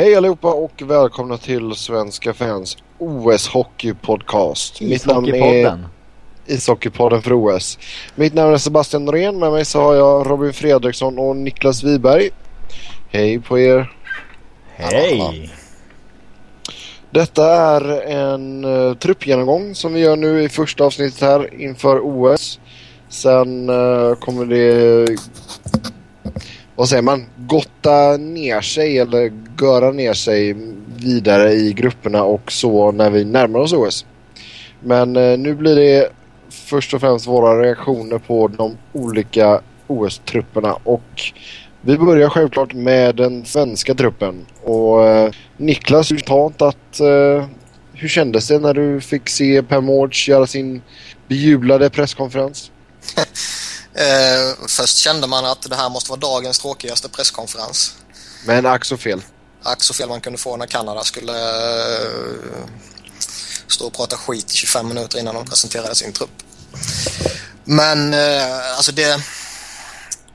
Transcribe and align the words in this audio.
Hej 0.00 0.16
allihopa 0.16 0.52
och 0.52 0.82
välkomna 0.86 1.36
till 1.36 1.74
Svenska 1.74 2.34
fans 2.34 2.76
OS 2.98 3.48
Hockey 3.48 3.94
Podcast. 3.94 4.82
Ishockeypodden. 4.82 5.86
Ishockeypodden 6.46 7.22
för 7.22 7.32
OS. 7.32 7.78
Mitt 8.14 8.34
namn 8.34 8.52
är 8.52 8.58
Sebastian 8.58 9.04
Norén. 9.04 9.38
Med 9.38 9.52
mig 9.52 9.64
så 9.64 9.80
har 9.80 9.94
jag 9.94 10.30
Robin 10.30 10.52
Fredriksson 10.52 11.18
och 11.18 11.36
Niklas 11.36 11.82
Wiberg. 11.82 12.30
Hej 13.08 13.40
på 13.40 13.58
er. 13.58 13.92
Hej! 14.74 15.50
Detta 17.10 17.54
är 17.54 18.02
en 18.02 18.64
uh, 18.64 18.94
truppgenomgång 18.94 19.74
som 19.74 19.92
vi 19.92 20.00
gör 20.00 20.16
nu 20.16 20.42
i 20.42 20.48
första 20.48 20.84
avsnittet 20.84 21.20
här 21.20 21.60
inför 21.60 22.00
OS. 22.02 22.60
Sen 23.08 23.70
uh, 23.70 24.14
kommer 24.14 24.44
det 24.44 25.06
vad 26.80 26.88
säger 26.88 27.02
man, 27.02 27.26
gotta 27.50 28.16
ner 28.16 28.60
sig 28.60 28.98
eller 28.98 29.32
göra 29.60 29.90
ner 29.90 30.12
sig 30.12 30.56
vidare 30.96 31.52
i 31.52 31.72
grupperna 31.72 32.22
och 32.22 32.52
så 32.52 32.92
när 32.92 33.10
vi 33.10 33.24
närmar 33.24 33.60
oss 33.60 33.72
OS. 33.72 34.06
Men 34.80 35.16
eh, 35.16 35.38
nu 35.38 35.54
blir 35.54 35.76
det 35.76 36.08
först 36.50 36.94
och 36.94 37.00
främst 37.00 37.26
våra 37.26 37.62
reaktioner 37.62 38.18
på 38.18 38.48
de 38.48 38.76
olika 38.92 39.60
OS-trupperna 39.86 40.72
och 40.84 41.22
vi 41.80 41.98
börjar 41.98 42.28
självklart 42.28 42.74
med 42.74 43.16
den 43.16 43.44
svenska 43.44 43.94
truppen. 43.94 44.46
Och 44.62 45.06
eh, 45.06 45.30
Niklas, 45.56 46.06
spontant 46.06 46.62
att 46.62 47.00
eh, 47.00 47.44
hur 47.92 48.08
kändes 48.08 48.48
det 48.48 48.58
när 48.58 48.74
du 48.74 49.00
fick 49.00 49.28
se 49.28 49.62
Per 49.62 49.80
Mårds 49.80 50.28
göra 50.28 50.46
sin 50.46 50.82
bejublade 51.28 51.90
presskonferens? 51.90 52.70
Eh, 53.94 54.66
först 54.68 54.96
kände 54.96 55.26
man 55.26 55.44
att 55.44 55.62
det 55.62 55.76
här 55.76 55.88
måste 55.88 56.10
vara 56.10 56.20
dagens 56.20 56.58
tråkigaste 56.58 57.08
presskonferens. 57.08 57.94
Men 58.46 58.66
ack 58.66 58.84
så 58.84 58.96
fel. 58.96 59.22
Ack 59.62 59.82
så 59.82 59.94
fel 59.94 60.08
man 60.08 60.20
kunde 60.20 60.38
få 60.38 60.56
när 60.56 60.66
Kanada 60.66 61.04
skulle 61.04 61.32
eh, 61.32 62.66
stå 63.66 63.86
och 63.86 63.92
prata 63.92 64.16
skit 64.16 64.50
i 64.50 64.54
25 64.54 64.88
minuter 64.88 65.18
innan 65.18 65.34
de 65.34 65.46
presenterade 65.46 65.94
sin 65.94 66.12
trupp. 66.12 66.42
Men 67.64 68.14
eh, 68.14 68.76
alltså 68.76 68.92
det, 68.92 69.22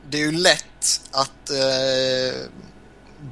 det 0.09 0.17
är 0.17 0.22
ju 0.22 0.31
lätt 0.31 1.02
att 1.12 1.50
eh, 1.50 2.42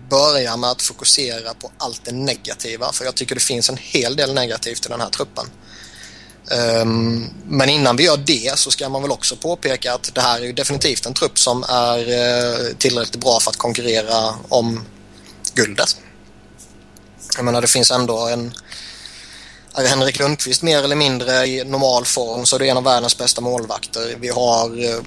börja 0.09 0.58
med 0.58 0.69
att 0.69 0.81
fokusera 0.81 1.53
på 1.53 1.71
allt 1.77 2.05
det 2.05 2.11
negativa 2.11 2.91
för 2.91 3.05
jag 3.05 3.15
tycker 3.15 3.35
det 3.35 3.41
finns 3.41 3.69
en 3.69 3.77
hel 3.77 4.15
del 4.15 4.33
negativt 4.33 4.85
i 4.85 4.89
den 4.89 5.02
här 5.02 5.09
truppen. 5.09 5.45
Um, 6.52 7.30
men 7.45 7.69
innan 7.69 7.95
vi 7.95 8.03
gör 8.03 8.17
det 8.17 8.59
så 8.59 8.72
ska 8.72 8.89
man 8.89 9.02
väl 9.02 9.11
också 9.11 9.36
påpeka 9.36 9.94
att 9.94 10.16
det 10.16 10.22
här 10.22 10.39
är 10.39 10.45
ju 10.45 10.53
definitivt 10.53 11.05
en 11.05 11.13
trupp 11.13 11.39
som 11.39 11.63
är 11.63 11.99
uh, 11.99 12.75
tillräckligt 12.77 13.23
bra 13.23 13.39
för 13.39 13.52
att 13.52 13.58
konkurrera 13.58 14.36
om 14.49 14.86
guldet. 15.53 15.97
Jag 17.36 17.45
menar 17.45 17.61
det 17.61 17.67
finns 17.67 17.91
ändå 17.91 18.27
en 18.27 18.53
är 19.75 19.88
Henrik 19.88 20.19
Lundqvist 20.19 20.61
mer 20.61 20.83
eller 20.83 20.95
mindre 20.95 21.45
i 21.45 21.64
normal 21.64 22.05
form 22.05 22.45
så 22.45 22.55
är 22.55 22.59
det 22.59 22.69
en 22.69 22.77
av 22.77 22.83
världens 22.83 23.17
bästa 23.17 23.41
målvakter. 23.41 24.16
Vi 24.19 24.30
har 24.30 24.83
uh, 24.83 25.02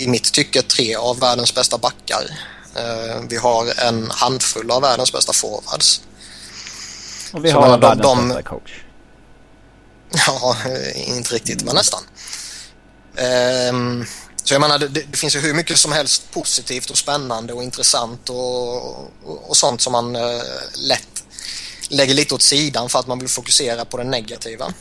i 0.00 0.08
mitt 0.08 0.32
tycke 0.32 0.62
tre 0.62 0.94
av 0.94 1.20
världens 1.20 1.54
bästa 1.54 1.78
backar. 1.78 2.24
Uh, 2.76 3.24
vi 3.28 3.36
har 3.36 3.80
en 3.86 4.10
handfull 4.10 4.70
av 4.70 4.82
världens 4.82 5.12
bästa 5.12 5.32
forwards. 5.32 6.02
Och 7.32 7.44
vi 7.44 7.50
har 7.50 7.78
världens 7.78 8.02
de, 8.02 8.28
bästa 8.28 8.42
coach. 8.42 8.70
Ja, 10.26 10.56
inte 10.94 11.34
riktigt, 11.34 11.62
men 11.64 11.74
nästan. 11.74 12.02
Um, 13.70 14.06
så 14.44 14.54
jag 14.54 14.60
menar, 14.60 14.78
det, 14.78 14.88
det, 14.88 15.16
finns 15.16 15.36
ju 15.36 15.40
hur 15.40 15.54
mycket 15.54 15.78
som 15.78 15.92
helst 15.92 16.30
positivt 16.30 16.90
och 16.90 16.98
spännande 16.98 17.52
och 17.52 17.62
intressant 17.62 18.30
och, 18.30 18.76
och, 19.24 19.50
och 19.50 19.56
sånt 19.56 19.80
som 19.80 19.92
man 19.92 20.16
uh, 20.16 20.42
lätt 20.74 21.24
lägger 21.88 22.14
lite 22.14 22.34
åt 22.34 22.42
sidan 22.42 22.88
för 22.88 22.98
att 22.98 23.06
man 23.06 23.18
vill 23.18 23.28
fokusera 23.28 23.84
på 23.84 23.96
det 23.96 24.04
negativa. 24.04 24.72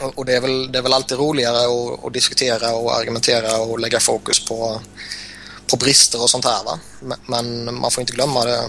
Och, 0.00 0.18
och 0.18 0.24
det, 0.24 0.36
är 0.36 0.40
väl, 0.40 0.72
det 0.72 0.78
är 0.78 0.82
väl 0.82 0.92
alltid 0.92 1.18
roligare 1.18 1.56
att, 1.56 2.04
att, 2.04 2.12
diskutera 2.12 2.74
och 2.74 2.96
argumentera 2.96 3.58
och 3.58 3.78
lägga 3.78 4.00
fokus 4.00 4.44
på, 4.44 4.80
på 5.70 5.76
brister 5.76 6.22
och 6.22 6.30
sånt 6.30 6.44
här. 6.44 6.64
Va? 6.64 6.78
Men 7.26 7.74
man 7.74 7.90
får 7.90 8.00
inte 8.00 8.12
glömma 8.12 8.44
det, 8.44 8.64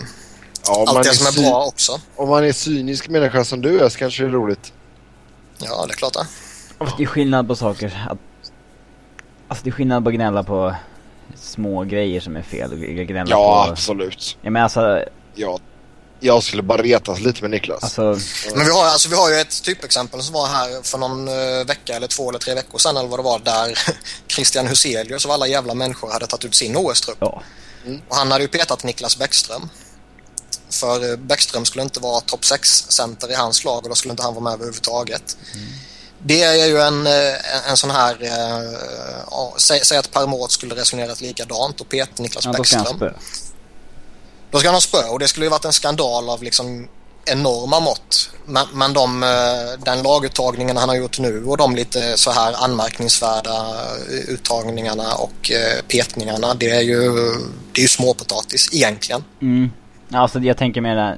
ja, 0.66 0.86
allt 0.88 1.04
det 1.04 1.14
som 1.16 1.28
är 1.28 1.50
bra 1.50 1.66
också. 1.66 2.02
Om 2.16 2.30
man 2.30 2.44
är 2.44 2.52
cynisk 2.52 3.08
människa 3.08 3.46
som 3.46 3.62
du 3.62 3.80
är 3.80 3.90
så 3.90 3.98
kanske 3.98 4.24
det 4.24 4.30
är 4.30 4.32
roligt. 4.32 4.74
Ja, 5.60 5.86
det 5.86 5.94
är 5.94 5.96
klart 5.96 6.14
det. 6.14 6.26
Det 6.98 7.04
är 7.04 7.08
skillnad 7.08 7.48
på 7.48 7.56
saker. 7.56 8.08
Att, 8.10 8.18
alltså 9.48 9.64
det 9.64 9.70
är 9.70 9.72
skillnad 9.72 10.04
på 10.04 10.10
att 10.10 10.16
gnälla 10.16 10.44
på 10.44 10.76
små 11.36 11.84
grejer 11.84 12.22
som 12.22 12.36
är 12.36 12.42
fel 12.42 12.72
och 12.72 12.78
gnälla 12.80 13.30
ja, 13.30 13.64
på... 13.66 13.72
absolut. 13.72 14.38
Ja, 14.42 14.50
men 14.50 14.64
alltså... 14.64 15.06
Ja, 15.36 15.60
jag 16.20 16.44
skulle 16.44 16.64
bara 16.64 16.82
retas 16.82 17.20
lite 17.20 17.42
med 17.42 17.52
Niklas. 17.52 17.84
Alltså... 17.84 18.02
Men 18.56 18.66
vi 18.66 18.72
har, 18.72 18.86
alltså, 18.86 19.10
vi 19.10 19.16
har 19.16 19.30
ju 19.30 19.36
ett 19.36 19.64
typexempel 19.64 20.22
som 20.22 20.34
var 20.34 20.48
här 20.48 20.84
för 20.84 20.98
någon 20.98 21.28
uh, 21.28 21.66
vecka 21.68 21.96
eller 21.96 22.08
två 22.08 22.30
eller 22.30 22.40
tre 22.40 22.54
veckor 22.54 22.78
sedan 22.78 22.98
eller 22.98 23.10
vad 23.10 23.20
det 23.20 23.24
var 23.24 23.40
där 23.40 23.80
Christian 24.28 24.68
Huselius 24.68 25.26
och 25.26 25.34
alla 25.34 25.48
jävla 25.48 25.74
människor 25.74 26.12
hade 26.12 26.28
tagit 26.28 26.46
ut 26.46 26.56
sin 26.56 26.78
OS-trupp. 26.78 27.18
Ja. 27.20 27.42
Mm. 27.86 28.02
Och 28.10 28.16
han 28.16 28.32
hade 28.32 28.44
ju 28.44 28.48
petat 28.48 28.84
Niklas 28.84 29.18
Bäckström. 29.18 29.70
För 30.70 31.18
Bäckström 31.18 31.66
skulle 31.66 31.84
inte 31.84 32.00
vara 32.00 32.22
topp 32.22 32.42
6-center 32.42 33.32
i 33.32 33.36
hans 33.36 33.64
lag 33.64 33.84
och 33.84 33.90
då 33.90 33.96
skulle 33.96 34.12
inte 34.12 34.24
han 34.24 34.34
vara 34.34 34.44
med 34.44 34.54
överhuvudtaget. 34.54 35.38
Mm. 35.54 35.68
Det 36.24 36.44
är 36.44 36.68
ju 36.68 36.82
en, 36.82 37.08
eh, 37.08 37.70
en 37.70 37.78
sån 37.78 37.90
här... 37.90 38.18
Äh, 38.24 39.58
säg, 39.58 39.86
säg 39.86 39.98
att 39.98 40.30
Mård 40.30 40.52
skulle 40.52 40.76
resonerat 40.76 41.22
likadant 41.22 41.82
och 41.82 41.90
pet 41.90 42.18
Niklas 42.18 42.46
ja, 42.46 42.52
Bäckström. 42.52 42.84
Då 42.84 42.90
ska 42.90 43.06
han 43.06 43.12
spö. 43.12 43.20
Då 44.52 44.60
ska 44.60 44.68
han 44.68 44.76
ha 44.76 44.82
spö 44.82 45.04
och 45.04 45.20
det 45.20 45.28
skulle 45.28 45.46
ju 45.46 45.50
varit 45.50 45.66
en 45.66 45.74
skandal 45.74 46.30
av 46.30 46.44
liksom 46.44 46.88
enorma 47.26 47.80
mått. 47.80 48.30
Men, 48.46 48.68
men 48.74 48.94
de, 48.94 49.22
den 49.86 50.04
laguttagningen 50.04 50.78
han 50.78 50.90
har 50.90 50.96
gjort 50.96 51.20
nu 51.20 51.46
och 51.46 51.58
de 51.58 51.76
lite 51.76 52.18
så 52.18 52.32
här 52.32 52.54
anmärkningsvärda 52.64 53.86
uttagningarna 54.28 55.14
och 55.16 55.52
petningarna 55.88 56.54
det 56.54 56.70
är 56.70 56.82
ju, 56.82 57.12
det 57.72 57.80
är 57.80 57.84
ju 57.84 57.88
småpotatis 57.88 58.70
egentligen. 58.74 59.24
Mm. 59.42 59.72
Alltså 60.12 60.40
jag 60.40 60.58
tänker 60.58 60.82
mer 60.82 60.96
den 60.96 61.18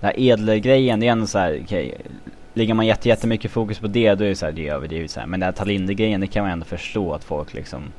här 0.00 0.20
Edler-grejen, 0.20 1.00
det 1.00 1.06
är 1.06 1.12
ändå 1.12 1.26
såhär, 1.26 1.60
okej. 1.64 1.88
Okay, 1.88 2.06
lägger 2.54 2.74
man 2.74 2.86
jätte, 2.86 3.08
jättemycket 3.08 3.50
fokus 3.50 3.78
på 3.78 3.86
det, 3.86 4.14
då 4.14 4.24
är 4.24 4.28
det 4.28 4.36
såhär, 4.36 4.52
det 4.52 4.68
är 4.68 4.74
överdrivet 4.74 5.10
såhär. 5.10 5.26
Men 5.26 5.40
den 5.40 5.46
här 5.46 5.52
Talinder-grejen, 5.52 6.20
det 6.20 6.26
kan 6.26 6.42
man 6.42 6.52
ändå 6.52 6.64
förstå 6.64 7.14
att 7.14 7.24
folk 7.24 7.54
liksom 7.54 7.92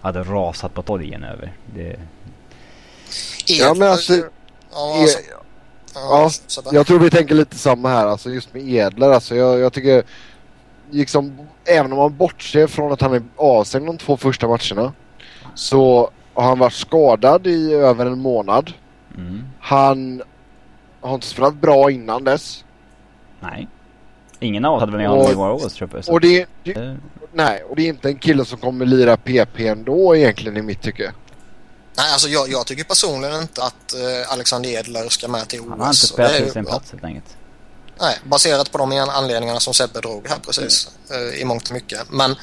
hade 0.00 0.22
rasat 0.22 0.74
på 0.74 0.82
torgen 0.82 1.24
över. 1.24 1.52
Det... 1.74 1.96
Ja 3.46 3.74
men 3.74 3.88
alltså... 3.88 4.12
Ja, 4.72 5.00
alltså, 5.00 5.18
ja, 5.94 6.30
ja, 6.64 6.70
jag 6.72 6.86
tror 6.86 6.98
vi 6.98 7.10
tänker 7.10 7.34
lite 7.34 7.56
samma 7.56 7.88
här, 7.88 8.06
alltså 8.06 8.30
just 8.30 8.54
med 8.54 8.68
Edler. 8.68 9.10
Alltså 9.10 9.36
jag, 9.36 9.58
jag 9.58 9.72
tycker, 9.72 10.02
liksom, 10.90 11.48
även 11.64 11.92
om 11.92 11.98
man 11.98 12.16
bortser 12.16 12.66
från 12.66 12.92
att 12.92 13.00
han 13.00 13.14
är 13.14 13.22
avstängd 13.36 13.86
de 13.86 13.98
två 13.98 14.16
första 14.16 14.48
matcherna, 14.48 14.92
så 15.54 16.10
har 16.34 16.42
han 16.42 16.58
varit 16.58 16.72
skadad 16.72 17.46
i 17.46 17.72
över 17.72 18.06
en 18.06 18.18
månad. 18.18 18.72
Mm. 19.16 19.44
Han 19.60 20.22
har 21.00 21.14
inte 21.14 21.26
spelat 21.26 21.54
bra 21.54 21.90
innan 21.90 22.24
dess. 22.24 22.64
Nej. 23.40 23.68
Ingen 24.40 24.64
av 24.64 24.74
oss 24.74 24.80
hade 24.80 24.92
väl 24.92 25.00
med 25.00 25.10
honom 25.10 25.30
i 25.30 25.34
våra 25.34 25.52
OS-trupper. 25.52 26.10
Och 26.10 26.20
det, 26.20 26.46
det, 26.64 26.76
uh. 26.76 26.94
Nej, 27.32 27.62
och 27.62 27.76
det 27.76 27.82
är 27.82 27.88
inte 27.88 28.08
en 28.08 28.18
kille 28.18 28.44
som 28.44 28.58
kommer 28.58 28.86
lira 28.86 29.16
PP 29.16 29.60
ändå 29.66 30.16
egentligen 30.16 30.56
i 30.56 30.62
mitt 30.62 30.82
tycke. 30.82 31.12
Nej, 31.96 32.12
alltså 32.12 32.28
jag, 32.28 32.48
jag 32.48 32.66
tycker 32.66 32.84
personligen 32.84 33.42
inte 33.42 33.62
att 33.62 33.94
uh, 33.96 34.32
Alexander 34.32 34.70
Edler 34.70 35.08
ska 35.08 35.28
med 35.28 35.48
till 35.48 35.60
OS. 35.60 35.66
Han 35.68 35.80
har 35.80 35.86
inte 35.86 36.06
spelat 36.06 36.36
till 36.36 36.50
sin 36.50 36.64
plats 36.64 36.92
helt 36.92 37.04
enkelt. 37.04 37.36
Nej, 38.00 38.18
baserat 38.24 38.72
på 38.72 38.78
de 38.78 38.92
anledningarna 38.92 39.60
som 39.60 39.74
Sebbe 39.74 40.00
drog 40.00 40.28
här 40.28 40.38
precis 40.38 40.90
mm. 41.10 41.22
uh, 41.22 41.34
i 41.34 41.44
mångt 41.44 41.68
och 41.68 41.74
mycket. 41.74 42.10
Men 42.10 42.36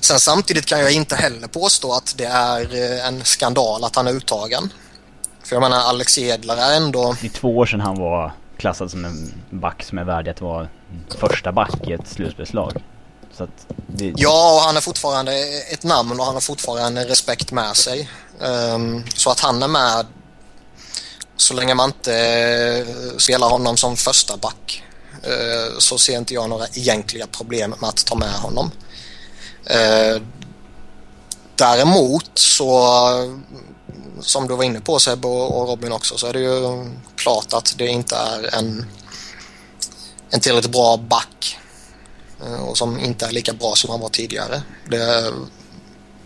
sen 0.00 0.20
samtidigt 0.20 0.66
kan 0.66 0.80
jag 0.80 0.92
inte 0.92 1.16
heller 1.16 1.48
påstå 1.48 1.92
att 1.92 2.14
det 2.18 2.24
är 2.24 2.74
uh, 2.74 3.06
en 3.06 3.24
skandal 3.24 3.84
att 3.84 3.96
han 3.96 4.06
är 4.06 4.12
uttagen. 4.12 4.72
För 5.50 5.56
jag 5.56 5.62
menar 5.62 5.78
Alex 5.78 6.18
Edler 6.18 6.56
är 6.56 6.76
ändå... 6.76 7.16
Det 7.20 7.26
är 7.26 7.30
två 7.30 7.58
år 7.58 7.66
sedan 7.66 7.80
han 7.80 7.98
var 7.98 8.32
klassad 8.56 8.90
som 8.90 9.04
en 9.04 9.34
back 9.50 9.82
som 9.82 9.98
är 9.98 10.04
värdig 10.04 10.30
att 10.30 10.40
vara 10.40 10.68
första 11.18 11.52
back 11.52 11.88
i 11.88 11.92
ett 11.92 12.08
slutspelslag. 12.08 12.82
Det... 13.86 14.12
Ja, 14.16 14.54
och 14.54 14.60
han 14.60 14.76
är 14.76 14.80
fortfarande 14.80 15.32
ett 15.72 15.84
namn 15.84 16.20
och 16.20 16.26
han 16.26 16.34
har 16.34 16.40
fortfarande 16.40 17.04
respekt 17.04 17.52
med 17.52 17.76
sig. 17.76 18.10
Um, 18.38 19.04
så 19.14 19.30
att 19.30 19.40
han 19.40 19.62
är 19.62 19.68
med 19.68 20.06
så 21.36 21.54
länge 21.54 21.74
man 21.74 21.88
inte 21.90 22.12
uh, 22.88 23.16
spelar 23.16 23.48
honom 23.48 23.76
som 23.76 23.96
första 23.96 24.36
back 24.36 24.84
uh, 25.26 25.78
så 25.78 25.98
ser 25.98 26.18
inte 26.18 26.34
jag 26.34 26.48
några 26.48 26.66
egentliga 26.66 27.26
problem 27.26 27.74
med 27.80 27.88
att 27.88 28.06
ta 28.06 28.14
med 28.14 28.32
honom. 28.32 28.70
Uh, 29.70 30.22
däremot 31.56 32.30
så 32.34 32.88
som 34.22 34.48
du 34.48 34.56
var 34.56 34.64
inne 34.64 34.80
på 34.80 34.98
Seb 34.98 35.26
och 35.26 35.68
Robin 35.68 35.92
också 35.92 36.16
så 36.16 36.26
är 36.26 36.32
det 36.32 36.40
ju 36.40 36.84
klart 37.16 37.52
att 37.52 37.74
det 37.78 37.86
inte 37.86 38.16
är 38.16 38.58
en, 38.58 38.86
en 40.30 40.40
tillräckligt 40.40 40.72
bra 40.72 40.96
back 40.96 41.58
eh, 42.46 42.62
och 42.68 42.78
som 42.78 42.98
inte 42.98 43.26
är 43.26 43.32
lika 43.32 43.52
bra 43.52 43.72
som 43.74 43.90
han 43.90 44.00
var 44.00 44.08
tidigare. 44.08 44.62
Det, 44.90 45.32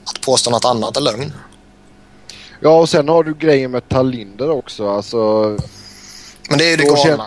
att 0.04 0.20
påstå 0.20 0.50
något 0.50 0.64
annat 0.64 0.96
är 0.96 1.00
lögn. 1.00 1.32
Ja, 2.60 2.80
och 2.80 2.88
sen 2.88 3.08
har 3.08 3.24
du 3.24 3.34
grejen 3.34 3.70
med 3.70 3.88
Talinder 3.88 4.50
också. 4.50 4.88
Alltså, 4.88 5.18
Men 6.48 6.58
det 6.58 6.64
är 6.64 6.70
ju 6.70 6.76
det 6.76 6.82
känner- 6.98 7.16
galna. 7.16 7.26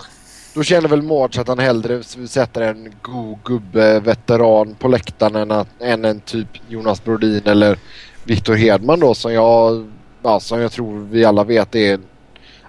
då 0.54 0.64
känner 0.64 0.90
väl 0.90 1.02
Mårts 1.02 1.38
att 1.38 1.48
han 1.48 1.60
hellre 1.60 2.04
sätter 2.28 2.62
en 2.62 2.94
god 3.02 3.38
gubbe, 3.44 4.00
veteran 4.00 4.76
på 4.80 4.88
läktaren 4.88 5.36
än, 5.36 5.52
att, 5.52 5.68
än 5.82 6.06
en 6.06 6.20
typ 6.22 6.48
Jonas 6.68 7.04
Brodin 7.04 7.42
eller 7.48 7.80
Viktor 8.24 8.56
Hedman 8.56 9.00
då 9.00 9.16
som 9.16 9.34
jag, 9.34 9.92
ja, 10.24 10.40
som 10.40 10.60
jag 10.62 10.72
tror 10.72 11.08
vi 11.12 11.26
alla 11.26 11.44
vet 11.44 11.76
är 11.76 12.00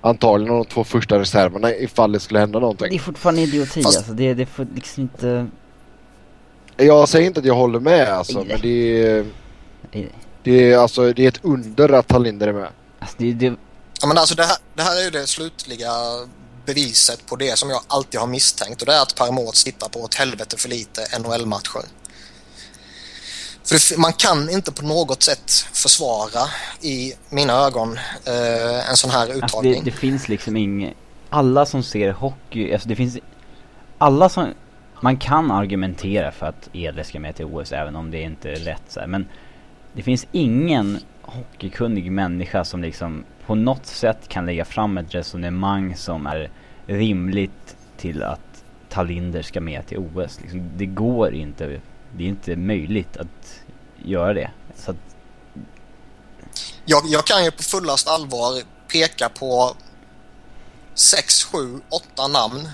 antagligen 0.00 0.54
de 0.54 0.64
två 0.64 0.84
första 0.84 1.18
reserverna 1.18 1.74
ifall 1.74 2.12
det 2.12 2.20
skulle 2.20 2.40
hända 2.40 2.52
Men 2.58 2.60
det 2.60 2.64
någonting. 2.66 2.94
är 2.94 2.98
fortfarande 3.02 3.40
idioti 3.42 3.82
Fast- 3.82 3.96
alltså. 3.98 4.12
Det, 4.12 4.34
det 4.34 4.46
får 4.46 4.66
liksom 4.74 5.02
inte... 5.02 5.46
Jag 6.76 7.08
säger 7.08 7.26
inte 7.26 7.40
att 7.40 7.46
jag 7.46 7.54
håller 7.54 7.80
med 7.80 8.08
alltså, 8.08 8.44
men 8.44 8.60
det 8.62 9.02
är, 9.06 9.26
det- 9.92 10.08
det 10.42 10.72
är, 10.72 10.78
alltså, 10.78 11.12
det 11.12 11.24
är 11.24 11.28
ett 11.28 11.40
under 11.42 11.92
att 11.92 12.08
Talinder 12.08 12.46
är 12.48 12.52
med. 12.52 12.68
Alltså 13.00 13.16
det, 13.18 13.32
det, 13.32 13.54
Ja, 14.00 14.06
men 14.06 14.18
alltså 14.18 14.34
det, 14.34 14.44
här, 14.44 14.56
det 14.74 14.82
här 14.82 15.00
är 15.00 15.04
ju 15.04 15.10
det 15.10 15.26
slutliga 15.26 15.90
beviset 16.66 17.26
på 17.26 17.36
det 17.36 17.58
som 17.58 17.70
jag 17.70 17.80
alltid 17.86 18.20
har 18.20 18.26
misstänkt 18.26 18.80
och 18.82 18.86
det 18.86 18.94
är 18.94 19.02
att 19.02 19.14
Per 19.16 19.32
Mårts 19.32 19.64
tittar 19.64 19.88
på 19.88 20.04
ett 20.04 20.14
helvete 20.14 20.56
för 20.56 20.68
lite 20.68 21.00
NHL-matcher. 21.18 21.82
För 23.68 24.00
man 24.00 24.12
kan 24.12 24.50
inte 24.50 24.72
på 24.72 24.84
något 24.84 25.22
sätt 25.22 25.50
försvara 25.72 26.48
i 26.80 27.12
mina 27.30 27.52
ögon 27.52 27.98
eh, 28.26 28.90
en 28.90 28.96
sån 28.96 29.10
här 29.10 29.20
alltså 29.20 29.60
det, 29.60 29.68
uttagning. 29.68 29.84
det 29.84 29.90
finns 29.90 30.28
liksom 30.28 30.56
inget... 30.56 30.94
Alla 31.30 31.66
som 31.66 31.82
ser 31.82 32.12
hockey, 32.12 32.72
alltså 32.72 32.88
det 32.88 32.96
finns... 32.96 33.18
Alla 33.98 34.28
som... 34.28 34.54
Man 35.00 35.16
kan 35.16 35.50
argumentera 35.50 36.32
för 36.32 36.46
att 36.46 36.68
Edle 36.72 37.04
ska 37.04 37.20
med 37.20 37.36
till 37.36 37.44
OS 37.44 37.72
även 37.72 37.96
om 37.96 38.10
det 38.10 38.22
inte 38.22 38.50
är 38.50 38.56
rätt 38.56 38.82
så 38.88 39.00
här, 39.00 39.06
men 39.06 39.28
det 39.92 40.02
finns 40.02 40.26
ingen 40.32 40.98
hockeykunnig 41.22 42.12
människa 42.12 42.64
som 42.64 42.82
liksom 42.82 43.24
på 43.46 43.54
något 43.54 43.86
sätt 43.86 44.28
kan 44.28 44.46
lägga 44.46 44.64
fram 44.64 44.98
ett 44.98 45.14
resonemang 45.14 45.96
som 45.96 46.26
är 46.26 46.50
rimligt 46.86 47.76
till 47.96 48.22
att 48.22 48.64
Talinder 48.88 49.42
ska 49.42 49.60
med 49.60 49.86
till 49.86 49.98
OS. 49.98 50.40
Liksom, 50.40 50.70
det 50.76 50.86
går 50.86 51.34
inte. 51.34 51.80
Det 52.16 52.24
är 52.24 52.28
inte 52.28 52.56
möjligt 52.56 53.16
att 53.16 53.57
göra 54.04 54.34
det. 54.34 54.50
Så 54.84 54.90
att, 54.90 54.96
Jag, 56.84 57.02
jag 57.06 57.26
kan 57.26 57.44
ju 57.44 57.50
på 57.50 57.62
fullast 57.62 58.08
allvar 58.08 58.62
peka 58.92 59.28
på 59.28 59.76
6, 60.94 61.44
7, 61.44 61.80
8 61.88 62.28
namn 62.28 62.68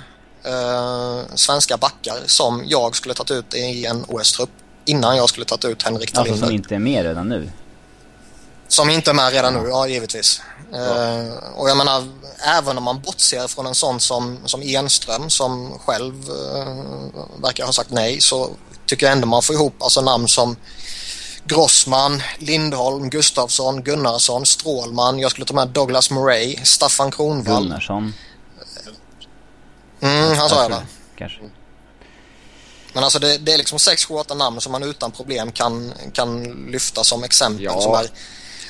eh, 0.44 1.34
svenska 1.34 1.76
backar 1.76 2.16
som 2.26 2.62
jag 2.66 2.96
skulle 2.96 3.14
tagit 3.14 3.30
ut 3.30 3.54
i 3.54 3.86
en 3.86 4.04
OS-trupp 4.08 4.50
innan 4.84 5.16
jag 5.16 5.28
skulle 5.28 5.46
tagit 5.46 5.64
ut 5.64 5.82
Henrik 5.82 6.08
alltså 6.08 6.22
Talinder. 6.22 6.46
som 6.46 6.54
inte 6.54 6.74
är 6.74 6.78
med 6.78 7.04
redan 7.04 7.28
nu. 7.28 7.50
Som 8.68 8.90
inte 8.90 9.10
är 9.10 9.14
med 9.14 9.32
redan 9.32 9.54
nu, 9.54 9.68
ja 9.68 9.88
givetvis. 9.88 10.40
Eh, 10.72 11.34
och 11.54 11.70
jag 11.70 11.76
menar, 11.76 12.04
även 12.58 12.78
om 12.78 12.84
man 12.84 13.00
bortser 13.00 13.48
från 13.48 13.66
en 13.66 13.74
sån 13.74 14.00
som, 14.00 14.38
som 14.44 14.62
Enström 14.62 15.30
som 15.30 15.78
själv 15.78 16.14
eh, 16.14 17.42
verkar 17.42 17.64
ha 17.64 17.72
sagt 17.72 17.90
nej 17.90 18.20
så 18.20 18.50
tycker 18.86 19.06
jag 19.06 19.12
ändå 19.12 19.26
man 19.26 19.42
får 19.42 19.54
ihop 19.54 19.82
alltså 19.82 20.00
namn 20.00 20.28
som 20.28 20.56
Grossman, 21.46 22.22
Lindholm, 22.38 23.10
Gustafsson, 23.10 23.82
Gunnarsson, 23.82 24.46
Strålman. 24.46 25.18
Jag 25.18 25.30
skulle 25.30 25.44
ta 25.46 25.54
med 25.54 25.68
Douglas 25.68 26.10
Murray, 26.10 26.56
Staffan 26.62 27.10
Kronwall. 27.10 27.62
Gunnarsson. 27.62 28.12
Mm, 30.00 30.38
han 30.38 30.48
sa 30.48 30.62
jag 30.62 30.70
det. 30.70 30.82
Kanske. 31.18 31.38
Men 32.92 33.04
alltså 33.04 33.18
det, 33.18 33.38
det 33.38 33.52
är 33.52 33.58
liksom 33.58 33.78
6-7-8 33.78 34.34
namn 34.34 34.60
som 34.60 34.72
man 34.72 34.82
utan 34.82 35.10
problem 35.10 35.52
kan, 35.52 35.92
kan 36.12 36.42
lyfta 36.70 37.04
som 37.04 37.24
exempel 37.24 37.64
Ja. 37.64 37.80
som 37.80 37.94
är 37.94 38.06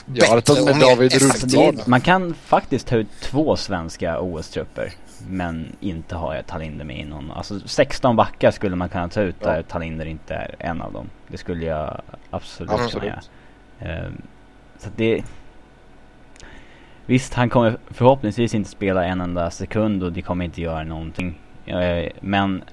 bättre 0.06 0.52
och 0.60 0.64
med 0.64 0.76
mer 0.76 0.86
David 0.86 1.12
effektiva. 1.12 1.82
man 1.86 2.00
kan 2.00 2.34
faktiskt 2.46 2.86
ta 2.86 2.96
ut 2.96 3.08
två 3.22 3.56
svenska 3.56 4.18
OS-trupper. 4.20 4.92
Men 5.28 5.76
inte 5.80 6.16
ha 6.16 6.42
Talinder 6.42 6.84
med 6.84 6.98
i 6.98 7.04
någon. 7.04 7.30
Alltså 7.30 7.60
16 7.60 8.16
backar 8.16 8.50
skulle 8.50 8.76
man 8.76 8.88
kunna 8.88 9.08
ta 9.08 9.20
ut 9.20 9.36
Ja. 9.40 9.46
där 9.50 9.62
Talinder 9.62 10.06
inte 10.06 10.34
är 10.34 10.54
en 10.58 10.82
av 10.82 10.92
dem. 10.92 11.10
Det 11.28 11.36
skulle 11.36 11.64
jag 11.64 12.00
absolut, 12.30 12.70
kunna 12.70 12.84
Absolut. 12.84 13.08
göra. 13.08 13.20
Ehm, 13.80 14.22
så 14.78 14.90
det... 14.96 15.24
Visst, 17.06 17.34
han 17.34 17.50
kommer 17.50 17.76
förhoppningsvis 17.90 18.54
inte 18.54 18.70
spela 18.70 19.04
en 19.04 19.20
enda 19.20 19.50
sekund 19.50 20.02
och 20.02 20.12
det 20.12 20.22
kommer 20.22 20.44
inte 20.44 20.62
göra 20.62 20.84
någonting. 20.84 21.40
Eh, 21.66 22.10
men... 22.20 22.64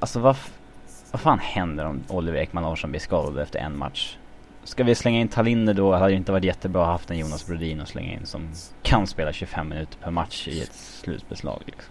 Alltså 0.00 0.20
vad... 0.20 0.36
Vad 1.12 1.20
fan 1.20 1.38
händer 1.38 1.84
om 1.84 2.00
Oliver 2.08 2.38
Ekman 2.38 2.62
Larsson 2.62 2.90
blir 2.90 3.00
skadad 3.00 3.38
efter 3.38 3.58
en 3.58 3.76
match? 3.78 4.16
Ska 4.70 4.84
vi 4.84 4.94
slänga 4.94 5.20
in 5.20 5.28
Talinder 5.28 5.74
då? 5.74 5.92
Hade 5.92 6.08
det 6.08 6.16
inte 6.16 6.32
varit 6.32 6.44
jättebra 6.44 6.82
att 6.82 6.86
ha 6.86 6.92
haft 6.92 7.10
en 7.10 7.18
Jonas 7.18 7.46
Brodin 7.46 7.80
att 7.80 7.88
slänga 7.88 8.12
in 8.12 8.26
som 8.26 8.52
kan 8.82 9.06
spela 9.06 9.32
25 9.32 9.68
minuter 9.68 9.98
per 10.02 10.10
match 10.10 10.48
i 10.48 10.62
ett 10.62 10.70
slutbeslag 11.02 11.62
liksom. 11.66 11.84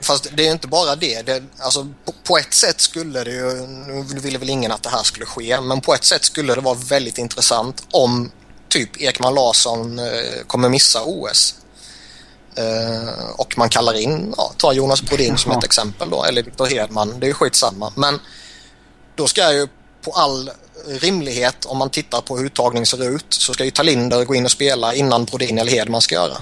Fast 0.00 0.36
det 0.36 0.46
är 0.46 0.52
inte 0.52 0.68
bara 0.68 0.96
det. 0.96 1.26
det 1.26 1.42
alltså, 1.58 1.88
på, 2.04 2.12
på 2.24 2.38
ett 2.38 2.54
sätt 2.54 2.80
skulle 2.80 3.24
det 3.24 3.30
ju, 3.30 3.66
nu 3.66 4.20
ville 4.20 4.38
väl 4.38 4.50
ingen 4.50 4.72
att 4.72 4.82
det 4.82 4.88
här 4.88 5.02
skulle 5.02 5.26
ske, 5.26 5.60
men 5.60 5.80
på 5.80 5.94
ett 5.94 6.04
sätt 6.04 6.24
skulle 6.24 6.54
det 6.54 6.60
vara 6.60 6.78
väldigt 6.88 7.18
intressant 7.18 7.86
om 7.90 8.30
typ 8.68 9.00
Ekman 9.00 9.34
Larsson 9.34 9.98
eh, 9.98 10.44
kommer 10.46 10.68
missa 10.68 11.02
OS. 11.04 11.54
Eh, 12.54 13.30
och 13.36 13.58
man 13.58 13.68
kallar 13.68 13.94
in, 13.94 14.34
ja, 14.36 14.52
ta 14.56 14.72
Jonas 14.72 15.02
Brodin 15.02 15.36
som 15.36 15.52
ett 15.52 15.64
exempel 15.64 16.10
då, 16.10 16.24
eller 16.24 16.42
Viktor 16.42 16.66
Hedman, 16.66 17.20
det 17.20 17.26
är 17.26 17.28
ju 17.28 17.34
skitsamma. 17.34 17.92
Men 17.96 18.20
då 19.16 19.26
ska 19.26 19.52
ju 19.52 19.68
på 20.02 20.12
all 20.12 20.50
rimlighet, 20.86 21.64
om 21.66 21.78
man 21.78 21.90
tittar 21.90 22.20
på 22.20 22.38
hur 22.38 22.46
uttagningen 22.46 22.86
ser 22.86 23.08
ut, 23.08 23.26
så 23.28 23.54
ska 23.54 23.64
ju 23.64 23.70
Talinder 23.70 24.24
gå 24.24 24.34
in 24.34 24.44
och 24.44 24.50
spela 24.50 24.94
innan 24.94 25.24
Brodin 25.24 25.58
eller 25.58 25.72
Hedman 25.72 26.02
ska 26.02 26.14
göra. 26.14 26.36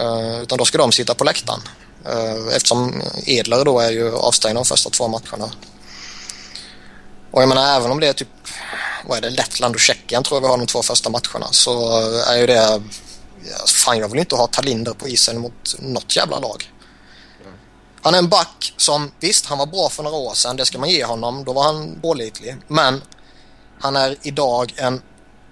Uh, 0.00 0.42
utan 0.42 0.58
då 0.58 0.64
ska 0.64 0.78
de 0.78 0.92
sitta 0.92 1.14
på 1.14 1.24
läktaren. 1.24 1.60
Uh, 2.08 2.56
eftersom 2.56 3.02
Edler 3.26 3.64
då 3.64 3.80
är 3.80 3.90
ju 3.90 4.16
avstängd 4.16 4.56
de 4.56 4.64
första 4.64 4.90
två 4.90 5.08
matcherna. 5.08 5.50
Och 7.30 7.42
jag 7.42 7.48
menar 7.48 7.76
även 7.76 7.90
om 7.90 8.00
det 8.00 8.08
är 8.08 8.12
typ, 8.12 8.28
vad 9.06 9.18
är 9.18 9.22
det, 9.22 9.30
Lettland 9.30 9.74
och 9.74 9.80
Tjeckien 9.80 10.22
tror 10.22 10.36
jag 10.36 10.42
vi 10.42 10.48
har 10.48 10.58
de 10.58 10.66
två 10.66 10.82
första 10.82 11.10
matcherna 11.10 11.48
så 11.50 12.00
är 12.20 12.36
ju 12.36 12.46
det, 12.46 12.82
fan 13.66 13.98
jag 13.98 14.08
vill 14.08 14.20
inte 14.20 14.34
ha 14.34 14.46
Talinder 14.46 14.94
på 14.94 15.08
isen 15.08 15.40
mot 15.40 15.74
något 15.78 16.16
jävla 16.16 16.38
lag. 16.38 16.70
Han 18.06 18.14
är 18.14 18.18
en 18.18 18.28
back 18.28 18.74
som, 18.76 19.10
visst 19.20 19.46
han 19.46 19.58
var 19.58 19.66
bra 19.66 19.88
för 19.90 20.02
några 20.02 20.16
år 20.16 20.34
sedan, 20.34 20.56
det 20.56 20.64
ska 20.64 20.78
man 20.78 20.88
ge 20.88 21.04
honom, 21.04 21.44
då 21.44 21.52
var 21.52 21.64
han 21.64 21.98
pålitlig. 22.02 22.56
Men 22.68 23.00
han 23.80 23.96
är 23.96 24.16
idag 24.22 24.72
en 24.76 25.00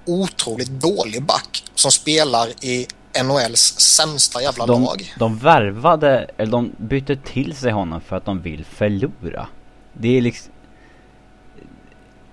otroligt 0.06 0.68
dålig 0.68 1.22
back 1.22 1.64
som 1.74 1.90
spelar 1.90 2.48
i 2.64 2.86
NHLs 3.24 3.80
sämsta 3.80 4.42
jävla 4.42 4.66
De, 4.66 4.82
lag. 4.82 5.14
de 5.18 5.38
värvade, 5.38 6.30
eller 6.36 6.52
de 6.52 6.72
bytte 6.76 7.16
till 7.16 7.56
sig 7.56 7.72
honom 7.72 8.00
för 8.00 8.16
att 8.16 8.24
de 8.24 8.42
vill 8.42 8.64
förlora. 8.64 9.46
Det 9.92 10.16
är 10.16 10.20
liksom... 10.20 10.52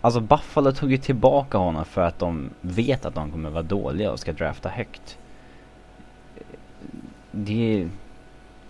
Alltså 0.02 0.20
Buffalo 0.20 0.72
tog 0.72 0.92
ju 0.92 0.98
tillbaka 0.98 1.58
honom 1.58 1.86
för 1.86 2.02
att 2.02 2.20
de 2.20 2.50
vet 2.62 3.06
att 3.06 3.16
de 3.16 3.32
kommer 3.32 3.50
vara 3.50 3.64
dåliga 3.64 4.12
och 4.12 4.20
ska 4.20 4.34
drafta 4.34 4.70
högt. 4.70 5.18
Det 7.32 7.82
är... 7.82 7.90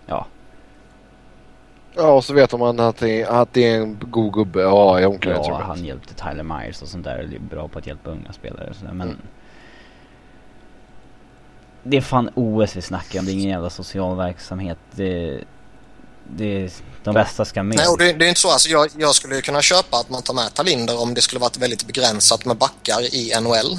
Ja. 0.06 0.26
Ja, 1.94 2.12
och 2.12 2.24
så 2.24 2.34
vet 2.34 2.52
man 2.58 2.80
att 2.80 2.96
det, 2.96 3.24
att 3.24 3.52
det 3.52 3.66
är 3.66 3.80
en 3.80 3.98
god 4.00 4.32
gubbe 4.32 4.64
ha 4.64 5.00
i 5.00 5.02
Ja, 5.02 5.08
omklädningsrummet. 5.08 5.66
han 5.66 5.84
hjälpte 5.84 6.14
Tyler 6.14 6.42
Myers 6.42 6.82
och 6.82 6.88
sånt 6.88 7.04
där. 7.04 7.18
och 7.18 7.36
är 7.36 7.40
bra 7.40 7.68
på 7.68 7.78
att 7.78 7.86
hjälpa 7.86 8.10
unga 8.10 8.32
spelare 8.32 8.70
och 8.70 8.76
sådär. 8.76 8.92
Men... 8.92 9.08
Mm. 9.08 9.20
Det 11.84 11.96
är 11.96 12.00
fan 12.00 12.30
OS 12.34 12.76
vi 12.76 12.82
snackar 12.82 13.18
om. 13.18 13.24
Det 13.24 13.32
är 13.32 13.34
ingen 13.34 13.50
jävla 13.50 13.70
social 13.70 14.16
verksamhet. 14.16 14.78
Det... 14.90 15.40
Det... 16.36 16.82
De 17.04 17.14
bästa 17.14 17.44
ska 17.44 17.62
med. 17.62 17.76
Nej, 17.76 17.86
och 17.86 17.98
det, 17.98 18.12
det 18.12 18.24
är 18.24 18.28
inte 18.28 18.40
så. 18.40 18.50
Alltså, 18.50 18.68
jag, 18.68 18.88
jag 18.98 19.14
skulle 19.14 19.34
ju 19.34 19.42
kunna 19.42 19.62
köpa 19.62 19.96
att 19.96 20.10
man 20.10 20.22
tar 20.22 20.34
med 20.34 20.54
Talinder 20.54 21.02
om 21.02 21.14
det 21.14 21.20
skulle 21.20 21.40
varit 21.40 21.56
väldigt 21.56 21.86
begränsat 21.86 22.44
med 22.44 22.56
backar 22.56 23.14
i 23.14 23.32
NHL. 23.40 23.78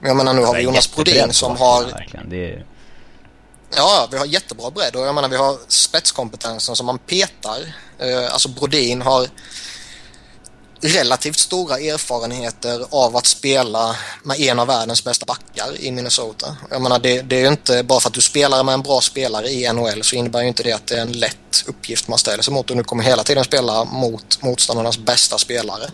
Men 0.00 0.08
jag 0.08 0.16
menar 0.16 0.34
nu 0.34 0.44
har 0.44 0.54
vi 0.54 0.62
Jonas 0.62 0.94
Brodin 0.94 1.32
som 1.32 1.56
har... 1.56 1.84
Verkligen. 1.84 2.28
Det 2.30 2.52
är... 2.52 2.64
Ja, 3.78 4.08
vi 4.10 4.18
har 4.18 4.26
jättebra 4.26 4.70
bredd 4.70 4.96
och 4.96 5.06
jag 5.06 5.14
menar 5.14 5.28
vi 5.28 5.36
har 5.36 5.58
spetskompetensen 5.68 6.76
som 6.76 6.86
man 6.86 6.98
petar. 6.98 7.74
Eh, 7.98 8.32
alltså 8.32 8.48
Brodin 8.48 9.02
har 9.02 9.28
relativt 10.80 11.38
stora 11.38 11.78
erfarenheter 11.78 12.86
av 12.90 13.16
att 13.16 13.26
spela 13.26 13.96
med 14.22 14.40
en 14.40 14.58
av 14.58 14.66
världens 14.66 15.04
bästa 15.04 15.26
backar 15.26 15.80
i 15.80 15.90
Minnesota. 15.90 16.56
Jag 16.70 16.82
menar 16.82 16.98
det, 16.98 17.22
det 17.22 17.36
är 17.36 17.40
ju 17.40 17.48
inte 17.48 17.82
bara 17.82 18.00
för 18.00 18.08
att 18.08 18.14
du 18.14 18.20
spelar 18.20 18.64
med 18.64 18.74
en 18.74 18.82
bra 18.82 19.00
spelare 19.00 19.48
i 19.48 19.72
NHL 19.72 20.02
så 20.02 20.16
innebär 20.16 20.42
ju 20.42 20.48
inte 20.48 20.62
det 20.62 20.72
att 20.72 20.86
det 20.86 20.96
är 20.96 21.02
en 21.02 21.12
lätt 21.12 21.64
uppgift 21.66 22.08
man 22.08 22.18
ställer 22.18 22.42
sig 22.42 22.54
mot 22.54 22.70
och 22.70 22.76
du 22.76 22.84
kommer 22.84 23.04
hela 23.04 23.22
tiden 23.22 23.44
spela 23.44 23.84
mot 23.84 24.42
motståndarnas 24.42 24.98
bästa 24.98 25.38
spelare. 25.38 25.90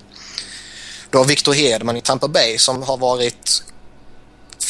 Du 1.10 1.18
har 1.18 1.24
Victor 1.24 1.52
Hedman 1.52 1.96
i 1.96 2.00
Tampa 2.00 2.28
Bay 2.28 2.58
som 2.58 2.82
har 2.82 2.96
varit 2.96 3.62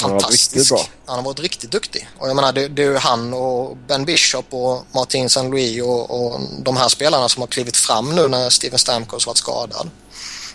han 0.00 0.10
har 0.10 0.14
varit 0.14 0.22
fantastisk. 0.22 0.54
riktigt 0.56 0.68
bra. 0.68 0.80
Han 1.06 1.16
har 1.16 1.22
varit 1.24 1.40
riktigt 1.40 1.70
duktig. 1.70 2.08
Och 2.18 2.28
jag 2.28 2.36
menar, 2.36 2.52
det, 2.52 2.68
det 2.68 2.82
är 2.82 2.90
ju 2.90 2.96
han 2.96 3.34
och 3.34 3.76
Ben 3.88 4.04
Bishop 4.04 4.46
och 4.50 4.84
Martin 4.94 5.26
St. 5.26 5.42
Louis 5.48 5.82
och, 5.82 6.10
och 6.34 6.40
de 6.58 6.76
här 6.76 6.88
spelarna 6.88 7.28
som 7.28 7.40
har 7.42 7.46
klivit 7.46 7.76
fram 7.76 8.14
nu 8.14 8.28
när 8.28 8.50
Steven 8.50 8.78
Stamkos 8.78 9.26
varit 9.26 9.36
skadad. 9.36 9.90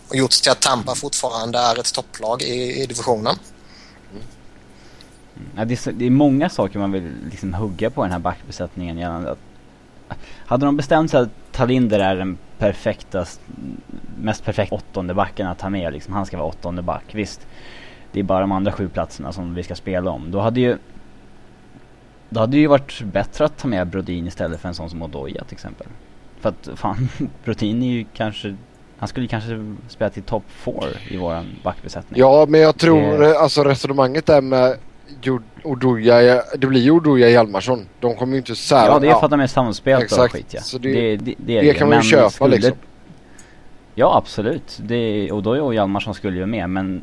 Och 0.09 0.15
gjort 0.15 0.31
till 0.31 0.51
att 0.51 0.61
Tampa 0.61 0.95
fortfarande 0.95 1.59
är 1.59 1.79
ett 1.79 1.93
topplag 1.93 2.41
i, 2.41 2.81
i 2.83 2.85
divisionen. 2.85 3.35
Ja, 5.55 5.65
det, 5.65 5.73
är, 5.73 5.75
så- 5.77 5.91
det 5.91 6.05
är 6.05 6.09
många 6.09 6.49
saker 6.49 6.79
man 6.79 6.91
vill 6.91 7.11
liksom 7.31 7.53
hugga 7.53 7.89
på 7.89 8.03
den 8.03 8.11
här 8.11 8.19
backbesättningen 8.19 8.97
gällande 8.97 9.31
att 9.31 9.37
hade 10.45 10.65
de 10.65 10.77
bestämt 10.77 11.11
sig 11.11 11.19
att 11.19 11.29
Talinder 11.51 11.99
är 11.99 12.15
den 12.15 12.37
perfekta, 12.57 13.25
mest 14.17 14.43
perfekta 14.43 14.75
åttonde 14.75 15.13
backen 15.13 15.47
att 15.47 15.59
ta 15.59 15.69
med 15.69 15.93
liksom, 15.93 16.13
han 16.13 16.25
ska 16.25 16.37
vara 16.37 16.47
åttonde 16.47 16.81
back. 16.81 17.03
Visst, 17.11 17.39
det 18.11 18.19
är 18.19 18.23
bara 18.23 18.39
de 18.41 18.51
andra 18.51 18.71
sju 18.71 18.89
platserna 18.89 19.31
som 19.31 19.55
vi 19.55 19.63
ska 19.63 19.75
spela 19.75 20.11
om. 20.11 20.31
Då 20.31 20.39
hade 20.39 20.59
ju 20.59 20.77
då 22.29 22.39
hade 22.39 22.51
det 22.51 22.57
ju 22.59 22.67
varit 22.67 23.01
bättre 23.01 23.45
att 23.45 23.57
ta 23.57 23.67
med 23.67 23.87
Brodin 23.87 24.27
istället 24.27 24.59
för 24.59 24.67
en 24.67 24.75
sån 24.75 24.89
som 24.89 25.01
Odoja 25.01 25.43
till 25.43 25.53
exempel. 25.53 25.87
För 26.39 26.49
att 26.49 26.69
fan, 26.75 27.09
Brodin 27.43 27.83
är 27.83 27.87
ju 27.91 28.05
kanske, 28.13 28.55
han 28.97 29.07
skulle 29.07 29.27
kanske 29.27 29.75
spela 29.87 30.09
till 30.09 30.23
top 30.23 30.43
4 30.47 30.73
i 31.09 31.17
våran 31.17 31.45
backbesättning. 31.63 32.19
Ja, 32.19 32.45
men 32.49 32.61
jag 32.61 32.77
tror 32.77 33.17
Det- 33.19 33.39
alltså 33.39 33.63
resonemanget 33.63 34.25
där 34.25 34.41
med 34.41 34.77
Oduya, 35.63 36.41
det 36.57 36.67
blir 36.67 36.81
ju 36.81 36.91
Oduya 36.91 37.29
Hjalmarsson. 37.29 37.85
De 37.99 38.15
kommer 38.15 38.33
ju 38.33 38.37
inte 38.37 38.55
sära. 38.55 38.85
Ja, 38.85 38.99
det 38.99 39.07
är 39.07 39.13
för 39.15 39.25
att 39.25 39.31
de 39.31 39.39
är 39.39 39.47
samspelta 39.47 40.23
och 40.23 40.31
skit 40.31 40.53
ja. 40.53 40.61
Så 40.61 40.77
det- 40.77 40.93
det, 40.93 41.17
det, 41.17 41.35
det, 41.37 41.61
det 41.61 41.73
kan 41.73 41.89
man 41.89 41.97
ju 41.97 42.03
köpa 42.03 42.29
skulle- 42.29 42.55
liksom. 42.55 42.73
Ja 43.95 44.17
absolut. 44.17 44.79
Det, 44.83 45.31
och 45.31 45.43
då 45.43 45.51
och 45.65 45.73
Hjalmarsson 45.75 46.13
skulle 46.13 46.37
ju 46.37 46.45
med 46.45 46.69
men 46.69 47.01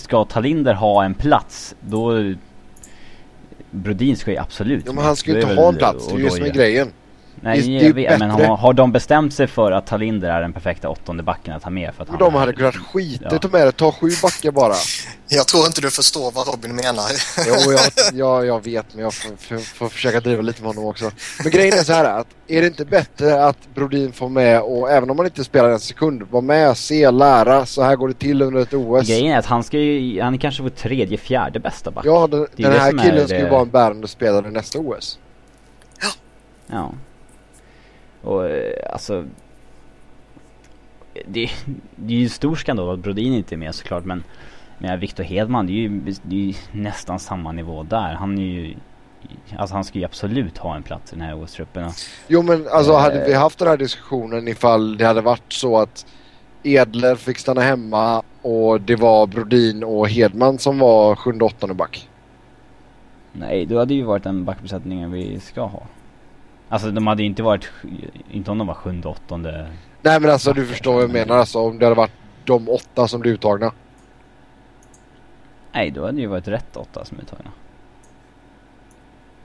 Ska 0.00 0.24
Talinder 0.24 0.74
ha 0.74 1.04
en 1.04 1.14
plats 1.14 1.74
då 1.80 2.34
Brodin 3.70 4.16
ska 4.16 4.30
ju 4.30 4.36
absolut 4.36 4.86
Ja, 4.86 4.92
men 4.92 5.04
han 5.04 5.16
ska 5.16 5.30
ju 5.30 5.40
inte 5.40 5.54
ha 5.54 5.68
en 5.68 5.76
plats. 5.76 6.08
Det 6.08 6.14
är 6.14 6.18
ju 6.18 6.30
som 6.30 6.44
är 6.44 6.48
grejen. 6.48 6.92
Nej 7.42 7.60
Det- 7.60 7.86
jag 7.86 7.94
vet, 7.94 8.18
men 8.18 8.28
bättre. 8.30 8.46
har, 8.46 8.56
har 8.56 8.72
de 8.72 8.92
bestämt 8.92 9.34
sig 9.34 9.46
för 9.46 9.72
att 9.72 9.86
Talinder 9.86 10.30
är 10.30 10.40
den 10.40 10.52
perfekta 10.52 10.88
åttonde 10.88 11.22
backen 11.22 11.54
att 11.54 11.62
ha 11.62 11.70
med 11.70 11.94
för 11.94 12.02
att 12.02 12.08
Men 12.08 12.20
han 12.20 12.32
de 12.32 12.38
hade 12.38 12.52
kunnat 12.52 12.76
skita 12.76 13.28
Ja. 13.30 13.38
ta 13.38 13.48
med 13.48 13.66
det. 13.66 13.72
Ta 13.72 13.92
sju 13.92 14.08
backar 14.22 14.50
bara. 14.50 14.74
Jag 15.32 15.46
tror 15.48 15.66
inte 15.66 15.80
du 15.80 15.90
förstår 15.90 16.30
vad 16.32 16.46
Robin 16.48 16.74
menar. 16.76 17.04
Jo, 17.46 17.72
jag, 17.72 17.80
jag, 18.14 18.46
jag 18.46 18.64
vet 18.64 18.94
men 18.94 19.04
jag 19.04 19.14
får, 19.14 19.36
får, 19.36 19.58
får 19.58 19.88
försöka 19.88 20.20
driva 20.20 20.42
lite 20.42 20.62
med 20.62 20.68
honom 20.74 20.84
också. 20.90 21.10
Men 21.42 21.52
grejen 21.52 21.78
är 21.78 21.82
så 21.82 21.92
här 21.92 22.04
att 22.04 22.26
är 22.48 22.60
det 22.60 22.66
inte 22.66 22.84
bättre 22.84 23.44
att 23.44 23.56
Brodin 23.74 24.12
får 24.12 24.28
med 24.28 24.60
och 24.62 24.90
även 24.90 25.10
om 25.10 25.16
man 25.16 25.26
inte 25.26 25.44
spelar 25.44 25.68
en 25.70 25.80
sekund, 25.80 26.22
vara 26.30 26.42
med, 26.42 26.76
se, 26.76 27.10
lära. 27.10 27.66
Så 27.66 27.82
här 27.82 27.96
går 27.96 28.08
det 28.08 28.14
till 28.14 28.42
under 28.42 28.60
ett 28.60 28.74
OS. 28.74 29.08
Grejen 29.08 29.32
är 29.34 29.38
att 29.38 29.46
han 29.46 29.62
ska 29.64 29.78
ju, 29.78 30.20
han 30.22 30.34
är 30.34 30.38
kanske 30.38 30.62
vår 30.62 30.70
tredje, 30.70 31.18
fjärde 31.18 31.60
bästa 31.60 31.90
back. 31.90 32.04
Ja, 32.06 32.26
den, 32.26 32.46
den 32.56 32.72
här 32.72 32.90
killen 32.90 33.26
ska 33.28 33.36
ju 33.38 33.44
det- 33.44 33.50
vara 33.50 33.62
en 33.62 33.70
bärande 33.70 34.08
spelare 34.08 34.50
nästa 34.50 34.78
OS. 34.78 35.18
Ja. 36.72 36.92
Och 38.22 38.48
eh, 38.48 38.92
alltså. 38.92 39.24
Det, 41.26 41.50
det 41.96 42.14
är 42.14 42.18
ju 42.18 42.28
stor 42.28 42.56
skandal 42.56 42.94
att 42.94 42.98
Brodin 43.00 43.32
inte 43.32 43.54
är 43.54 43.56
med 43.56 43.74
såklart 43.74 44.04
men. 44.04 44.24
Men 44.78 45.00
Victor 45.00 45.24
Hedman 45.24 45.66
det 45.66 45.72
är, 45.72 45.74
ju, 45.74 45.88
det 46.22 46.36
är 46.36 46.40
ju 46.40 46.54
nästan 46.72 47.18
samma 47.18 47.52
nivå 47.52 47.82
där. 47.82 48.14
Han 48.14 48.38
är 48.38 48.42
ju. 48.42 48.74
Alltså 49.56 49.74
han 49.74 49.84
ska 49.84 49.98
ju 49.98 50.04
absolut 50.04 50.58
ha 50.58 50.76
en 50.76 50.82
plats 50.82 51.12
i 51.12 51.16
den 51.16 51.24
här 51.24 51.42
OS-truppen. 51.42 51.90
Jo 52.28 52.42
men 52.42 52.68
alltså 52.68 52.92
Eh. 52.92 52.98
hade 52.98 53.24
vi 53.24 53.34
haft 53.34 53.58
den 53.58 53.68
här 53.68 53.76
diskussionen 53.76 54.48
ifall 54.48 54.96
det 54.96 55.04
hade 55.04 55.20
varit 55.20 55.52
så 55.52 55.78
att 55.78 56.06
Edler 56.62 57.16
fick 57.16 57.38
stanna 57.38 57.60
hemma 57.60 58.22
och 58.42 58.80
det 58.80 58.96
var 58.96 59.26
Brodin 59.26 59.84
och 59.84 60.08
Hedman 60.08 60.58
som 60.58 60.78
var 60.78 61.16
sjunde 61.16 61.44
åttonde 61.44 61.74
back. 61.74 62.08
Nej, 63.32 63.66
då 63.66 63.78
hade 63.78 63.94
ju 63.94 64.02
varit 64.02 64.22
den 64.22 64.44
backbesättningen 64.44 65.12
vi 65.12 65.40
ska 65.40 65.62
ha. 65.62 65.82
Alltså 66.70 66.90
de 66.90 67.06
hade 67.06 67.22
ju 67.22 67.28
inte 67.28 67.42
varit, 67.42 67.70
inte 68.30 68.50
om 68.50 68.58
de 68.58 68.66
var 68.66 68.74
sjunde, 68.74 69.08
åttonde. 69.08 69.70
Nej 70.02 70.20
men 70.20 70.30
alltså 70.30 70.52
du 70.52 70.66
förstår 70.66 70.94
vad 70.94 71.02
jag 71.02 71.10
menar 71.10 71.36
alltså 71.36 71.58
om 71.58 71.78
det 71.78 71.86
hade 71.86 71.96
varit 71.96 72.12
de 72.44 72.68
åtta 72.68 73.08
som 73.08 73.20
blev 73.20 73.34
uttagna. 73.34 73.72
Nej, 75.72 75.90
då 75.90 76.00
hade 76.00 76.16
det 76.16 76.20
ju 76.20 76.26
varit 76.26 76.48
rätt 76.48 76.76
åtta 76.76 77.04
som 77.04 77.18
är 77.18 77.22
uttagna. 77.22 77.50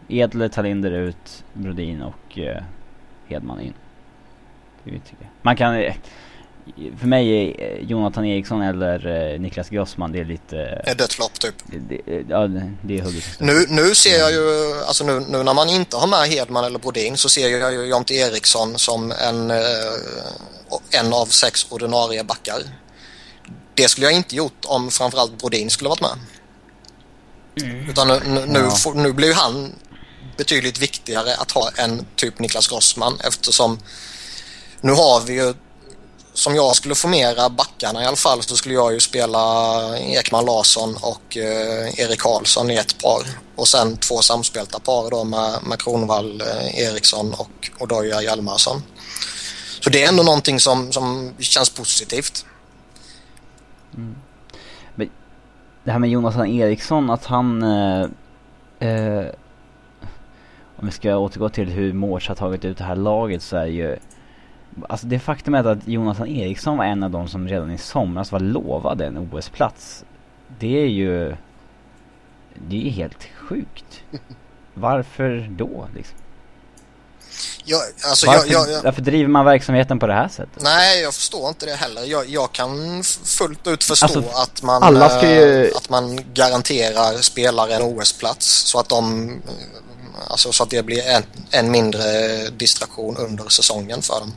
Edler, 0.08 0.48
Talinder 0.48 0.92
ut, 0.92 1.46
Brodin 1.54 2.02
och 2.02 2.40
eh, 2.40 2.64
Hedman 3.28 3.62
in. 3.62 3.74
Det 4.84 4.92
vet 4.92 5.14
jag. 5.20 5.30
Man 5.42 5.56
kan... 5.56 5.84
Eh, 6.68 6.98
för 7.00 7.08
mig 7.08 7.30
är 7.30 7.64
eh, 7.64 7.90
Jonathan 7.90 8.26
Eriksson 8.26 8.62
eller 8.62 9.34
eh, 9.34 9.40
Niklas 9.40 9.70
Grossman, 9.70 10.12
det 10.12 10.20
är 10.20 10.26
lite... 10.26 10.58
Ett 10.60 10.98
dödslopp 10.98 11.40
typ. 11.40 11.56
Det, 11.66 11.78
det, 11.78 12.26
ja, 12.30 12.48
det, 12.84 12.98
är 12.98 13.02
hugget. 13.02 13.24
Nu, 13.40 13.66
nu 13.70 13.96
ser 13.96 14.20
jag 14.20 14.32
ju, 14.32 14.74
alltså 14.88 15.04
nu, 15.04 15.20
nu 15.20 15.44
när 15.44 15.54
man 15.54 15.70
inte 15.70 15.98
har 15.98 16.08
med 16.08 16.30
Hedman 16.30 16.66
eller 16.66 16.80
Brodin 16.80 17.18
så 17.18 17.30
ser 17.30 17.50
jag 17.50 17.74
ju 17.74 17.86
Jonte 17.86 18.14
Eriksson 18.14 18.78
som 18.78 19.12
en, 19.12 19.52
eh, 19.52 19.58
en 20.92 21.14
av 21.14 21.26
sex 21.26 21.68
ordinarie 21.70 22.24
backar. 22.24 22.62
Det 23.74 23.88
skulle 23.88 24.06
jag 24.06 24.14
inte 24.14 24.36
gjort 24.36 24.66
om 24.66 24.92
framförallt 24.92 25.38
Brodin 25.38 25.70
skulle 25.70 25.90
varit 25.90 26.02
med. 26.02 26.18
Utan 27.90 28.08
nu, 28.08 28.20
nu, 28.26 28.46
nu, 28.46 28.60
Ja. 28.60 28.70
får, 28.70 28.94
nu 28.94 29.14
blir 29.14 29.28
ju 29.28 29.34
han 29.34 29.76
betydligt 30.38 30.80
viktigare 30.80 31.36
att 31.36 31.52
ha 31.52 31.70
än 31.78 32.06
typ 32.16 32.40
Niklas 32.40 32.68
Grossman 32.68 33.20
eftersom 33.24 33.80
nu 34.82 34.92
har 34.92 35.22
vi 35.22 35.34
ju 35.34 35.54
som 36.36 36.56
jag 36.56 36.76
skulle 36.76 36.96
formera 36.96 37.50
backarna 37.50 38.04
i 38.04 38.06
alla 38.06 38.16
fall 38.16 38.42
så 38.42 38.56
skulle 38.56 38.76
jag 38.76 38.94
ju 38.94 39.00
spela 39.00 39.40
Ekman 39.98 40.46
Larsson 40.46 40.96
och 41.02 41.38
eh, 41.38 42.00
Erik 42.00 42.20
Karlsson 42.20 42.72
i 42.72 42.76
ett 42.76 43.04
par. 43.04 43.22
Och 43.56 43.68
sen 43.68 43.98
två 43.98 44.22
samspelta 44.22 44.80
par 44.80 45.10
då 45.12 45.24
med, 45.24 45.60
med 45.68 45.82
Kronvall 45.82 46.42
eh, 46.42 46.80
Eriksson 46.80 47.34
och 47.34 47.70
Odoja 47.80 48.22
Hjalmarsson. 48.22 48.82
Så 49.80 49.90
det 49.90 50.04
är 50.04 50.10
ändå 50.10 50.24
någonting 50.24 50.60
som, 50.60 50.92
som 50.92 51.34
känns 51.40 51.70
positivt. 51.70 52.46
Mm. 53.94 54.16
Det 55.86 55.92
här 55.92 56.00
med 56.00 56.10
Jonathan 56.10 56.48
Eriksson, 56.48 57.10
att 57.10 57.26
han... 57.26 57.64
Eh, 57.64 58.08
eh, 58.80 59.26
om 60.78 60.86
vi 60.86 60.92
ska 60.92 61.18
återgå 61.18 61.50
till 61.50 61.70
hur 61.70 61.94
Mårts 61.94 62.28
har 62.28 62.36
tagit 62.36 62.66
ut 62.66 62.78
det 62.78 62.84
här 62.84 62.96
laget 62.96 63.44
så 63.44 63.58
är 63.58 63.66
ju... 63.66 63.98
Alltså 64.90 65.08
det 65.08 65.20
faktumet 65.20 65.66
att 65.66 65.88
Jonathan 65.88 66.28
Eriksson 66.28 66.78
var 66.78 66.86
en 66.86 67.04
av 67.04 67.12
de 67.12 67.28
som 67.28 67.48
redan 67.48 67.72
i 67.72 67.78
somras 67.78 68.32
var 68.32 68.40
lovade 68.40 69.06
en 69.06 69.18
OS-plats. 69.18 70.04
Det 70.60 70.82
är 70.84 70.88
ju... 70.88 71.36
Det 72.68 72.76
är 72.76 72.82
ju 72.82 72.90
helt 72.90 73.24
sjukt. 73.38 74.02
Varför 74.74 75.48
då 75.58 75.88
liksom? 75.96 76.18
Jag, 77.66 77.82
alltså, 78.10 78.28
Varför, 78.28 78.52
jag, 78.52 78.70
jag, 78.70 78.84
varför 78.84 79.02
driver 79.02 79.30
man 79.30 79.46
verksamheten 79.46 80.00
på 80.00 80.08
det 80.08 80.14
här 80.14 80.28
sättet? 80.28 80.64
nej, 80.64 81.02
jag 81.02 81.14
förstår 81.14 81.50
inte 81.50 81.66
det 81.66 81.74
heller. 81.76 82.24
Jag, 82.28 82.52
kan 82.52 83.04
fullt 83.24 83.68
ut 83.68 83.84
förstå 83.84 84.06
Alltså, 84.06 84.20
att, 84.20 84.64
man, 84.64 84.84
ju- 85.24 85.66
eh, 85.66 85.78
att 85.78 85.90
man 85.90 86.20
garanterar 86.34 87.18
spelare 87.22 87.76
en 87.76 87.82
OS-plats 87.82 88.46
så 88.48 88.80
att 88.80 88.90
de 88.90 89.30
eh, 89.30 89.36
Alltså 90.28 90.52
så 90.52 90.64
att 90.64 90.70
det 90.70 90.84
blir 90.86 91.08
en, 91.08 91.24
en 91.52 91.72
mindre 91.72 92.02
distraktion 92.50 93.18
under 93.18 93.50
säsongen 93.50 94.02
för 94.02 94.20
dem. 94.20 94.34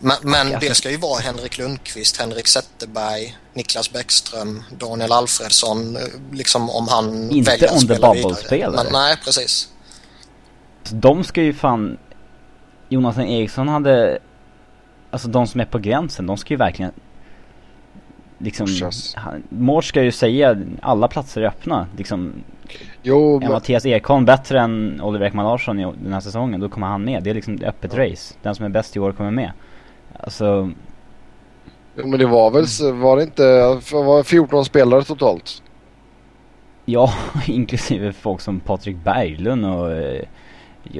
Men, 0.00 0.16
men 0.22 0.60
det 0.60 0.74
ska 0.74 0.90
ju 0.90 0.96
vara 0.96 1.20
Henrik 1.20 1.58
Lundqvist, 1.58 2.16
Henrik 2.20 2.46
Zetterberg, 2.46 3.36
Niklas 3.54 3.92
Bäckström, 3.92 4.62
Daniel 4.78 5.12
Alfredsson. 5.12 5.96
eh, 5.96 6.02
Liksom 6.32 6.70
om 6.70 6.88
han 6.88 7.30
Inte 7.30 7.50
väljer 7.50 7.66
att 7.68 7.72
on 7.74 7.80
the 7.80 7.84
spela 7.94 8.12
vidare. 8.12 8.22
bubble-spelare. 8.22 8.84
Men, 8.84 8.92
nej, 8.92 9.16
precis. 9.24 9.68
De 10.90 11.24
ska 11.24 11.42
ju 11.42 11.52
fan... 11.52 11.98
Jonathan 12.88 13.24
Eriksson 13.24 13.68
hade... 13.68 14.18
Alltså 15.10 15.28
de 15.28 15.46
som 15.46 15.60
är 15.60 15.64
på 15.64 15.78
gränsen, 15.78 16.26
de 16.26 16.36
ska 16.36 16.54
ju 16.54 16.58
verkligen... 16.58 16.92
Liksom... 18.38 18.66
Mårts 19.48 19.88
ska 19.88 20.02
ju 20.02 20.12
säga 20.12 20.56
alla 20.82 21.08
platser 21.08 21.40
är 21.40 21.46
öppna. 21.46 21.86
Liksom, 21.96 22.32
Jo 23.02 23.36
är 23.36 23.40
men, 23.40 23.52
Mattias 23.52 23.86
Ekholm 23.86 24.24
bättre 24.24 24.60
än 24.60 25.00
Oliver 25.00 25.26
Ekman 25.26 25.44
Larsson 25.44 25.80
i 25.80 25.92
den 26.02 26.12
här 26.12 26.20
säsongen, 26.20 26.60
då 26.60 26.68
kommer 26.68 26.86
han 26.86 27.04
med. 27.04 27.22
Det 27.22 27.30
är 27.30 27.34
liksom 27.34 27.58
öppet 27.64 27.92
Ja. 27.94 28.04
race. 28.10 28.34
Den 28.42 28.54
som 28.54 28.64
är 28.64 28.68
bäst 28.68 28.96
i 28.96 29.00
år 29.00 29.12
kommer 29.12 29.30
med. 29.30 29.52
Alltså, 30.12 30.72
jo, 31.94 32.06
men 32.06 32.18
det 32.18 32.26
var 32.26 32.50
väl 32.50 32.94
var 33.00 33.16
det 33.16 33.22
inte 33.22 33.42
var 33.92 34.22
14 34.22 34.64
spelare 34.64 35.04
totalt? 35.04 35.62
ja, 36.84 37.12
inklusive 37.46 38.12
folk 38.12 38.40
som 38.40 38.60
Patrik 38.60 38.96
Berglund 38.96 39.66
och... 39.66 39.92
eh, 39.92 40.24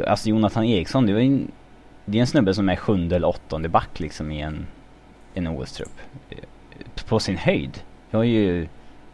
Alltså 0.06 0.28
Jonathan 0.28 0.64
Eriksson, 0.64 1.06
det 1.06 1.12
var 1.12 1.20
en, 1.20 1.52
Det 2.04 2.18
är 2.18 2.20
en 2.20 2.26
snubbe 2.26 2.54
som 2.54 2.68
är 2.68 2.76
sjunde 2.76 3.16
eller 3.16 3.28
åttonde 3.28 3.68
back 3.68 4.00
liksom 4.00 4.30
i 4.30 4.40
en, 4.40 4.66
en 5.34 5.46
OS-trupp. 5.46 6.00
Eh, 6.30 6.38
På 7.08 7.18
sin 7.20 7.36
höjd. 7.36 7.82
Jag 8.10 8.18
har 8.18 8.24
ju 8.24 8.68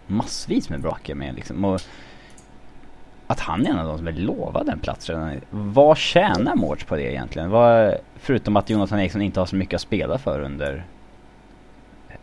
massvis 0.06 0.70
med 0.70 0.80
backar 0.80 1.14
med 1.14 1.34
liksom. 1.34 1.64
Och 1.64 1.80
att 3.26 3.40
han 3.40 3.66
är 3.66 3.71
en 3.71 3.78
av 3.78 3.87
de 3.87 3.99
som 3.99 4.06
är 4.06 4.12
lovade 4.12 4.73
en 4.73 4.80
plats 4.80 5.09
redan. 5.09 5.40
Vad 5.50 5.99
tjänar 5.99 6.54
Mårts 6.54 6.85
på 6.85 6.97
det 6.97 7.02
egentligen? 7.12 7.50
Vad, 7.50 7.95
förutom 8.21 8.56
att 8.56 8.71
Jonathan 8.71 9.00
Eriksson 9.00 9.23
inte 9.23 9.40
har 9.40 9.47
så 9.47 9.56
mycket 9.56 9.75
att 9.75 9.80
spela 9.80 10.18
för 10.18 10.40
under 10.40 10.87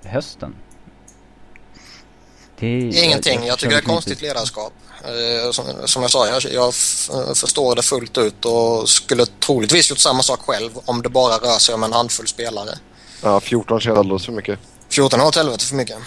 hösten. 0.03 0.55
Det 2.59 2.67
är, 2.67 3.03
Ingenting. 3.05 3.45
Jag 3.45 3.59
tycker 3.59 3.69
det 3.69 3.75
är 3.75 3.77
förstår 3.77 3.77
inte 3.77 3.89
konstigt 3.89 4.21
ledarskap. 4.21 4.73
Eh, 5.03 5.51
Som, 5.51 5.65
som 5.85 6.01
jag 6.01 6.11
sa, 6.11 6.27
jag, 6.27 6.41
jag 6.53 6.73
förstår 7.37 7.75
det 7.75 7.81
fullt 7.81 8.17
ut 8.17 8.45
och 8.45 8.89
skulle 8.89 9.25
troligtvis 9.25 9.89
gjort 9.89 9.99
samma 9.99 10.23
sak 10.23 10.39
själv 10.39 10.71
om 10.85 11.01
det 11.01 11.09
bara 11.09 11.33
rör 11.33 11.59
sig 11.59 11.75
om 11.75 11.83
en 11.83 11.93
handfull 11.93 12.27
spelare. 12.27 12.69
Ja 13.23 13.39
14 13.39 13.79
känns 13.79 13.97
alldeles 13.97 14.25
för 14.25 14.31
mycket. 14.33 14.59
14 14.89 15.19
har 15.19 15.27
åt 15.27 15.35
helvete 15.35 15.65
för 15.65 15.75
mycket. 15.75 15.97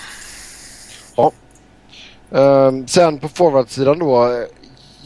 Um, 2.31 2.89
sen 2.89 3.19
på 3.19 3.29
forwardsidan 3.29 3.99
då. 3.99 4.45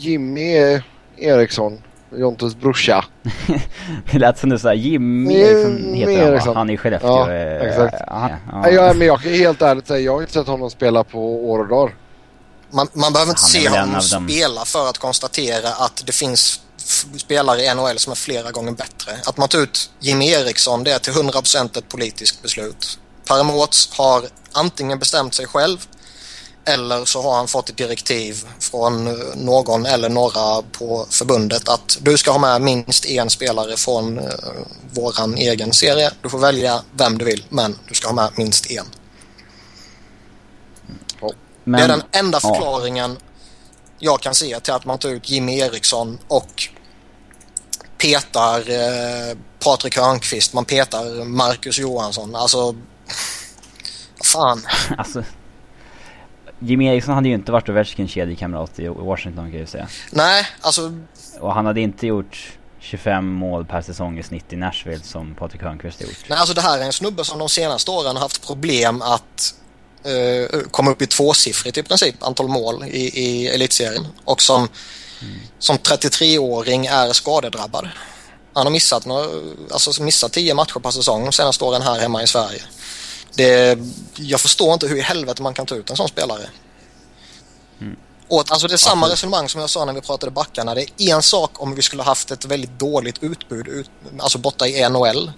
Jimmy 0.00 0.80
Eriksson. 1.16 1.82
Jontes 2.12 2.56
brorsa. 2.56 3.04
det 4.12 4.18
lät 4.18 4.38
som 4.38 4.50
du 4.50 4.58
sa 4.58 4.74
Jimmy 4.74 5.34
Eriksson 5.34 5.94
heter 5.94 6.18
han 6.18 6.32
Eriksson. 6.32 6.56
Han 6.56 6.70
är 6.70 6.74
i 6.74 6.76
Skellefteå. 6.76 7.10
Ja, 7.10 7.32
eh, 7.32 7.68
exakt. 7.68 7.94
Uh, 7.94 8.28
ja. 8.52 8.70
Ja, 8.70 8.92
men 8.94 9.06
jag 9.06 9.22
kan 9.22 9.32
helt 9.32 9.62
ärligt 9.62 9.86
säga 9.86 10.00
jag 10.00 10.12
har 10.12 10.20
inte 10.20 10.32
sett 10.32 10.46
honom 10.46 10.70
spela 10.70 11.04
på 11.04 11.50
år 11.50 11.58
och 11.58 11.68
dagar. 11.68 11.94
Man, 12.70 12.88
man 12.92 13.12
behöver 13.12 13.30
inte 13.30 13.42
se 13.42 13.68
honom 13.68 14.02
spela 14.02 14.64
för 14.64 14.88
att 14.88 14.98
konstatera 14.98 15.68
att 15.68 16.02
det 16.06 16.12
finns 16.12 16.60
spelare 17.16 17.62
i 17.62 17.74
NHL 17.74 17.98
som 17.98 18.10
är 18.10 18.16
flera 18.16 18.50
gånger 18.50 18.72
bättre. 18.72 19.12
Att 19.26 19.36
man 19.36 19.48
tar 19.48 19.58
ut 19.58 19.90
Jimmy 20.00 20.30
Eriksson 20.30 20.84
det 20.84 20.92
är 20.92 20.98
till 20.98 21.12
100% 21.12 21.78
ett 21.78 21.88
politiskt 21.88 22.42
beslut. 22.42 22.98
Paramots 23.26 23.90
har 23.92 24.22
antingen 24.52 24.98
bestämt 24.98 25.34
sig 25.34 25.46
själv 25.46 25.86
eller 26.70 27.04
så 27.04 27.22
har 27.22 27.36
han 27.36 27.48
fått 27.48 27.68
ett 27.68 27.76
direktiv 27.76 28.44
från 28.58 29.04
någon 29.34 29.86
eller 29.86 30.08
några 30.08 30.62
på 30.62 31.06
förbundet 31.10 31.68
att 31.68 31.98
du 32.00 32.18
ska 32.18 32.30
ha 32.30 32.38
med 32.38 32.62
minst 32.62 33.06
en 33.06 33.30
spelare 33.30 33.76
från 33.76 34.18
uh, 34.18 34.24
våran 34.92 35.34
egen 35.34 35.72
serie. 35.72 36.10
Du 36.22 36.28
får 36.28 36.38
välja 36.38 36.82
vem 36.92 37.18
du 37.18 37.24
vill 37.24 37.44
men 37.48 37.78
du 37.88 37.94
ska 37.94 38.08
ha 38.08 38.14
med 38.14 38.30
minst 38.36 38.70
en. 38.70 38.86
Men, 41.64 41.78
det 41.78 41.84
är 41.84 41.88
den 41.88 42.02
enda 42.12 42.40
förklaringen 42.40 43.10
ja. 43.20 43.26
jag 43.98 44.20
kan 44.20 44.34
se 44.34 44.60
till 44.60 44.74
att 44.74 44.84
man 44.84 44.98
tar 44.98 45.08
ut 45.08 45.30
Jimmy 45.30 45.58
Eriksson 45.58 46.18
och 46.28 46.68
petar 47.98 48.70
eh, 48.70 49.36
Patrik 49.58 49.96
Hörnqvist, 49.96 50.52
man 50.52 50.64
petar 50.64 51.24
Marcus 51.24 51.78
Johansson. 51.78 52.34
Alltså, 52.36 52.74
fan. 54.24 54.66
Alltså, 54.98 55.22
Jimmy 56.60 56.86
Eriksson 56.86 57.14
hade 57.14 57.28
ju 57.28 57.34
inte 57.34 57.52
varit 57.52 57.68
Ovechkins 57.68 58.10
kedjekamrat 58.10 58.78
i 58.78 58.88
Washington 58.88 59.44
kan 59.44 59.52
jag 59.52 59.60
ju 59.60 59.66
säga. 59.66 59.88
Nej, 60.10 60.46
alltså... 60.60 60.92
Och 61.40 61.54
han 61.54 61.66
hade 61.66 61.80
inte 61.80 62.06
gjort 62.06 62.58
25 62.80 63.26
mål 63.26 63.64
per 63.64 63.82
säsong 63.82 64.18
i 64.18 64.22
snitt 64.22 64.52
i 64.52 64.56
Nashville 64.56 65.02
som 65.02 65.34
Patrik 65.34 65.62
Hörnqvist 65.62 66.00
har 66.00 66.06
gjort. 66.06 66.28
Nej, 66.28 66.38
alltså 66.38 66.54
det 66.54 66.60
här 66.60 66.78
är 66.78 66.82
en 66.82 66.92
snubbe 66.92 67.24
som 67.24 67.38
de 67.38 67.48
senaste 67.48 67.90
åren 67.90 68.16
har 68.16 68.22
haft 68.22 68.46
problem 68.46 69.02
att 69.02 69.54
uh, 70.06 70.60
komma 70.70 70.90
upp 70.90 71.02
i 71.02 71.06
tvåsiffrigt 71.06 71.78
i 71.78 71.82
princip 71.82 72.22
antal 72.22 72.48
mål 72.48 72.84
i, 72.84 73.22
i 73.24 73.48
elitserien. 73.48 74.06
Och 74.24 74.42
som, 74.42 74.68
mm. 75.22 75.40
som 75.58 75.76
33-åring 75.76 76.86
är 76.86 77.12
skadedrabbad. 77.12 77.88
Han 78.52 78.66
har 78.66 78.70
missat, 78.70 79.06
några, 79.06 79.26
alltså 79.70 80.02
missat 80.02 80.32
10 80.32 80.54
matcher 80.54 80.78
per 80.78 80.90
säsong 80.90 81.24
de 81.24 81.32
senaste 81.32 81.64
åren 81.64 81.82
här 81.82 82.00
hemma 82.00 82.22
i 82.22 82.26
Sverige. 82.26 82.62
Det, 83.34 83.78
jag 84.16 84.40
förstår 84.40 84.72
inte 84.72 84.86
hur 84.86 84.96
i 84.96 85.00
helvete 85.00 85.42
man 85.42 85.54
kan 85.54 85.66
ta 85.66 85.74
ut 85.74 85.90
en 85.90 85.96
sån 85.96 86.08
spelare. 86.08 86.42
Mm. 87.80 87.96
Och, 88.28 88.44
alltså 88.48 88.68
det 88.68 88.74
är 88.74 88.78
samma 88.78 89.08
resonemang 89.08 89.48
som 89.48 89.60
jag 89.60 89.70
sa 89.70 89.84
när 89.84 89.92
vi 89.92 90.00
pratade 90.00 90.32
backarna. 90.32 90.74
Det 90.74 90.86
är 90.98 91.14
en 91.14 91.22
sak 91.22 91.62
om 91.62 91.74
vi 91.74 91.82
skulle 91.82 92.02
haft 92.02 92.30
ett 92.30 92.44
väldigt 92.44 92.78
dåligt 92.78 93.22
utbud, 93.22 93.68
ut, 93.68 93.90
alltså 94.18 94.38
borta 94.38 94.66
i 94.66 94.88
NHL. 94.88 95.30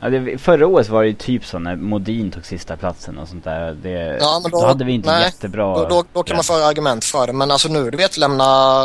Ja, 0.00 0.10
det, 0.10 0.38
förra 0.38 0.66
året 0.66 0.88
var 0.88 1.02
det 1.02 1.08
ju 1.08 1.14
typ 1.14 1.46
så 1.46 1.58
när 1.58 1.76
Modin 1.76 2.30
tog 2.30 2.46
sista 2.46 2.76
platsen 2.76 3.18
och 3.18 3.28
sånt 3.28 3.44
där. 3.44 3.72
Det, 3.72 4.18
ja, 4.20 4.40
men 4.42 4.50
då, 4.50 4.60
då 4.60 4.66
hade 4.66 4.84
vi 4.84 4.92
inte 4.92 5.10
nej, 5.10 5.24
jättebra... 5.24 5.78
Då, 5.78 5.88
då, 5.88 6.04
då 6.12 6.22
kan 6.22 6.36
man 6.36 6.44
föra 6.44 6.66
argument 6.66 7.04
för 7.04 7.26
det. 7.26 7.32
Men 7.32 7.50
alltså 7.50 7.68
nu, 7.68 7.90
du 7.90 7.96
vet, 7.96 8.16
lämna 8.16 8.84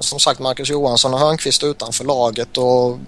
som 0.00 0.18
sagt 0.18 0.40
Marcus 0.40 0.70
Johansson 0.70 1.14
och 1.14 1.20
Hörnqvist 1.20 1.64
utanför 1.64 2.04
laget 2.04 2.58
och 2.58 2.98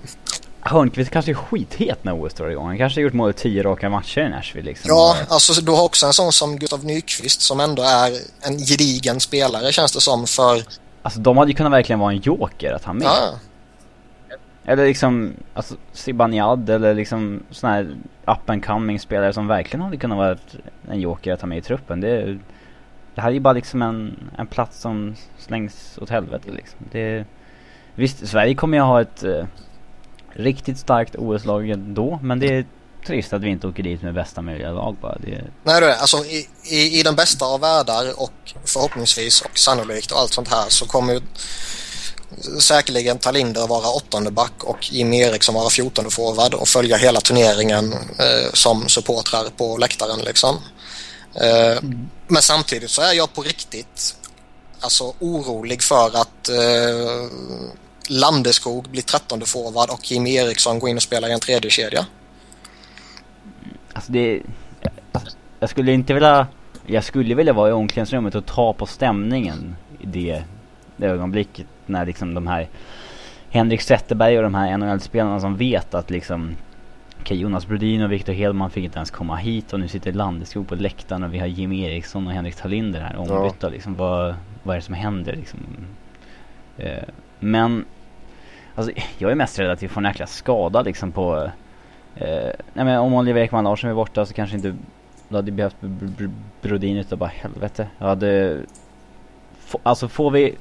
Hörnqvist 0.61 1.11
kanske 1.11 1.33
är 1.33 1.35
skithet 1.35 2.05
när 2.05 2.25
OS 2.25 2.35
drar 2.35 2.49
igång. 2.49 2.67
Han 2.67 2.79
kanske 2.79 3.00
har 3.00 3.03
gjort 3.03 3.12
mål 3.12 3.31
i 3.31 3.33
tio 3.33 3.62
raka 3.62 3.91
matcher 3.91 4.21
i 4.21 4.29
Nashville 4.29 4.67
liksom. 4.67 4.88
Ja, 4.88 5.17
alltså 5.29 5.61
du 5.61 5.73
har 5.73 5.85
också 5.85 6.07
en 6.07 6.12
sån 6.12 6.33
som 6.33 6.59
Gustav 6.59 6.85
Nyqvist 6.85 7.41
som 7.41 7.61
ändå 7.61 7.83
är 7.83 8.12
en 8.41 8.59
gedigen 8.59 9.21
spelare 9.21 9.73
känns 9.73 9.93
det 9.93 10.00
som 10.00 10.27
för... 10.27 10.62
Alltså 11.03 11.21
de 11.21 11.37
hade 11.37 11.50
ju 11.50 11.57
kunnat 11.57 11.73
verkligen 11.73 11.99
vara 11.99 12.12
en 12.12 12.19
joker 12.19 12.73
att 12.73 12.85
ha 12.85 12.93
med. 12.93 13.07
Ja. 13.07 13.35
Eller 14.65 14.87
liksom, 14.87 15.32
alltså 15.54 15.75
Zibanejad 15.93 16.71
eller 16.71 16.95
liksom 16.95 17.43
sån 17.50 17.71
här 17.71 17.97
up 18.26 18.50
and 18.50 18.65
coming 18.65 19.00
spelare 19.00 19.32
som 19.32 19.47
verkligen 19.47 19.85
hade 19.85 19.97
kunnat 19.97 20.19
vara 20.19 20.37
en 20.91 21.00
joker 21.00 21.32
att 21.32 21.41
ha 21.41 21.49
med 21.49 21.59
i 21.59 21.63
truppen. 21.63 22.00
Det, 22.00 22.39
det 23.15 23.21
här 23.21 23.28
är 23.28 23.35
ju 23.35 23.41
bara 23.41 23.52
liksom 23.52 23.82
en, 23.82 24.30
en 24.39 24.47
plats 24.47 24.80
som 24.80 25.15
slängs 25.39 25.99
åt 26.02 26.11
helvete 26.11 26.50
liksom. 26.50 26.78
Det, 26.93 27.25
visst, 27.95 28.28
Sverige 28.28 28.54
kommer 28.54 28.78
ju 28.78 28.82
ha 28.82 29.00
ett 29.00 29.25
eh, 29.25 29.45
riktigt 30.32 30.78
starkt 30.78 31.14
OS-lag 31.17 31.71
ändå. 31.71 32.19
Men 32.23 32.38
det 32.38 32.47
är 32.47 32.67
trist 33.06 33.32
att 33.32 33.43
vi 33.43 33.49
inte 33.49 33.67
åker 33.67 33.82
dit 33.82 34.02
med 34.02 34.14
bästa 34.14 34.43
möjliga 34.43 34.71
lag 34.71 34.97
bara. 35.00 35.19
Det... 35.19 35.45
Nej, 35.64 35.80
det 35.80 35.86
är, 35.86 35.97
alltså 35.97 36.25
i, 36.25 36.49
i, 36.64 37.00
i 37.00 37.02
den 37.02 37.17
bästa 37.17 37.45
av 37.45 37.60
världar 37.60 38.23
och 38.23 38.54
förhoppningsvis 38.64 39.41
och 39.41 39.58
sannolikt 39.58 40.10
och 40.10 40.19
allt 40.19 40.32
sånt 40.32 40.49
här 40.49 40.64
så 40.69 40.86
kommer 40.86 41.12
ju 41.12 41.21
säkerligen 42.60 43.19
Talinder 43.19 43.67
vara 43.67 43.88
åttonde 43.88 44.30
back 44.30 44.64
och 44.64 44.93
Jimmy 44.93 45.21
Eriksson 45.21 45.54
vara 45.54 45.71
fjortonde 45.71 46.10
forward 46.10 46.54
och 46.54 46.69
följa 46.69 46.97
hela 46.97 47.21
turneringen 47.21 47.93
eh, 47.93 48.52
som 48.52 48.88
supportrar 48.88 49.45
på 49.56 49.76
läktaren 49.76 50.21
liksom. 50.21 50.56
Eh, 51.34 51.78
mm. 51.78 52.08
Men 52.28 52.43
samtidigt 52.43 52.91
så 52.91 53.02
är 53.02 53.12
jag 53.12 53.34
på 53.34 53.43
riktigt 53.43 54.17
alltså 54.80 55.14
orolig 55.19 55.82
för 55.82 56.06
att 56.06 56.49
eh, 56.49 57.30
Landeskog 58.10 58.88
blir 58.90 59.02
trettonde 59.02 59.47
forward 59.47 59.90
och 59.90 60.12
Jimmy 60.12 60.34
Eriksson 60.34 60.78
går 60.78 60.90
in 60.90 60.97
och 60.97 61.02
spelar 61.02 61.28
i 61.28 61.32
en 61.32 61.40
tredje 61.40 61.71
kedja. 61.71 62.06
Alltså 63.92 64.12
det... 64.12 64.42
Alltså, 65.12 65.36
jag 65.60 65.71
skulle 65.71 65.92
inte 65.92 66.14
vilja... 66.14 66.47
Jag 66.86 67.04
skulle 67.04 67.34
vilja 67.34 67.52
vara 67.52 67.68
i 67.68 67.73
omklädningsrummet 67.73 68.34
och 68.34 68.47
ta 68.47 68.73
på 68.73 68.86
stämningen 68.86 69.76
i 70.00 70.06
det, 70.06 70.42
det 70.97 71.06
ögonblicket 71.06 71.66
när 71.86 72.06
liksom 72.06 72.34
de 72.34 72.47
här 72.47 72.68
Henrik 73.50 73.82
Zetterberg 73.82 74.36
och 74.36 74.42
de 74.42 74.54
här 74.54 74.78
NHL-spelarna 74.78 75.40
som 75.40 75.56
vet 75.56 75.94
att 75.94 76.10
liksom 76.10 76.56
Okej, 77.21 77.40
Jonas 77.40 77.66
Brodin 77.66 78.02
och 78.02 78.12
Victor 78.12 78.32
Hedman 78.32 78.71
fick 78.71 78.84
inte 78.84 78.99
ens 78.99 79.10
komma 79.10 79.36
hit 79.36 79.73
och 79.73 79.80
nu 79.80 79.88
sitter 79.88 80.12
Landeskog 80.12 80.68
på 80.68 80.75
läktaren 80.75 81.23
och 81.23 81.34
vi 81.34 81.38
har 81.38 81.47
Jimmy 81.47 81.84
Eriksson 81.84 82.26
och 82.26 82.32
Henrik 82.32 82.56
Talinder 82.56 83.00
här 83.00 83.16
ombytta 83.16 83.66
ja. 83.66 83.68
liksom. 83.68 83.94
Vad, 83.94 84.34
vad 84.62 84.75
är 84.75 84.80
det 84.80 84.84
som 84.84 84.94
händer 84.94 85.36
liksom? 85.36 85.60
Eh, 86.76 87.02
men 87.38 87.84
Alltså, 88.78 88.93
jag 89.19 89.30
är 89.30 89.34
mest 89.34 89.58
rädd 89.58 89.71
att 89.71 89.82
vi 89.82 89.88
får 89.88 90.00
en 90.00 90.04
jäkla 90.04 90.26
skada 90.26 90.82
liksom 90.82 91.12
på... 91.12 91.50
Eh, 92.17 92.50
nej 92.73 92.84
men 92.84 92.99
om 92.99 93.14
Oliver 93.14 93.41
Ekman 93.41 93.64
Larsson 93.64 93.91
är 93.91 93.95
borta 93.95 94.26
så 94.26 94.34
kanske 94.34 94.56
inte... 94.56 94.75
Då 95.28 95.36
hade 95.36 95.52
behövt 95.52 95.76
Brodin 96.62 96.97
utav 96.97 97.19
bara 97.19 97.30
helvete. 97.34 97.88
Jag 97.99 98.06
hade... 98.06 98.60
alltså 99.82 100.08
får 100.08 100.30
vi 100.30 100.54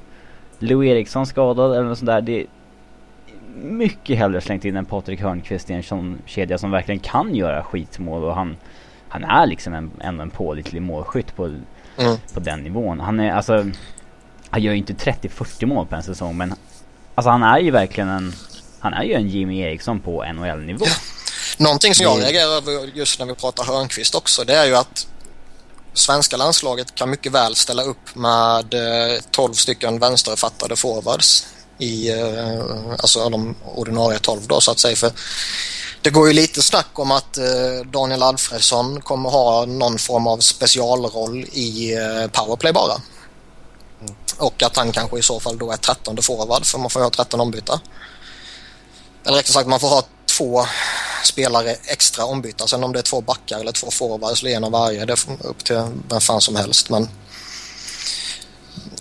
Lou 0.58 0.86
Eriksson 0.86 1.26
skadad 1.26 1.76
eller 1.76 1.88
något 1.88 1.98
sånt 1.98 2.06
där. 2.06 2.20
Det 2.20 2.40
är 2.40 2.46
mycket 3.62 4.18
hellre 4.18 4.40
slängt 4.40 4.64
in 4.64 4.76
en 4.76 4.84
Patrik 4.84 5.20
Hörnqvist 5.20 5.70
i 5.70 5.74
en 5.74 5.82
sån 5.82 6.18
kedja 6.26 6.58
som 6.58 6.70
verkligen 6.70 7.00
kan 7.00 7.34
göra 7.34 7.62
skitmål 7.62 8.24
och 8.24 8.34
han... 8.34 8.56
Han 9.08 9.24
är 9.24 9.46
liksom 9.46 9.74
en, 9.74 9.90
ändå 10.00 10.22
en 10.22 10.30
pålitlig 10.30 10.82
målskytt 10.82 11.36
på, 11.36 11.44
mm. 11.44 12.16
på 12.34 12.40
den 12.40 12.60
nivån. 12.60 13.00
Han 13.00 13.20
är 13.20 13.32
alltså... 13.32 13.64
Han 14.50 14.62
gör 14.62 14.72
ju 14.72 14.78
inte 14.78 14.92
30-40 14.92 15.66
mål 15.66 15.86
på 15.86 15.96
en 15.96 16.02
säsong 16.02 16.36
men 16.36 16.54
Alltså 17.18 17.30
han 17.30 17.42
är 17.42 17.58
ju 17.58 17.70
verkligen 17.70 18.08
en... 18.08 18.34
Han 18.80 18.94
är 18.94 19.02
ju 19.02 19.14
en 19.14 19.28
Jimmy 19.28 19.60
Eriksson 19.60 20.00
på 20.00 20.24
NHL-nivå. 20.32 20.84
Ja. 20.86 20.92
Någonting 21.56 21.94
som 21.94 22.04
jag 22.04 22.22
reagerar 22.22 22.50
över 22.50 22.90
just 22.94 23.18
när 23.18 23.26
vi 23.26 23.34
pratar 23.34 23.64
Hörnqvist 23.64 24.14
också 24.14 24.44
det 24.44 24.54
är 24.54 24.66
ju 24.66 24.76
att 24.76 25.06
svenska 25.94 26.36
landslaget 26.36 26.94
kan 26.94 27.10
mycket 27.10 27.32
väl 27.32 27.54
ställa 27.54 27.82
upp 27.82 28.14
med 28.14 28.74
12 29.30 29.50
eh, 29.50 29.54
stycken 29.54 29.98
vänsterfattade 29.98 30.76
forwards 30.76 31.46
i 31.78 32.10
eh, 32.10 32.62
alltså 32.98 33.28
de 33.28 33.54
ordinarie 33.74 34.18
12 34.18 34.40
då 34.46 34.60
så 34.60 34.70
att 34.70 34.78
säga. 34.78 34.96
För 34.96 35.12
det 36.02 36.10
går 36.10 36.28
ju 36.28 36.32
lite 36.32 36.62
snack 36.62 36.98
om 36.98 37.10
att 37.10 37.38
eh, 37.38 37.44
Daniel 37.92 38.22
Alfredsson 38.22 39.00
kommer 39.00 39.30
ha 39.30 39.64
någon 39.64 39.98
form 39.98 40.26
av 40.26 40.38
specialroll 40.38 41.38
i 41.38 41.96
powerplay 42.32 42.72
bara. 42.72 42.94
Och 44.38 44.62
att 44.62 44.76
han 44.76 44.92
kanske 44.92 45.18
i 45.18 45.22
så 45.22 45.40
fall 45.40 45.58
då 45.58 45.72
är 45.72 45.76
trettonde 45.76 46.22
forward 46.22 46.64
för 46.64 46.78
man 46.78 46.90
får 46.90 47.02
ju 47.02 47.04
ha 47.04 47.10
13 47.10 47.40
ombytta. 47.40 47.80
Eller 49.24 49.36
rättare 49.36 49.52
sagt 49.52 49.68
man 49.68 49.80
får 49.80 49.88
ha 49.88 50.02
två 50.26 50.66
spelare 51.24 51.70
extra 51.84 52.24
ombytta. 52.24 52.66
Sen 52.66 52.84
om 52.84 52.92
det 52.92 52.98
är 52.98 53.02
två 53.02 53.20
backar 53.20 53.60
eller 53.60 53.72
två 53.72 53.90
forwards 53.90 54.42
eller 54.42 54.56
en 54.56 54.64
av 54.64 54.72
varje 54.72 55.04
det 55.04 55.12
är 55.12 55.46
upp 55.46 55.64
till 55.64 55.82
vem 56.08 56.20
fan 56.20 56.40
som 56.40 56.56
helst. 56.56 56.90
Men 56.90 57.08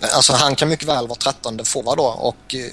Alltså 0.01 0.33
han 0.33 0.55
kan 0.55 0.69
mycket 0.69 0.87
väl 0.87 1.07
vara 1.07 1.19
trettonde 1.19 1.65
forward 1.65 1.97
då 1.97 2.05
och 2.05 2.55
eh, 2.55 2.71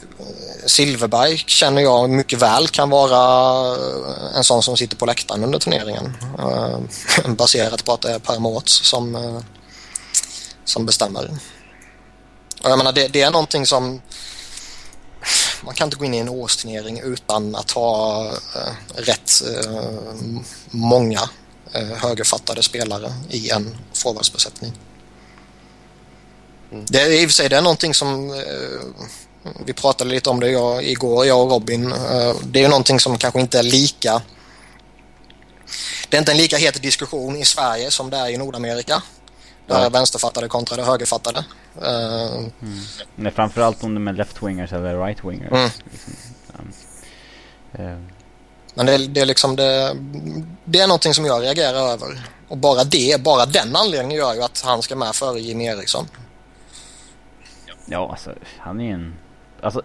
Silverberg 0.66 1.38
känner 1.46 1.82
jag 1.82 2.10
mycket 2.10 2.42
väl 2.42 2.68
kan 2.68 2.90
vara 2.90 3.74
eh, 3.74 4.36
en 4.36 4.44
sån 4.44 4.62
som 4.62 4.76
sitter 4.76 4.96
på 4.96 5.06
läktaren 5.06 5.44
under 5.44 5.58
turneringen. 5.58 6.16
Eh, 6.38 6.78
baserat 7.30 7.84
på 7.84 7.92
att 7.92 8.00
det 8.00 8.12
är 8.12 8.18
Per 8.18 8.38
Mårts 8.38 8.88
som, 8.88 9.42
som 10.64 10.86
bestämmer. 10.86 11.30
Jag 12.64 12.78
menar, 12.78 12.92
det, 12.92 13.08
det 13.08 13.22
är 13.22 13.30
någonting 13.30 13.66
som 13.66 14.00
man 15.62 15.74
kan 15.74 15.86
inte 15.86 15.96
gå 15.96 16.04
in 16.04 16.14
i 16.14 16.18
en 16.18 16.28
årsturnering 16.28 17.00
utan 17.00 17.54
att 17.54 17.70
ha 17.70 18.26
eh, 18.26 18.72
rätt 18.94 19.30
eh, 19.64 19.82
många 20.70 21.20
eh, 21.72 21.82
högerfattade 21.82 22.62
spelare 22.62 23.12
i 23.30 23.50
en 23.50 23.76
forwardsbesättning. 23.92 24.72
Mm. 26.72 26.84
Det 26.88 27.00
är 27.00 27.22
i 27.22 27.26
och 27.26 27.30
för 27.30 27.34
sig 27.34 27.48
det 27.48 27.56
är 27.56 27.62
någonting 27.62 27.94
som 27.94 28.30
eh, 28.30 29.52
vi 29.66 29.72
pratade 29.72 30.10
lite 30.10 30.30
om 30.30 30.40
det 30.40 30.50
jag, 30.50 30.84
igår, 30.84 31.26
jag 31.26 31.40
och 31.40 31.50
Robin. 31.50 31.92
Eh, 31.92 32.34
det 32.42 32.64
är 32.64 32.68
någonting 32.68 33.00
som 33.00 33.18
kanske 33.18 33.40
inte 33.40 33.58
är 33.58 33.62
lika 33.62 34.22
det 36.08 36.16
är 36.16 36.18
inte 36.18 36.32
en 36.32 36.38
lika 36.38 36.56
het 36.56 36.82
diskussion 36.82 37.36
i 37.36 37.44
Sverige 37.44 37.90
som 37.90 38.10
det 38.10 38.16
är 38.16 38.28
i 38.28 38.36
Nordamerika. 38.36 39.02
Där 39.66 39.82
ja. 39.82 39.88
vänsterfattade 39.88 40.48
kontra 40.48 40.76
det 40.76 40.82
högerfattade. 40.82 41.44
Uh, 41.82 42.36
mm. 42.36 42.78
Men 43.14 43.32
framförallt 43.32 43.84
om 43.84 43.94
de 43.94 44.08
är 44.08 44.12
left-wingers 44.12 44.74
eller 44.74 44.94
right-wingers. 44.94 45.54
Mm. 45.54 45.70
Liksom. 45.90 46.72
Uh. 47.78 47.98
Men 48.74 48.86
det, 48.86 49.06
det, 49.06 49.20
är 49.20 49.26
liksom 49.26 49.56
det, 49.56 49.96
det 50.64 50.80
är 50.80 50.86
någonting 50.86 51.14
som 51.14 51.24
jag 51.24 51.42
reagerar 51.42 51.92
över. 51.92 52.28
Och 52.48 52.56
bara 52.56 52.84
det, 52.84 53.22
bara 53.22 53.46
den 53.46 53.76
anledningen 53.76 54.18
gör 54.18 54.34
ju 54.34 54.42
att 54.42 54.62
han 54.64 54.82
ska 54.82 54.96
med 54.96 55.14
före 55.14 55.40
Jimmy 55.40 55.64
Eriksson. 55.64 56.08
Ja, 57.86 58.10
alltså 58.10 58.34
han 58.58 58.80
är 58.80 58.94
en... 58.94 59.14
Alltså 59.60 59.82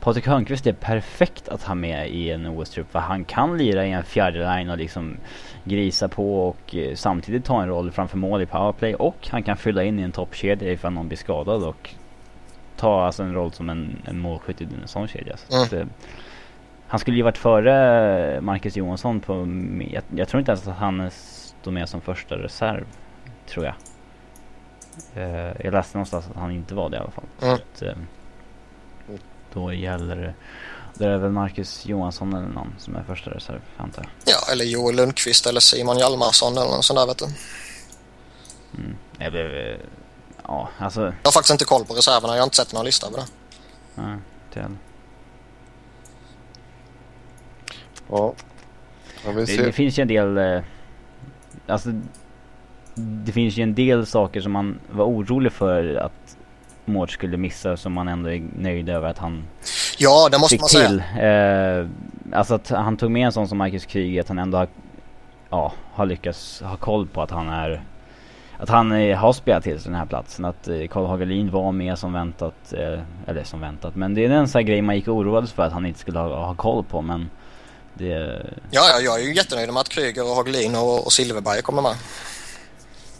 Patrik 0.00 0.26
Hörnqvist 0.26 0.66
är 0.66 0.72
perfekt 0.72 1.48
att 1.48 1.62
ha 1.62 1.74
med 1.74 2.10
i 2.10 2.30
en 2.30 2.46
OS-trupp 2.46 2.92
för 2.92 2.98
han 2.98 3.24
kan 3.24 3.58
lira 3.58 3.86
i 3.86 3.92
en 3.92 4.04
fjärde 4.04 4.38
line 4.38 4.70
och 4.70 4.78
liksom 4.78 5.16
grisa 5.64 6.08
på 6.08 6.48
och 6.48 6.74
eh, 6.74 6.94
samtidigt 6.94 7.44
ta 7.44 7.62
en 7.62 7.68
roll 7.68 7.90
framför 7.90 8.18
mål 8.18 8.42
i 8.42 8.46
powerplay 8.46 8.94
och 8.94 9.28
han 9.30 9.42
kan 9.42 9.56
fylla 9.56 9.84
in 9.84 9.98
i 9.98 10.02
en 10.02 10.12
toppkedja 10.12 10.72
ifall 10.72 10.92
någon 10.92 11.08
blir 11.08 11.18
skadad 11.18 11.64
och 11.64 11.94
ta 12.76 13.06
alltså 13.06 13.22
en 13.22 13.34
roll 13.34 13.52
som 13.52 13.70
en, 13.70 14.02
en 14.04 14.18
målskytt 14.18 14.60
i 14.60 14.64
en 14.64 14.88
sån 14.88 15.08
kedja. 15.08 15.36
Så 15.36 15.54
mm. 15.54 15.64
att, 15.64 15.72
eh, 15.72 15.86
han 16.86 17.00
skulle 17.00 17.16
ju 17.16 17.22
varit 17.22 17.38
före 17.38 18.40
Marcus 18.40 18.76
Johansson 18.76 19.20
på, 19.20 19.32
jag, 19.90 20.02
jag, 20.16 20.28
tror 20.28 20.38
inte 20.38 20.52
ens 20.52 20.68
att 20.68 20.76
han 20.76 21.10
står 21.10 21.72
med 21.72 21.88
som 21.88 22.00
första 22.00 22.36
reserv, 22.36 22.84
tror 23.46 23.64
jag. 23.64 23.74
Uh, 25.16 25.52
jag 25.64 25.72
läste 25.72 25.98
någonstans 25.98 26.30
att 26.30 26.36
han 26.36 26.50
inte 26.50 26.74
var 26.74 26.90
det 26.90 26.96
i 26.96 27.00
alla 27.00 27.10
fall. 27.10 27.24
Mm. 27.42 27.56
Så 27.56 27.62
att, 27.62 27.82
uh, 27.82 28.02
då 29.52 29.72
gäller 29.72 30.16
det 30.16 30.34
det 30.94 31.06
är 31.06 31.18
väl 31.18 31.30
Marcus 31.30 31.86
Johansson 31.86 32.34
eller 32.34 32.48
någon 32.48 32.74
som 32.78 32.96
är 32.96 33.02
första 33.02 33.30
reserv, 33.30 33.60
antar 33.76 34.02
jag. 34.02 34.34
Ja, 34.34 34.52
eller 34.52 34.64
Joel 34.64 34.96
Lundqvist 34.96 35.46
eller 35.46 35.60
Simon 35.60 35.98
Hjalmarsson 35.98 36.52
eller 36.52 36.70
någon 36.70 36.82
sån 36.82 36.96
där 36.96 37.06
vet 37.06 37.18
du. 37.18 37.24
Mm. 38.78 38.96
Jag 39.18 39.32
blev... 39.32 39.78
Ja, 40.46 40.68
alltså... 40.78 41.00
Jag 41.00 41.24
har 41.24 41.32
faktiskt 41.32 41.52
inte 41.52 41.64
koll 41.64 41.84
på 41.84 41.94
reserverna. 41.94 42.34
Jag 42.34 42.40
har 42.40 42.46
inte 42.46 42.56
sett 42.56 42.72
någon 42.72 42.84
lista 42.84 43.10
på 43.10 43.16
det. 43.16 43.26
Nej, 43.94 44.16
inte 44.48 44.60
heller. 44.60 44.76
Ja. 48.08 48.34
Det, 49.24 49.56
det, 49.56 49.72
finns 49.72 49.98
ju 49.98 50.02
en 50.02 50.08
del... 50.08 50.38
Eh, 50.38 50.62
alltså... 51.66 51.88
Det 52.94 53.32
finns 53.32 53.56
ju 53.56 53.62
en 53.62 53.74
del 53.74 54.06
saker 54.06 54.40
som 54.40 54.52
man 54.52 54.80
var 54.90 55.04
orolig 55.04 55.52
för 55.52 55.94
att 55.94 56.21
Mård 56.84 57.12
skulle 57.12 57.36
missa 57.36 57.76
som 57.76 57.92
man 57.92 58.08
ändå 58.08 58.30
är 58.30 58.42
nöjd 58.58 58.88
över 58.88 59.08
att 59.08 59.18
han 59.18 59.44
Ja, 59.98 60.28
det 60.32 60.38
måste 60.38 60.56
man 60.60 60.68
till. 60.68 61.02
säga. 61.16 61.80
Eh, 61.80 61.86
alltså 62.32 62.54
att 62.54 62.68
han 62.68 62.96
tog 62.96 63.10
med 63.10 63.26
en 63.26 63.32
sån 63.32 63.48
som 63.48 63.58
Marcus 63.58 63.86
Kryger, 63.86 64.20
att 64.20 64.28
han 64.28 64.38
ändå 64.38 64.58
har, 64.58 64.68
ja, 65.50 65.72
har 65.92 66.06
lyckats 66.06 66.60
ha 66.60 66.76
koll 66.76 67.06
på 67.06 67.22
att 67.22 67.30
han 67.30 67.48
är 67.48 67.84
att 68.62 68.68
han 68.68 68.92
eh, 68.92 69.18
har 69.18 69.32
spelat 69.32 69.64
till 69.64 69.80
sig 69.80 69.90
den 69.90 69.98
här 69.98 70.06
platsen. 70.06 70.44
Att 70.44 70.68
eh, 70.68 70.86
Karl 70.90 71.06
Hagelin 71.06 71.50
var 71.50 71.72
med 71.72 71.98
som 71.98 72.12
väntat. 72.12 72.72
Eh, 72.72 73.00
eller 73.26 73.44
som 73.44 73.60
väntat. 73.60 73.96
Men 73.96 74.14
det 74.14 74.24
är 74.24 74.30
en 74.30 74.48
sån 74.48 74.58
här 74.58 74.66
grej 74.66 74.82
man 74.82 74.96
gick 74.96 75.08
och 75.08 75.14
oroades 75.14 75.52
för 75.52 75.62
att 75.62 75.72
han 75.72 75.86
inte 75.86 76.00
skulle 76.00 76.18
ha, 76.18 76.46
ha 76.46 76.54
koll 76.54 76.84
på. 76.84 77.02
Men 77.02 77.30
det... 77.94 78.46
Ja, 78.70 78.88
ja, 78.88 79.00
jag 79.00 79.20
är 79.20 79.24
ju 79.24 79.34
jättenöjd 79.34 79.72
med 79.72 79.80
att 79.80 79.88
Kryger 79.88 80.22
och 80.30 80.36
Hagelin 80.36 80.74
och, 80.74 81.06
och 81.06 81.12
Silverberg 81.12 81.62
kommer 81.62 81.82
med. 81.82 81.94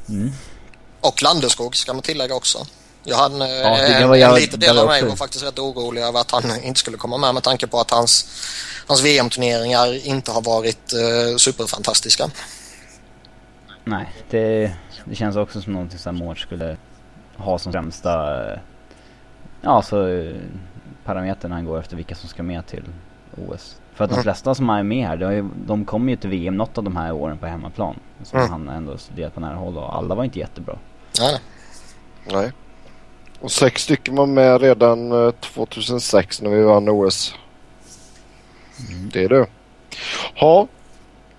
Mm. 0.09 0.31
Och 1.01 1.22
Landeskog 1.22 1.77
ska 1.77 1.92
man 1.92 2.03
tillägga 2.03 2.35
också. 2.35 2.59
Jag 3.04 3.16
hade, 3.16 3.48
ja, 3.48 3.78
en, 3.78 4.12
en, 4.12 4.22
en 4.22 4.34
liten 4.34 4.60
del 4.60 4.78
av 4.78 4.86
mig 4.86 5.04
var 5.04 5.16
faktiskt 5.16 5.44
rätt 5.44 5.58
orolig 5.58 6.02
över 6.02 6.20
att 6.20 6.30
han 6.30 6.62
inte 6.62 6.80
skulle 6.80 6.96
komma 6.96 7.18
med 7.18 7.34
med 7.34 7.42
tanke 7.42 7.66
på 7.66 7.80
att 7.80 7.90
hans, 7.90 8.26
hans 8.86 9.04
VM-turneringar 9.04 10.06
inte 10.06 10.32
har 10.32 10.42
varit 10.42 10.92
uh, 10.94 11.36
superfantastiska. 11.36 12.30
Nej, 13.84 14.08
det, 14.30 14.72
det 15.04 15.14
känns 15.14 15.36
också 15.36 15.62
som 15.62 15.72
någonting 15.72 15.98
som 15.98 16.16
Mård 16.16 16.42
skulle 16.42 16.76
ha 17.36 17.58
som 17.58 17.72
främsta 17.72 18.10
ja, 19.60 19.82
så, 19.82 20.28
parameter 21.04 21.48
när 21.48 21.56
han 21.56 21.64
går 21.64 21.80
efter 21.80 21.96
vilka 21.96 22.14
som 22.14 22.28
ska 22.28 22.42
med 22.42 22.66
till 22.66 22.84
OS. 23.48 23.76
För 23.94 24.04
att 24.04 24.10
mm. 24.10 24.18
de 24.18 24.22
flesta 24.22 24.54
som 24.54 24.70
är 24.70 24.82
med 24.82 25.08
här, 25.08 25.16
de, 25.16 25.52
de 25.66 25.84
kommer 25.84 26.10
ju 26.10 26.16
till 26.16 26.30
VM 26.30 26.56
något 26.56 26.78
av 26.78 26.84
de 26.84 26.96
här 26.96 27.12
åren 27.12 27.38
på 27.38 27.46
hemmaplan. 27.46 27.96
Som 28.22 28.38
mm. 28.38 28.50
han 28.50 28.68
ändå 28.68 28.98
studerat 28.98 29.34
på 29.34 29.40
nära 29.40 29.54
håll 29.54 29.78
och 29.78 29.96
alla 29.96 30.14
var 30.14 30.24
inte 30.24 30.38
jättebra. 30.38 30.78
Nej. 31.20 31.40
Nej. 32.32 32.52
Och 33.42 33.52
sex 33.52 33.83
stycken 33.83 34.16
var 34.16 34.26
med 34.26 34.61
redan 34.61 35.33
2006 35.40 36.40
eh, 36.40 36.48
när 36.48 36.57
vi 36.57 36.62
vann 36.62 36.88
OS. 36.88 37.35
Mm. 38.90 39.11
Det 39.12 39.24
är 39.24 39.28
det. 39.28 39.46
Ja, 40.35 40.68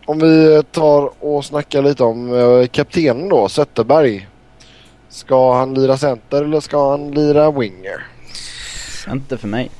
om 0.06 0.20
vi 0.20 0.64
tar 0.72 1.24
och 1.24 1.46
snackar 1.46 1.82
lite 1.82 2.04
om 2.04 2.32
uh, 2.32 2.68
kaptenen 2.68 3.30
då, 3.30 3.50
Zetterberg. 3.50 4.28
Ska 5.10 5.54
han 5.54 5.74
lira 5.74 5.98
center 5.98 6.44
eller 6.44 6.60
ska 6.60 6.90
han 6.90 7.12
lira 7.12 7.52
winger? 7.52 8.08
Center 9.06 9.38
för 9.38 9.48
mig. 9.48 9.72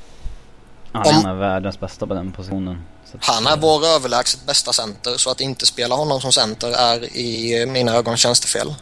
Han 0.92 1.26
är 1.26 1.36
världens 1.36 1.80
bästa 1.80 2.08
på 2.08 2.14
den 2.14 2.32
positionen. 2.32 2.78
Han 3.20 3.48
är 3.48 3.58
vår 3.58 3.86
överlägset 3.86 4.46
bästa 4.46 4.74
center 4.74 5.12
så 5.18 5.30
att 5.30 5.42
inte 5.42 5.66
spela 5.66 5.96
honom 5.96 6.22
som 6.22 6.32
center 6.32 6.72
är 6.72 7.18
i 7.18 7.66
mina 7.66 7.96
ögon 7.96 8.18
tjänstefel. 8.18 8.76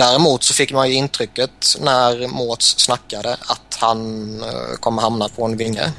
Däremot 0.00 0.42
så 0.42 0.54
fick 0.54 0.72
man 0.72 0.88
ju 0.88 0.94
intrycket 0.94 1.76
när 1.80 2.28
Mårts 2.28 2.78
snackade 2.78 3.32
att 3.32 3.76
han 3.78 4.28
uh, 4.42 4.76
kommer 4.80 5.02
hamna 5.02 5.28
på 5.28 5.44
en 5.44 5.56
vinge. 5.56 5.92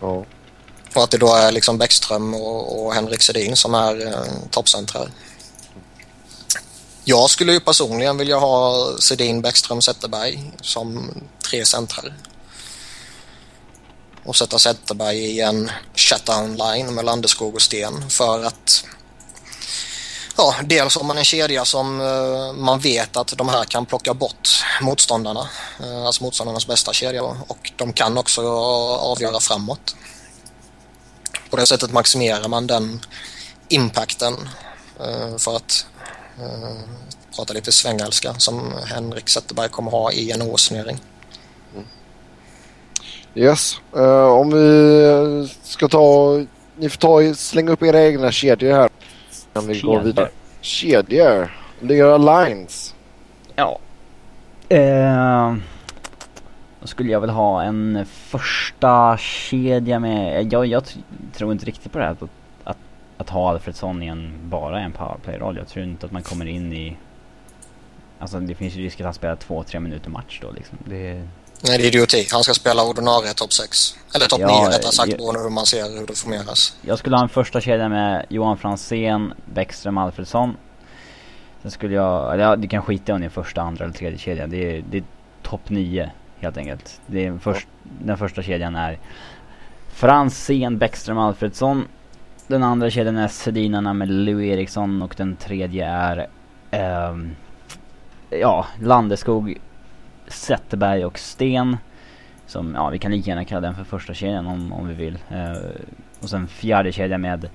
Ja. 0.00 0.24
Och 0.94 1.02
att 1.02 1.10
det 1.10 1.18
då 1.18 1.34
är 1.34 1.52
liksom 1.52 1.78
Bäckström 1.78 2.34
och, 2.34 2.86
och 2.86 2.94
Henrik 2.94 3.22
Sedin 3.22 3.56
som 3.56 3.74
är 3.74 4.06
uh, 4.06 4.24
toppcentrar. 4.50 5.10
Jag 7.04 7.30
skulle 7.30 7.52
ju 7.52 7.60
personligen 7.60 8.18
vilja 8.18 8.38
ha 8.38 8.86
Sedin, 8.98 9.42
Bäckström, 9.42 9.82
Zetterberg 9.82 10.52
som 10.60 11.14
tre 11.50 11.66
centrar. 11.66 12.14
Och 14.24 14.36
sätta 14.36 14.58
Zetterberg 14.58 15.18
i 15.18 15.40
en 15.40 15.70
shutdown 15.94 16.56
line 16.56 16.94
med 16.94 17.04
Landeskog 17.04 17.54
och 17.54 17.62
Sten 17.62 18.10
för 18.10 18.44
att 18.44 18.84
Ja, 20.36 20.54
dels 20.64 20.96
har 20.96 21.04
man 21.04 21.18
en 21.18 21.24
kedja 21.24 21.64
som 21.64 22.00
uh, 22.00 22.52
man 22.52 22.78
vet 22.78 23.16
att 23.16 23.38
de 23.38 23.48
här 23.48 23.64
kan 23.64 23.86
plocka 23.86 24.14
bort 24.14 24.48
motståndarna. 24.82 25.48
Uh, 25.80 26.06
alltså 26.06 26.24
motståndarnas 26.24 26.66
bästa 26.66 26.92
kedja 26.92 27.22
och 27.22 27.72
de 27.76 27.92
kan 27.92 28.18
också 28.18 28.48
avgöra 28.98 29.40
framåt. 29.40 29.96
På 31.50 31.56
det 31.56 31.66
sättet 31.66 31.92
maximerar 31.92 32.48
man 32.48 32.66
den 32.66 33.00
impacten 33.68 34.34
uh, 35.00 35.36
för 35.36 35.56
att 35.56 35.86
prata 37.36 37.52
lite 37.52 37.72
svengelska 37.72 38.34
som 38.38 38.72
Henrik 38.86 39.28
Zetterberg 39.28 39.68
kommer 39.68 39.90
ha 39.90 40.12
i 40.12 40.30
en 40.30 40.42
OS-turnering. 40.42 41.00
Mm. 41.74 41.86
Yes, 43.34 43.76
om 44.30 44.50
vi 44.50 45.48
ska 45.62 45.88
ta... 45.88 46.34
Ni 46.76 46.88
får 46.88 46.96
ta, 46.98 47.34
slänga 47.34 47.72
upp 47.72 47.82
era 47.82 48.02
egna 48.02 48.32
kedjor 48.32 48.72
här. 48.72 48.90
Kan 49.54 49.66
vi 49.66 49.74
Kedjor. 49.74 49.96
gå 49.96 50.02
vidare? 50.02 50.28
Kedjor. 50.60 51.50
Lera 51.80 52.16
lines. 52.18 52.94
Ja. 53.56 53.78
Eh, 54.68 55.54
då 56.80 56.86
skulle 56.86 57.12
jag 57.12 57.20
väl 57.20 57.30
ha 57.30 57.62
en 57.62 58.06
första 58.06 59.16
kedja 59.16 59.98
med... 59.98 60.52
Jag, 60.52 60.66
jag 60.66 60.82
tror 61.32 61.52
inte 61.52 61.66
riktigt 61.66 61.92
på 61.92 61.98
det 61.98 62.04
här 62.04 62.12
att, 62.12 62.22
att, 62.64 62.78
att 63.16 63.30
ha 63.30 63.50
Alfredsson 63.50 64.02
i 64.02 64.06
en, 64.06 64.32
bara 64.42 64.80
en 64.80 64.92
powerplay-roll. 64.92 65.56
Jag 65.56 65.68
tror 65.68 65.84
inte 65.84 66.06
att 66.06 66.12
man 66.12 66.22
kommer 66.22 66.46
in 66.46 66.72
i... 66.72 66.96
Alltså 68.18 68.40
det 68.40 68.54
finns 68.54 68.74
ju 68.74 68.82
risk 68.82 69.00
att 69.00 69.04
han 69.04 69.14
spelar 69.14 69.36
två, 69.36 69.62
tre 69.62 69.80
minuter 69.80 70.10
match 70.10 70.38
då 70.42 70.50
liksom. 70.50 70.78
Det, 70.84 71.28
Nej, 71.68 71.78
det 71.78 71.84
är 71.84 71.86
idioti. 71.86 72.26
Han 72.32 72.42
ska 72.42 72.54
spela 72.54 72.84
ordinarie 72.84 73.32
topp 73.32 73.52
6. 73.52 73.96
Eller 74.14 74.26
topp 74.26 74.38
9 74.38 74.48
ja, 74.48 74.68
rättare 74.68 74.92
sagt, 74.92 75.16
beroende 75.16 75.40
hur 75.40 75.50
man 75.50 75.66
ser 75.66 75.98
hur 75.98 76.06
det 76.06 76.18
formeras. 76.18 76.76
Jag 76.82 76.98
skulle 76.98 77.16
ha 77.16 77.22
en 77.22 77.28
första 77.28 77.60
kedja 77.60 77.88
med 77.88 78.26
Johan 78.28 78.58
Fransén, 78.58 79.32
Bäckström, 79.54 79.98
Alfredsson. 79.98 80.56
Sen 81.62 81.70
skulle 81.70 81.94
jag, 81.94 82.40
ja 82.40 82.56
du 82.56 82.68
kan 82.68 82.82
skita 82.82 83.14
om 83.14 83.20
det 83.20 83.26
är 83.26 83.30
första, 83.30 83.62
andra 83.62 83.84
eller 83.84 83.94
tredje 83.94 84.18
kedjan. 84.18 84.50
Det 84.50 84.76
är, 84.76 84.84
det 84.90 84.98
är 84.98 85.04
topp 85.42 85.68
9 85.68 86.10
helt 86.38 86.56
enkelt. 86.56 87.00
Det 87.06 87.26
är 87.26 87.38
först, 87.38 87.68
den 87.82 88.18
första 88.18 88.42
kedjan 88.42 88.76
är 88.76 88.98
Fransén, 89.94 90.78
Bäckström, 90.78 91.18
Alfredsson. 91.18 91.84
Den 92.46 92.62
andra 92.62 92.90
kedjan 92.90 93.16
är 93.16 93.28
Sedinarna 93.28 93.92
med 93.92 94.10
Louis 94.10 94.52
Eriksson 94.52 95.02
och 95.02 95.14
den 95.16 95.36
tredje 95.36 95.86
är 95.86 96.28
um, 97.10 97.36
ja, 98.30 98.66
Landeskog, 98.80 99.58
Zetterberg 100.26 101.04
och 101.04 101.18
Sten. 101.18 101.76
Som, 102.46 102.74
ja 102.74 102.88
vi 102.88 102.98
kan 102.98 103.10
lika 103.10 103.30
gärna 103.30 103.44
kalla 103.44 103.60
den 103.60 103.74
för 103.74 103.84
första 103.84 104.14
kedjan 104.14 104.46
om, 104.46 104.72
om 104.72 104.88
vi 104.88 104.94
vill. 104.94 105.18
Eh, 105.30 105.56
och 106.22 106.30
sen 106.30 106.48
fjärde 106.48 106.92
kedjan 106.92 107.20
med 107.20 107.48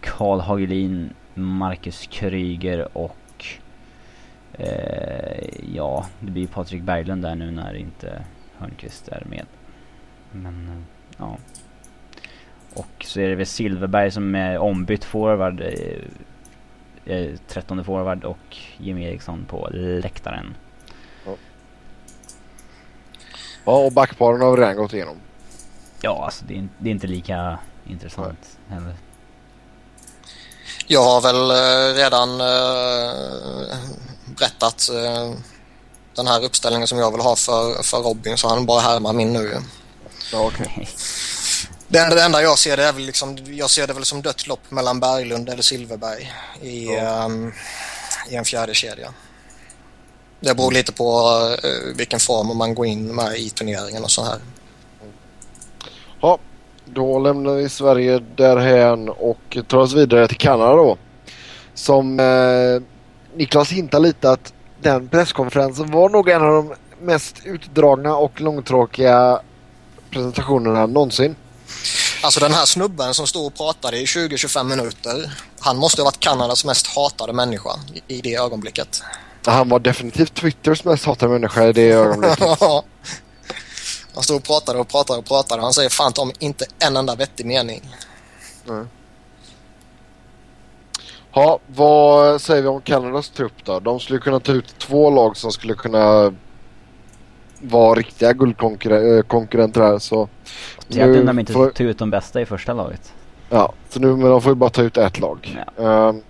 Karl 0.00 0.40
Hagelin, 0.40 1.10
Marcus 1.34 2.06
Kryger 2.06 2.98
och 2.98 3.16
Eh, 4.58 5.74
ja, 5.74 6.06
det 6.20 6.30
blir 6.30 6.46
Patrik 6.46 6.82
Berglund 6.82 7.22
där 7.22 7.34
nu 7.34 7.50
när 7.50 7.74
inte 7.74 8.22
Hörnqvist 8.58 9.08
är 9.08 9.22
med. 9.24 9.46
Men 10.32 10.68
eh, 10.68 10.82
ja. 11.18 11.38
Och 12.74 13.04
så 13.04 13.20
är 13.20 13.28
det 13.28 13.34
väl 13.34 13.46
Silverberg 13.46 14.10
som 14.10 14.34
är 14.34 14.58
ombytt 14.58 15.04
forward. 15.04 15.60
Eh, 15.60 17.16
eh, 17.16 17.34
13 17.46 17.84
forward 17.84 18.24
och 18.24 18.56
Jimmy 18.78 19.04
Eriksson 19.04 19.44
på 19.48 19.68
läktaren. 19.72 20.54
Ja, 23.68 23.74
och 23.76 23.92
backparen 23.92 24.40
har 24.40 24.56
vi 24.56 24.62
redan 24.62 24.76
gått 24.76 24.92
igenom. 24.92 25.16
Ja, 26.00 26.24
alltså 26.24 26.44
det 26.44 26.54
är, 26.58 26.68
det 26.78 26.88
är 26.88 26.92
inte 26.92 27.06
lika 27.06 27.58
intressant 27.86 28.38
heller. 28.68 28.94
Jag 30.86 31.04
har 31.04 31.20
väl 31.20 31.50
eh, 31.50 31.94
redan 31.96 32.40
eh, 32.40 33.76
berättat 34.26 34.88
eh, 34.88 35.32
den 36.16 36.26
här 36.26 36.44
uppställningen 36.44 36.88
som 36.88 36.98
jag 36.98 37.10
vill 37.12 37.20
ha 37.20 37.36
för, 37.36 37.82
för 37.82 37.98
Robin 37.98 38.36
så 38.36 38.48
han 38.48 38.66
bara 38.66 38.80
härmar 38.80 39.12
min 39.12 39.32
nu. 39.32 39.60
Ja, 40.32 40.46
okej. 40.46 40.88
Det 41.90 41.98
enda, 41.98 42.14
det 42.14 42.22
enda 42.22 42.42
jag 42.42 42.58
ser 42.58 42.76
det 42.76 42.84
är 42.84 42.92
väl 42.92 43.02
liksom, 43.02 43.38
jag 43.46 43.70
ser 43.70 43.86
det 43.86 43.92
väl 43.92 44.04
som 44.04 44.22
dött 44.22 44.46
lopp 44.46 44.70
mellan 44.70 45.00
Berglund 45.00 45.48
eller 45.48 45.62
Silverberg 45.62 46.32
i, 46.62 46.86
Ja. 46.94 47.24
ehm, 47.24 47.52
i 48.28 48.34
en 48.36 48.44
fjärde 48.44 48.74
kedja. 48.74 49.14
Det 50.40 50.54
beror 50.54 50.72
lite 50.72 50.92
på 50.92 51.30
eh, 51.62 51.96
vilken 51.96 52.20
form 52.20 52.56
man 52.56 52.74
går 52.74 52.86
in 52.86 53.14
med 53.14 53.36
i 53.38 53.50
turneringen 53.50 54.04
och 54.04 54.10
så 54.10 54.24
här. 54.24 54.38
Ja, 56.20 56.38
då 56.84 57.18
lämnar 57.18 57.54
vi 57.54 57.68
Sverige 57.68 58.18
därhän 58.36 59.08
och 59.08 59.58
tar 59.68 59.78
oss 59.78 59.92
vidare 59.92 60.28
till 60.28 60.36
Kanada 60.36 60.76
då. 60.76 60.96
Som 61.74 62.20
eh, 62.20 62.82
Niklas 63.36 63.70
hintar 63.70 64.00
lite 64.00 64.30
att 64.30 64.52
den 64.82 65.08
presskonferensen 65.08 65.90
var 65.90 66.08
nog 66.08 66.28
en 66.28 66.42
av 66.42 66.52
de 66.52 66.74
mest 67.00 67.36
utdragna 67.44 68.16
och 68.16 68.40
långtråkiga 68.40 69.40
presentationerna 70.10 70.86
någonsin. 70.86 71.36
Alltså 72.22 72.40
den 72.40 72.52
här 72.52 72.64
snubben 72.64 73.14
som 73.14 73.26
stod 73.26 73.46
och 73.46 73.54
pratade 73.54 73.98
i 73.98 74.04
20-25 74.04 74.64
minuter. 74.64 75.32
Han 75.60 75.76
måste 75.76 76.00
ha 76.00 76.04
varit 76.04 76.20
Kanadas 76.20 76.64
mest 76.64 76.86
hatade 76.86 77.32
människa 77.32 77.70
i 78.06 78.20
det 78.20 78.34
ögonblicket. 78.34 79.02
Han 79.50 79.68
var 79.68 79.78
definitivt 79.78 80.34
Twitters 80.34 80.84
mest 80.84 81.04
hatade 81.04 81.32
människa 81.32 81.64
i 81.64 81.72
det 81.72 81.90
ögonblicket. 81.92 82.38
Han 84.14 84.22
stod 84.22 84.36
och 84.36 84.42
pratade 84.44 84.78
och 84.78 84.88
pratade 84.88 85.18
och 85.18 85.24
pratade. 85.24 85.62
Han 85.62 85.72
säger 85.72 85.88
fan 85.90 86.12
om 86.18 86.32
inte 86.38 86.64
en 86.78 86.96
enda 86.96 87.14
vettig 87.14 87.46
mening. 87.46 87.82
Ja, 91.32 91.58
vad 91.66 92.40
säger 92.40 92.62
vi 92.62 92.68
om 92.68 92.80
Kanadas 92.80 93.30
trupp 93.30 93.64
då? 93.64 93.80
De 93.80 94.00
skulle 94.00 94.18
kunna 94.18 94.40
ta 94.40 94.52
ut 94.52 94.78
två 94.78 95.10
lag 95.10 95.36
som 95.36 95.52
skulle 95.52 95.74
kunna 95.74 96.32
vara 97.60 97.94
riktiga 97.94 98.32
guldkonkurrenter 98.32 99.80
här. 99.80 99.98
Så 99.98 100.28
Egentligen 100.88 101.26
de 101.26 101.38
inte 101.38 101.52
får- 101.52 101.70
tog 101.70 101.86
ut 101.86 101.98
de 101.98 102.10
bästa 102.10 102.40
i 102.40 102.46
första 102.46 102.72
laget. 102.72 103.12
Ja, 103.50 103.72
så 103.88 104.00
nu 104.00 104.06
men 104.16 104.30
de 104.30 104.42
får 104.42 104.50
ju 104.52 104.56
bara 104.56 104.70
ta 104.70 104.82
ut 104.82 104.96
ett 104.96 105.18
lag. 105.20 105.64
Ja. 105.76 106.08
Ehm, 106.08 106.22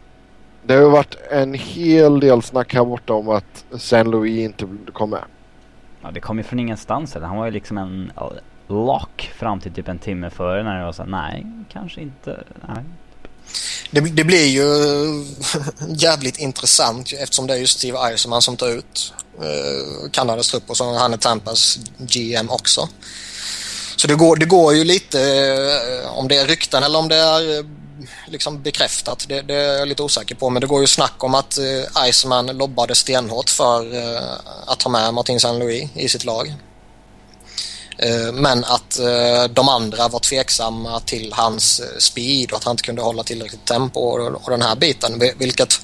det 0.68 0.74
har 0.74 0.83
ju 0.83 0.88
varit 0.90 1.16
en 1.31 1.54
hel 1.54 2.20
del 2.20 2.42
snack 2.42 2.74
här 2.74 2.85
borta 2.85 3.12
om 3.12 3.28
att 3.28 3.64
Saint 3.78 4.09
Louis 4.09 4.38
inte 4.38 4.68
kom 4.92 5.11
med. 5.11 5.24
Ja, 6.02 6.11
det 6.11 6.20
kom 6.20 6.38
ju 6.38 6.44
från 6.44 6.61
ingenstans. 6.61 7.16
Eller? 7.16 7.26
Han 7.26 7.37
var 7.37 7.46
ju 7.46 7.50
liksom 7.52 7.78
en 7.78 8.12
lock 8.66 9.31
fram 9.38 9.61
till 9.61 9.72
typ 9.72 9.88
en 9.88 9.98
timme 9.98 10.31
före 10.31 10.62
när 10.62 10.78
det 10.78 10.85
var 10.85 10.92
så 10.92 11.04
nej, 11.04 11.46
kanske 11.72 12.00
inte. 12.00 12.44
Nej. 12.68 12.85
Det, 13.90 14.00
det 14.00 14.24
blir 14.24 14.46
ju 14.46 14.66
jävligt 15.88 16.38
intressant 16.38 17.12
eftersom 17.12 17.46
det 17.46 17.54
är 17.54 17.59
ju 17.59 17.66
Steve 17.66 17.98
Eisenman 17.98 18.42
som 18.42 18.57
tar 18.57 18.68
ut 18.68 19.14
eh, 19.38 20.11
Kanadas 20.11 20.50
trupp 20.50 20.70
och 20.70 20.76
så 20.76 20.94
han 20.94 21.12
är 21.12 21.16
Tampas 21.16 21.78
GM 21.98 22.50
också. 22.50 22.88
Så 23.96 24.07
det 24.07 24.14
går, 24.14 24.37
det 24.37 24.46
går 24.46 24.74
ju 24.74 24.85
lite, 24.85 25.20
eh, 25.20 26.18
om 26.18 26.28
det 26.28 26.37
är 26.37 26.46
rykten 26.46 26.83
eller 26.83 26.98
om 26.98 27.09
det 27.09 27.16
är 27.16 27.59
eh, 27.59 27.64
liksom 28.26 28.62
bekräftat, 28.62 29.24
det, 29.28 29.42
det 29.42 29.54
är 29.54 29.78
jag 29.78 29.88
lite 29.88 30.02
osäker 30.02 30.34
på. 30.34 30.50
Men 30.50 30.61
det 30.61 30.66
går 30.66 30.80
ju 30.80 30.87
snack 30.87 31.24
om 31.24 31.34
att 31.34 31.58
eh, 31.58 32.08
Iceman 32.08 32.46
lobbade 32.46 32.94
stenhårt 32.94 33.50
för 33.50 33.94
eh, 33.96 34.22
att 34.66 34.82
ha 34.82 34.90
med 34.90 35.14
Martin 35.14 35.40
Saint 35.40 35.58
Louis 35.58 35.90
i 35.94 36.08
sitt 36.08 36.24
lag. 36.24 36.54
Eh, 37.98 38.32
Men 38.32 38.64
att 38.64 38.98
eh, 38.98 39.44
de 39.50 39.68
andra 39.68 40.08
var 40.08 40.20
tveksamma 40.20 41.00
till 41.00 41.32
hans 41.32 41.80
eh, 41.80 41.98
speed 41.98 42.50
och 42.50 42.56
att 42.56 42.64
han 42.64 42.70
inte 42.72 42.82
kunde 42.82 43.02
hålla 43.02 43.22
tillräckligt 43.22 43.64
tempo 43.64 44.00
och, 44.00 44.44
och 44.44 44.50
den 44.50 44.62
här 44.62 44.76
biten. 44.76 45.22
Vilket 45.38 45.80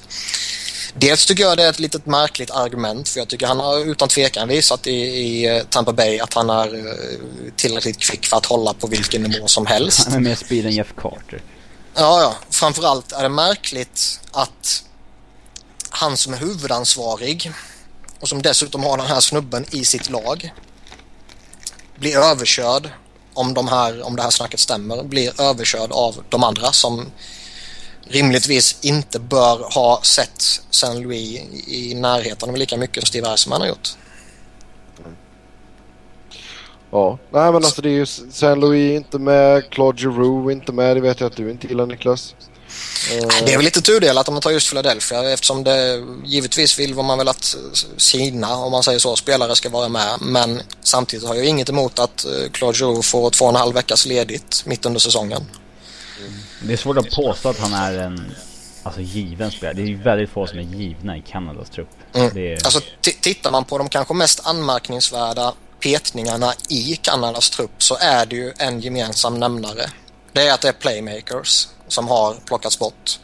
dels 0.93 1.25
tycker 1.25 1.43
jag 1.43 1.57
det 1.57 1.63
är 1.63 1.69
ett 1.69 1.79
litet 1.79 2.05
märkligt 2.05 2.51
argument 2.51 3.09
för 3.09 3.19
jag 3.19 3.27
tycker 3.27 3.47
han 3.47 3.59
har 3.59 3.91
utan 3.91 4.07
tvekan 4.07 4.47
visat 4.47 4.87
i, 4.87 4.91
i 4.95 5.57
eh, 5.57 5.63
Tampa 5.63 5.93
Bay 5.93 6.19
att 6.19 6.33
han 6.33 6.49
är 6.49 6.95
tillräckligt 7.55 7.99
kvick 7.99 8.25
för 8.25 8.37
att 8.37 8.45
hålla 8.45 8.73
på 8.73 8.87
vilken 8.87 9.23
nivå 9.23 9.47
som 9.47 9.65
helst. 9.65 10.05
Han 10.05 10.13
är 10.15 10.19
mer 10.19 10.35
speed 10.35 10.65
än 10.65 10.71
Jeff 10.71 10.93
Carter. 10.97 11.41
Ja, 11.97 12.21
ja. 12.21 12.35
Framförallt 12.49 13.11
är 13.11 13.23
det 13.23 13.29
märkligt 13.29 14.19
att 14.31 14.83
han 15.89 16.17
som 16.17 16.33
är 16.33 16.37
huvudansvarig 16.37 17.51
och 18.19 18.29
som 18.29 18.41
dessutom 18.41 18.83
har 18.83 18.97
den 18.97 19.05
här 19.05 19.19
snubben 19.19 19.65
i 19.71 19.85
sitt 19.85 20.09
lag 20.09 20.53
blir 21.95 22.17
överkörd 22.17 22.89
om, 23.33 23.53
de 23.53 23.67
här, 23.67 24.01
om 24.01 24.15
det 24.15 24.23
här 24.23 24.29
snacket 24.29 24.59
stämmer, 24.59 25.03
blir 25.03 25.41
överkörd 25.41 25.91
av 25.91 26.23
de 26.29 26.43
andra 26.43 26.71
som 26.71 27.11
rimligtvis 28.07 28.77
inte 28.81 29.19
bör 29.19 29.73
ha 29.73 30.01
sett 30.03 30.43
Saint 30.69 31.03
Louis 31.03 31.41
i 31.67 31.93
närheten 31.95 32.49
av 32.49 32.57
lika 32.57 32.77
mycket 32.77 33.03
som 33.03 33.07
Steve 33.07 33.29
Eisman 33.29 33.61
har 33.61 33.67
gjort. 33.67 33.97
Ja, 36.95 37.17
nej 37.31 37.51
men 37.51 37.55
alltså 37.55 37.81
det 37.81 37.89
är 37.89 37.93
ju 37.93 38.05
Saint 38.05 38.59
Louis 38.59 38.95
inte 38.95 39.19
med, 39.19 39.69
Claude 39.69 40.01
Giroux 40.01 40.51
inte 40.51 40.71
med. 40.71 40.97
Det 40.97 41.01
vet 41.01 41.19
jag 41.19 41.27
att 41.27 41.35
du 41.35 41.51
inte 41.51 41.67
gillar 41.67 41.85
Niklas. 41.85 42.35
Eh, 43.11 43.27
Det 43.45 43.53
är 43.53 43.57
väl 43.57 43.65
lite 43.65 43.81
tudelat 43.81 44.27
om 44.27 44.33
man 44.33 44.41
tar 44.41 44.51
just 44.51 44.69
Philadelphia 44.69 45.33
eftersom 45.33 45.63
det 45.63 46.03
givetvis 46.25 46.79
vill 46.79 46.95
man 46.95 47.17
väl 47.17 47.27
att 47.27 47.55
sina, 47.97 48.55
om 48.57 48.71
man 48.71 48.83
säger 48.83 48.99
så, 48.99 49.15
spelare 49.15 49.55
ska 49.55 49.69
vara 49.69 49.89
med. 49.89 50.17
Men 50.21 50.61
samtidigt 50.81 51.27
har 51.27 51.35
jag 51.35 51.45
inget 51.45 51.69
emot 51.69 51.99
att 51.99 52.25
eh, 52.25 52.31
Claude 52.51 52.77
Giroux 52.77 53.07
får 53.11 53.29
två 53.29 53.45
och 53.45 53.49
en 53.51 53.55
halv 53.55 53.73
veckas 53.75 54.05
ledigt 54.05 54.63
mitt 54.65 54.85
under 54.85 54.99
säsongen. 54.99 55.41
Det 56.63 56.73
är 56.73 56.77
svårt 56.77 56.97
att 56.97 57.11
påstå 57.11 57.49
att 57.49 57.59
han 57.59 57.73
är 57.73 57.97
en 57.99 58.35
alltså, 58.83 59.01
given 59.01 59.51
spelare. 59.51 59.73
Det 59.75 59.81
är 59.81 59.87
ju 59.87 60.01
väldigt 60.01 60.29
få 60.29 60.47
som 60.47 60.59
är 60.59 60.63
givna 60.63 61.17
i 61.17 61.21
Kanadas 61.21 61.69
trupp. 61.69 61.89
Mm. 62.13 62.31
Det 62.33 62.53
är, 62.53 62.65
Alltså 62.65 62.79
tittar 63.01 63.51
man 63.51 63.65
på 63.65 63.77
de 63.77 63.89
kanske 63.89 64.13
mest 64.13 64.47
anmärkningsvärda 64.47 65.53
petningarna 65.85 66.53
i 66.69 66.95
Kanadas 66.95 67.49
trupp 67.49 67.83
så 67.83 67.97
är 67.99 68.25
det 68.25 68.35
ju 68.35 68.53
en 68.57 68.81
gemensam 68.81 69.39
nämnare. 69.39 69.89
Det 70.33 70.47
är 70.47 70.53
att 70.53 70.61
det 70.61 70.67
är 70.67 70.73
playmakers 70.73 71.67
som 71.87 72.07
har 72.07 72.35
plockats 72.45 72.79
bort. 72.79 73.19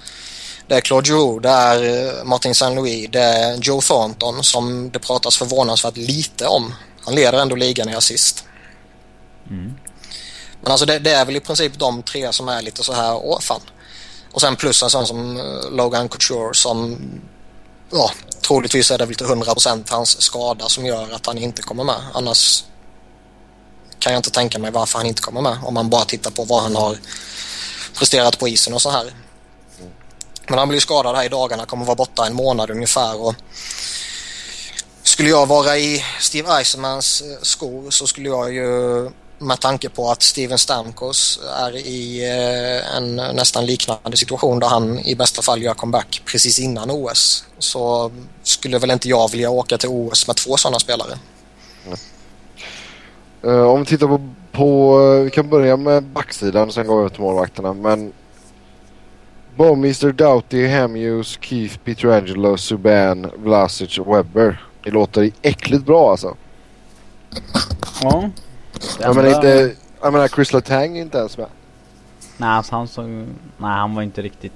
Det 0.68 0.76
är 0.76 0.82
Claude 0.82 1.08
Giroux, 1.08 1.44
det 1.44 1.50
är 1.50 2.08
eh, 2.18 2.24
Martin 2.24 2.56
Saint 2.56 2.76
Louis, 2.76 3.10
det 3.12 3.20
är 3.20 3.58
Joe 3.58 3.82
Thornton 3.82 4.44
som 4.44 4.92
det 4.92 5.00
pratas 5.00 5.38
förvånansvärt 5.38 5.98
lite 5.98 6.48
om. 6.48 6.74
Han 7.06 7.16
leder 7.16 7.40
ändå 7.40 7.56
ligan 7.56 7.90
i 7.90 7.96
assist. 7.96 8.46
mm. 9.50 9.74
Men 10.62 10.72
alltså 10.72 10.86
det, 10.86 11.00
det 11.00 11.12
är 11.12 11.26
väl 11.26 11.36
i 11.36 11.40
princip 11.40 11.80
de 11.80 12.04
tre 12.04 12.34
som 12.34 12.50
är 12.50 12.62
lite 12.62 12.84
så 12.84 12.94
här, 12.94 13.14
åh 13.14 13.40
fan. 13.40 13.62
Och 14.32 14.42
sen 14.42 14.56
plus 14.56 14.84
en 14.84 14.90
sån 14.90 15.08
som 15.08 15.38
eh, 15.38 15.72
Logan 15.72 16.10
Couture 16.10 16.54
som, 16.54 16.98
ja, 17.92 18.12
troligtvis 18.42 18.92
är 18.92 18.98
det 18.98 19.06
väl 19.06 19.16
till 19.16 19.28
100% 19.28 19.84
hans 19.90 20.22
skada 20.22 20.70
som 20.70 20.86
gör 20.86 21.12
att 21.12 21.26
han 21.26 21.38
inte 21.38 21.62
kommer 21.62 21.84
med. 21.84 22.02
Annars 22.14 22.64
kan 24.00 24.14
jag 24.14 24.20
inte 24.20 24.32
tänka 24.32 24.60
mig 24.60 24.72
varför 24.72 24.98
han 24.98 25.08
inte 25.08 25.22
kommer 25.22 25.42
med 25.42 25.58
om 25.64 25.74
man 25.74 25.90
bara 25.90 26.06
tittar 26.06 26.32
på 26.32 26.44
vad 26.44 26.62
han 26.62 26.76
har 26.76 26.98
presterat 27.98 28.40
på 28.40 28.48
isen 28.48 28.74
och 28.74 28.82
så 28.82 28.90
här. 28.90 29.14
Men 30.48 30.60
han 30.60 30.70
blir 30.70 30.80
skadad 30.80 31.16
här 31.16 31.24
i 31.24 31.30
dagarna, 31.30 31.66
kommer 31.66 31.86
vara 31.86 31.96
borta 31.96 32.26
en 32.26 32.34
månad 32.34 32.70
ungefär 32.70 33.22
och 33.22 33.36
skulle 35.04 35.30
jag 35.30 35.46
vara 35.46 35.78
i 35.78 36.04
Steve 36.20 36.58
Eisenmans 36.58 37.22
eh, 37.22 37.38
skor 37.42 37.92
så 37.92 38.08
skulle 38.08 38.30
jag 38.30 38.54
ju 38.54 39.10
med 39.42 39.60
tanke 39.60 39.90
på 39.90 40.12
att 40.12 40.22
Steven 40.22 40.58
Stamkos 40.58 41.40
är 41.60 41.76
i 41.76 42.30
eh, 42.30 42.98
en 42.98 43.16
nästan 43.16 43.66
liknande 43.66 44.18
situation 44.18 44.60
där 44.60 44.68
han 44.68 45.00
i 45.00 45.16
bästa 45.16 45.42
fall 45.42 45.64
gör 45.64 45.74
comeback 45.74 46.22
precis 46.26 46.60
innan 46.60 46.92
OS 46.92 47.46
så 47.58 48.12
skulle 48.44 48.80
väl 48.80 48.92
inte 48.92 49.10
jag 49.10 49.32
vilja 49.32 49.50
åka 49.50 49.78
till 49.78 49.90
OS 49.90 50.28
med 50.28 50.36
två 50.36 50.58
sådana 50.58 50.80
spelare. 50.80 51.18
eh, 53.44 53.62
om 53.62 53.80
vi 53.80 53.86
tittar 53.86 54.08
på, 54.08 54.30
på, 54.52 55.00
eh, 55.02 55.24
vi 55.24 55.30
kan 55.30 55.50
börja 55.50 55.78
med 55.78 56.04
backsidan 56.04 56.68
och 56.68 56.74
sen 56.74 56.88
gå 56.88 57.00
över 57.00 57.10
till 57.10 57.22
målvakterna. 57.22 57.74
Men 57.74 58.14
Bowmeister, 59.56 60.12
Doughty, 60.12 60.68
Hamhughes, 60.68 61.38
Keith, 61.42 61.78
Pietrangelo, 61.78 62.58
Subban, 62.58 63.32
Vlasic 63.38 64.00
och 64.00 64.18
Webber. 64.18 64.66
Det 64.84 64.92
låter 64.92 65.32
äckligt 65.42 65.86
bra 65.86 66.12
alltså. 66.12 66.38
Ja. 68.02 68.30
Jag 69.00 69.16
menar 69.16 69.30
enda- 69.30 69.64
inte, 69.64 69.76
jag 70.02 70.14
menar 70.14 70.28
Chris 70.28 70.54
Letang 70.54 70.98
är 70.98 71.02
inte 71.02 71.18
ens 71.18 71.38
med. 71.38 71.48
Nej, 72.38 72.50
alltså 72.50 72.76
han 72.76 72.88
såg... 72.88 73.06
Nej, 73.06 73.28
han 73.58 73.96
var 73.96 74.04
inte 74.04 74.22
riktigt... 74.22 74.54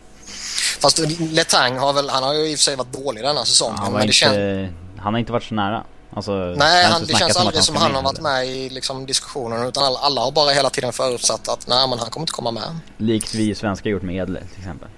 Fast 0.81 0.99
Letang 1.19 1.77
har 1.77 1.93
väl, 1.93 2.09
han 2.09 2.23
har 2.23 2.33
ju 2.33 2.39
i 2.51 2.55
och 2.55 2.57
för 2.59 2.63
sig 2.63 2.75
varit 2.75 2.93
dålig 2.93 3.23
denna 3.23 3.45
säsongen. 3.45 3.77
Han, 3.77 3.91
men 3.91 3.99
det 3.99 4.03
inte, 4.03 4.13
känns, 4.13 4.71
han 4.97 5.13
har 5.13 5.19
inte 5.19 5.31
varit 5.31 5.43
så 5.43 5.53
nära. 5.55 5.83
Alltså, 6.15 6.31
nej, 6.31 6.85
han, 6.85 7.05
det 7.05 7.13
känns 7.17 7.37
aldrig 7.37 7.63
som 7.63 7.75
ska 7.75 7.83
han 7.83 7.95
har 7.95 8.01
varit 8.01 8.21
med 8.21 8.47
i 8.47 8.69
liksom, 8.69 9.05
diskussionen. 9.05 9.67
Utan 9.67 9.83
alla, 9.83 9.99
alla 9.99 10.21
har 10.21 10.31
bara 10.31 10.51
hela 10.51 10.69
tiden 10.69 10.93
förutsatt 10.93 11.47
att 11.47 11.67
nej, 11.67 11.87
men 11.89 11.99
han 11.99 12.09
kommer 12.09 12.23
inte 12.23 12.33
komma 12.33 12.51
med. 12.51 12.63
Likt 12.97 13.33
vi 13.35 13.55
svenskar 13.55 13.89
gjort 13.89 14.01
med 14.03 14.15
Edler 14.15 14.43
till 14.51 14.59
exempel. 14.59 14.89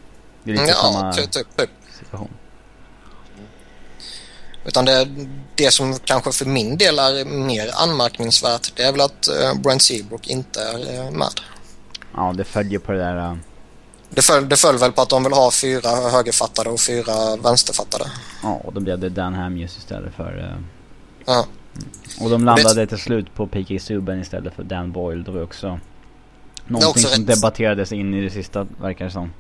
Det 0.44 0.52
är 0.52 0.56
lite 0.56 0.68
Ja, 0.70 0.74
samma 0.76 1.14
typ, 1.14 1.32
typ, 1.32 1.48
typ. 1.58 1.70
situation. 2.00 2.30
Utan 4.68 4.86
det, 4.86 5.08
det 5.56 5.72
som 5.72 6.00
kanske 6.00 6.32
för 6.32 6.46
min 6.46 6.78
del 6.78 7.00
är 7.00 7.26
mer 7.26 7.72
anmärkningsvärt 7.76 8.72
det 8.76 8.84
är 8.84 8.92
väl 8.92 9.02
att 9.02 9.28
uh, 9.44 9.62
Brent 9.62 9.82
Seabrook 9.82 10.28
inte 10.28 10.62
är 10.62 11.04
uh, 11.06 11.12
med. 11.12 11.30
Ja, 12.16 12.34
det 12.38 12.44
följer 12.44 12.80
på 12.80 12.92
det 12.92 12.98
där... 12.98 13.18
äh, 13.18 13.36
Det 14.10 14.22
föll, 14.22 14.50
det 14.50 14.56
föll 14.58 14.78
väl 14.78 14.92
på 14.92 15.02
att 15.02 15.10
de 15.10 15.24
vill 15.24 15.34
ha 15.34 15.52
fyra 15.52 15.90
högerfattade 15.90 16.70
och 16.70 16.80
fyra 16.80 17.36
vänsterfattade. 17.36 18.06
Ja, 18.44 18.62
och 18.64 18.74
då 18.74 18.80
blev 18.80 19.00
det 19.00 19.10
Dan 19.10 19.34
Hamius 19.34 19.78
istället 19.78 20.14
för... 20.16 20.38
äh, 20.52 20.64
Ja. 21.26 21.46
Och 22.22 22.30
de 22.30 22.46
landade 22.46 22.88
till 22.88 22.98
slut 22.98 23.34
på 23.36 23.48
P.K. 23.48 23.80
Subban 23.80 24.20
istället 24.22 24.54
för 24.54 24.64
Dan 24.64 24.92
Boyle. 24.92 25.24
Det 25.24 25.32
var 25.32 25.44
också 25.44 25.80
någonting 26.66 26.90
också 26.90 27.08
som 27.08 27.26
rätt. 27.26 27.36
debatterades 27.36 27.92
in 27.92 28.14
i 28.14 28.22
det 28.22 28.30
sista, 28.30 28.68
verkar 28.82 29.06
det 29.06 29.12
som. 29.12 29.34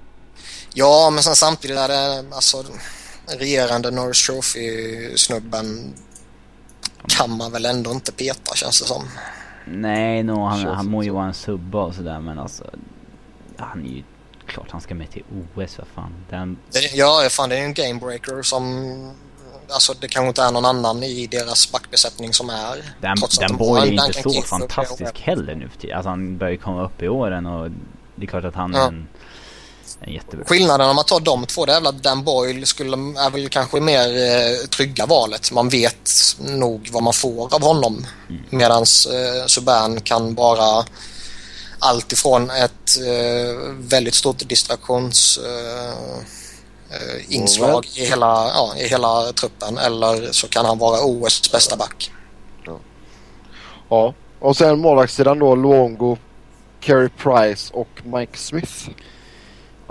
ja, 0.73 1.09
men 1.13 1.23
sen 1.23 1.35
samtidigt 1.35 1.77
är 1.77 1.87
det 1.87 2.25
alltså 2.35 2.63
regerande 3.27 3.91
Norris 3.91 4.27
Trophy-snubben 4.29 5.93
kan 7.07 7.37
man 7.37 7.51
väl 7.51 7.65
ändå 7.65 7.91
inte 7.91 8.11
peta 8.11 8.55
känns 8.55 8.81
det 8.81 8.87
som. 8.87 9.03
Nej, 9.65 10.23
no, 10.23 10.45
han, 10.45 10.65
han 10.65 10.87
må 10.89 11.03
ju 11.03 11.09
vara 11.09 11.25
en 11.25 11.33
subba 11.33 11.83
och 11.83 11.95
sådär 11.95 12.19
men 12.19 12.39
alltså... 12.39 12.63
Han 13.57 13.85
är 13.85 13.89
ju... 13.89 14.03
Klart 14.45 14.67
han 14.71 14.81
ska 14.81 14.95
med 14.95 15.11
till 15.11 15.23
OS, 15.55 15.77
vad 15.77 15.87
fan. 15.87 16.13
Den, 16.29 16.57
Det, 16.71 16.79
ja, 16.95 17.27
fan 17.31 17.49
det 17.49 17.55
är 17.55 17.59
ju 17.59 17.65
en 17.65 17.73
gamebreaker 17.73 18.41
som... 18.41 19.13
Alltså 19.69 19.93
det 20.01 20.07
kanske 20.07 20.27
inte 20.27 20.41
är 20.41 20.51
någon 20.51 20.65
annan 20.65 21.03
i 21.03 21.27
deras 21.27 21.71
backbesättning 21.71 22.33
som 22.33 22.49
är. 22.49 22.93
den, 23.01 23.17
trots 23.17 23.37
den 23.37 23.57
Boyle 23.57 23.99
är 23.99 24.07
inte 24.07 24.21
så 24.21 24.41
fantastisk 24.41 25.19
heller 25.19 25.55
nu 25.55 25.69
för 25.69 25.77
tiden. 25.79 25.95
Alltså 25.97 26.09
han 26.09 26.37
börjar 26.37 26.51
ju 26.51 26.57
komma 26.57 26.83
upp 26.85 27.01
i 27.03 27.07
åren 27.07 27.45
och 27.45 27.69
det 28.15 28.25
är 28.25 28.27
klart 28.27 28.43
att 28.43 28.55
han 28.55 28.75
är 28.75 28.79
Ja. 28.79 28.87
en, 28.87 29.07
en 30.00 30.13
jättebra... 30.13 30.45
Skillnaden 30.45 30.89
om 30.89 30.95
man 30.95 31.06
tar 31.06 31.19
de 31.19 31.45
två 31.45 31.65
det 31.65 31.73
är 31.73 31.80
väl 31.80 31.88
att 31.88 32.04
Dan 32.04 32.23
Boyle 32.23 32.65
skulle, 32.65 32.97
är 32.97 33.30
väl 33.30 33.50
kanske 33.50 33.80
mer 33.80 34.08
eh, 34.08 34.67
trygga 34.67 35.06
valet. 35.06 35.52
Man 35.52 35.69
vet 35.69 36.12
nog 36.39 36.89
vad 36.91 37.04
man 37.04 37.13
får 37.13 37.56
av 37.56 37.62
honom. 37.62 38.06
Mm. 38.30 38.41
Medan 38.50 38.82
eh, 38.82 39.45
Subban 39.47 40.02
kan 40.02 40.34
bara 40.36 40.86
allt 41.80 42.12
ifrån 42.12 42.50
ett 42.50 42.97
eh, 42.97 43.58
väldigt 43.78 44.13
stort 44.13 44.50
distraktions 44.50 45.39
eh, 45.45 46.17
eh, 46.95 47.36
inslag 47.36 47.86
i 47.95 48.06
hela, 48.06 48.47
ja, 48.47 48.73
i 48.78 48.88
hela 48.88 49.34
truppen 49.34 49.78
eller 49.78 50.32
så 50.32 50.47
kan 50.47 50.65
han 50.65 50.78
vara 50.78 51.02
OS 51.04 51.52
bästa 51.52 51.78
back. 51.78 52.12
Ja. 53.89 54.13
Och 54.39 54.58
sen 54.58 54.80
målvaktssidan 54.80 55.39
då 55.39 55.56
Luongo, 55.56 56.17
Carey 56.80 57.10
Price 57.10 57.73
och 57.73 58.02
Mike 58.04 58.38
Smith. 58.38 58.89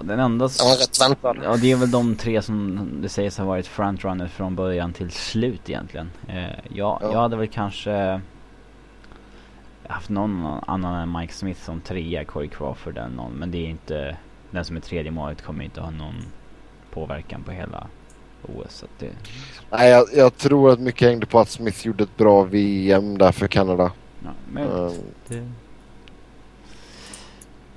Den 0.03 0.21
enda... 0.21 0.49
Ja, 0.59 0.77
rätt 0.81 1.01
väntad. 1.01 1.37
Ja, 1.45 1.57
det 1.57 1.73
är 1.73 1.77
väl 1.77 1.91
de 1.91 2.17
tre 2.17 2.43
som 2.43 2.89
det 3.03 3.09
sägs 3.09 3.39
ha 3.39 3.45
varit 3.45 3.67
frontrunners 3.67 4.31
från 4.33 4.55
början 4.57 4.93
till 4.93 5.11
slut 5.11 5.71
egentligen. 5.71 6.11
Eh, 6.29 6.45
jag, 6.69 6.99
Ja. 7.03 7.13
jag 7.13 7.19
hade 7.21 7.37
väl 7.37 7.49
kanske 7.49 8.21
haft 9.89 10.09
någon 10.09 10.47
annan 10.67 10.95
än 11.03 11.21
Mike 11.21 11.33
Smith 11.33 11.61
som 11.65 11.81
trea, 11.81 12.25
Corey 12.25 12.49
Crawford 12.49 12.99
eller 12.99 13.09
någon. 13.17 13.33
Men 13.33 13.51
det 13.51 13.59
är 13.59 13.69
inte, 13.69 14.17
den 14.51 14.65
som 14.65 14.77
är 14.77 14.81
tredje 14.81 15.11
målet 15.11 15.43
kommer 15.43 15.65
inte 15.65 15.81
ha 15.81 15.91
någon 15.91 16.15
påverkan 16.91 17.43
på 17.43 17.51
hela 17.53 17.87
OS. 18.43 18.75
Så 18.75 18.85
att 18.85 18.91
det, 18.99 19.11
Nej, 19.71 19.91
jag, 19.91 20.07
jag 20.15 20.37
tror 20.37 20.73
att 20.73 20.81
mycket 20.81 21.09
hängde 21.09 21.27
på 21.27 21.39
att 21.41 21.49
Smith 21.51 21.87
gjorde 21.87 22.05
ett 22.05 22.17
bra 22.17 22.43
VM 22.43 23.19
där 23.19 23.33
för 23.33 23.49
Kanada. 23.49 23.93
ja, 24.25 24.31
men 24.53 24.69
Eh, 24.87 24.93
det, 25.29 25.49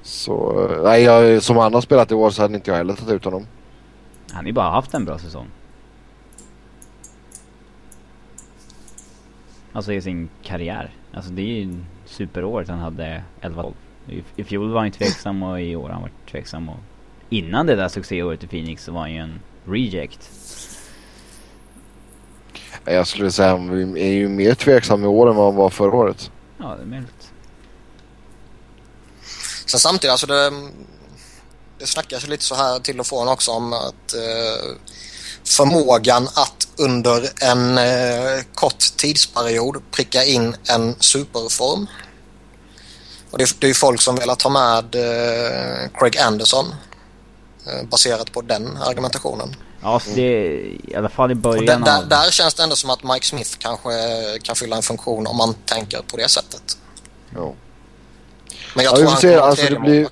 Så, 0.10 0.68
nej, 0.84 1.04
jag, 1.04 1.44
som 1.44 1.58
han 1.58 1.74
har 1.74 1.82
spelat 1.82 2.12
i 2.12 2.16
år 2.16 2.30
så 2.30 2.42
hade 2.42 2.56
inte 2.56 2.72
jag 2.72 2.78
heller 2.78 2.94
tagit 2.94 3.14
ut 3.14 3.26
honom. 3.26 3.48
han 4.30 4.38
har 4.38 4.46
ju 4.46 4.54
bara 4.54 4.70
haft 4.70 4.94
en 4.94 5.06
bra 5.06 5.18
säsong. 5.18 5.48
Alltså 9.74 9.94
i 9.94 10.02
sin 10.02 10.30
karriär. 10.44 10.90
Alltså 11.14 11.32
det 11.32 11.42
är 11.42 11.46
ju 11.46 11.76
superåret 12.06 12.70
han 12.70 12.80
hade 12.80 13.24
11-12. 13.42 13.74
I, 14.08 14.24
I 14.36 14.44
fjol 14.44 14.72
var 14.72 14.80
han 14.80 14.88
ju 14.88 14.92
tveksam 14.92 15.44
och 15.44 15.62
i 15.62 15.76
år 15.76 15.84
har 15.84 15.90
han 15.90 16.02
varit 16.02 16.32
tveksam. 16.32 16.70
Och 16.70 16.80
innan 17.30 17.66
det 17.66 17.76
där 17.76 17.88
succéåret 17.88 18.44
i 18.44 18.48
Phoenix 18.48 18.84
så 18.84 18.92
var 18.92 19.02
han 19.02 19.14
ju 19.14 19.18
en 19.18 19.40
reject. 19.66 20.32
Jag 22.86 23.08
skulle 23.08 23.32
säga 23.32 23.54
att 23.54 23.60
han 23.60 23.98
är 23.98 24.14
ju 24.14 24.28
mer 24.28 24.54
tveksam 24.54 25.04
i 25.04 25.08
år 25.08 25.30
än 25.30 25.36
vad 25.36 25.46
han 25.46 25.56
var 25.56 25.70
förra 25.70 25.96
året. 25.96 26.32
Ja, 26.58 26.76
det 26.76 26.82
är 26.82 26.86
möjligt. 26.86 27.19
Sen 29.70 29.80
samtidigt, 29.80 30.12
alltså 30.12 30.28
det, 30.28 30.52
det 31.80 31.88
snackas 31.88 32.24
ju 32.24 32.28
lite 32.28 32.44
så 32.44 32.56
här 32.56 32.80
till 32.80 33.00
och 33.00 33.08
från 33.08 33.28
också 33.28 33.52
om 33.52 33.74
att 33.74 34.14
eh, 34.14 34.76
förmågan 35.44 36.28
att 36.34 36.68
under 36.78 37.30
en 37.42 37.78
eh, 37.78 38.44
kort 38.54 38.80
tidsperiod 38.98 39.82
pricka 39.92 40.24
in 40.24 40.56
en 40.70 40.96
superform. 41.00 41.88
Och 43.32 43.38
det, 43.38 43.44
är- 43.44 43.56
det 43.60 43.66
är 43.66 43.70
ju 43.70 43.74
folk 43.74 44.02
som 44.02 44.16
velat 44.16 44.42
ha 44.42 44.50
med 44.50 44.96
eh, 44.96 45.90
Craig 46.00 46.18
Anderson 46.18 46.66
eh, 47.68 47.88
baserat 47.88 48.32
på 48.32 48.42
den 48.42 48.78
argumentationen. 48.78 49.56
Ja, 49.82 50.00
så 50.00 50.10
det 50.10 50.22
i 50.84 50.96
alla 50.98 51.10
fall 51.10 51.32
i 51.32 51.36
början 51.36 51.66
där, 51.66 51.80
där, 51.92 51.98
av... 51.98 52.08
där 52.08 52.32
känns 52.32 52.54
det 52.54 52.64
ändå 52.64 52.76
som 52.76 52.90
att 52.90 53.04
Mike 53.04 53.26
Smith 53.26 53.58
kanske 53.60 53.90
kan 54.44 54.56
fylla 54.56 54.76
en 54.76 54.82
funktion 54.84 55.28
om 55.28 55.38
man 55.38 55.54
tänker 55.54 56.02
på 56.02 56.18
det 56.18 56.30
sättet. 56.30 56.78
Ja, 57.36 57.54
Men 58.76 58.86
jag 58.86 58.94
Ja, 58.94 58.98
tror 58.98 59.08
han 59.08 59.18
se. 59.18 59.36
Alltså, 59.36 59.74
det 59.74 59.80
blir-. 59.80 60.08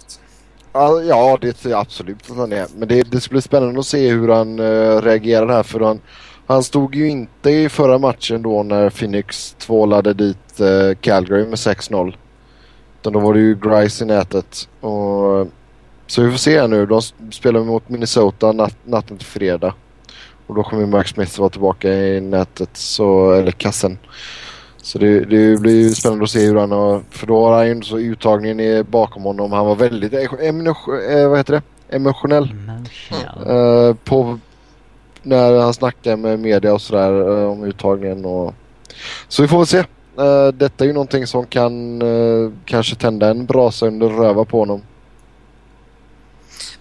Ja, 0.74 1.38
det 1.42 1.66
är 1.66 1.76
absolut 1.76 2.32
att 2.32 2.38
han 2.38 2.54
är. 2.54 2.68
Men 2.78 2.88
det, 2.88 3.12
det 3.12 3.22
ska 3.22 3.32
bli 3.32 3.42
spännande 3.42 3.80
att 3.80 3.86
se 3.86 4.10
hur 4.10 4.28
han 4.30 4.60
uh, 4.60 5.02
reagerar 5.02 5.48
här. 5.48 5.64
För 5.64 5.80
han, 5.80 6.02
han 6.48 6.64
stod 6.64 6.96
ju 6.96 7.10
inte 7.10 7.50
i 7.50 7.70
förra 7.70 7.98
matchen 7.98 8.42
då 8.42 8.64
när 8.64 8.90
Phoenix 8.90 9.56
tvålade 9.60 10.14
dit 10.14 10.62
uh, 10.62 10.96
Calgary 11.02 11.46
med 11.46 11.56
6-0. 11.56 12.16
Utan 13.02 13.14
då 13.14 13.20
var 13.20 13.34
det 13.34 13.40
ju 13.40 13.56
Grice 13.56 14.04
i 14.04 14.08
nätet. 14.08 14.70
Och, 14.80 15.48
så 16.08 16.22
vi 16.22 16.32
får 16.32 16.38
se 16.38 16.68
nu. 16.68 16.86
De 16.86 17.02
spelar 17.32 17.60
mot 17.60 17.90
Minnesota 17.90 18.52
nat, 18.52 18.76
natten 18.84 19.18
till 19.18 19.28
fredag. 19.28 19.74
Och 20.48 20.56
då 20.56 20.64
kommer 20.64 20.86
Mark 20.86 21.08
Smith 21.08 21.40
vara 21.40 21.50
tillbaka 21.50 21.94
i 21.94 22.22
nätet, 22.22 22.70
så, 22.74 23.32
eller 23.32 23.52
kassen. 23.52 23.98
Så 24.88 24.98
det, 25.00 25.20
det 25.20 25.62
blir 25.62 25.82
ju 25.82 25.90
spännande 25.90 26.24
att 26.24 26.30
se 26.30 26.46
hur 26.46 26.56
han 26.56 26.72
har... 26.72 27.02
För 27.10 27.28
då 27.28 27.46
har 27.46 27.58
han 27.58 27.68
ju 27.68 27.82
så 27.82 28.00
uttagningen 28.00 28.60
är 28.60 28.84
bakom 28.84 29.24
honom. 29.24 29.52
Han 29.52 29.66
var 29.66 29.76
väldigt 29.76 30.14
emotion, 30.42 31.00
eh, 31.12 31.30
vad 31.30 31.38
heter 31.38 31.54
det? 31.54 31.62
emotionell 31.96 32.54
eh, 33.46 33.96
på 34.04 34.40
när 35.24 35.60
han 35.60 35.74
snackade 35.74 36.18
med 36.18 36.40
media 36.40 36.74
och 36.74 36.82
sådär 36.82 37.42
eh, 37.42 37.52
om 37.52 37.64
uttagningen. 37.64 38.26
Och, 38.26 38.54
så 39.28 39.42
vi 39.42 39.48
får 39.48 39.58
väl 39.58 39.68
se. 39.68 39.84
Detta 40.54 40.84
är 40.84 40.88
ju 40.88 40.94
någonting 40.94 41.28
som 41.28 41.46
kan 41.46 42.02
kanske 42.66 42.96
tända 42.96 43.30
en 43.30 43.46
brasa 43.46 43.88
under 43.88 44.10
röva 44.10 44.46
på 44.46 44.60
honom. 44.60 44.82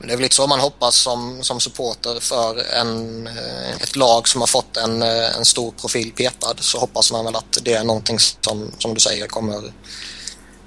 Men 0.07 0.09
det 0.09 0.15
är 0.15 0.17
väl 0.17 0.23
lite 0.23 0.35
så 0.35 0.47
man 0.47 0.61
hoppas 0.61 0.97
som, 0.97 1.43
som 1.43 1.61
supporter 1.61 2.21
för 2.21 2.75
en, 2.81 3.27
eh, 3.27 3.83
ett 3.83 3.97
lag 3.97 4.29
som 4.29 4.41
har 4.41 4.47
fått 4.47 4.77
en, 4.77 5.03
eh, 5.03 5.37
en 5.37 5.45
stor 5.45 5.71
profil 5.71 6.13
petad 6.13 6.55
så 6.59 6.79
hoppas 6.79 7.13
man 7.13 7.25
väl 7.25 7.37
att 7.37 7.59
det 7.63 7.73
är 7.73 7.85
någonting 7.85 8.19
som, 8.19 8.71
som 8.79 8.95
du 8.95 9.01
säger 9.01 9.27
kommer 9.27 9.73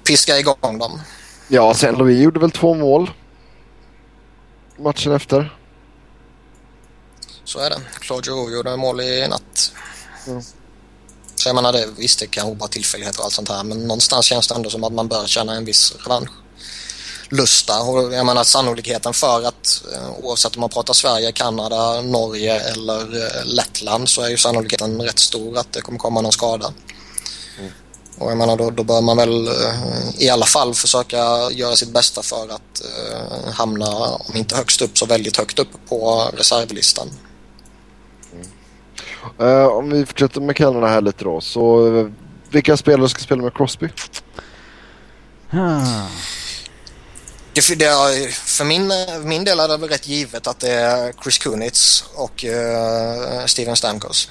piska 0.06 0.38
igång 0.38 0.78
dem. 0.78 1.00
Ja, 1.48 1.74
sen 1.74 1.94
Louis 1.94 2.22
gjorde 2.22 2.40
väl 2.40 2.50
två 2.50 2.74
mål. 2.74 3.10
Matchen 4.78 5.12
efter. 5.12 5.58
Så 7.44 7.58
är 7.58 7.70
det. 7.70 7.80
Claude 8.00 8.30
Giroux 8.30 8.52
gjorde 8.52 8.76
mål 8.76 9.00
i 9.00 9.28
natt. 9.28 9.72
Mm. 10.26 10.42
Så 11.34 11.48
jag 11.48 11.54
menar, 11.54 11.72
det, 11.72 11.86
visst 11.96 12.20
det 12.20 12.26
kan 12.26 12.58
vara 12.58 12.68
tillfälligheter 12.68 13.18
och 13.18 13.24
allt 13.24 13.34
sånt 13.34 13.48
här 13.48 13.64
men 13.64 13.78
någonstans 13.78 14.26
känns 14.26 14.48
det 14.48 14.54
ändå 14.54 14.70
som 14.70 14.84
att 14.84 14.92
man 14.92 15.08
bör 15.08 15.26
känna 15.26 15.54
en 15.54 15.64
viss 15.64 15.94
revansch. 16.04 16.30
Lusta 17.32 17.82
och 17.82 18.14
jag 18.14 18.26
menar 18.26 18.44
sannolikheten 18.44 19.12
för 19.12 19.46
att 19.46 19.82
eh, 19.94 20.24
oavsett 20.24 20.56
om 20.56 20.60
man 20.60 20.70
pratar 20.70 20.94
Sverige, 20.94 21.32
Kanada, 21.32 22.00
Norge 22.00 22.60
eller 22.60 23.00
eh, 23.00 23.44
Lettland 23.44 24.08
så 24.08 24.22
är 24.22 24.28
ju 24.28 24.36
sannolikheten 24.36 25.02
rätt 25.02 25.18
stor 25.18 25.58
att 25.58 25.72
det 25.72 25.80
kommer 25.80 25.98
komma 25.98 26.20
någon 26.20 26.32
skada. 26.32 26.72
Och 28.18 28.30
jag 28.30 28.38
menar 28.38 28.56
då, 28.56 28.70
då 28.70 28.84
bör 28.84 29.00
man 29.00 29.16
väl 29.16 29.48
eh, 29.48 29.52
i 30.18 30.28
alla 30.28 30.46
fall 30.46 30.74
försöka 30.74 31.16
göra 31.50 31.76
sitt 31.76 31.92
bästa 31.92 32.22
för 32.22 32.44
att 32.44 32.82
eh, 32.84 33.52
hamna, 33.52 33.88
om 34.06 34.36
inte 34.36 34.56
högst 34.56 34.82
upp 34.82 34.98
så 34.98 35.06
väldigt 35.06 35.36
högt 35.36 35.58
upp 35.58 35.88
på 35.88 36.30
reservlistan. 36.36 37.08
Eh, 39.38 39.66
om 39.66 39.90
vi 39.90 40.06
fortsätter 40.06 40.40
med 40.40 40.56
Kanada 40.56 40.86
här 40.86 41.00
lite 41.00 41.24
då. 41.24 41.40
Så 41.40 42.10
vilka 42.50 42.76
spelare 42.76 43.08
ska 43.08 43.20
spela 43.20 43.42
med 43.42 43.54
Crosby? 43.54 43.88
Ah 45.50 46.06
det, 47.68 47.74
det, 47.74 48.32
för 48.32 48.64
min, 48.64 48.92
min 49.22 49.44
del 49.44 49.60
är 49.60 49.68
det 49.68 49.76
väl 49.76 49.88
rätt 49.88 50.08
givet 50.08 50.46
att 50.46 50.60
det 50.60 50.72
är 50.72 51.12
Chris 51.22 51.38
Kunitz 51.38 52.04
och 52.14 52.44
uh, 52.44 53.46
Steven 53.46 53.76
Stamkos. 53.76 54.30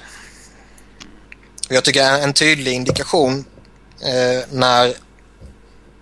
Jag 1.68 1.84
tycker 1.84 2.04
en 2.04 2.32
tydlig 2.32 2.72
indikation 2.72 3.38
uh, 3.38 4.42
när 4.50 4.94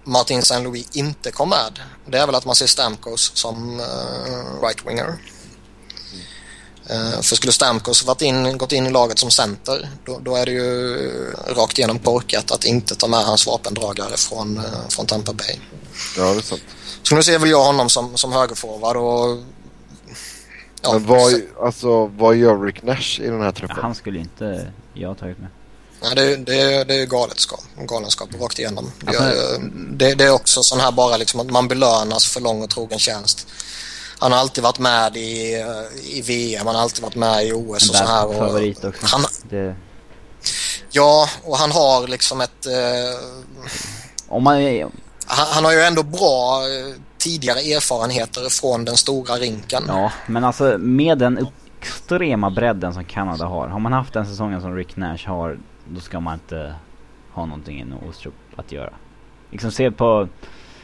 Martin 0.04 0.38
St. 0.38 0.58
Louis 0.58 0.86
inte 0.92 1.30
kom 1.30 1.48
med 1.48 1.80
det 2.10 2.18
är 2.18 2.26
väl 2.26 2.34
att 2.34 2.44
man 2.44 2.56
ser 2.56 2.66
Stamkos 2.66 3.32
som 3.34 3.80
eh, 3.80 3.86
uh, 3.86 4.62
right-winger. 4.62 5.18
Uh, 6.90 7.20
för 7.20 7.36
skulle 7.36 7.52
Stamkos 7.52 8.04
varit 8.04 8.22
in, 8.22 8.58
gått 8.58 8.72
in 8.72 8.86
i 8.86 8.90
laget 8.90 9.18
som 9.18 9.30
center 9.30 9.88
då, 10.04 10.18
då 10.18 10.36
är 10.36 10.46
det 10.46 10.52
ju 10.52 11.32
rakt 11.46 11.78
igenom 11.78 11.98
korkat 11.98 12.50
att 12.50 12.64
inte 12.64 12.94
ta 12.94 13.06
med 13.06 13.20
hans 13.20 13.46
vapendragare 13.46 14.16
från, 14.16 14.58
uh, 14.58 14.88
från 14.88 15.06
Tampa 15.06 15.32
Bay. 15.32 15.56
Ja, 16.16 16.32
det 16.32 16.38
är 16.38 16.42
sant. 16.42 16.62
Så 17.08 17.14
nu 17.14 17.22
ser 17.22 17.38
väl 17.38 17.50
jag 17.50 17.64
honom 17.64 17.90
som, 17.90 18.16
som 18.16 18.32
högerforward 18.32 18.96
och... 18.96 19.38
Ja, 20.82 20.92
Men 20.92 21.06
vad, 21.06 21.42
alltså, 21.62 22.06
vad 22.06 22.36
gör 22.36 22.62
Rick 22.62 22.82
Nash 22.82 23.20
i 23.20 23.26
den 23.26 23.40
här 23.40 23.52
truppen? 23.52 23.76
Ja, 23.76 23.82
han 23.82 23.94
skulle 23.94 24.18
inte 24.18 24.72
jag 24.94 25.18
tagit 25.18 25.38
med. 25.38 25.48
Ja, 26.02 26.14
det, 26.14 26.36
det, 26.36 26.84
det 26.84 26.94
är 26.94 27.06
galenskap, 27.06 27.60
galenskap 27.76 28.28
rakt 28.40 28.58
igenom. 28.58 28.92
Alltså, 29.06 29.22
det, 29.90 30.14
det, 30.14 30.24
är 30.24 30.30
också 30.30 30.62
sån 30.62 30.80
här 30.80 30.92
bara 30.92 31.16
liksom 31.16 31.40
att 31.40 31.50
man 31.50 31.68
belönas 31.68 32.26
för 32.26 32.40
lång 32.40 32.62
och 32.62 32.70
trogen 32.70 32.98
tjänst. 32.98 33.48
Han 34.18 34.32
har 34.32 34.38
alltid 34.38 34.64
varit 34.64 34.78
med 34.78 35.16
i, 35.16 35.64
i 36.04 36.22
VM, 36.22 36.66
han 36.66 36.74
har 36.74 36.82
alltid 36.82 37.02
varit 37.02 37.16
med 37.16 37.46
i 37.46 37.52
OS 37.52 37.90
och 37.90 37.96
så 37.96 38.04
här. 38.04 38.26
Och 38.26 38.34
favorit 38.34 38.84
också. 38.84 39.06
Han, 39.06 39.24
det... 39.50 39.76
Ja, 40.90 41.28
och 41.42 41.56
han 41.56 41.70
har 41.70 42.08
liksom 42.08 42.40
ett... 42.40 42.66
Eh, 42.66 43.20
Om 44.28 44.42
man, 44.42 44.62
han, 45.28 45.46
han, 45.50 45.64
har 45.64 45.72
ju 45.72 45.80
ändå 45.80 46.02
bra 46.02 46.62
eh, 46.62 46.94
tidigare 47.18 47.58
erfarenheter 47.58 48.48
från 48.60 48.84
den 48.84 48.96
stora 48.96 49.34
rinken. 49.34 49.84
Ja, 49.88 50.12
men 50.26 50.44
alltså 50.44 50.78
med 50.78 51.18
den 51.18 51.46
extrema 51.80 52.50
bredden 52.50 52.94
som 52.94 53.04
Kanada 53.04 53.46
har. 53.46 53.68
Har 53.68 53.78
man 53.78 53.92
haft 53.92 54.12
den 54.12 54.26
säsongen 54.26 54.60
som 54.60 54.76
Rick 54.76 54.96
Nash 54.96 55.26
har, 55.26 55.58
då 55.88 56.00
ska 56.00 56.20
man 56.20 56.34
inte 56.34 56.74
ha 57.32 57.46
någonting 57.46 57.78
i 57.78 57.80
en 57.80 57.94
Ostrup 58.08 58.34
att 58.56 58.72
göra. 58.72 58.92
Liksom 59.50 59.70
se 59.70 59.90
på... 59.90 60.28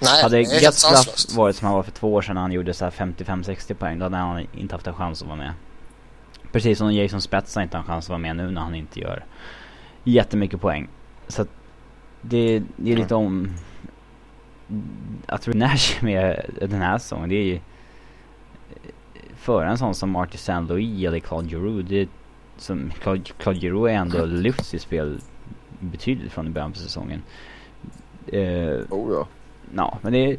Nej, 0.01 0.23
hade 0.23 0.41
Getzlaff 0.43 1.35
varit 1.37 1.57
som 1.57 1.67
han 1.67 1.77
var 1.77 1.83
för 1.83 1.93
två 1.93 2.15
år 2.15 2.23
sedan 2.23 2.35
när 2.35 2.43
han 2.43 2.53
gjorde 2.53 2.75
så 2.75 2.85
55-60 2.85 3.75
poäng, 3.75 3.99
då 3.99 4.05
hade 4.05 4.17
han 4.17 4.47
inte 4.53 4.75
haft 4.75 4.87
en 4.87 4.95
chans 4.95 5.23
att 5.23 5.29
vara 5.29 5.39
med. 5.39 5.53
Precis 6.53 6.79
som 6.79 6.95
Jason 6.95 7.21
Spetsa 7.21 7.63
inte 7.63 7.77
har 7.77 7.83
en 7.83 7.87
chans 7.87 8.05
att 8.05 8.09
vara 8.09 8.19
med 8.19 8.37
nu 8.37 8.51
när 8.51 8.61
han 8.61 8.75
inte 8.75 9.01
gör 9.01 9.25
jättemycket 10.05 10.61
poäng. 10.61 10.89
Så 11.29 11.43
att 11.43 11.49
det, 12.21 12.63
det 12.77 12.93
är 12.93 12.97
lite 12.97 13.15
om 13.15 13.55
att 15.27 15.47
Nash 15.47 15.99
är 16.01 16.05
med 16.05 16.51
den 16.61 16.83
här 16.83 16.99
säsongen, 16.99 17.29
det 17.29 17.35
är 17.35 17.45
ju 17.45 17.61
för 19.37 19.65
en 19.65 19.79
sån 19.79 19.95
som 19.95 20.11
Marty 20.11 20.35
St. 20.35 20.61
Louis 20.61 21.07
eller 21.07 21.19
Claude 21.19 21.49
Giroux. 21.49 21.89
Det, 21.89 22.09
som 22.57 22.91
Claude, 22.91 23.23
Claude 23.39 23.61
Giroux 23.61 23.91
är 23.91 23.95
ändå 23.95 24.25
lyft 24.25 24.65
sitt 24.65 24.83
spel 24.83 25.21
betydligt 25.81 26.33
från 26.33 26.47
i 26.47 26.51
början 26.51 26.73
på 26.73 26.79
säsongen. 26.79 27.23
Uh, 28.33 28.81
oh 28.91 29.13
ja. 29.13 29.27
Ja, 29.77 29.99
men 30.03 30.13
det 30.13 30.19
är 30.19 30.39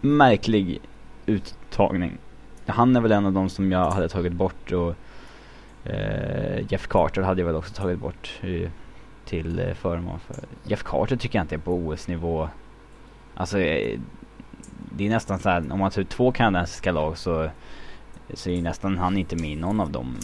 märklig 0.00 0.80
uttagning. 1.26 2.18
Han 2.66 2.96
är 2.96 3.00
väl 3.00 3.12
en 3.12 3.26
av 3.26 3.32
de 3.32 3.48
som 3.48 3.72
jag 3.72 3.90
hade 3.90 4.08
tagit 4.08 4.32
bort 4.32 4.72
och 4.72 4.94
uh, 5.86 6.72
Jeff 6.72 6.86
Carter 6.88 7.22
hade 7.22 7.40
jag 7.40 7.46
väl 7.46 7.56
också 7.56 7.74
tagit 7.74 7.98
bort 7.98 8.40
uh, 8.44 8.68
till 9.24 9.60
uh, 9.60 9.74
förmån 9.74 10.18
för. 10.20 10.36
Jeff 10.64 10.82
Carter 10.82 11.16
tycker 11.16 11.38
jag 11.38 11.44
inte 11.44 11.54
är 11.54 11.58
på 11.58 11.74
OS-nivå 11.74 12.48
Alltså 13.34 13.58
eh, 13.58 14.00
det 14.96 15.06
är 15.06 15.10
nästan 15.10 15.38
så 15.38 15.48
här, 15.48 15.72
om 15.72 15.78
man 15.78 15.90
tar 15.90 16.02
ut 16.02 16.08
två 16.08 16.32
kanadensiska 16.32 16.92
lag 16.92 17.18
så, 17.18 17.50
så 18.34 18.50
är 18.50 18.62
nästan 18.62 18.98
han 18.98 19.16
inte 19.16 19.36
med 19.36 19.50
i 19.50 19.56
någon 19.56 19.80
av 19.80 19.90
de 19.90 20.16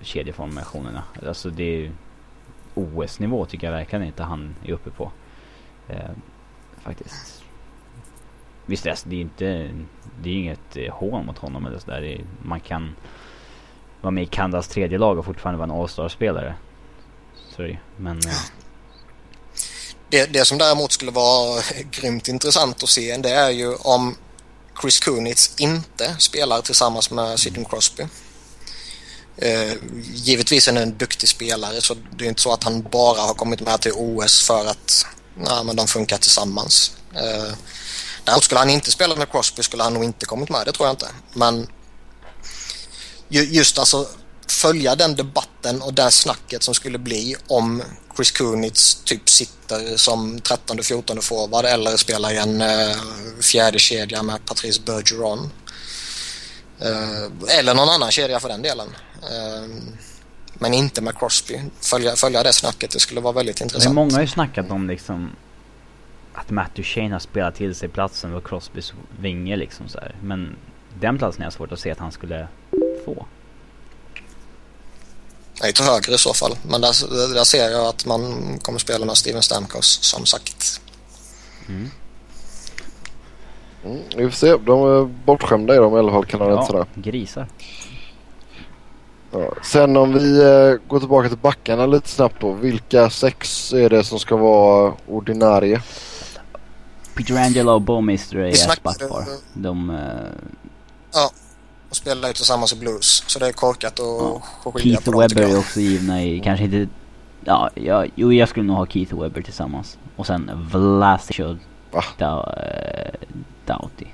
kedjeformationerna. 0.00 1.02
Alltså 1.26 1.50
det 1.50 1.84
är 1.84 1.92
OS-nivå 2.74 3.44
tycker 3.44 3.66
jag 3.66 3.74
verkligen 3.74 4.04
inte 4.04 4.22
han 4.22 4.54
är 4.64 4.72
uppe 4.72 4.90
på. 4.90 5.12
Eh, 5.88 6.10
faktiskt. 6.76 7.44
Visst 8.66 8.84
det 8.84 9.16
är 9.16 9.20
inte, 9.20 9.70
det 10.22 10.30
är 10.30 10.34
inget 10.34 10.76
eh, 10.76 10.94
hån 10.94 11.26
mot 11.26 11.38
honom 11.38 11.66
eller 11.66 11.78
sådär. 11.78 12.20
Man 12.42 12.60
kan 12.60 12.94
vara 14.00 14.10
med 14.10 14.22
i 14.22 14.26
Kanadas 14.26 14.68
tredje 14.68 14.98
lag 14.98 15.18
och 15.18 15.24
fortfarande 15.24 15.58
vara 15.58 15.70
en 15.70 15.80
All-star-spelare. 15.80 16.54
Sorry, 17.34 17.78
men... 17.96 18.16
Eh, 18.16 18.22
det, 20.10 20.26
det 20.26 20.44
som 20.44 20.58
däremot 20.58 20.92
skulle 20.92 21.10
vara 21.10 21.62
grymt 21.90 22.28
intressant 22.28 22.82
att 22.82 22.88
se 22.88 23.16
det 23.16 23.30
är 23.30 23.50
ju 23.50 23.74
om 23.74 24.16
Chris 24.80 25.00
Kunitz 25.00 25.54
inte 25.58 26.16
spelar 26.18 26.62
tillsammans 26.62 27.10
med 27.10 27.40
Sidney 27.40 27.64
Crosby. 27.64 28.06
Eh, 29.36 29.72
givetvis 30.14 30.68
är 30.68 30.72
han 30.72 30.82
en 30.82 30.98
duktig 30.98 31.28
spelare 31.28 31.80
så 31.80 31.94
det 31.94 32.24
är 32.24 32.28
inte 32.28 32.42
så 32.42 32.52
att 32.52 32.64
han 32.64 32.82
bara 32.82 33.20
har 33.20 33.34
kommit 33.34 33.60
med 33.60 33.80
till 33.80 33.92
OS 33.94 34.46
för 34.46 34.66
att 34.66 35.06
nej, 35.36 35.64
men 35.64 35.76
de 35.76 35.86
funkar 35.86 36.18
tillsammans. 36.18 36.92
Eh, 37.14 37.52
däremot 38.24 38.44
skulle 38.44 38.58
han 38.58 38.70
inte 38.70 38.90
spela 38.90 39.16
med 39.16 39.30
Crosby 39.30 39.62
skulle 39.62 39.82
han 39.82 39.94
nog 39.94 40.04
inte 40.04 40.26
kommit 40.26 40.50
med, 40.50 40.66
det 40.66 40.72
tror 40.72 40.86
jag 40.86 40.92
inte. 40.92 41.08
Men 41.32 41.68
just 43.28 43.78
alltså 43.78 44.08
följa 44.46 44.94
den 44.94 45.16
debatten 45.16 45.82
och 45.82 45.94
det 45.94 46.10
snacket 46.10 46.62
som 46.62 46.74
skulle 46.74 46.98
bli 46.98 47.36
om 47.46 47.82
Chris 48.16 48.30
Kunitz 48.30 48.94
typ 49.04 49.28
sitter 49.28 49.96
som 49.96 50.38
13-14 50.38 51.20
forward 51.20 51.64
eller 51.64 51.96
spelar 51.96 52.32
i 52.32 52.36
en 52.36 52.60
uh, 52.60 52.96
fjärde 53.40 53.78
kedja 53.78 54.22
med 54.22 54.44
Patrice 54.44 54.84
Bergeron. 54.84 55.38
Uh, 56.82 57.58
eller 57.58 57.74
någon 57.74 57.88
annan 57.88 58.10
kedja 58.10 58.40
för 58.40 58.48
den 58.48 58.62
delen. 58.62 58.88
Uh, 59.22 59.76
men 60.54 60.74
inte 60.74 61.02
med 61.02 61.18
Crosby. 61.18 61.60
Följa, 61.80 62.16
följa 62.16 62.42
det 62.42 62.52
snacket, 62.52 62.90
det 62.90 63.00
skulle 63.00 63.20
vara 63.20 63.32
väldigt 63.32 63.60
intressant. 63.60 63.84
Men 63.84 63.94
många 63.94 64.14
har 64.14 64.20
ju 64.20 64.28
snackat 64.28 64.70
om 64.70 64.88
liksom 64.88 65.30
att 66.34 66.50
Matt 66.50 66.74
Duchene 66.74 67.14
har 67.14 67.18
spelat 67.18 67.54
till 67.54 67.74
sig 67.74 67.88
platsen 67.88 68.34
och 68.34 68.46
Crosbys 68.46 68.92
vinge 69.20 69.56
liksom 69.56 69.88
så 69.88 69.98
här. 69.98 70.16
Men 70.22 70.56
den 71.00 71.18
platsen 71.18 71.42
är 71.42 71.50
svårt 71.50 71.72
att 71.72 71.80
se 71.80 71.90
att 71.90 71.98
han 71.98 72.12
skulle 72.12 72.48
få. 73.04 73.26
Nej, 75.60 75.72
till 75.72 75.84
höger 75.84 76.14
i 76.14 76.18
så 76.18 76.34
fall. 76.34 76.56
Men 76.68 76.80
där, 76.80 77.34
där 77.34 77.44
ser 77.44 77.70
jag 77.70 77.86
att 77.86 78.06
man 78.06 78.22
kommer 78.62 78.78
spela 78.78 79.06
med 79.06 79.16
Steven 79.16 79.42
Stamkos 79.42 79.98
som 80.02 80.26
sagt. 80.26 80.80
Mm. 81.68 81.90
Mm, 83.84 84.02
vi 84.16 84.30
får 84.30 84.36
se. 84.36 84.56
De 84.56 84.82
är 84.82 85.04
bortskämda 85.26 85.74
i 85.74 85.76
de 85.76 85.96
i 85.96 85.98
alla 85.98 86.12
fall 86.12 86.26
kanadensarna. 86.26 86.78
Ja, 86.78 87.02
grisar. 87.02 87.48
Ja. 89.30 89.52
Sen 89.62 89.96
om 89.96 90.12
vi 90.12 90.38
eh, 90.38 90.88
går 90.88 90.98
tillbaka 90.98 91.28
till 91.28 91.38
backarna 91.38 91.86
lite 91.86 92.08
snabbt 92.08 92.40
då. 92.40 92.52
Vilka 92.52 93.10
sex 93.10 93.72
är 93.72 93.90
det 93.90 94.04
som 94.04 94.18
ska 94.18 94.36
vara 94.36 94.94
ordinarie? 95.06 95.82
Peter 97.14 97.36
Angelo 97.36 97.72
och 97.72 97.82
Bowmister 97.82 98.36
är 98.36 98.48
ett 98.48 98.82
kvar. 98.82 99.24
De... 99.52 99.90
Eh... 99.90 99.96
Ja 101.12 101.30
och 101.96 102.02
spelar 102.02 102.28
ju 102.28 102.34
tillsammans 102.34 102.72
i 102.72 102.76
Blues. 102.76 103.24
Så 103.26 103.38
det 103.38 103.48
är 103.48 103.52
korkat 103.52 103.98
och 103.98 104.06
ja. 104.06 104.72
skilja 104.72 104.96
Keith 104.96 105.10
på 105.10 105.18
Webber 105.18 105.42
är 105.42 105.58
också 105.58 105.80
givna 105.80 106.22
i, 106.22 106.40
kanske 106.40 106.64
inte... 106.64 106.88
Ja, 107.44 107.70
ja, 107.74 108.06
jo 108.14 108.32
jag 108.32 108.48
skulle 108.48 108.66
nog 108.66 108.76
ha 108.76 108.86
Keith 108.86 109.14
och 109.14 109.24
Webber 109.24 109.42
tillsammans. 109.42 109.98
Och 110.16 110.26
sen 110.26 110.50
Vlasic 110.72 111.38
och 111.38 111.56
da, 112.18 112.54
äh, 112.56 113.28
Doughty. 113.66 114.06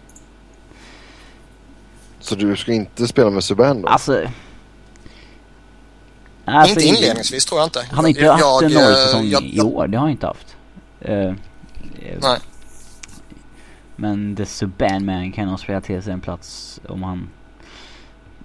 Så 2.21 2.35
du 2.35 2.57
ska 2.57 2.73
inte 2.73 3.09
spela 3.09 3.31
med 3.31 3.45
Subban 3.45 3.83
då? 3.83 3.89
Alltså... 3.89 4.27
Alltså, 6.45 6.81
inte 6.81 6.97
inledningsvis 6.97 7.45
tror 7.45 7.61
jag 7.61 7.67
inte. 7.67 7.87
Han 7.91 8.05
har 8.05 8.09
inte 8.09 8.21
jag, 8.21 8.33
haft 8.33 8.63
en 8.63 8.73
nollsäsong 8.73 9.25
i 9.43 9.61
år, 9.61 9.87
det 9.87 9.99
har 9.99 10.03
han 10.03 10.11
inte 10.11 10.27
haft. 10.27 10.57
Uh, 11.09 11.35
nej. 12.21 12.39
Men 13.97 14.37
The 14.37 14.47
Subban 14.47 15.05
Man 15.05 15.33
kan 15.33 15.49
nog 15.49 15.61
spela 15.61 15.81
till 15.81 16.03
sig 16.03 16.13
en 16.13 16.21
plats 16.21 16.81
om 16.89 17.03
han 17.03 17.29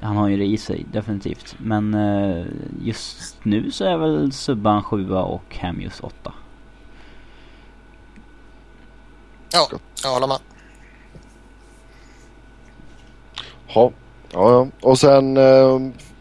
han 0.01 0.17
har 0.17 0.27
ju 0.27 0.37
det 0.37 0.45
i 0.45 0.57
sig, 0.57 0.85
definitivt. 0.91 1.55
Men 1.57 1.93
eh, 1.93 2.45
just 2.81 3.37
nu 3.43 3.71
så 3.71 3.85
är 3.85 3.97
väl 3.97 4.31
Subban 4.31 4.83
7 4.83 5.11
och 5.11 5.57
Hamius 5.61 5.99
8. 5.99 6.33
Ja, 9.51 9.69
jag 10.03 10.09
håller 10.09 10.27
med. 10.27 10.39
Ja, 13.67 13.91
ja, 14.31 14.51
ja. 14.51 14.67
Och 14.81 14.99
sen 14.99 15.37
eh, 15.37 15.79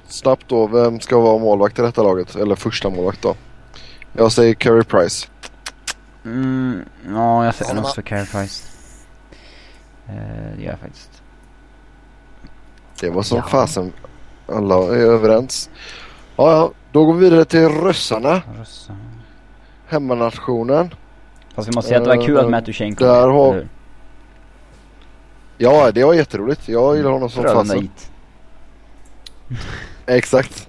snabbt 0.08 0.48
då, 0.48 0.66
vem 0.66 1.00
ska 1.00 1.20
vara 1.20 1.38
målvakt 1.38 1.78
i 1.78 1.82
detta 1.82 2.02
laget? 2.02 2.36
Eller 2.36 2.54
första 2.54 2.90
målvakt 2.90 3.22
då? 3.22 3.36
Jag 4.12 4.32
säger 4.32 4.54
Carey 4.54 4.84
Price. 4.84 5.28
Mm, 6.24 6.84
ja, 7.08 7.44
jag 7.44 7.54
säger 7.54 7.80
också 7.80 8.02
Carey 8.02 8.26
Price. 8.26 8.68
Eh, 10.08 10.56
det 10.56 10.62
gör 10.62 10.70
jag 10.70 10.80
faktiskt. 10.80 11.22
Det 13.00 13.10
var 13.10 13.22
som 13.22 13.38
ja. 13.38 13.44
fasen. 13.44 13.92
Alla 14.48 14.74
är 14.74 15.06
överens. 15.06 15.70
Ja, 16.36 16.50
ja. 16.50 16.70
Då 16.92 17.04
går 17.04 17.14
vi 17.14 17.24
vidare 17.24 17.44
till 17.44 17.68
ryssarna. 17.68 18.42
Ryssarna. 18.58 18.98
Hemmanationen. 19.86 20.94
Fast 21.54 21.68
vi 21.68 21.72
måste 21.74 21.88
säga 21.88 21.98
att 21.98 22.04
det 22.04 22.16
var 22.16 22.26
kul 22.26 22.38
att 22.38 22.44
eh, 22.44 22.50
Matt 22.50 22.66
Duchene 22.66 22.94
kom 22.94 23.06
Där 23.06 23.28
har... 23.28 23.68
Ja, 25.58 25.90
det 25.90 26.04
var 26.04 26.14
jätteroligt. 26.14 26.68
Jag 26.68 26.96
gillar 26.96 27.10
honom 27.10 27.30
som 27.30 27.44
fasen. 27.44 27.80
hit. 27.80 28.10
Exakt. 30.06 30.68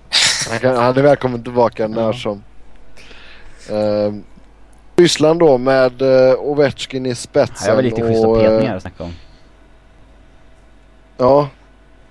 Han, 0.50 0.60
kan, 0.60 0.76
han 0.76 0.98
är 0.98 1.02
välkommen 1.02 1.44
tillbaka 1.44 1.88
när 1.88 2.02
Ja. 2.02 2.14
som. 2.14 2.44
Ehm, 3.72 4.24
Ryssland 4.96 5.40
då 5.40 5.58
med 5.58 6.02
uh, 6.02 6.34
Ovechkin 6.40 7.06
i 7.06 7.16
spetsen. 7.16 7.56
Här 7.60 7.70
har 7.70 7.78
vi 7.78 7.90
lite 7.90 8.02
schyssta 8.02 8.28
och, 8.28 8.42
eh, 8.42 8.50
petningar 8.50 8.76
att 8.76 8.82
snacka 8.82 9.04
om. 9.04 9.14
Ja. 11.18 11.50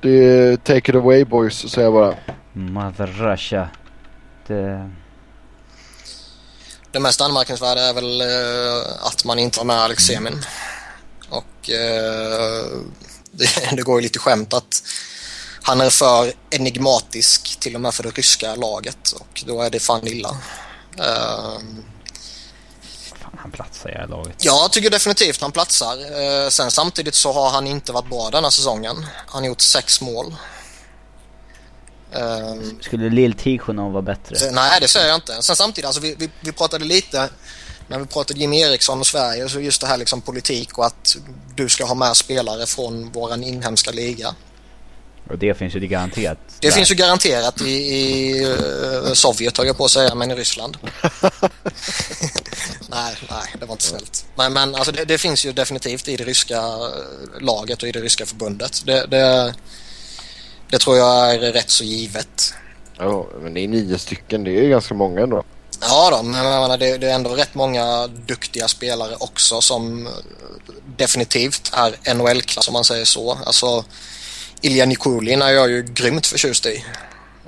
Det 0.06 0.24
är 0.24 0.56
take 0.56 0.90
it 0.90 0.94
away 0.94 1.24
boys 1.24 1.70
säger 1.70 1.86
jag 1.86 1.92
bara. 1.92 2.16
Mother 2.52 3.06
Russia. 3.06 3.68
Det... 4.46 4.90
Det 6.90 7.00
mest 7.00 7.20
anmärkningsvärda 7.20 7.80
är 7.80 7.94
väl 7.94 8.20
eh, 8.20 9.06
att 9.06 9.24
man 9.24 9.38
inte 9.38 9.60
har 9.60 9.64
med 9.64 9.76
Alex 9.76 10.02
Semin. 10.04 10.42
Och 11.28 11.70
eh, 11.70 12.64
det, 13.30 13.76
det 13.76 13.82
går 13.82 14.00
ju 14.00 14.02
lite 14.02 14.18
skämt 14.18 14.54
att 14.54 14.82
han 15.62 15.80
är 15.80 15.90
för 15.90 16.32
enigmatisk 16.50 17.60
till 17.60 17.74
och 17.74 17.80
med 17.80 17.94
för 17.94 18.02
det 18.02 18.10
ryska 18.10 18.54
laget 18.54 19.12
och 19.12 19.44
då 19.46 19.62
är 19.62 19.70
det 19.70 19.80
fan 19.80 20.06
illa. 20.06 20.36
Fan, 20.96 21.84
han 23.46 23.50
platsar 23.52 23.90
i 23.90 23.92
det 23.92 23.98
här 23.98 24.06
laget. 24.08 24.44
jag 24.44 24.72
tycker 24.72 24.90
definitivt 24.90 25.40
han 25.40 25.52
platsar. 25.52 25.96
Eh, 26.44 26.48
sen 26.48 26.70
samtidigt 26.70 27.14
så 27.14 27.32
har 27.32 27.50
han 27.50 27.66
inte 27.66 27.92
varit 27.92 28.08
bra 28.08 28.30
denna 28.30 28.50
säsongen. 28.50 29.06
Han 29.26 29.42
har 29.42 29.48
gjort 29.48 29.60
sex 29.60 30.00
mål. 30.00 30.34
Eh, 32.12 32.54
Skulle 32.80 33.10
Lill 33.10 33.32
Tikhonov 33.34 33.92
vara 33.92 34.02
bättre? 34.02 34.36
Så, 34.36 34.50
nej, 34.50 34.80
det 34.80 34.88
säger 34.88 35.08
jag 35.08 35.16
inte. 35.16 35.42
Sen 35.42 35.56
samtidigt, 35.56 35.86
alltså, 35.86 36.00
vi, 36.00 36.14
vi, 36.18 36.30
vi 36.40 36.52
pratade 36.52 36.84
lite 36.84 37.28
när 37.88 37.98
vi 37.98 38.06
pratade 38.06 38.40
Jimmy 38.40 38.60
Eriksson 38.60 39.00
och 39.00 39.06
Sverige, 39.06 39.48
så 39.48 39.60
just 39.60 39.80
det 39.80 39.86
här 39.86 39.96
liksom 39.96 40.20
politik 40.20 40.78
och 40.78 40.86
att 40.86 41.16
du 41.54 41.68
ska 41.68 41.84
ha 41.84 41.94
med 41.94 42.16
spelare 42.16 42.66
från 42.66 43.12
våran 43.12 43.44
inhemska 43.44 43.90
liga. 43.90 44.34
Och 45.30 45.38
det 45.38 45.54
finns 45.54 45.74
ju 45.76 45.80
det 45.80 45.86
garanterat. 45.86 46.38
Det 46.60 46.68
där. 46.68 46.74
finns 46.74 46.90
ju 46.90 46.94
garanterat 46.94 47.60
i, 47.60 47.70
i 47.70 48.42
eh, 48.44 49.12
Sovjet, 49.12 49.58
höll 49.58 49.66
jag 49.66 49.76
på 49.76 49.84
att 49.84 49.90
säga, 49.90 50.14
men 50.14 50.30
i 50.30 50.34
Ryssland. 50.34 50.76
nej, 52.88 53.16
nej, 53.30 53.54
det 53.60 53.66
var 53.66 53.72
inte 53.72 53.84
snällt. 53.84 54.26
Men, 54.36 54.52
men 54.52 54.74
alltså, 54.74 54.92
det, 54.92 55.04
det 55.04 55.18
finns 55.18 55.46
ju 55.46 55.52
definitivt 55.52 56.08
i 56.08 56.16
det 56.16 56.24
ryska 56.24 56.56
eh, 56.56 57.40
laget 57.40 57.82
och 57.82 57.88
i 57.88 57.92
det 57.92 58.00
ryska 58.00 58.26
förbundet. 58.26 58.86
Det, 58.86 59.06
det, 59.06 59.54
det 60.70 60.78
tror 60.78 60.96
jag 60.96 61.34
är 61.34 61.38
rätt 61.52 61.70
så 61.70 61.84
givet. 61.84 62.54
Ja, 62.98 63.26
men 63.40 63.54
det 63.54 63.60
är 63.60 63.68
nio 63.68 63.98
stycken. 63.98 64.44
Det 64.44 64.50
är 64.50 64.68
ganska 64.68 64.94
många 64.94 65.20
ändå. 65.20 65.44
Ja 65.80 66.10
då, 66.10 66.22
men 66.22 66.44
jag 66.44 66.60
menar, 66.60 66.78
det, 66.78 66.98
det 66.98 67.10
är 67.10 67.14
ändå 67.14 67.30
rätt 67.30 67.54
många 67.54 68.06
duktiga 68.06 68.68
spelare 68.68 69.16
också 69.18 69.60
som 69.60 70.06
eh, 70.06 70.12
definitivt 70.96 71.70
är 71.72 72.14
NHL-klass 72.14 72.68
om 72.68 72.72
man 72.72 72.84
säger 72.84 73.04
så. 73.04 73.38
Alltså 73.46 73.84
Ilja 74.60 74.86
Nikulin 74.86 75.42
är 75.42 75.50
jag 75.50 75.70
ju 75.70 75.82
grymt 75.82 76.26
förtjust 76.26 76.66
i. 76.66 76.84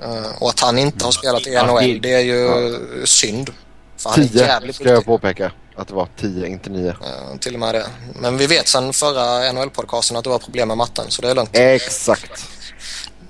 Eh, 0.01 0.41
och 0.43 0.49
att 0.49 0.59
han 0.59 0.77
inte 0.79 1.05
har 1.05 1.11
spelat 1.11 1.47
i 1.47 1.53
Ja, 1.53 1.65
NHL, 1.65 2.01
det- 2.01 2.13
är 2.13 2.19
ju 2.19 3.05
synd. 3.05 3.53
För 3.97 4.09
han 4.09 4.21
är 4.23 4.27
Tio 4.27 4.45
jävligt 4.45 4.75
ska 4.75 4.89
jag 4.89 5.05
påpeka. 5.05 5.51
Att 5.75 5.87
det 5.87 5.93
var 5.93 6.07
tio, 6.19 6.47
inte 6.47 6.69
nio. 6.69 6.89
Eh, 6.89 7.37
till 7.39 7.53
och 7.53 7.59
med 7.59 7.75
det. 7.75 7.85
Men 8.15 8.37
vi 8.37 8.47
vet 8.47 8.67
sen 8.67 8.93
förra 8.93 9.51
NHL-podcasten 9.51 10.17
att 10.17 10.23
det 10.23 10.29
var 10.29 10.39
problem 10.39 10.67
med 10.67 10.77
matten, 10.77 11.05
så 11.09 11.21
det 11.21 11.29
är 11.29 11.35
lugnt. 11.35 11.49
Exakt. 11.53 12.45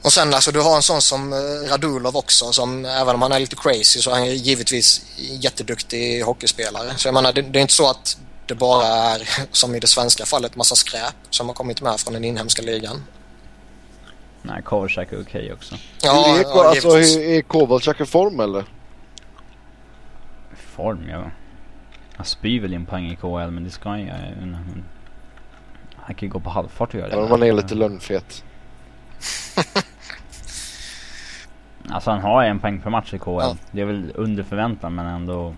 Och 0.02 0.14
sen 0.14 0.34
alltså 0.34 0.52
du 0.52 0.62
har 0.62 0.76
en 0.76 0.82
sån 0.82 1.02
som 1.02 1.34
eh, 1.34 1.70
Radulov 1.70 2.18
också 2.18 2.52
som 2.52 2.86
även 2.86 3.16
om 3.16 3.22
han 3.22 3.32
är 3.32 3.40
lite 3.40 3.56
crazy 3.56 4.02
så 4.02 4.10
är 4.10 4.14
han 4.14 4.36
givetvis 4.36 5.02
jätteduktig 5.18 6.22
hockeyspelare. 6.24 6.94
Så 6.98 7.08
jag 7.08 7.14
menar 7.14 7.34
det, 7.34 7.42
det 7.42 7.60
är 7.60 7.62
inte 7.62 7.74
så 7.74 7.90
att 7.90 8.18
det 8.48 8.56
bara 8.56 8.88
är 8.88 9.30
som 9.52 9.76
i 9.76 9.80
det 9.80 9.88
svenska 9.88 10.26
fallet 10.26 10.56
massa 10.56 10.76
skräp 10.76 11.16
som 11.30 11.48
har 11.48 11.54
kommit 11.54 11.82
med 11.82 12.00
från 12.00 12.14
den 12.14 12.24
inhemska 12.24 12.62
ligan. 12.62 13.04
Nej, 14.42 14.62
Kovacic 14.62 14.98
är 14.98 15.22
okej 15.22 15.54
också. 15.54 15.76
Ja, 16.02 16.38
är, 16.38 16.42
ja 16.44 16.68
alltså, 16.70 16.88
givetvis. 16.90 17.18
är, 17.18 17.22
är 17.22 17.42
Kovalchuk 17.42 18.02
i 18.02 18.06
form 18.06 18.40
eller? 18.40 18.64
Form, 20.56 21.10
ja. 21.10 21.24
Han 22.16 22.26
spyr 22.26 22.62
väl 22.62 22.74
in 22.74 22.86
poäng 22.86 23.12
i 23.12 23.16
KL 23.16 23.28
men 23.52 23.64
det 23.64 23.70
ska 23.70 23.90
han 23.90 24.00
ju. 24.00 24.06
men- 24.06 24.84
Han 25.96 26.16
kan 26.16 26.28
ju 26.28 26.32
gå 26.34 26.40
på 26.40 26.50
halvfart 26.50 26.90
och 26.90 26.96
göra 26.96 27.08
det. 27.08 27.14
Även 27.14 27.24
om 27.26 27.30
man 27.30 27.44
är 27.44 27.54
lite 27.54 27.76
lönnfet. 27.76 28.44
Alltså 31.92 32.12
han 32.12 32.20
har 32.22 32.44
en 32.44 32.60
poäng 32.60 32.82
per 32.82 32.90
match 32.90 33.14
i 33.14 33.20
KL. 33.20 33.30
Ja. 33.30 33.56
Det 33.72 33.82
är 33.82 33.86
väl 33.86 34.12
under 34.16 34.44
förväntan 34.44 34.96
men 34.96 35.06
ändå. 35.06 35.56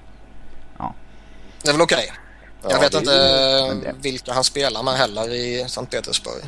Det 1.64 1.70
är 1.70 1.74
väl 1.74 1.82
okej. 1.82 2.12
Jag 2.64 2.72
Ja, 2.72 2.80
vet 2.80 2.94
är- 2.94 2.98
inte 2.98 3.12
men 3.70 3.82
det- 3.82 3.96
vilka 4.10 4.34
han 4.34 4.44
spelar 4.44 4.84
med 4.84 4.94
heller 4.94 5.34
i 5.34 5.66
Sankt 5.68 5.92
Petersburg. 5.92 6.44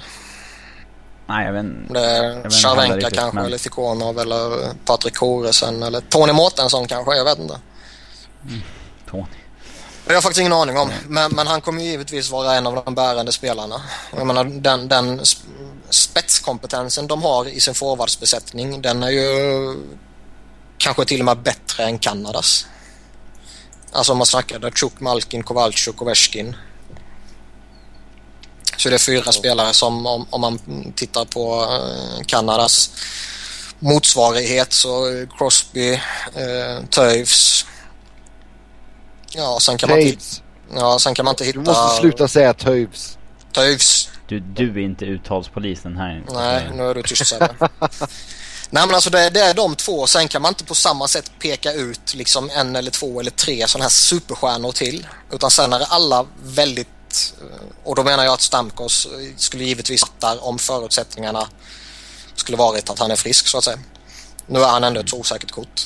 Nej 1.28 1.46
jag 1.46 1.54
vet 1.54 1.64
inte. 1.64 1.94
Det 2.44 2.52
Cervenka 2.52 3.10
kanske 3.10 3.36
men- 3.36 3.46
eller 3.46 3.58
Tikhonov 3.58 4.20
eller 4.20 4.74
Patrik 4.86 5.16
Koresen 5.16 5.84
eller 5.84 6.02
Tony 6.02 6.34
Mårtensson 6.34 6.88
kanske, 6.88 7.16
jag 7.16 7.26
vet 7.26 7.40
inte. 7.40 7.60
Tony. 9.10 9.24
Det 10.06 10.10
har 10.10 10.14
jag 10.14 10.24
faktiskt 10.24 10.40
ingen 10.40 10.54
aning 10.54 10.78
om. 10.78 10.92
Men, 11.08 11.32
men 11.32 11.48
han 11.48 11.62
kommer 11.62 11.82
ju 11.84 11.90
givetvis 11.90 12.32
vara 12.32 12.56
en 12.56 12.68
av 12.68 12.76
de 12.86 12.96
bärande 12.96 13.32
spelarna. 13.32 13.82
Jag 14.18 14.28
menar, 14.28 14.44
den, 14.44 14.88
den 14.88 15.20
sp- 15.20 15.46
spetskompetensen 15.90 17.08
de 17.08 17.24
har 17.24 17.46
i 17.48 17.60
sin 17.60 17.74
forwardsbesättning, 17.74 18.82
den 18.82 19.04
är 19.04 19.10
ju 19.10 19.28
kanske 20.78 21.06
till 21.06 21.20
och 21.22 21.26
med 21.26 21.38
bättre 21.38 21.84
än 21.84 22.00
Kanadas. 22.00 22.66
Alltså 23.92 24.12
om 24.12 24.18
man 24.18 24.28
snackar 24.28 24.60
Datsjuk, 24.60 25.00
Malkin, 25.00 25.44
Kowalczyk 25.44 26.02
Ovechkin. 26.02 26.56
Så 28.84 28.90
det 28.90 28.96
är 28.96 29.00
fyra 29.00 29.32
spelare 29.32 29.74
som 29.74 30.06
om, 30.06 30.26
om 30.30 30.42
man 30.42 30.60
tittar 30.96 31.26
på 31.26 31.62
eh, 31.62 32.26
Kanadas 32.26 32.92
motsvarighet 33.80 34.74
så 34.74 35.08
eh, 35.08 35.28
Crosby, 35.38 35.94
eh, 35.94 36.86
Toews. 36.90 37.66
Ja, 39.30 39.58
sen 39.62 39.78
kan 39.78 39.90
man 39.90 40.00
inte 40.00 40.14
Taves. 40.14 40.42
Ja, 40.76 41.00
sen 41.00 41.16
kan 41.16 41.26
man 41.26 41.32
inte 41.32 41.46
hitta... 41.46 41.60
Du 41.60 41.66
måste 41.66 42.02
sluta 42.02 42.28
säga 42.28 42.54
Toews. 42.54 43.18
Toews. 43.52 44.10
Du, 44.28 44.40
du 44.40 44.70
är 44.72 44.86
inte 44.86 45.06
uttalspolisen 45.06 45.98
här. 45.98 46.24
Nej, 46.34 46.70
nu 46.74 46.84
är 46.84 46.96
du 46.96 47.04
tyst 47.04 47.28
Sebbe. 47.28 47.56
Nej 48.70 48.86
men 48.86 48.96
alltså 48.96 49.10
det, 49.10 49.30
det 49.30 49.40
är 49.40 49.54
de 49.54 49.76
två. 49.76 50.08
Sen 50.08 50.28
kan 50.28 50.42
man 50.42 50.50
inte 50.50 50.64
på 50.64 50.76
samma 50.76 51.08
sätt 51.08 51.32
peka 51.40 51.74
ut 51.74 52.14
liksom 52.14 52.50
en 52.50 52.76
eller 52.76 52.92
två 52.92 53.20
eller 53.20 53.32
tre 53.32 53.68
sådana 53.68 53.84
här 53.84 53.90
superstjärnor 53.90 54.72
till. 54.72 55.08
Utan 55.32 55.52
sen 55.52 55.74
är 55.74 55.80
det 55.80 55.86
alla 55.86 56.26
väldigt... 56.44 56.88
Och 57.84 57.96
då 57.96 58.04
menar 58.04 58.24
jag 58.24 58.34
att 58.34 58.42
Stamkos 58.42 59.08
skulle 59.36 59.64
givetvis 59.64 60.02
fattar 60.02 60.48
om 60.48 60.60
förutsättningarna 60.60 61.48
skulle 62.36 62.58
varit 62.58 62.90
att 62.90 63.00
han 63.00 63.12
är 63.12 63.16
frisk 63.16 63.48
så 63.48 63.58
att 63.58 63.64
säga. 63.64 63.78
Nu 64.48 64.60
är 64.60 64.68
han 64.68 64.84
ändå 64.84 65.00
ett 65.00 65.14
osäkert 65.14 65.52
kort. 65.52 65.82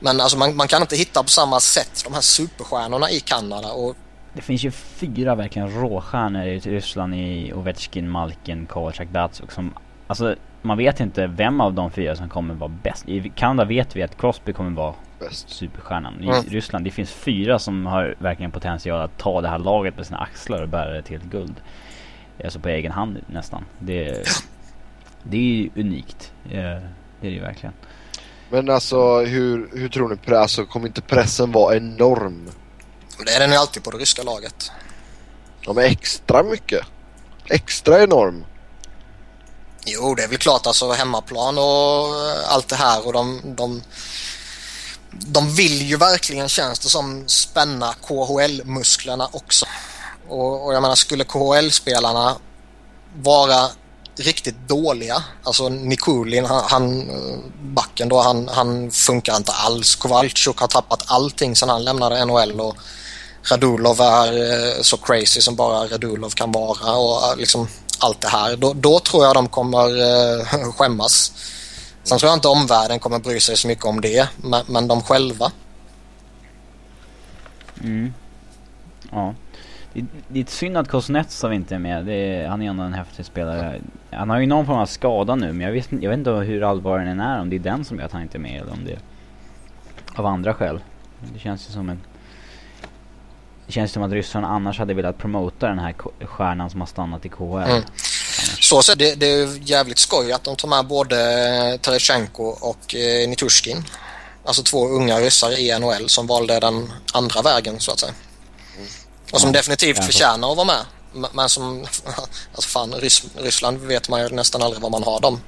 Men 0.00 0.20
alltså 0.20 0.38
man, 0.38 0.56
man 0.56 0.68
kan 0.68 0.82
inte 0.82 0.96
hitta 0.96 1.22
på 1.22 1.28
samma 1.28 1.60
sätt 1.60 2.02
de 2.04 2.14
här 2.14 2.20
superstjärnorna 2.20 3.10
i 3.10 3.20
Kanada 3.20 3.72
och 3.72 3.96
Det 4.32 4.42
finns 4.42 4.62
ju 4.62 4.70
fyra 4.70 5.34
verkligen 5.34 5.80
råstjärnor 5.80 6.46
i 6.46 6.58
Ryssland 6.58 7.14
i 7.14 7.52
Ovechkin, 7.52 8.10
Malkin, 8.10 8.66
Kovacic, 8.66 9.08
Datsuk 9.12 9.52
som... 9.52 9.74
Alltså 10.06 10.36
man 10.62 10.78
vet 10.78 11.00
inte 11.00 11.26
vem 11.26 11.60
av 11.60 11.74
de 11.74 11.90
fyra 11.90 12.16
som 12.16 12.28
kommer 12.28 12.54
vara 12.54 12.72
bäst. 12.82 13.08
I 13.08 13.32
Kanada 13.36 13.68
vet 13.68 13.96
vi 13.96 14.02
att 14.02 14.18
Crosby 14.20 14.52
kommer 14.52 14.70
vara 14.70 14.94
Bäst. 15.18 15.48
superstjärnan. 15.50 16.20
I 16.20 16.24
Mm. 16.28 16.42
Ryssland, 16.42 16.84
det 16.84 16.90
finns 16.90 17.10
fyra 17.12 17.58
som 17.58 17.86
har 17.86 18.14
verkligen 18.18 18.50
potential 18.50 19.00
att 19.00 19.18
ta 19.18 19.40
det 19.40 19.48
här 19.48 19.58
laget 19.58 19.96
på 19.96 20.04
sina 20.04 20.18
axlar 20.18 20.62
och 20.62 20.68
bära 20.68 20.90
det 20.90 21.02
till 21.02 21.16
ett 21.16 21.22
guld. 21.22 21.54
Alltså 22.44 22.60
på 22.60 22.68
egen 22.68 22.92
hand 22.92 23.18
nästan. 23.26 23.64
Det, 23.78 24.28
det 25.22 25.36
är 25.36 25.40
ju 25.42 25.70
unikt. 25.76 26.32
Eh, 26.44 26.50
Det 27.20 27.26
är 27.26 27.30
det 27.30 27.36
ju 27.36 27.40
verkligen. 27.40 27.72
Men 28.50 28.70
alltså 28.70 29.20
hur, 29.20 29.68
hur 29.72 29.88
tror 29.88 30.08
ni? 30.28 30.34
Alltså 30.36 30.64
kommer 30.64 30.86
inte 30.86 31.02
pressen 31.02 31.52
vara 31.52 31.76
enorm? 31.76 32.48
det 33.26 33.32
är 33.32 33.40
den 33.40 33.50
ju 33.50 33.56
alltid 33.56 33.84
på 33.84 33.90
det 33.90 33.98
ryska 33.98 34.22
laget. 34.22 34.72
De 35.66 35.78
är 35.78 35.82
extra 35.82 36.42
mycket. 36.42 36.80
Extra 37.50 38.02
enorm. 38.02 38.44
Jo, 39.92 40.14
det 40.14 40.22
är 40.22 40.28
väl 40.28 40.38
klart 40.38 40.66
alltså 40.66 40.92
hemmaplan 40.92 41.58
och 41.58 41.64
eh, 41.64 42.52
allt 42.52 42.68
det 42.68 42.76
här 42.76 43.06
och 43.06 43.12
de, 43.12 43.40
de, 43.44 43.82
de 45.10 45.54
vill 45.54 45.82
ju 45.82 45.96
verkligen 45.96 46.48
känns 46.48 46.78
det 46.78 46.88
som 46.88 47.28
spänna 47.28 47.94
KHL-musklerna 48.06 49.28
också. 49.32 49.66
Och, 50.28 50.66
och 50.66 50.74
jag 50.74 50.82
menar 50.82 50.94
skulle 50.94 51.24
KHL-spelarna 51.24 52.36
vara 53.22 53.68
riktigt 54.16 54.68
dåliga, 54.68 55.22
alltså 55.42 55.68
Nikulin, 55.68 56.44
han, 56.44 56.64
han 56.68 57.10
eh, 57.10 57.38
backen 57.62 58.08
då, 58.08 58.20
han, 58.20 58.48
han 58.48 58.90
funkar 58.90 59.36
inte 59.36 59.52
alls. 59.52 59.96
Kowalczyk 59.96 60.56
har 60.56 60.68
tappat 60.68 61.04
allting 61.06 61.56
sedan 61.56 61.68
han 61.68 61.84
lämnade 61.84 62.24
NHL 62.24 62.60
och 62.60 62.76
Radulov 63.50 64.00
är 64.00 64.52
eh, 64.52 64.82
så 64.82 64.96
crazy 64.96 65.40
som 65.40 65.56
bara 65.56 65.86
Radulov 65.86 66.30
kan 66.30 66.52
vara 66.52 66.96
och 66.96 67.32
eh, 67.32 67.36
liksom 67.36 67.68
allt 68.00 68.20
det 68.20 68.28
här. 68.28 68.56
Då, 68.56 68.72
då 68.72 68.98
tror 68.98 69.24
jag 69.24 69.34
de 69.34 69.48
kommer 69.48 69.86
eh, 69.86 70.72
skämmas. 70.76 71.32
Sen 72.02 72.18
tror 72.18 72.28
jag 72.30 72.36
inte 72.36 72.48
omvärlden 72.48 72.98
kommer 72.98 73.18
bry 73.18 73.40
sig 73.40 73.56
så 73.56 73.68
mycket 73.68 73.84
om 73.84 74.00
det, 74.00 74.28
men, 74.36 74.62
men 74.68 74.88
de 74.88 75.02
själva. 75.02 75.52
Mm. 77.84 78.14
Ja. 79.10 79.34
Det, 79.92 80.04
det 80.28 80.40
är 80.40 80.44
synd 80.44 80.76
att 80.76 80.88
Kuznetsov 80.88 81.52
inte 81.52 81.74
är 81.74 81.78
med. 81.78 82.06
Det 82.06 82.12
är, 82.12 82.48
han 82.48 82.62
är 82.62 82.70
ändå 82.70 82.82
en 82.82 82.94
häftig 82.94 83.26
spelare. 83.26 83.80
Han 84.10 84.30
har 84.30 84.38
ju 84.38 84.46
någon 84.46 84.66
form 84.66 84.78
av 84.78 84.86
skada 84.86 85.34
nu 85.34 85.52
men 85.52 85.60
jag 85.60 85.72
vet, 85.72 85.88
jag 85.90 86.10
vet 86.10 86.18
inte 86.18 86.30
hur 86.30 86.62
allvarlig 86.62 87.06
den 87.06 87.20
är. 87.20 87.40
Om 87.40 87.50
det 87.50 87.56
är 87.56 87.60
den 87.60 87.84
som 87.84 87.98
gör 87.98 88.06
att 88.06 88.12
han 88.12 88.22
inte 88.22 88.38
är 88.38 88.40
med 88.40 88.62
eller 88.62 88.72
om 88.72 88.84
det 88.84 88.92
är 88.92 88.98
av 90.14 90.26
andra 90.26 90.54
skäl. 90.54 90.80
Det 91.32 91.38
känns 91.38 91.68
ju 91.68 91.72
som 91.72 91.88
en... 91.88 92.00
Det 93.70 93.74
känns 93.74 93.92
som 93.92 94.02
att 94.02 94.12
Ryssland 94.12 94.46
annars 94.46 94.78
hade 94.78 94.94
velat 94.94 95.18
promota 95.18 95.66
den 95.66 95.78
här 95.78 95.94
stjärnan 96.26 96.70
som 96.70 96.80
har 96.80 96.86
stannat 96.86 97.24
i 97.24 97.28
KHL. 97.28 97.70
Mm. 97.70 97.82
Så 98.60 98.82
sett, 98.82 98.98
det, 98.98 99.14
det 99.14 99.26
är 99.26 99.70
jävligt 99.70 99.98
skoj 99.98 100.32
att 100.32 100.44
de 100.44 100.56
tar 100.56 100.68
med 100.68 100.86
både 100.86 101.16
Terechenko 101.82 102.42
och 102.44 102.94
eh, 102.94 103.28
Nitushkin. 103.28 103.84
Alltså 104.44 104.62
två 104.62 104.88
unga 104.88 105.20
ryssar 105.20 105.58
i 105.58 105.78
NHL 105.78 106.08
som 106.08 106.26
valde 106.26 106.60
den 106.60 106.92
andra 107.12 107.42
vägen 107.42 107.80
så 107.80 107.92
att 107.92 107.98
säga. 107.98 108.12
Och 109.32 109.40
som 109.40 109.48
Ja, 109.48 109.52
definitivt 109.52 109.96
ja, 109.96 110.02
förtjänar 110.02 110.50
att 110.50 110.56
vara 110.56 110.66
med. 110.66 110.84
Men 111.32 111.48
som, 111.48 111.80
alltså 112.54 112.68
fan, 112.68 112.94
Rys 112.94 113.22
Ryssland 113.36 113.78
vet 113.78 114.08
man 114.08 114.20
ju 114.20 114.28
nästan 114.28 114.62
aldrig 114.62 114.82
var 114.82 114.90
man 114.90 115.02
har 115.02 115.20
dem. 115.20 115.40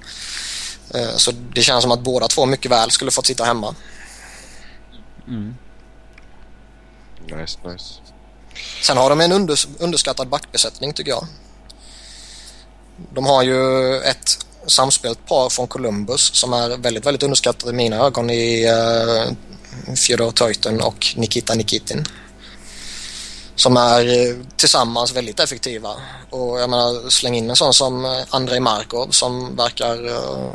Eh, 0.94 1.16
Så 1.16 1.30
det 1.54 1.62
känns 1.62 1.82
som 1.82 1.92
att 1.92 2.00
båda 2.00 2.28
två 2.28 2.46
mycket 2.46 2.70
väl 2.70 2.90
skulle 2.90 3.10
fått 3.10 3.26
sitta 3.26 3.44
hemma. 3.44 3.74
Mm. 5.26 5.54
Nice, 7.26 7.58
nice. 7.64 7.94
Sen 8.82 8.96
har 8.96 9.10
de 9.10 9.20
en 9.20 9.32
unders 9.32 9.68
underskattad 9.78 10.28
backbesättning 10.28 10.92
tycker 10.92 11.10
jag. 11.10 11.26
De 13.14 13.26
har 13.26 13.42
ju 13.42 13.96
ett 14.00 14.46
samspelt 14.66 15.26
par 15.26 15.48
från 15.48 15.66
Columbus 15.66 16.34
som 16.34 16.52
är 16.52 16.76
väldigt, 16.76 17.06
väldigt 17.06 17.22
underskattat 17.22 17.70
i 17.70 17.72
mina 17.72 17.96
ögon 17.96 18.30
i 18.30 18.64
eh, 18.64 19.32
uh, 19.88 19.94
Fjodor 19.94 20.30
Teuten 20.30 20.80
och 20.80 21.06
Nikita 21.16 21.54
Nikitin. 21.54 22.04
Som 23.54 23.76
är 23.76 24.06
eh, 24.06 24.36
tillsammans 24.56 25.12
väldigt 25.12 25.40
effektiva. 25.40 25.90
Och 26.30 26.60
jag 26.60 26.70
menar, 26.70 27.10
släng 27.10 27.34
in 27.34 27.50
en 27.50 27.56
sån 27.56 27.74
som 27.74 28.04
eh, 28.04 28.20
Andrei 28.30 28.60
Markov 28.60 29.10
som 29.10 29.56
verkar 29.56 30.06
uh, 30.06 30.52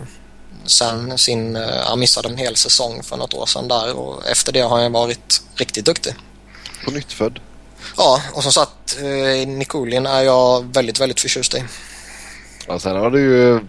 sen 0.66 1.18
sin, 1.18 1.56
uh, 1.56 1.78
han 1.86 2.00
missade 2.00 2.30
en 2.30 2.38
hel 2.38 2.56
säsong 2.56 3.04
för 3.04 3.18
något 3.18 3.34
år 3.34 3.46
sedan 3.46 3.68
där 3.68 3.94
och 3.94 4.28
efter 4.28 4.52
det 4.52 4.62
har 4.62 4.82
han 4.82 4.92
varit 4.92 5.42
riktigt 5.56 5.86
duktig. 5.86 6.16
På 6.86 6.92
nytt 6.92 7.14
född. 7.14 7.40
Ja, 7.98 8.22
och 8.34 8.44
som 8.44 8.52
sagt, 8.52 8.98
eh, 8.98 9.48
Nikulin 9.48 10.06
är 10.06 10.22
jag 10.22 10.74
väldigt, 10.74 11.00
väldigt 11.00 11.20
förtjust 11.20 11.54
i. 11.54 11.64
Ja, 12.68 12.80
sen 12.80 12.96
har 12.96 13.12
du 13.12 13.20
ju 13.20 13.60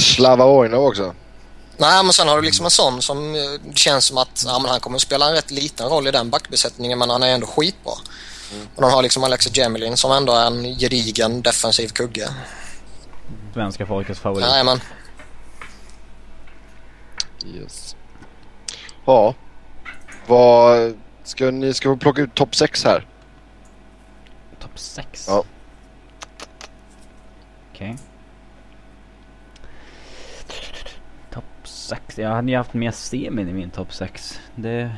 Slava 0.00 0.46
Vojnov 0.46 0.84
också. 0.84 1.14
Nej, 1.76 2.04
men 2.04 2.12
sen 2.12 2.28
har 2.28 2.36
du 2.36 2.42
liksom 2.42 2.64
en 2.64 2.70
sån 2.70 3.02
som 3.02 3.34
eh, 3.34 3.40
det 3.64 3.78
känns 3.78 4.04
som 4.04 4.18
att 4.18 4.44
ja, 4.46 4.58
men 4.58 4.70
han 4.70 4.80
kommer 4.80 4.96
att 4.96 5.02
spela 5.02 5.28
en 5.28 5.34
rätt 5.34 5.50
liten 5.50 5.88
roll 5.88 6.06
i 6.06 6.10
den 6.10 6.30
backbesättningen 6.30 6.98
men 6.98 7.10
han 7.10 7.22
är 7.22 7.28
ändå 7.28 7.46
skitbra. 7.46 7.92
Och 8.74 8.82
de 8.82 8.90
har 8.90 9.02
liksom 9.02 9.24
Alexei 9.24 9.52
Jemelin 9.54 9.96
som 9.96 10.12
ändå 10.12 10.32
är 10.32 10.46
en 10.46 10.78
gedigen 10.78 11.42
defensiv 11.42 11.88
kugge. 11.88 12.28
Svenska 13.54 13.86
folkets 13.86 14.20
favorit. 14.20 14.46
Nej, 14.48 14.64
men 14.64 14.80
Yes. 17.54 17.96
Ja. 19.04 19.34
Vad... 20.26 20.98
Ska 21.28 21.50
ni 21.50 21.74
ska 21.74 21.90
vi 21.90 21.96
plocka 21.96 22.22
ut 22.22 22.34
topp 22.34 22.54
6 22.54 22.84
här? 22.84 23.06
Topp 24.58 24.78
6? 24.78 25.26
Ja. 25.28 25.44
Okej. 27.72 27.96
Topp 31.30 31.44
6. 31.64 32.18
Jag 32.18 32.30
hade 32.30 32.50
ju 32.50 32.56
haft 32.56 32.74
mer 32.74 32.90
semin 32.90 33.48
i 33.48 33.52
min 33.52 33.70
topp 33.70 33.92
6. 33.92 34.40
Det 34.54 34.92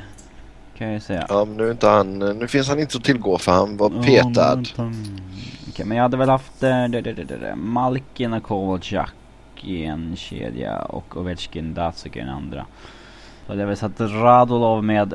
kan 0.77 0.87
jag 0.87 0.95
ju 0.95 1.01
säga. 1.01 1.27
Ja, 1.29 1.45
men 1.45 1.57
nu 1.57 1.67
är 1.67 1.71
inte 1.71 1.89
han... 1.89 2.19
Nu 2.19 2.49
finns 2.49 2.69
han 2.69 2.79
inte 2.79 2.99
att 2.99 3.05
tillgå 3.05 3.39
för 3.39 3.53
han 3.53 3.77
var 3.77 4.03
petad. 4.03 4.63
Okej, 5.69 5.87
men 5.87 5.97
jag 5.97 6.03
hade 6.03 6.17
väl 6.17 6.29
haft 6.29 6.63
äh, 6.63 6.85
det, 6.85 7.01
det, 7.01 7.13
det, 7.13 7.25
det, 7.25 7.37
det. 7.37 7.57
Malkin 7.57 8.33
och 8.33 8.43
Kovalchuk 8.43 9.11
i 9.61 9.85
en 9.85 10.17
kedja 10.17 10.79
och 10.83 11.17
Ovechkin 11.17 11.75
Datsuk 11.75 12.17
i 12.17 12.21
den 12.21 12.29
andra. 12.29 12.67
Så 13.47 13.53
hade 13.53 13.61
jag 13.61 13.69
väl 13.69 13.77
satt 13.77 14.01
Radulov 14.01 14.85
med 14.85 15.15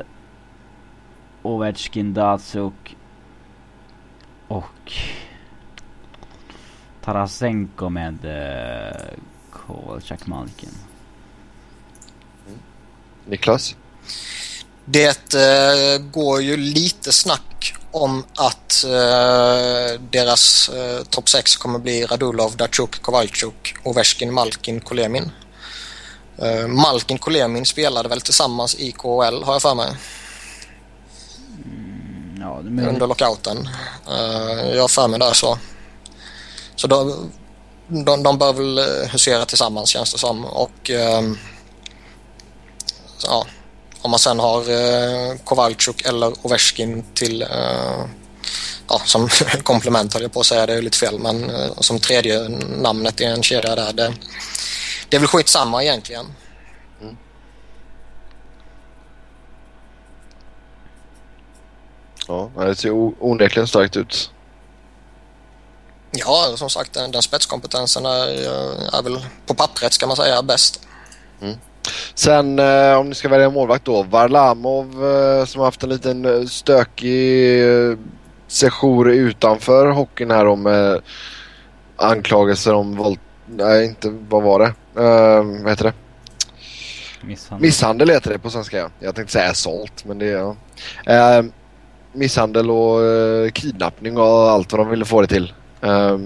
Ovechkin 1.46 2.14
Datsuk 2.14 2.96
och 4.48 4.92
Tarasenko 7.04 7.88
med 7.88 8.24
äh, 8.24 9.18
Kovalchuk 9.50 10.26
Malkin. 10.26 10.70
Niklas? 13.26 13.76
det 14.86 15.34
eh, 15.34 15.98
går 15.98 16.42
ju 16.42 16.56
lite 16.56 17.12
snack 17.12 17.74
om 17.90 18.24
att 18.34 18.84
eh, 18.84 20.00
deras 20.10 20.68
eh, 20.68 21.02
topp 21.02 21.28
6 21.28 21.56
kommer 21.56 21.78
bli 21.78 22.04
Radulov, 22.04 22.56
Datsjuk, 22.56 23.02
Kowalczuk, 23.02 23.76
Ovechkin, 23.82 24.34
Malkin, 24.34 24.80
Kolemin. 24.80 25.30
Eh, 26.38 26.66
Malkin, 26.68 27.18
Kolemin 27.18 27.66
spelade 27.66 28.08
väl 28.08 28.20
tillsammans 28.20 28.74
i 28.74 28.92
KHL 28.92 29.42
har 29.42 29.52
jag 29.52 29.62
för 29.62 29.74
mig. 29.74 29.96
Ja, 32.40 32.60
men... 32.62 32.88
under 32.88 33.06
lockouten. 33.06 33.68
Uh, 34.08 34.74
jag 34.74 34.80
har 34.80 34.88
för 34.88 35.08
mig 35.08 35.18
där 35.18 35.32
så. 35.32 35.58
Så 36.76 36.86
de, 36.86 37.30
de, 37.88 38.22
de 38.22 38.38
bör 38.38 38.52
väl 38.52 38.78
eh, 38.78 39.10
husera 39.10 39.44
tillsammans 39.44 39.88
känns 39.88 40.12
det 40.12 40.18
som. 40.18 40.44
Och 40.44 40.90
så, 43.18 43.26
ja, 43.28 43.46
om 44.06 44.10
man 44.10 44.18
sen 44.18 44.38
har 44.38 44.70
eh, 44.70 45.30
uh, 45.30 45.36
Kowalczuk 45.44 46.06
eller 46.06 46.46
Ovechkin 46.46 47.04
till 47.14 47.42
uh, 47.42 48.04
ja, 48.88 49.00
som 49.04 49.28
komplement 49.62 50.14
höll 50.14 50.22
jag 50.22 50.32
på 50.32 50.40
att 50.40 50.46
säga, 50.46 50.66
det 50.66 50.74
är 50.74 50.82
lite 50.82 50.98
fel 50.98 51.18
men 51.18 51.50
uh, 51.50 51.72
som 51.80 51.98
tredje 51.98 52.48
namnet 52.82 53.20
i 53.20 53.24
en 53.24 53.42
kedja 53.42 53.74
där. 53.74 53.92
Det, 53.92 54.14
det 55.08 55.16
är 55.16 55.20
väl 55.20 55.28
skitsamma 55.28 55.82
egentligen. 55.82 56.26
Ja, 62.28 62.50
det 62.56 62.74
ser 62.74 62.90
onekligen 63.24 63.66
starkt 63.66 63.96
ut. 63.96 64.30
Ja, 66.10 66.54
som 66.56 66.70
sagt 66.70 66.92
den, 66.92 67.10
den 67.10 67.22
spetskompetensen 67.22 68.06
är, 68.06 68.28
eh, 68.28 68.98
är 68.98 69.02
väl 69.02 69.18
på 69.46 69.54
pappret 69.54 69.92
ska 69.92 70.06
man 70.06 70.16
säga 70.16 70.42
bäst. 70.42 70.80
Sen 72.14 72.58
eh, 72.58 72.98
om 72.98 73.08
ni 73.08 73.14
ska 73.14 73.28
välja 73.28 73.50
målvakt 73.50 73.84
då. 73.84 74.02
Varlamov 74.02 74.86
eh, 75.06 75.44
som 75.44 75.58
har 75.58 75.66
haft 75.66 75.82
en 75.82 75.88
liten 75.88 76.24
eh, 76.24 76.46
stökig 76.46 77.62
eh, 77.64 77.98
session 78.46 79.10
utanför 79.10 79.90
hockeyn 79.90 80.30
här 80.30 80.46
om 80.46 80.66
eh, 80.66 80.96
anklagelser 81.96 82.74
om 82.74 82.96
våld... 82.96 83.18
Nej, 83.46 83.86
inte 83.86 84.08
vad 84.28 84.42
var 84.42 84.58
det? 84.58 85.00
Eh, 85.02 85.62
vad 85.62 85.70
heter 85.70 85.84
det? 85.84 85.92
Misshandel. 87.26 87.66
Misshandel 87.66 88.10
heter 88.10 88.30
det 88.30 88.38
på 88.38 88.50
svenska 88.50 88.78
ja. 88.78 88.88
Jag 89.00 89.14
tänkte 89.14 89.32
säga 89.32 89.50
assault 89.50 90.04
men 90.04 90.18
det 90.18 90.26
är... 90.26 90.54
Ja. 91.04 91.44
Misshandel 92.16 92.70
och 92.70 93.04
eh, 93.04 93.50
kidnappning 93.50 94.18
och 94.18 94.50
allt 94.50 94.72
vad 94.72 94.80
de 94.80 94.88
ville 94.88 95.04
få 95.04 95.20
det 95.20 95.26
till. 95.26 95.52
Eh, 95.80 96.18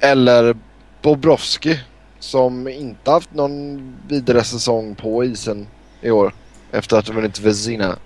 eller 0.00 0.56
Bobrovski 1.02 1.80
som 2.18 2.68
inte 2.68 3.10
haft 3.10 3.34
någon 3.34 3.96
vidare 4.08 4.44
säsong 4.44 4.94
på 4.94 5.24
isen 5.24 5.66
i 6.00 6.10
år. 6.10 6.32
Efter 6.72 6.98
att 6.98 7.08
ha 7.08 7.14
vunnit 7.14 7.40
Vezina. 7.40 7.96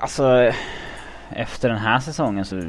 Alltså, 0.00 0.52
efter 1.30 1.68
den 1.68 1.78
här 1.78 2.00
säsongen 2.00 2.44
så 2.44 2.62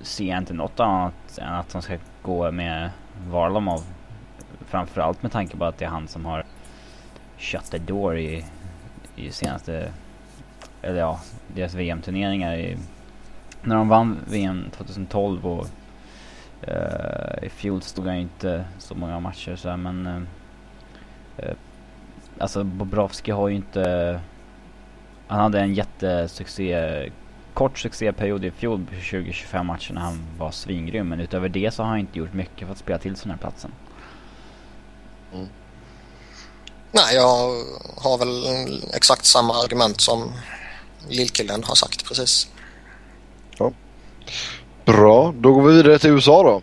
ser 0.00 0.24
jag 0.24 0.38
inte 0.38 0.54
något 0.54 0.80
annat 0.80 1.38
än 1.38 1.54
att 1.54 1.68
de 1.68 1.82
ska 1.82 1.96
gå 2.22 2.50
med 2.50 2.90
Varlamov. 3.28 3.82
Framförallt 4.68 5.22
med 5.22 5.32
tanke 5.32 5.56
på 5.56 5.64
att 5.64 5.78
det 5.78 5.84
är 5.84 5.88
han 5.88 6.08
som 6.08 6.24
har 6.24 6.44
shut 7.38 7.70
the 7.70 7.78
door 7.78 8.18
i, 8.18 8.44
i 9.16 9.30
senaste, 9.30 9.92
eller 10.82 10.98
ja, 10.98 11.20
deras 11.54 11.74
VM-turneringar. 11.74 12.56
I, 12.56 12.76
när 13.62 13.76
de 13.76 13.88
vann 13.88 14.18
VM 14.26 14.64
2012 14.76 15.46
och 15.46 15.66
eh, 16.62 17.44
i 17.44 17.48
fjol 17.48 17.82
stod 17.82 18.06
han 18.06 18.16
ju 18.16 18.22
inte 18.22 18.64
så 18.78 18.94
många 18.94 19.20
matcher 19.20 19.56
så 19.56 19.68
här, 19.68 19.76
men 19.76 20.06
eh, 20.06 20.22
eh 21.36 21.54
alltså 22.38 22.64
Bobrovski 22.64 23.30
har 23.30 23.48
ju 23.48 23.56
inte 23.56 24.20
han 25.30 25.40
hade 25.40 25.60
en 25.60 25.74
jättesuccé, 25.74 27.10
kort 27.54 27.78
succéperiod 27.78 28.44
i 28.44 28.50
fjol, 28.50 28.86
20-25 29.00 29.62
matcher 29.62 29.92
när 29.92 30.00
han 30.00 30.18
var 30.38 30.50
svingrym. 30.50 31.08
Men 31.08 31.20
utöver 31.20 31.48
det 31.48 31.74
så 31.74 31.82
har 31.82 31.90
han 31.90 31.98
inte 31.98 32.18
gjort 32.18 32.32
mycket 32.32 32.66
för 32.66 32.72
att 32.72 32.78
spela 32.78 32.98
till 32.98 33.16
sig 33.16 33.22
den 33.22 33.30
här 33.30 33.38
platsen. 33.38 33.72
Mm. 35.32 35.46
Nej, 36.92 37.14
jag 37.14 37.28
har 37.96 38.18
väl 38.18 38.44
exakt 38.94 39.24
samma 39.24 39.54
argument 39.54 40.00
som 40.00 40.32
lillkillen 41.08 41.64
har 41.64 41.74
sagt 41.74 42.08
precis. 42.08 42.48
Bra, 44.84 45.34
då 45.36 45.52
går 45.52 45.62
vi 45.62 45.76
vidare 45.76 45.98
till 45.98 46.10
USA 46.10 46.42
då. 46.42 46.62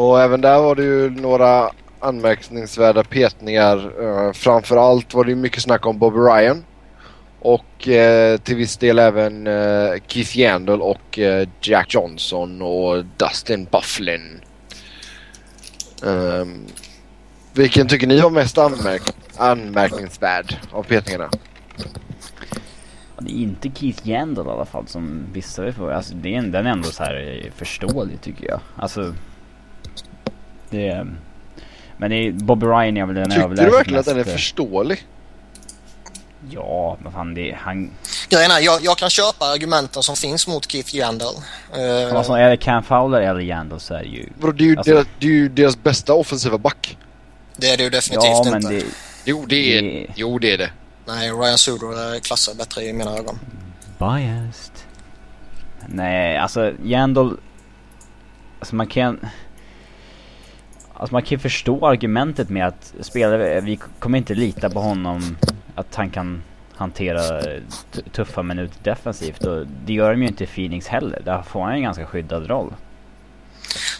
Och 0.00 0.20
även 0.20 0.40
där 0.40 0.58
var 0.58 0.74
det 0.74 0.82
ju 0.82 1.10
några 1.10 1.70
anmärkningsvärda 2.00 3.04
petningar. 3.04 4.02
Uh, 4.02 4.32
framförallt 4.32 5.14
var 5.14 5.24
det 5.24 5.30
ju 5.30 5.36
mycket 5.36 5.62
snack 5.62 5.86
om 5.86 5.98
Bob 5.98 6.14
Ryan. 6.16 6.64
Och 7.40 7.88
eh, 7.88 8.38
till 8.38 8.56
viss 8.56 8.76
del 8.76 8.98
även 8.98 9.46
eh, 9.46 9.92
Keith 10.06 10.38
Yandel 10.38 10.80
och 10.82 11.18
eh, 11.18 11.48
Jack 11.60 11.94
Johnson 11.94 12.62
och 12.62 13.04
Dustin 13.04 13.68
Bufflin. 13.70 14.40
Um, 16.02 16.66
vilken 17.52 17.88
tycker 17.88 18.06
ni 18.06 18.20
var 18.20 18.30
mest 18.30 18.58
anmärk 18.58 19.02
anmärkningsvärd 19.36 20.56
av 20.72 20.82
petningarna? 20.82 21.30
Det 23.24 23.32
är 23.32 23.42
inte 23.42 23.70
Keith 23.74 24.08
Yandel 24.08 24.46
i 24.46 24.50
alla 24.50 24.64
fall 24.64 24.86
som 24.86 25.26
vissa 25.32 25.62
vi 25.62 25.72
får. 25.72 25.92
Alltså 25.92 26.14
det 26.14 26.36
är, 26.36 26.42
den 26.42 26.66
är 26.66 26.70
ändå 26.70 26.88
så 26.88 27.02
här 27.04 27.50
förståelig 27.56 28.20
tycker 28.20 28.48
jag. 28.48 28.60
Alltså. 28.76 29.14
Det 30.70 30.88
är, 30.88 31.06
Men 31.96 32.10
det 32.10 32.16
är, 32.16 32.32
Bobby 32.32 32.66
Ryan 32.66 32.96
är 32.96 33.06
väl 33.06 33.14
den 33.14 33.30
Tycker 33.30 33.48
du 33.48 33.70
verkligen 33.70 34.00
att 34.00 34.06
den 34.06 34.18
är 34.18 34.24
förståelig? 34.24 35.06
Ja, 36.50 36.96
men 37.02 37.12
fan 37.12 37.34
det 37.34 37.56
han... 37.60 37.90
Grejen 38.28 38.50
är, 38.50 38.60
jag, 38.60 38.84
jag 38.84 38.98
kan 38.98 39.10
köpa 39.10 39.44
argumenten 39.44 40.02
som 40.02 40.16
finns 40.16 40.46
mot 40.46 40.72
Keith 40.72 40.96
Yandel. 40.96 41.26
Uh, 41.28 42.16
alltså 42.16 42.32
är 42.32 42.50
det 42.50 42.56
Cam 42.56 42.82
Fowler 42.82 43.20
eller 43.20 43.40
Yandel 43.40 43.80
så 43.80 43.94
är 43.94 44.02
det 44.02 44.08
ju... 44.08 44.28
Bro, 44.40 44.52
det, 44.52 44.64
är 44.64 44.66
ju 44.66 44.76
alltså... 44.76 44.94
deras, 44.94 45.06
det 45.18 45.26
är 45.26 45.30
ju 45.30 45.48
deras 45.48 45.82
bästa 45.82 46.14
offensiva 46.14 46.58
back. 46.58 46.98
Det 47.56 47.70
är 47.70 47.76
det 47.76 47.82
ju 47.82 47.90
definitivt 47.90 48.24
ja, 48.24 48.44
men 48.44 48.54
inte. 48.54 48.74
Det... 48.74 48.84
Jo, 49.24 49.46
det 49.48 49.78
är 49.78 49.82
det. 49.82 50.06
Jo, 50.14 50.38
det 50.38 50.52
är 50.52 50.58
det. 50.58 50.70
Nej, 51.06 51.30
Ryan 51.30 51.58
Suder 51.58 52.14
är 52.14 52.20
klasser 52.20 52.54
bättre 52.54 52.82
i 52.82 52.92
mina 52.92 53.16
ögon. 53.16 53.38
Biased. 53.98 54.72
Nej, 55.86 56.36
alltså 56.36 56.72
Yandel... 56.84 57.36
Alltså 58.58 58.74
man 58.74 58.86
kan... 58.86 59.20
Alltså 60.94 61.14
man 61.14 61.22
kan 61.22 61.30
ju 61.30 61.38
förstå 61.38 61.86
argumentet 61.86 62.48
med 62.48 62.66
att 62.66 62.94
spelare, 63.00 63.60
vi 63.60 63.78
kommer 63.98 64.18
inte 64.18 64.34
lita 64.34 64.70
på 64.70 64.80
honom 64.80 65.36
att 65.74 65.94
han 65.94 66.10
kan 66.10 66.42
hantera 66.76 67.42
tuffa 68.12 68.42
minuter 68.42 68.76
defensivt 68.82 69.44
och 69.44 69.66
det 69.66 69.92
gör 69.92 70.10
de 70.10 70.22
ju 70.22 70.28
inte 70.28 70.44
i 70.44 70.46
Phoenix 70.46 70.86
heller. 70.86 71.22
Där 71.24 71.42
får 71.42 71.62
han 71.62 71.72
en 71.72 71.82
ganska 71.82 72.06
skyddad 72.06 72.46
roll. 72.46 72.74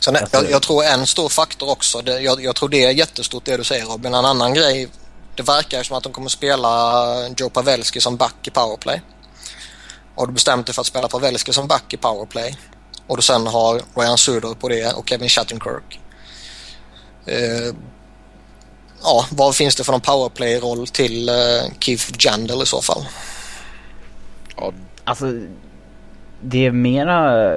Sen, 0.01 0.17
alltså, 0.17 0.37
jag, 0.37 0.51
jag, 0.51 0.63
tror 0.63 0.85
en 0.85 1.07
stor 1.07 1.29
faktor 1.29 1.71
också, 1.71 2.01
det, 2.01 2.21
jag, 2.21 2.43
jag, 2.43 2.57
tror 2.57 2.69
det 2.69 2.85
är 2.85 2.91
jättestort 2.91 3.45
det 3.45 3.57
du 3.57 3.65
säger 3.65 3.85
Robin. 3.85 4.15
En 4.15 4.25
annan 4.25 4.55
grej, 4.55 4.89
det 5.37 5.43
verkar 5.43 5.83
som 5.83 5.97
att 5.97 6.03
de 6.03 6.13
kommer 6.13 6.29
spela 6.29 7.29
Joe 7.37 7.51
Pavelski 7.51 8.01
som 8.01 8.17
back 8.17 8.47
i 8.47 8.51
powerplay. 8.51 9.03
Och 10.15 10.27
du 10.27 10.33
bestämt 10.33 10.67
dig 10.67 10.75
för 10.75 10.81
att 10.81 10.87
spela 10.87 11.09
Pavelski 11.09 11.53
som 11.53 11.69
back 11.69 11.95
i 11.95 11.97
powerplay. 11.97 12.57
Och 13.07 13.17
du 13.17 13.23
sen 13.23 13.47
har 13.47 13.83
Ryan 13.97 14.19
Suder 14.19 14.55
på 14.55 14.69
det 14.69 14.93
och 14.93 15.09
Kevin 15.09 15.29
Shattenkirk. 15.29 16.01
Eh, 17.27 17.75
ja, 19.03 19.27
vad 19.31 19.55
finns 19.55 19.77
det 19.77 19.85
för 19.85 19.93
någon 19.93 20.01
powerplay-roll 20.01 20.87
till 20.87 21.29
uh, 21.29 21.73
Keith 21.79 22.13
Jandel 22.19 22.63
i 22.63 22.67
så 22.67 22.83
fall? 22.83 23.05
Ja. 24.57 24.73
Alltså, 25.05 25.27
det 26.41 26.67
är 26.67 26.71
mera... 26.71 27.53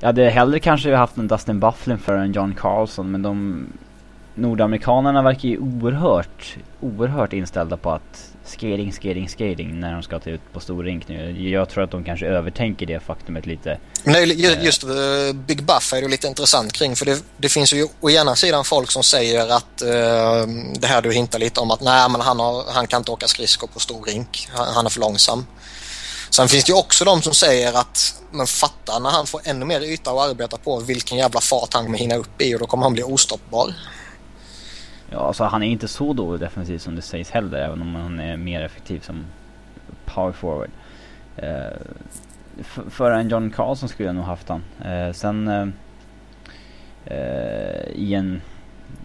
Jag 0.00 0.08
hade 0.08 0.30
hellre 0.30 0.60
kanske 0.60 0.94
haft 0.94 1.16
en 1.16 1.28
Dustin 1.28 1.60
Bufflin 1.60 1.98
för 1.98 2.16
en 2.16 2.32
John 2.32 2.54
Carlson 2.54 3.10
men 3.10 3.22
de 3.22 3.66
nordamerikanerna 4.36 5.22
verkar 5.22 5.48
ju 5.48 5.58
oerhört, 5.58 6.56
oerhört 6.80 7.32
inställda 7.32 7.76
på 7.76 7.90
att 7.90 8.36
skating, 8.44 8.92
skating, 8.92 9.28
skating 9.28 9.80
när 9.80 9.92
de 9.92 10.02
ska 10.02 10.18
ta 10.18 10.30
ut 10.30 10.40
på 10.52 10.60
stor 10.60 10.84
rink 10.84 11.08
nu. 11.08 11.48
Jag 11.50 11.68
tror 11.68 11.84
att 11.84 11.90
de 11.90 12.04
kanske 12.04 12.26
övertänker 12.26 12.86
det 12.86 13.00
faktumet 13.00 13.46
lite. 13.46 13.78
Men 14.04 14.14
det 14.14 14.20
är 14.20 14.62
just 14.62 14.84
uh, 14.84 14.90
Big 15.34 15.64
Buff 15.64 15.92
är 15.92 16.02
det 16.02 16.08
lite 16.08 16.26
intressant 16.26 16.72
kring 16.72 16.96
för 16.96 17.06
det, 17.06 17.22
det, 17.36 17.48
finns 17.48 17.72
ju 17.72 17.86
å 18.00 18.10
ena 18.10 18.36
sidan 18.36 18.64
folk 18.64 18.90
som 18.90 19.02
säger 19.02 19.48
att 19.48 19.82
uh, 19.82 20.52
det 20.80 20.86
här 20.86 21.02
du 21.02 21.12
hintar 21.12 21.38
lite 21.38 21.60
om 21.60 21.70
att 21.70 21.80
nej 21.80 22.08
men 22.10 22.20
han, 22.20 22.40
har, 22.40 22.64
han 22.72 22.86
kan 22.86 23.00
inte 23.00 23.10
åka 23.10 23.26
skridskor 23.26 23.66
på 23.66 23.80
stor 23.80 24.04
rink. 24.04 24.48
Han, 24.52 24.66
han 24.74 24.86
är 24.86 24.90
för 24.90 25.00
långsam. 25.00 25.46
Sen 26.30 26.48
finns 26.48 26.64
det 26.64 26.72
ju 26.72 26.78
också 26.78 27.04
de 27.04 27.22
som 27.22 27.34
säger 27.34 27.72
att 27.72 28.22
men 28.30 28.46
fatta 28.46 28.98
när 28.98 29.10
han 29.10 29.26
får 29.26 29.40
ännu 29.44 29.64
mer 29.64 29.80
yta 29.80 30.10
att 30.10 30.30
arbeta 30.30 30.56
på 30.56 30.80
vilken 30.80 31.18
jävla 31.18 31.40
fart 31.40 31.74
han 31.74 31.84
kommer 31.84 31.98
hinna 31.98 32.16
upp 32.16 32.42
i 32.42 32.54
och 32.54 32.58
då 32.58 32.66
kommer 32.66 32.82
han 32.82 32.92
bli 32.92 33.02
ostoppbar. 33.02 33.74
Ja, 35.10 35.18
alltså 35.18 35.44
han 35.44 35.62
är 35.62 35.66
inte 35.66 35.88
så 35.88 36.12
dålig 36.12 36.40
defensivt 36.40 36.82
som 36.82 36.96
det 36.96 37.02
sägs 37.02 37.30
heller, 37.30 37.58
även 37.58 37.82
om 37.82 37.94
han 37.94 38.20
är 38.20 38.36
mer 38.36 38.62
effektiv 38.62 39.00
som 39.00 39.24
power 40.04 40.32
forward. 40.32 40.70
Eh, 41.36 41.76
för 42.90 43.10
en 43.10 43.28
John 43.28 43.50
Carlson 43.50 43.88
skulle 43.88 44.08
jag 44.08 44.16
nog 44.16 44.24
haft 44.24 44.48
han. 44.48 44.62
Eh, 44.84 45.12
sen 45.12 45.48
eh, 45.48 45.68
eh 47.04 47.86
i 47.94 48.14
en 48.14 48.40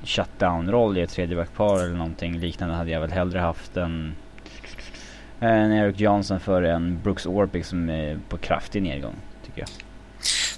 shutdown-roll 0.04 0.98
i 0.98 1.02
ett 1.02 1.10
tredjebackpar 1.10 1.80
eller 1.80 1.96
någonting 1.96 2.40
liknande 2.40 2.76
hade 2.76 2.92
jag 2.92 3.02
väl 3.02 3.12
hellre 3.12 3.40
haft 3.40 3.78
en, 3.78 4.16
en 5.40 5.72
Eric 5.72 6.00
Johnson 6.00 6.40
för 6.40 6.64
en 6.64 7.00
Brooks 7.04 7.26
Orpik 7.26 7.66
som 7.66 7.90
är 7.90 8.20
på 8.30 8.38
kraftig 8.38 8.82
nedgång, 8.82 9.16
tycker 9.46 9.60
jag. 9.60 9.70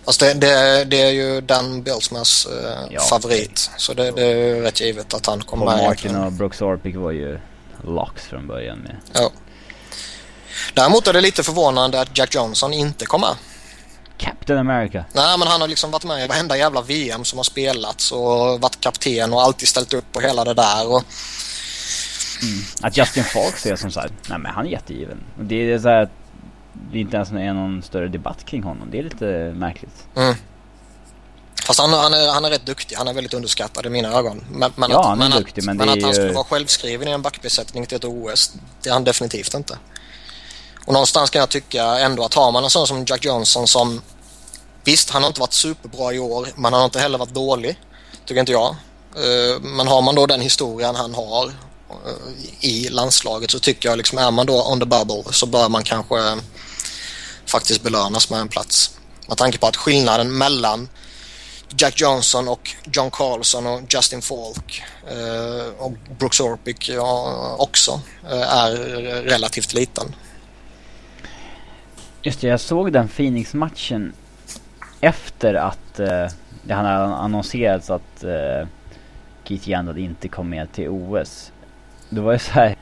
Fast 0.06 0.20
det, 0.20 0.34
det, 0.34 0.86
det 0.86 1.02
är 1.02 1.12
ju 1.12 1.42
Dan 1.42 1.84
Bilsmers 1.84 2.46
eh, 2.46 2.88
ja. 2.90 3.02
favorit. 3.02 3.72
Så 3.78 3.94
det, 3.94 4.12
det 4.12 4.24
är 4.24 4.62
rätt 4.62 4.82
givet 4.82 5.14
att 5.14 5.26
han 5.26 5.42
kommer 5.44 5.66
med. 5.66 5.84
Martin 5.84 6.16
och 6.16 6.32
Brooks 6.32 6.62
Orpik 6.62 6.96
var 6.96 7.12
ju 7.12 7.40
locks 7.84 8.24
från 8.24 8.48
början 8.48 8.80
med. 8.80 8.96
Ja. 9.14 9.32
Däremot 10.74 11.08
är 11.08 11.14
det 11.14 11.22
lite 11.22 11.44
förvånande 11.44 12.02
att 12.02 12.18
Jack 12.18 12.36
Johnson 12.36 12.74
inte 12.74 13.06
kom 13.06 13.22
med. 13.22 13.36
Captain 14.18 14.60
America. 14.60 15.06
Nej, 15.14 15.38
men 15.40 15.48
han 15.48 15.62
har 15.62 15.68
liksom 15.68 15.92
varit 15.92 16.04
med 16.04 16.26
i 16.26 16.28
varenda 16.28 16.58
jävla 16.58 16.82
VM 16.82 17.26
som 17.26 17.40
har 17.40 17.44
spelats 17.44 18.12
och 18.12 18.62
varit 18.62 18.80
kapten 18.80 19.34
och 19.34 19.42
alltid 19.42 19.68
ställt 19.68 19.94
upp 19.94 20.12
på 20.12 20.20
hela 20.20 20.44
det 20.44 20.54
där. 20.54 20.88
Och... 20.88 21.04
Mm. 22.42 22.60
Att 22.82 22.98
Justin 22.98 23.24
Falks 23.24 23.66
är 23.66 23.76
som 23.76 23.92
sagt, 23.92 24.14
nej 24.30 24.40
men 24.40 24.52
han 24.52 24.66
är 24.66 24.70
jättegiven. 24.70 25.24
Det 25.40 25.72
är 25.72 25.80
så 25.80 25.90
här 25.90 26.10
det 26.92 27.00
inte 27.00 27.16
ens 27.16 27.32
är 27.32 27.54
någon 27.54 27.84
större 27.84 28.08
debatt 28.08 28.46
kring 28.46 28.64
honom. 28.64 28.88
Det 28.92 29.00
är 29.00 29.04
lite 29.04 29.54
märkligt. 29.56 30.08
Mm. 30.16 30.36
Fast 31.66 31.80
han, 31.80 31.94
han, 31.94 32.14
är, 32.14 32.34
han 32.34 32.46
är 32.46 32.50
rätt 32.50 32.66
duktig. 32.66 32.96
Han 32.96 33.08
är 33.08 33.14
väldigt 33.14 33.34
underskattad 33.34 33.86
i 33.86 33.90
mina 33.90 34.14
ögon. 34.14 34.44
Men, 34.52 34.72
men 34.76 34.92
ja, 34.92 35.00
att, 35.00 35.06
han 35.06 35.22
är 35.22 35.30
men 35.30 35.38
duktig. 35.38 35.64
men, 35.64 35.78
men 35.78 35.90
att 35.90 35.98
ju... 35.98 36.04
han 36.04 36.14
skulle 36.14 36.34
vara 36.34 36.44
självskriven 36.44 37.08
i 37.08 37.12
en 37.12 37.22
backbesättning 37.22 37.86
till 37.86 37.96
ett 37.96 38.06
OS, 38.06 38.54
det 38.82 38.90
är 38.90 38.94
han 38.94 39.04
definitivt 39.04 39.54
inte. 39.54 39.78
Och 40.86 40.94
någonstans 40.94 41.30
kan 41.30 41.40
jag 41.40 41.50
tycka 41.50 41.84
ändå 41.84 42.26
att 42.26 42.34
har 42.34 42.52
man 42.52 42.64
en 42.64 42.70
sån 42.70 42.88
som 42.88 43.06
Jack 43.08 43.26
Johnson 43.26 43.68
som 43.68 44.02
Visst, 44.84 45.10
han 45.10 45.24
har 45.24 45.28
inte 45.28 45.40
varit 45.40 45.54
superbra 45.54 46.14
i 46.14 46.20
år, 46.20 46.48
men 46.56 46.64
han 46.64 46.74
har 46.74 46.86
inte 46.86 47.00
heller 47.00 47.18
varit 47.18 47.34
dålig. 47.34 47.80
Tycker 48.26 48.40
inte 48.40 48.52
jag. 48.52 48.70
Eh, 49.16 49.62
men 49.62 49.88
har 49.88 50.02
man 50.02 50.16
då 50.16 50.26
den 50.26 50.42
historien 50.42 50.96
han 50.96 51.14
har 51.14 51.46
eh, 51.46 52.66
i 52.70 52.90
landslaget 52.90 53.52
så 53.52 53.60
tycker 53.60 53.90
jag 53.90 53.98
liksom 53.98 54.18
är 54.18 54.32
man 54.32 54.46
då 54.46 54.72
on 54.72 54.80
the 54.80 54.86
bubble 54.86 55.24
så 55.32 55.46
bör 55.46 55.70
man 55.70 55.84
kanske 55.84 56.16
faktiskt 57.54 57.84
belönas 57.84 58.30
med 58.30 58.40
en 58.40 58.48
plats. 58.48 59.00
Med 59.28 59.38
tanke 59.38 59.58
på 59.58 59.68
att 59.68 59.76
skillnaden 59.76 60.38
mellan 60.38 60.90
Jack 61.78 62.02
Johnson 62.02 62.48
och 62.48 62.70
John 62.94 63.12
Carlson 63.12 63.68
och 63.68 63.82
Justin 63.90 64.22
Falk 64.22 64.84
eh, 65.08 65.84
och 65.84 65.92
Brooks 66.20 66.40
Orpik 66.40 66.90
ja, 66.90 67.56
också 67.60 68.02
eh, 68.32 68.58
är 68.58 68.72
relativt 69.24 69.74
liten. 69.74 70.16
Just 72.22 72.42
det, 72.42 72.48
jag 72.48 72.60
såg 72.60 72.94
den 72.94 73.08
Phoenix-matchen 73.08 74.14
efter 75.02 75.54
att 75.54 76.00
eh, 76.00 76.28
det 76.64 76.74
hade 76.74 76.90
annonserats 77.16 77.90
att 77.90 78.24
eh, 78.24 78.68
Keith 79.44 79.70
Yandad 79.70 79.98
inte 79.98 80.28
kom 80.28 80.50
med 80.50 80.72
till 80.72 80.90
OS. 80.90 81.52
Det 82.10 82.22
var 82.22 82.34
ju 82.34 82.40
så 82.40 82.52
här, 82.52 82.76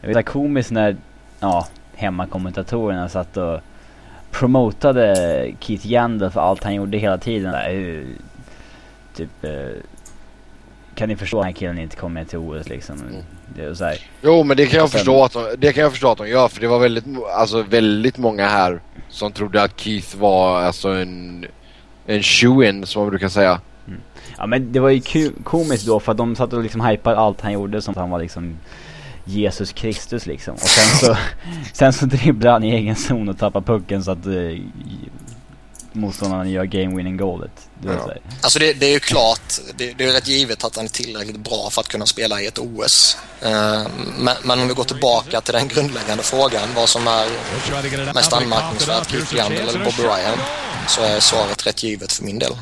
jag 0.00 0.14
vet, 0.14 0.26
komiskt 0.26 0.70
när 0.70 0.96
ja, 1.40 1.68
hemmakommentatorerna 1.94 3.08
satt 3.08 3.36
och 3.36 3.60
promotade 4.34 5.54
Keith 5.60 5.86
Yandel 5.86 6.30
för 6.30 6.40
allt 6.40 6.64
han 6.64 6.74
gjorde 6.74 6.98
hela 6.98 7.18
tiden. 7.18 7.52
Där, 7.52 8.04
typ... 9.14 9.44
Eh, 9.44 9.50
kan 10.94 11.08
ni 11.08 11.16
förstå 11.16 11.38
att 11.38 11.42
den 11.42 11.52
här 11.52 11.58
killen 11.58 11.78
inte 11.78 11.96
kommer 11.96 12.24
till 12.24 12.38
OS 12.38 12.68
liksom? 12.68 12.96
Mm. 13.00 13.22
Det 13.56 13.76
så 13.76 13.84
här. 13.84 13.98
Jo 14.22 14.42
men 14.42 14.56
det 14.56 14.66
kan 14.66 14.78
jag 14.78 14.90
sen, 14.90 14.98
förstå 14.98 15.24
att 15.24 15.32
de, 15.32 15.54
det 15.58 15.72
kan 15.72 15.82
jag 15.82 15.92
förstå 15.92 16.10
att 16.10 16.18
de 16.18 16.28
gör 16.28 16.48
för 16.48 16.60
det 16.60 16.66
var 16.66 16.78
väldigt, 16.78 17.04
alltså 17.36 17.62
väldigt 17.62 18.18
många 18.18 18.48
här 18.48 18.80
som 19.08 19.32
trodde 19.32 19.62
att 19.62 19.80
Keith 19.80 20.16
var 20.16 20.60
alltså 20.60 20.88
en, 20.88 21.46
en 22.06 22.22
shoe-in 22.22 22.86
som 22.86 23.02
man 23.02 23.10
brukar 23.10 23.28
säga. 23.28 23.60
Mm. 23.86 24.00
Ja 24.38 24.46
men 24.46 24.72
det 24.72 24.80
var 24.80 24.90
ju 24.90 25.30
komiskt 25.44 25.86
då 25.86 26.00
för 26.00 26.12
att 26.12 26.18
de 26.18 26.36
satt 26.36 26.52
och 26.52 26.62
liksom 26.62 26.80
hypade 26.80 27.18
allt 27.18 27.40
han 27.40 27.52
gjorde 27.52 27.82
som 27.82 27.92
att 27.92 27.98
han 27.98 28.10
var 28.10 28.18
liksom 28.18 28.56
Jesus 29.24 29.72
Kristus 29.72 30.26
liksom. 30.26 30.54
Och 30.54 30.60
sen 30.60 30.98
så, 30.98 31.16
sen 31.72 31.92
så 31.92 32.06
dribblar 32.06 32.52
han 32.52 32.64
i 32.64 32.74
egen 32.74 32.96
zon 32.96 33.28
och 33.28 33.38
tappar 33.38 33.60
pucken 33.60 34.04
så 34.04 34.10
att 34.10 34.26
eh, 34.26 34.32
motståndarna 35.94 36.48
gör 36.48 36.64
game 36.64 36.96
winning 36.96 37.16
goalet. 37.16 37.68
Ja. 37.84 38.12
Alltså 38.40 38.58
det, 38.58 38.72
det, 38.72 38.86
är 38.86 38.92
ju 38.92 39.00
klart, 39.00 39.60
det, 39.76 39.92
det, 39.92 40.04
är 40.04 40.12
rätt 40.12 40.28
givet 40.28 40.64
att 40.64 40.76
han 40.76 40.84
är 40.84 40.88
tillräckligt 40.88 41.36
bra 41.36 41.70
för 41.70 41.80
att 41.80 41.88
kunna 41.88 42.06
spela 42.06 42.40
i 42.40 42.46
ett 42.46 42.58
OS. 42.58 43.16
Uh, 43.42 43.50
eh, 43.50 43.86
men, 44.18 44.36
men, 44.44 44.60
om 44.60 44.68
vi 44.68 44.74
går 44.74 44.84
tillbaka 44.84 45.40
till 45.40 45.54
den 45.54 45.68
grundläggande 45.68 46.22
frågan, 46.22 46.68
vad 46.76 46.88
som 46.88 47.06
är 47.06 47.26
mest 48.14 48.32
anmärkningsvärt, 48.32 49.10
Keith 49.10 49.36
Yandel 49.36 49.68
eller 49.68 49.84
Bobby 49.84 50.02
Ryan, 50.02 50.38
så 50.88 51.02
är 51.02 51.20
svaret 51.20 51.66
rätt 51.66 51.82
givet 51.82 52.12
för 52.12 52.24
min 52.24 52.38
del. 52.38 52.52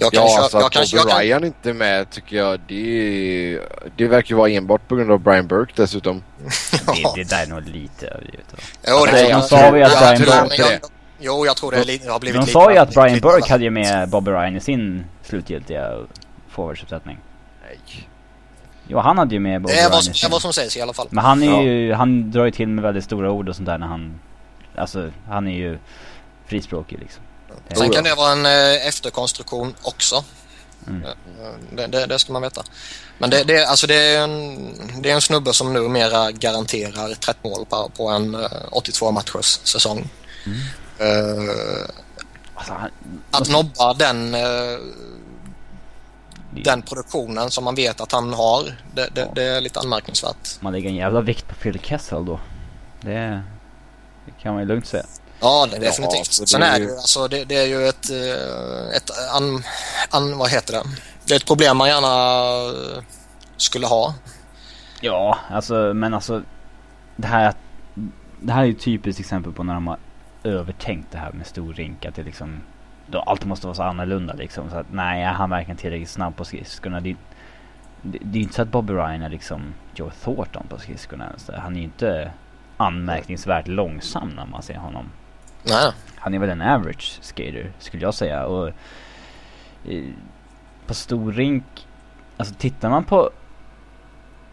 Jag 0.00 0.12
kan 0.12 0.22
Ja, 0.22 0.28
köpa, 0.28 0.42
alltså 0.42 0.58
jag 0.58 0.66
att 0.66 0.72
kan, 0.72 0.80
Bobby 0.82 0.96
jag 0.96 1.08
kan, 1.08 1.20
Ryan 1.20 1.44
inte 1.44 1.70
är 1.70 1.74
med 1.74 2.10
tycker 2.10 2.36
jag 2.36 2.60
det, 2.68 3.60
det 3.96 4.06
verkar 4.08 4.30
ju 4.30 4.36
vara 4.36 4.50
enbart 4.50 4.88
på 4.88 4.96
grund 4.96 5.10
av 5.12 5.18
Brian 5.20 5.46
Burke 5.46 5.72
dessutom. 5.76 6.22
Det, 6.86 7.22
det 7.22 7.30
där 7.30 7.42
är 7.42 7.46
nog 7.46 7.62
lite 7.68 8.06
överdrivet. 8.06 8.54
Jo, 8.88 9.04
det, 9.06 9.12
Nej, 9.12 9.22
de 9.24 9.28
jag- 9.30 9.44
sa 9.44 9.76
ju 9.76 9.82
att 9.82 9.98
Brian 9.98 10.16
Burke- 10.16 10.54
jag- 10.58 10.80
Jo, 11.20 11.46
jag 11.46 11.56
tror 11.56 11.70
det 11.70 11.76
är 11.78 11.84
lite, 11.84 12.10
har 12.10 12.20
blivit 12.20 12.34
De 12.34 12.40
lite 12.40 12.52
sa 12.52 12.72
ju 12.72 12.78
att 12.78 12.94
Brian 12.94 13.08
lite- 13.14 13.20
Burke 13.20 13.52
hade 13.52 13.64
ju 13.64 13.70
med 13.70 14.08
Bobby 14.10 14.30
Ryan 14.30 14.56
i 14.56 14.60
sin 14.60 15.04
slutgiltiga 15.22 15.98
forwardsuppsättning. 16.48 17.18
Nej. 17.68 17.78
Jo, 18.88 18.98
han 18.98 19.18
hade 19.18 19.34
ju 19.34 19.40
med 19.40 19.62
Bobby 19.62 19.74
Det 19.74 19.80
är 19.80 19.88
Ryan 19.90 20.02
som- 20.02 20.12
det 20.12 20.26
är 20.26 20.30
vad 20.30 20.42
som 20.42 20.52
sägs 20.52 20.76
i 20.76 20.80
alla 20.80 20.92
fall. 20.92 21.06
Men 21.10 21.24
han 21.24 21.42
är 21.42 21.46
Ja. 21.46 21.62
ju, 21.62 21.92
han 21.92 22.30
drar 22.30 22.44
ju 22.44 22.50
till 22.50 22.68
med 22.68 22.82
väldigt 22.84 23.04
stora 23.04 23.30
ord 23.30 23.48
och 23.48 23.56
sånt 23.56 23.66
där 23.66 23.78
när 23.78 23.86
han, 23.86 24.20
alltså 24.76 25.10
han 25.28 25.48
är 25.48 25.56
ju 25.56 25.78
frispråkig 26.46 26.98
liksom. 26.98 27.22
Sen 27.48 27.86
Jo, 27.86 27.92
kan 27.92 28.04
ja. 28.04 28.10
det 28.10 28.14
vara 28.16 28.32
en 28.32 28.46
eh, 28.46 28.86
efterkonstruktion 28.86 29.74
också. 29.82 30.24
Mm. 30.86 31.04
Eh, 31.04 31.10
Det, 31.72 31.86
det, 31.86 32.06
det 32.06 32.18
ska 32.18 32.32
man 32.32 32.42
veta. 32.42 32.62
Men 33.18 33.30
det, 33.30 33.44
det, 33.44 33.66
alltså 33.66 33.86
det, 33.86 33.94
är 33.94 34.24
en, 34.24 35.02
det 35.02 35.10
är 35.10 35.14
en 35.14 35.20
snubbe 35.20 35.52
som 35.52 35.72
numera 35.72 36.30
garanterar 36.32 37.14
30 37.14 37.38
mål 37.48 37.66
på, 37.66 37.90
på 37.96 38.08
en 38.08 38.34
eh, 38.34 38.40
82 38.70 39.10
matchers 39.10 39.60
säsong. 39.64 40.08
Mm. 40.46 40.58
Eh, 40.98 41.84
Alltså, 42.54 42.72
han, 42.72 42.90
att 43.30 43.48
nobba 43.48 43.94
den, 43.94 44.34
eh, 44.34 44.40
det- 44.40 44.78
den 46.64 46.82
produktionen 46.82 47.50
som 47.50 47.64
man 47.64 47.74
vet 47.74 48.00
att 48.00 48.12
han 48.12 48.32
har, 48.34 48.76
det, 48.94 49.08
det, 49.14 49.28
det 49.34 49.42
är 49.42 49.60
lite 49.60 49.80
anmärkningsvärt. 49.80 50.48
man 50.60 50.72
lägger 50.72 50.88
en 50.88 50.94
jävla 50.96 51.20
vikt 51.20 51.48
på 51.48 51.54
Phil 51.54 51.80
Kessel 51.80 52.24
då. 52.24 52.40
Det, 53.00 53.42
det 54.26 54.32
kan 54.42 54.52
man 54.52 54.62
ju 54.62 54.68
lugnt 54.68 54.86
säga. 54.86 55.04
Ja, 55.40 55.66
det, 55.70 55.76
Ja, 55.76 55.82
definitivt. 55.82 56.40
det 56.40 56.46
Sen 56.46 56.62
är 56.62 56.78
det 56.78 56.84
ju- 56.84 56.90
alltså, 56.96 57.28
det, 57.28 57.44
det 57.44 57.56
är 57.56 57.66
ju 57.66 57.88
ett, 57.88 58.10
eh, 58.10 58.96
ett 58.96 59.10
an, 59.34 59.62
an, 60.10 60.38
vad 60.38 60.50
heter 60.50 60.72
det? 60.72 60.82
Det 61.26 61.34
är 61.34 61.36
ett 61.36 61.46
problem 61.46 61.76
man 61.76 61.88
gärna 61.88 62.06
eh, 62.96 63.02
skulle 63.56 63.86
ha. 63.86 64.14
Ja, 65.00 65.38
alltså 65.50 65.74
men 65.94 66.14
alltså 66.14 66.42
det 67.16 67.26
här 67.28 67.54
Det 68.40 68.52
här 68.52 68.62
är 68.62 68.66
ju 68.66 68.74
typiskt 68.74 69.20
exempel 69.20 69.52
på 69.52 69.62
när 69.64 69.74
de 69.74 69.86
har 69.86 69.98
övertänkt 70.44 71.08
det 71.12 71.18
här 71.18 71.32
med 71.32 71.46
stor 71.46 71.74
rink 71.74 72.04
att 72.04 72.14
det 72.14 72.22
liksom 72.22 72.60
då 73.06 73.18
allt 73.20 73.44
måste 73.44 73.66
vara 73.66 73.74
så 73.74 73.82
annorlunda 73.82 74.32
liksom 74.34 74.70
så 74.70 74.76
att 74.76 74.86
nej 74.92 75.24
han 75.24 75.50
verkligen 75.50 75.76
tillräckligt 75.76 76.08
snabb 76.10 76.36
på 76.36 76.44
skridskorna 76.44 77.00
det, 77.00 77.16
det, 78.02 78.18
det 78.22 78.30
är 78.30 78.36
ju 78.36 78.42
inte 78.42 78.54
så 78.54 78.62
att 78.62 78.68
Bobby 78.68 78.92
Ryan 78.92 79.22
är 79.22 79.28
liksom 79.28 79.74
Joe 79.94 80.10
Thornton 80.24 80.66
på 80.68 80.78
skridskorna 80.78 81.24
ens. 81.26 81.50
Han 81.58 81.72
är 81.74 81.78
ju 81.78 81.84
inte 81.84 82.30
anmärkningsvärt 82.76 83.68
långsam 83.68 84.28
när 84.28 84.46
man 84.46 84.62
ser 84.62 84.76
honom 84.76 85.10
Nej. 85.68 85.92
han 86.16 86.34
är 86.34 86.38
väl 86.38 86.50
en 86.50 86.62
average 86.62 87.18
skater 87.22 87.72
skulle 87.78 88.02
jag 88.02 88.14
säga 88.14 88.46
och 88.46 88.68
eh, 89.88 90.04
på 90.86 90.94
stor 90.94 91.32
rink, 91.32 91.64
alltså 92.36 92.54
tittar 92.54 92.90
man 92.90 93.04
på, 93.04 93.30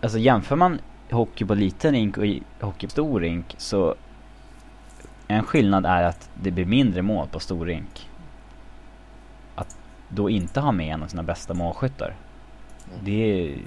alltså 0.02 0.18
jämför 0.18 0.56
man 0.56 0.80
hockey 1.12 1.46
på 1.46 1.54
liten 1.54 1.92
rink 1.92 2.18
och 2.18 2.26
hockey 2.60 2.88
på 2.88 2.92
stor 2.92 3.20
rink 3.20 3.56
så 3.58 3.96
en 5.28 5.44
skillnad 5.44 5.86
är 5.86 6.04
att 6.04 6.30
det 6.34 6.52
blir 6.52 6.66
mindre 6.66 7.02
mål 7.02 7.28
på 7.28 7.40
stor 7.40 7.66
rink. 7.66 8.10
Att 9.56 9.78
då 10.10 10.30
inte 10.30 10.60
ha 10.60 10.72
med 10.72 10.94
en 10.94 11.04
av 11.04 11.08
sina 11.08 11.24
bästa 11.24 11.54
målskyttar. 11.54 12.16
Det 13.04 13.42
är, 13.42 13.58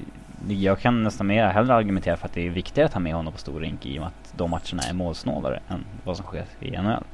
jag 0.49 0.79
kan 0.81 1.03
nästan 1.03 1.27
mer 1.27 1.47
hellre 1.47 1.75
argumentera 1.75 2.17
för 2.17 2.27
att 2.27 2.33
det 2.33 2.47
är 2.47 2.51
viktigare 2.51 2.87
att 2.87 2.95
ha 2.95 3.01
med 3.01 3.15
honom 3.15 3.33
på 3.33 3.39
stor 3.39 3.61
rink 3.61 3.87
i 3.87 3.99
och 3.99 4.01
med 4.01 4.07
att 4.07 4.33
de 4.37 4.51
matcherna 4.51 4.83
är 4.83 4.93
målsnålare 4.93 5.61
än 5.69 5.85
vad 6.05 6.17
som 6.17 6.27
sker 6.27 6.45
i 6.61 6.71
NHL. 6.71 7.05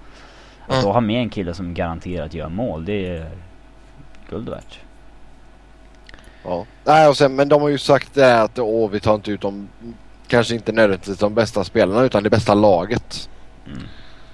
Att 0.67 0.71
Mm. 0.73 0.85
då 0.85 0.93
ha 0.93 1.01
med 1.01 1.21
en 1.23 1.31
kille 1.31 1.55
som 1.55 1.75
garanterat 1.75 2.35
gör 2.35 2.49
mål, 2.49 2.85
det 2.85 3.07
är 3.09 3.31
guld 4.31 4.49
värt. 4.49 4.79
Ja. 6.45 6.67
Nej, 6.85 7.09
och 7.09 7.17
sen, 7.17 7.35
men 7.37 7.49
de 7.49 7.63
har 7.63 7.69
ju 7.69 7.79
sagt 7.79 8.09
det 8.15 8.25
här 8.25 8.45
att 8.45 8.59
åh, 8.59 8.91
vi 8.91 9.01
tar 9.01 9.15
inte 9.15 9.31
ut 9.31 9.41
de, 9.41 9.69
kanske 10.29 10.55
inte 10.55 10.73
nödvändigtvis 10.73 11.19
de 11.19 11.35
bästa 11.35 11.65
spelarna 11.65 12.03
utan 12.03 12.23
det 12.23 12.31
bästa 12.31 12.55
laget. 12.55 13.29
Mm. 13.67 13.79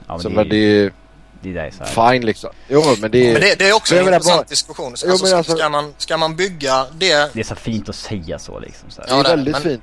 Ja, 0.07 0.13
men 0.13 0.21
så 0.21 0.29
det, 0.29 0.35
men 0.35 0.49
det 0.49 0.57
är 0.57 0.93
det 1.43 1.53
där 1.53 1.61
är 1.65 1.71
så 1.71 1.85
här. 2.01 2.13
fine 2.13 2.27
liksom. 2.27 2.51
Jo 2.69 2.83
men 3.01 3.11
det 3.11 3.29
är... 3.29 3.33
Men 3.33 3.41
det, 3.43 3.59
det 3.59 3.69
är 3.69 3.73
också 3.77 3.95
en 3.97 4.01
intressant 4.05 4.37
bara- 4.41 4.45
diskussion. 4.49 4.95
Jo, 5.05 5.11
Alltså, 5.11 5.27
men 5.27 5.37
alltså- 5.39 5.57
ska, 5.57 5.69
man, 5.69 5.95
ska 5.99 6.17
man 6.17 6.37
bygga 6.37 6.87
det 6.93 7.35
Det 7.35 7.41
är 7.41 7.45
så 7.45 7.55
fint 7.55 7.89
att 7.89 7.95
säga 7.97 8.39
så 8.39 8.59
liksom. 8.59 8.91
Så 8.91 9.01
här. 9.03 9.09
det 9.09 9.15
är 9.15 9.17
Ja, 9.17 9.23
det 9.23 9.29
är 9.29 9.31
det, 9.31 9.37
väldigt 9.37 9.53
men- 9.53 9.63
fint. 9.63 9.83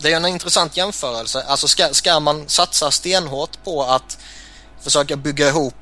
Det 0.00 0.12
är 0.12 0.16
en 0.16 0.26
intressant 0.26 0.76
jämförelse. 0.76 1.42
Alltså 1.48 1.68
ska, 1.68 1.88
ska 1.92 2.20
man 2.20 2.48
satsa 2.48 2.90
stenhårt 2.90 3.64
på 3.64 3.82
att 3.82 4.18
försöka 4.80 5.16
bygga 5.16 5.48
ihop 5.48 5.74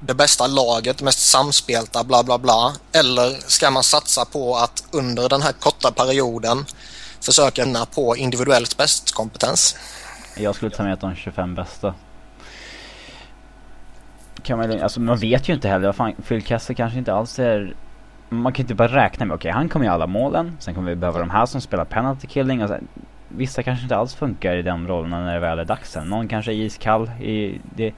det 0.00 0.14
bästa 0.14 0.46
laget, 0.46 1.02
mest 1.02 1.30
samspelta, 1.30 2.04
bla 2.04 2.22
bla 2.22 2.38
bla. 2.38 2.72
Eller 2.92 3.50
ska 3.50 3.70
man 3.70 3.82
satsa 3.82 4.24
på 4.24 4.56
att 4.56 4.84
under 4.92 5.28
den 5.28 5.42
här 5.42 5.52
korta 5.52 5.90
perioden 5.90 6.64
försöka 7.20 7.64
vinna 7.64 7.86
på 7.86 8.16
individuellt 8.16 8.76
bäst-kompetens? 8.76 9.76
Jag 10.36 10.54
skulle 10.54 10.70
ta 10.70 10.82
med 10.82 10.98
de 10.98 11.14
25 11.14 11.54
bästa. 11.54 11.94
Kan 14.42 14.58
man, 14.58 14.82
alltså 14.82 15.00
man 15.00 15.18
vet 15.18 15.48
ju 15.48 15.54
inte 15.54 15.68
heller. 15.68 15.92
Fan, 15.92 16.14
Phil 16.28 16.44
Kessel 16.44 16.76
kanske 16.76 16.98
inte 16.98 17.14
alls 17.14 17.38
är... 17.38 17.74
Man 18.28 18.52
kan 18.52 18.62
inte 18.62 18.74
bara 18.74 18.88
räkna 18.88 19.26
med, 19.26 19.34
okej 19.34 19.50
han 19.50 19.68
kommer 19.68 19.84
göra 19.86 19.94
alla 19.94 20.06
målen. 20.06 20.56
Sen 20.60 20.74
kommer 20.74 20.90
vi 20.90 20.96
behöva 20.96 21.18
de 21.18 21.30
här 21.30 21.46
som 21.46 21.60
spelar 21.60 21.84
penalty 21.84 22.26
killing. 22.26 22.62
Och 22.62 22.70
vissa 23.28 23.62
kanske 23.62 23.82
inte 23.82 23.96
alls 23.96 24.14
funkar 24.14 24.56
i 24.56 24.62
de 24.62 24.88
rollerna 24.88 25.20
när 25.20 25.34
det 25.34 25.40
väl 25.40 25.58
är 25.58 25.64
dags 25.64 25.92
sen. 25.92 26.08
Någon 26.08 26.28
kanske 26.28 26.52
är 26.52 26.54
iskall. 26.54 27.10
I, 27.20 27.60
det, 27.76 27.94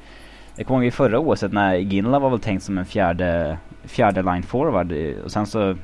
jag 0.61 0.67
kommer 0.67 0.81
ihåg 0.81 0.89
i 0.89 0.91
förra 0.91 1.19
året 1.19 1.53
när 1.53 1.75
Ginla 1.75 2.19
var 2.19 2.31
väl 2.31 2.41
tänkt 2.41 2.63
som 2.65 2.79
en 2.79 2.87
fjärde, 2.87 3.59
fjärde 3.85 4.23
line 4.23 4.43
forward. 4.43 4.93
eh, 4.93 5.25
Och 5.25 5.33
sen 5.33 5.47
så 5.47 5.77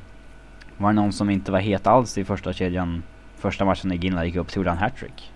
var 0.77 0.89
det 0.89 0.93
någon 0.95 1.13
som 1.13 1.29
inte 1.29 1.51
var 1.51 1.59
het 1.59 1.87
alls 1.87 2.17
i 2.17 2.25
första 2.25 2.53
kedjan. 2.53 3.03
Första 3.39 3.65
matchen 3.65 3.89
när 3.89 3.95
Ginla 3.95 4.25
gick 4.25 4.35
upp 4.35 4.51
så 4.51 4.59
gjorde 4.59 4.69
han 4.69 4.77
hattrick. 4.77 5.31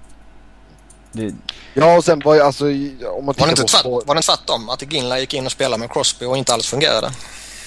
Det, 1.12 1.34
Ja 1.74 1.98
och 1.98 2.04
sen 2.04 2.20
var 2.26 2.36
ju 2.36 2.42
alltså 2.42 2.66
om 2.66 3.26
man 3.26 3.36
Var 3.38 3.46
det, 3.46 3.50
inte 3.50 3.62
på... 3.62 3.68
tvärt, 3.68 3.84
på 3.84 4.02
var 4.06 4.16
det 4.16 4.22
tvärtom? 4.22 4.70
Att 4.70 4.94
Ginla 4.94 5.20
gick 5.20 5.34
in 5.34 5.46
och 5.46 5.52
spelade 5.52 5.80
med 5.80 5.92
Crosby 5.92 6.26
och 6.26 6.38
inte 6.38 6.54
alls 6.54 6.68
fungerade? 6.70 7.08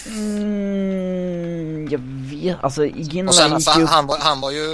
Mm, 0.06 1.88
jag 1.90 2.00
vet, 2.38 2.64
alltså 2.64 2.86
Ginla 2.86 3.28
Och 3.28 3.34
sen, 3.34 3.58
gick 3.58 3.76
ju 3.76 3.86
han, 3.86 4.06
var, 4.06 4.18
han 4.18 4.40
var 4.40 4.50
ju 4.50 4.66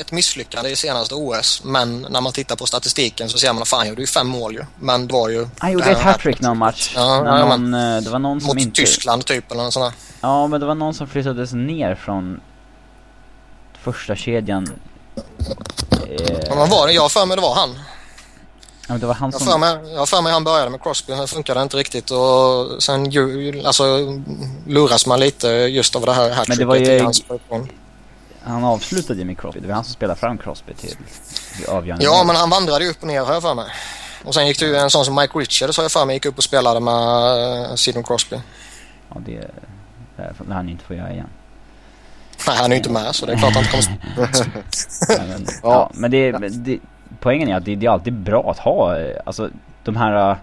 ett 0.00 0.12
misslyckande 0.12 0.70
i 0.70 0.76
senaste 0.76 1.14
OS. 1.14 1.62
Men 1.64 2.06
när 2.10 2.20
man 2.20 2.32
tittar 2.32 2.56
på 2.56 2.66
statistiken 2.66 3.28
så 3.28 3.38
ser 3.38 3.52
man 3.52 3.62
att 3.62 3.68
fan, 3.68 3.78
han 3.78 3.88
gjorde 3.88 4.00
ju 4.00 4.06
fem 4.06 4.26
mål 4.26 4.54
ju. 4.54 4.64
Men 4.80 5.06
det 5.06 5.12
var 5.12 5.28
ju... 5.28 5.48
Han 5.58 5.72
gjorde 5.72 5.90
ett 5.90 5.98
hattrick 5.98 6.40
någon 6.40 6.58
match. 6.58 6.92
Ja, 6.94 7.22
när 7.22 7.38
ja, 7.38 7.56
någon, 7.56 7.74
eh, 7.74 8.02
det 8.02 8.10
var 8.10 8.18
någon 8.18 8.40
som 8.40 8.48
Mot 8.48 8.58
inte... 8.58 8.80
Tyskland 8.80 9.24
typ 9.24 9.52
eller 9.52 9.62
något 9.62 9.72
sånt 9.72 9.92
där. 9.92 10.00
Ja, 10.20 10.46
men 10.46 10.60
det 10.60 10.66
var 10.66 10.74
någon 10.74 10.94
som 10.94 11.06
flyttades 11.06 11.52
ner 11.52 11.94
från 11.94 12.40
första 13.82 14.16
kedjan. 14.16 14.68
Eh, 15.92 16.38
Men 16.48 16.58
vad 16.58 16.70
var 16.70 16.86
det? 16.86 16.92
Jag 16.92 17.12
för 17.12 17.26
mig 17.26 17.36
det 17.36 17.42
var 17.42 17.54
han. 17.54 17.78
Ja, 18.86 18.92
men 18.92 19.00
det 19.00 19.06
var 19.06 19.14
han 19.14 19.32
som... 19.32 19.46
för 19.46 19.58
mig, 19.58 19.92
jag 19.92 19.98
har 19.98 20.06
för 20.06 20.22
mig 20.22 20.32
han 20.32 20.44
började 20.44 20.70
med 20.70 20.82
Crosby, 20.82 21.12
sen 21.12 21.28
funkade 21.28 21.60
det 21.60 21.62
inte 21.62 21.76
riktigt 21.76 22.10
och 22.10 22.82
sen 22.82 23.10
ju, 23.10 23.62
alltså, 23.66 23.84
luras 24.66 25.06
man 25.06 25.20
lite 25.20 25.48
just 25.48 25.96
av 25.96 26.06
det 26.06 26.12
här 26.12 26.44
Men 26.48 26.58
det 26.58 26.64
var 26.64 26.76
ju- 26.76 27.02
hattricket 27.02 27.40
hans. 27.50 27.68
Han 28.42 28.64
avslutade 28.64 29.18
ju 29.18 29.24
med 29.24 29.38
Crosby. 29.38 29.60
Det 29.60 29.68
var 29.68 29.74
han 29.74 29.84
som 29.84 29.92
spelade 29.92 30.20
fram 30.20 30.38
Crosby 30.38 30.74
till 30.74 30.96
avgörande 31.68 32.04
Ja, 32.04 32.24
men 32.26 32.36
han 32.36 32.50
vandrade 32.50 32.84
ju 32.84 32.90
upp 32.90 33.00
och 33.00 33.06
ner 33.06 33.20
har 33.20 33.32
jag 33.32 33.42
för 33.42 33.54
mig. 33.54 33.66
Och 34.24 34.34
sen 34.34 34.46
gick 34.46 34.58
det 34.58 34.66
ju 34.66 34.76
en 34.76 34.90
sån 34.90 35.04
som 35.04 35.14
Mike 35.14 35.38
Richards 35.38 35.76
har 35.76 35.84
jag 35.84 35.92
för 35.92 36.04
mig 36.04 36.16
gick 36.16 36.26
upp 36.26 36.38
och 36.38 36.44
spelade 36.44 36.80
med 36.80 37.70
uh, 37.70 37.74
Sidney 37.74 38.04
Crosby. 38.04 38.36
Ja, 39.08 39.16
det... 39.26 39.50
Får 40.38 40.52
han 40.52 40.68
inte 40.68 40.84
få 40.84 40.94
göra 40.94 41.12
igen. 41.12 41.28
Nej, 42.46 42.56
han 42.56 42.64
är 42.64 42.70
ju 42.70 42.76
inte 42.76 42.90
med 42.90 43.14
så 43.14 43.26
det 43.26 43.32
är 43.32 43.36
klart 43.36 43.54
han 43.54 43.64
inte 43.64 43.76
kommer... 43.76 43.98
Nej, 45.18 45.28
men, 45.28 45.46
ja. 45.46 45.58
Ja. 45.62 45.90
men 45.94 46.10
det, 46.10 46.32
men 46.32 46.64
det... 46.64 46.78
Poängen 47.26 47.48
är 47.48 47.56
att 47.56 47.64
det, 47.64 47.74
det 47.74 47.86
är 47.86 47.90
alltid 47.90 48.12
bra 48.12 48.50
att 48.50 48.58
ha, 48.58 48.98
eh, 48.98 49.16
alltså 49.26 49.50
de 49.84 49.96
här... 49.96 50.30
eh, 50.30 50.36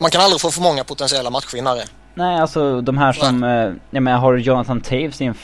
Man 0.00 0.10
kan 0.10 0.20
aldrig 0.20 0.40
få 0.40 0.50
för 0.50 0.62
många 0.62 0.84
potentiella 0.84 1.30
matchvinnare. 1.30 1.80
Nej, 2.14 2.40
alltså 2.40 2.80
de 2.80 2.98
här 2.98 3.12
som, 3.12 3.44
eh, 3.44 3.72
jag 3.90 4.02
menar 4.02 4.18
har 4.18 4.36
Jonathan 4.36 4.80
Taves 4.80 5.20
i 5.20 5.24
en 5.24 5.34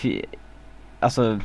Alltså, 1.01 1.39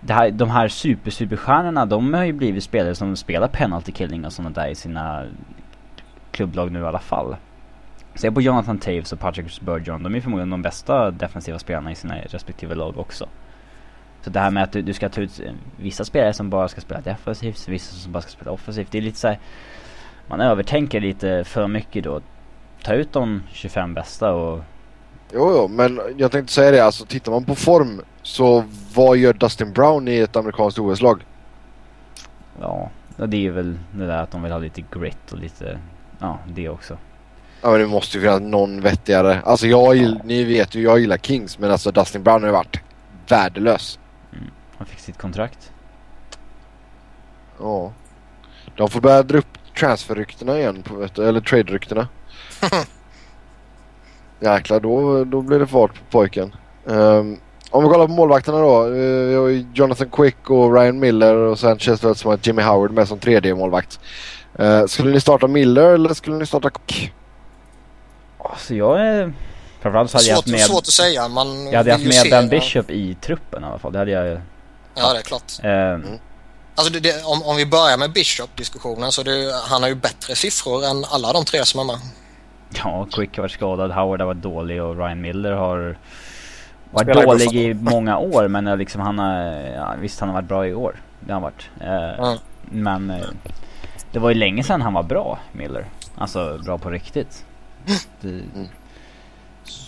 det 0.00 0.12
här, 0.12 0.30
de 0.30 0.50
här 0.50 0.68
super 0.68 1.10
superstjärnorna, 1.10 1.86
de 1.86 2.14
har 2.14 2.24
ju 2.24 2.32
blivit 2.32 2.64
spelare 2.64 2.94
som 2.94 3.16
spelar 3.16 3.48
penalty 3.48 3.92
killing 3.92 4.24
och 4.24 4.32
sådana 4.32 4.50
där 4.50 4.68
i 4.68 4.74
sina 4.74 5.24
klubblag 6.30 6.72
nu 6.72 6.80
i 6.80 6.86
alla 6.86 6.98
fall. 6.98 7.36
Se 8.14 8.30
på 8.30 8.40
Jonathan 8.40 8.78
Taves 8.78 9.12
och 9.12 9.20
Patrick 9.20 9.50
Spurgeon, 9.50 10.02
de 10.02 10.14
är 10.14 10.20
förmodligen 10.20 10.50
de 10.50 10.62
bästa 10.62 11.10
defensiva 11.10 11.58
spelarna 11.58 11.92
i 11.92 11.94
sina 11.94 12.14
respektive 12.18 12.74
lag 12.74 12.98
också. 12.98 13.28
Så 14.22 14.30
det 14.30 14.40
här 14.40 14.50
med 14.50 14.62
att 14.62 14.72
du, 14.72 14.82
du 14.82 14.92
ska 14.92 15.08
ta 15.08 15.20
ut 15.20 15.40
vissa 15.76 16.04
spelare 16.04 16.32
som 16.32 16.50
bara 16.50 16.68
ska 16.68 16.80
spela 16.80 17.00
defensivt, 17.00 17.68
vissa 17.68 17.94
som 17.94 18.12
bara 18.12 18.20
ska 18.20 18.30
spela 18.30 18.50
offensivt, 18.50 18.88
det 18.90 18.98
är 18.98 19.02
lite 19.02 19.18
så 19.18 19.28
här, 19.28 19.38
Man 20.26 20.40
övertänker 20.40 21.00
lite 21.00 21.44
för 21.44 21.66
mycket 21.66 22.04
då. 22.04 22.20
Ta 22.82 22.94
ut 22.94 23.12
de 23.12 23.42
25 23.52 23.94
bästa 23.94 24.32
och 24.32 24.64
Jo, 25.32 25.52
jo, 25.54 25.68
men 25.68 26.00
jag 26.16 26.32
tänkte 26.32 26.52
säga 26.52 26.70
det. 26.70 26.80
Alltså 26.80 27.04
tittar 27.04 27.32
man 27.32 27.44
på 27.44 27.54
form 27.54 28.00
så 28.22 28.64
vad 28.94 29.16
gör 29.16 29.32
Dustin 29.32 29.72
Brown 29.72 30.08
i 30.08 30.18
ett 30.18 30.36
amerikanskt 30.36 30.78
OS-lag? 30.78 31.24
Ja, 32.60 32.90
och 33.16 33.28
det 33.28 33.46
är 33.46 33.50
väl 33.50 33.78
det 33.92 34.06
där 34.06 34.22
att 34.22 34.30
de 34.30 34.42
vill 34.42 34.52
ha 34.52 34.58
lite 34.58 34.84
grit 34.90 35.32
och 35.32 35.38
lite, 35.38 35.78
ja 36.18 36.38
det 36.46 36.68
också. 36.68 36.98
Ja 37.62 37.70
men 37.70 37.80
det 37.80 37.86
måste 37.86 38.18
ju 38.18 38.22
finnas 38.22 38.40
någon 38.40 38.80
vettigare. 38.80 39.40
Alltså 39.44 39.66
jag 39.66 40.20
ni 40.24 40.44
vet 40.44 40.74
ju, 40.74 40.82
jag 40.82 40.98
gillar 40.98 41.16
Kings 41.16 41.58
men 41.58 41.70
alltså 41.70 41.90
Dustin 41.90 42.22
Brown 42.22 42.42
har 42.42 42.48
ju 42.48 42.52
varit 42.52 42.80
värdelös. 43.28 43.98
Han 44.78 44.86
fick 44.86 44.98
sitt 44.98 45.18
kontrakt. 45.18 45.72
Ja. 47.60 47.92
De 48.76 48.90
får 48.90 49.00
börja 49.00 49.22
dra 49.22 49.38
upp 49.38 49.58
transferryktena 49.78 50.58
igen, 50.58 50.82
på, 50.82 50.94
vet 50.94 51.14
du, 51.14 51.28
eller 51.28 51.40
trade-ryktena. 51.40 52.08
Jäklar, 54.40 54.80
då, 54.80 55.24
då 55.24 55.42
blir 55.42 55.58
det 55.58 55.66
fart 55.66 55.94
på 55.94 56.00
pojken. 56.10 56.54
Ehm, 56.86 57.36
om 57.70 57.84
vi 57.84 57.90
kollar 57.90 58.06
på 58.06 58.12
målvakterna 58.12 58.58
då. 58.58 58.86
Uh, 58.86 59.28
vi 59.28 59.34
har 59.34 59.48
Jonathan 59.74 60.10
Quick 60.10 60.50
och 60.50 60.74
Ryan 60.74 60.98
Miller 60.98 61.34
och 61.34 61.58
sen 61.58 61.78
känns 61.78 62.00
det 62.00 62.14
som 62.14 62.32
att 62.32 62.46
Jimmy 62.46 62.62
Howard 62.62 62.90
med 62.90 63.08
som 63.08 63.18
tredje 63.18 63.54
målvakt. 63.54 64.00
Uh, 64.60 64.86
skulle 64.86 65.10
ni 65.10 65.20
starta 65.20 65.46
Miller 65.46 65.94
eller 65.94 66.14
skulle 66.14 66.36
ni 66.36 66.46
starta 66.46 66.70
Quick? 66.70 67.12
Alltså 68.38 68.74
jag 68.74 69.00
är... 69.00 69.32
Framförallt 69.80 70.10
så 70.10 70.16
hade 70.16 70.28
jag 70.28 70.34
haft 70.34 70.48
Svårt, 70.48 70.52
med... 70.52 70.60
svårt 70.60 70.78
att 70.78 70.86
säga. 70.86 71.28
Man 71.28 71.66
Jag 71.66 71.76
hade 71.76 71.92
haft 71.92 72.04
med 72.04 72.30
Ben 72.30 72.48
Bishop 72.48 72.90
i 72.90 73.14
truppen 73.14 73.62
i 73.62 73.66
alla 73.66 73.78
fall. 73.78 73.92
Det 73.92 73.98
hade 73.98 74.10
jag... 74.10 74.40
Ja, 74.98 75.12
det 75.12 75.18
är 75.18 75.22
klart. 75.22 75.52
Eh, 75.62 76.12
Alltså 76.74 76.92
det, 76.92 77.00
det, 77.00 77.24
om, 77.24 77.42
om 77.42 77.56
vi 77.56 77.66
börjar 77.66 77.98
med 77.98 78.12
Bishop-diskussionen 78.12 79.12
så 79.12 79.22
det, 79.22 79.52
han 79.68 79.82
har 79.82 79.88
ju 79.88 79.94
bättre 79.94 80.34
siffror 80.34 80.84
än 80.84 81.04
alla 81.04 81.32
de 81.32 81.44
tre 81.44 81.64
som 81.64 81.80
är 81.80 81.84
med. 81.84 81.96
Ja, 82.74 83.06
Quick 83.12 83.36
har 83.36 83.42
varit 83.42 83.52
skadad, 83.52 83.90
Howard 83.92 84.20
har 84.20 84.26
varit 84.26 84.42
dålig 84.42 84.82
och 84.82 84.96
Ryan 84.98 85.20
Miller 85.20 85.52
har 85.52 85.98
varit 86.90 87.04
Spelar 87.06 87.26
dålig 87.26 87.54
i 87.54 87.74
många 87.74 88.18
år 88.18 88.48
men 88.48 88.78
liksom 88.78 89.00
han 89.00 89.18
har, 89.18 89.42
ja, 89.76 89.94
visst 90.00 90.20
han 90.20 90.28
har 90.28 90.34
varit 90.34 90.48
bra 90.48 90.66
i 90.66 90.74
år. 90.74 91.02
Det 91.20 91.32
har 91.32 91.40
han 91.40 91.42
varit. 91.42 91.70
Eh, 91.80 92.24
Mm. 92.24 92.38
Men 92.70 93.10
eh, 93.10 93.26
det 94.12 94.18
var 94.18 94.28
ju 94.28 94.34
länge 94.34 94.62
sedan 94.64 94.82
han 94.82 94.92
var 94.94 95.02
bra, 95.02 95.38
Miller. 95.52 95.86
Alltså 96.18 96.58
bra 96.64 96.78
på 96.78 96.90
riktigt. 96.90 97.44
Det, 98.20 98.40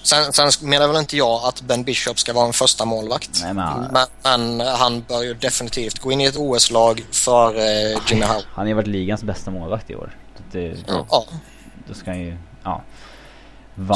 Sen, 0.03 0.33
sen 0.33 0.51
menar 0.61 0.89
väl 0.89 0.97
inte 0.97 1.17
jag 1.17 1.45
att 1.45 1.61
Ben 1.63 1.85
Bishop 1.85 2.19
ska 2.19 2.33
vara 2.33 2.47
en 2.47 2.53
första 2.53 2.85
målvakt. 2.85 3.31
Nej, 3.43 3.55
men 3.55 3.65
han- 3.65 4.07
men, 4.23 4.57
men 4.57 4.67
han 4.67 5.05
bör 5.09 5.23
ju 5.23 5.35
definitivt 5.35 5.99
gå 5.99 6.13
in 6.13 6.21
i 6.21 6.25
ett 6.25 6.37
OS-lag 6.37 7.05
för 7.13 7.57
eh, 7.59 7.99
Jimmy 8.09 8.25
Howe. 8.27 8.43
han 8.55 8.63
har 8.63 8.67
ju 8.67 8.75
varit 8.75 8.87
ligans 8.87 9.23
bästa 9.23 9.51
målvakt 9.51 9.91
i 9.91 9.95
år. 9.95 10.17
Det, 10.53 10.77
Ja. 11.11 11.25
Då 11.89 11.95
ska 11.95 12.11
han 12.11 12.21
ju, 12.21 12.37
ja. 12.65 12.83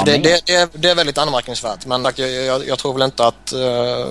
det, 0.04 0.12
det, 0.18 0.40
det, 0.46 0.54
är, 0.54 0.68
det 0.72 0.90
är 0.90 0.94
väldigt 0.94 1.18
anmärkningsvärt. 1.18 1.86
Men 1.86 2.04
jag, 2.16 2.18
jag, 2.18 2.66
jag 2.68 2.78
tror 2.78 2.92
väl 2.92 3.02
inte 3.02 3.26
att 3.26 3.52
eh, 3.52 4.06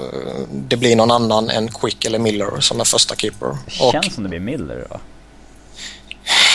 det 0.52 0.78
blir 0.78 0.96
någon 0.96 1.12
annan 1.12 1.50
än 1.50 1.68
Quick 1.68 2.06
eller 2.06 2.20
Miller 2.20 2.60
som 2.60 2.80
är 2.80 2.84
första 2.84 3.16
keeper. 3.16 3.50
Och 3.82 3.92
Känns 3.92 4.14
som 4.14 4.24
det 4.24 4.30
blir 4.30 4.40
Miller 4.40 4.88
va? 4.90 5.00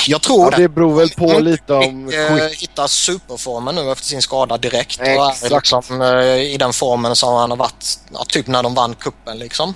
Jag 0.07 0.23
tror 0.23 0.53
Ja, 0.53 0.59
det 0.59 0.69
beror 0.69 0.97
väl 0.97 1.09
på 1.09 1.25
Om 1.25 1.45
lite 1.45 1.75
om 1.75 2.09
Quick 2.09 2.19
eh, 2.19 2.49
hittar 2.61 2.87
superformen 2.87 3.75
nu 3.75 3.93
efter 3.93 4.05
sin 4.05 4.23
skada 4.23 4.59
direkt. 4.59 5.01
Och 5.01 5.07
Exakt. 5.07 5.45
är 5.45 5.51
liksom, 5.51 6.03
eh, 6.03 6.55
i 6.55 6.57
den 6.59 6.73
formen 6.73 7.17
som 7.17 7.35
han 7.35 7.51
har 7.51 7.57
varit 7.57 7.99
ja, 8.13 8.25
typ 8.29 8.47
när 8.47 8.63
de 8.63 8.75
vann 8.75 8.95
kuppen 8.95 9.39
liksom. 9.39 9.75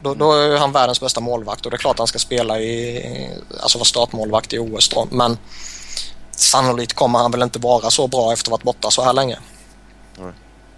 Då, 0.00 0.14
då 0.14 0.32
är 0.32 0.58
han 0.58 0.72
världens 0.72 1.00
bästa 1.00 1.20
målvakt 1.20 1.64
och 1.64 1.70
det 1.70 1.76
är 1.76 1.78
klart 1.78 1.98
han 1.98 2.06
ska 2.06 2.18
spela 2.18 2.60
i, 2.60 3.30
alltså 3.60 3.78
vara 3.78 3.84
startmålvakt 3.84 4.52
i 4.52 4.58
OS 4.58 4.88
då. 4.88 5.08
Men 5.10 5.38
sannolikt 6.30 6.92
kommer 6.92 7.18
han 7.18 7.30
väl 7.30 7.42
inte 7.42 7.58
vara 7.58 7.90
så 7.90 8.06
bra 8.06 8.32
efter 8.32 8.46
att 8.46 8.50
ha 8.50 8.56
varit 8.56 8.62
borta 8.62 8.90
så 8.90 9.02
här 9.02 9.12
länge. 9.12 9.38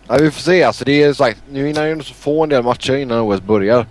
Ja, 0.08 0.16
vi 0.20 0.30
får 0.30 0.40
se. 0.40 0.62
Alltså, 0.62 0.84
det 0.84 1.02
är 1.02 1.12
sagt, 1.12 1.38
nu 1.50 1.66
hinner 1.66 1.80
han 1.80 1.90
ju 1.90 2.02
få 2.02 2.42
en 2.42 2.48
del 2.48 2.62
matcher 2.62 2.96
innan 2.96 3.20
OS 3.20 3.40
börjar. 3.40 3.86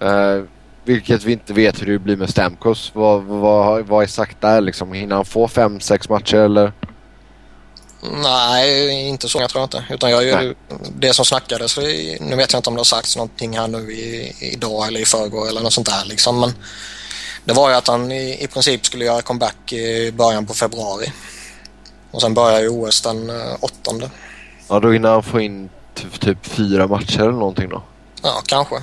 Eh, 0.00 0.42
vilket 0.84 1.24
vi 1.24 1.32
inte 1.32 1.52
vet 1.52 1.82
hur 1.82 1.86
det 1.86 1.98
blir 1.98 2.16
med 2.16 2.30
Stamkos. 2.30 2.90
Vad, 2.94 3.22
vad, 3.22 3.86
vad 3.86 4.02
är 4.02 4.06
sagt 4.06 4.40
där 4.40 4.60
liksom? 4.60 4.92
Hinner 4.92 5.16
han 5.16 5.24
få 5.24 5.48
fem, 5.48 5.80
sex 5.80 6.08
matcher 6.08 6.36
eller? 6.36 6.72
Nej, 8.22 9.08
inte 9.08 9.28
så 9.28 9.38
jag 9.38 9.50
tror 9.50 9.60
jag 9.60 9.66
inte. 9.66 9.94
Utan 9.94 10.10
jag, 10.10 10.24
Nej. 10.24 10.54
det 10.98 11.14
som 11.14 11.24
snackades, 11.24 11.78
nu 12.20 12.36
vet 12.36 12.52
jag 12.52 12.58
inte 12.58 12.70
om 12.70 12.74
det 12.74 12.80
har 12.80 12.84
sagts 12.84 13.16
någonting 13.16 13.58
här 13.58 13.68
nu 13.68 13.92
i, 13.92 14.34
idag 14.40 14.86
eller 14.86 15.00
i 15.00 15.04
förrgår 15.04 15.48
eller 15.48 15.60
något 15.60 15.72
sånt 15.72 15.86
där 15.86 16.04
liksom. 16.04 16.40
Men 16.40 16.52
det 17.44 17.52
var 17.52 17.70
ju 17.70 17.76
att 17.76 17.88
han 17.88 18.12
i, 18.12 18.44
i 18.44 18.46
princip 18.46 18.86
skulle 18.86 19.04
göra 19.04 19.22
comeback 19.22 19.72
i 19.72 20.12
början 20.12 20.46
på 20.46 20.54
februari. 20.54 21.12
Och 22.10 22.20
sen 22.20 22.34
börjar 22.34 22.60
ju 22.60 22.68
OS 22.68 23.00
den 23.00 23.30
eh, 23.30 23.56
åttonde. 23.60 24.10
Ja, 24.68 24.80
då 24.80 24.90
hinner 24.90 25.08
han 25.10 25.22
få 25.22 25.40
in 25.40 25.70
typ, 25.94 26.20
typ 26.20 26.46
fyra 26.46 26.86
matcher 26.86 27.20
eller 27.20 27.32
någonting 27.32 27.68
då. 27.68 27.82
Ja, 28.22 28.42
kanske. 28.46 28.74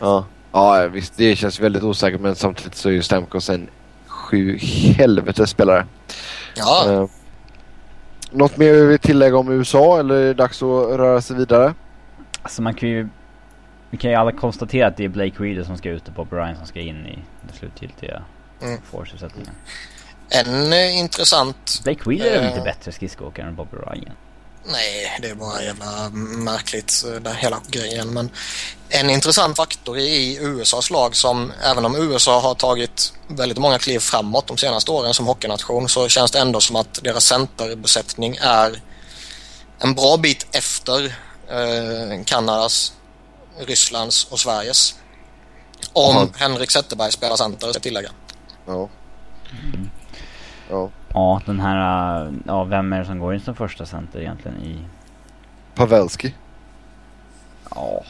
Ja. 0.00 0.24
Ja, 0.54 0.86
visst. 0.92 1.16
Det 1.16 1.36
känns 1.36 1.60
väldigt 1.60 1.82
osäkert 1.82 2.20
men 2.20 2.34
samtidigt 2.34 2.74
så 2.74 2.88
är 2.88 2.92
ju 2.92 3.02
Stamkos 3.02 3.50
en 3.50 3.68
sju 4.06 4.58
helvetes 4.98 5.50
spelare. 5.50 5.86
Ja, 6.56 6.84
Eh, 6.92 7.06
något 8.30 8.56
mer 8.56 8.72
vi 8.72 8.86
vill 8.86 8.98
tillägga 8.98 9.36
om 9.36 9.52
USA 9.52 9.98
eller 10.00 10.14
är 10.14 10.24
det 10.26 10.34
dags 10.34 10.62
att 10.62 10.68
röra 10.98 11.20
sig 11.20 11.36
vidare? 11.36 11.74
Alltså 12.42 12.62
man 12.62 12.74
kan 12.74 12.88
ju... 12.88 13.08
Vi 13.90 13.98
kan 13.98 14.10
ju 14.10 14.16
alla 14.16 14.32
konstatera 14.32 14.86
att 14.86 14.96
det 14.96 15.04
är 15.04 15.08
Blake 15.08 15.42
Reader 15.42 15.64
som 15.64 15.76
ska 15.76 15.90
ut 15.90 16.08
och 16.08 16.14
Bob 16.14 16.32
Ryan 16.32 16.56
som 16.56 16.66
ska 16.66 16.80
in 16.80 17.06
i 17.06 17.18
den 17.42 17.56
slutgiltiga 17.58 18.22
Mm. 18.62 18.78
force-uppsättningen. 18.90 19.50
en 20.28 20.72
eh, 20.72 20.98
intressant... 20.98 21.80
Blake 21.84 22.10
Reader 22.10 22.26
är 22.26 22.30
väl 22.36 22.44
Eh. 22.44 22.50
inte 22.50 22.64
bättre 22.64 22.92
skridskoåkare 22.92 23.46
än 23.46 23.54
Bob 23.54 23.68
Ryan? 23.72 24.14
Nej, 24.66 25.18
det 25.22 25.28
är 25.28 25.34
bara 25.34 25.62
jävla 25.62 26.08
märkligt 26.10 27.04
eh, 27.06 27.20
den 27.20 27.36
hela 27.36 27.60
grejen. 27.68 28.14
Men 28.14 28.30
en 28.88 29.10
intressant 29.10 29.56
faktor 29.56 29.98
i 29.98 30.38
USAs 30.40 30.90
lag 30.90 31.16
som 31.16 31.52
även 31.62 31.84
om 31.84 31.96
USA 31.96 32.40
har 32.40 32.54
tagit 32.54 33.12
väldigt 33.28 33.58
många 33.58 33.78
kliv 33.78 33.98
framåt 33.98 34.46
de 34.46 34.56
senaste 34.56 34.90
åren 34.90 35.14
som 35.14 35.26
hockeynation 35.26 35.88
så 35.88 36.08
känns 36.08 36.30
det 36.30 36.38
ändå 36.38 36.60
som 36.60 36.76
att 36.76 37.04
deras 37.04 37.24
centerbesättning 37.24 38.36
är 38.40 38.82
en 39.78 39.94
bra 39.94 40.16
bit 40.16 40.46
efter 40.52 41.04
eh, 41.50 42.24
Kanadas, 42.24 42.92
Rysslands 43.58 44.24
och 44.30 44.40
Sveriges. 44.40 44.94
Om 45.92 46.16
Ja. 46.16 46.28
Henrik 46.36 46.70
Zetterberg 46.70 47.12
spelar 47.12 47.36
center, 47.36 47.66
ska 47.66 47.76
jag 47.76 47.82
tillägga. 47.82 48.10
Ja. 48.66 48.88
Ja. 50.70 50.90
Ja, 51.14 51.40
den 51.46 51.60
här... 51.60 52.32
Ja, 52.46 52.64
vem 52.64 52.92
är 52.92 52.98
det 52.98 53.04
som 53.06 53.18
går 53.18 53.34
in 53.34 53.40
som 53.40 53.54
första 53.54 53.86
center 53.86 54.20
egentligen 54.20 54.62
i... 54.62 54.78
Pavelski. 55.74 56.34
Ja, 57.74 58.04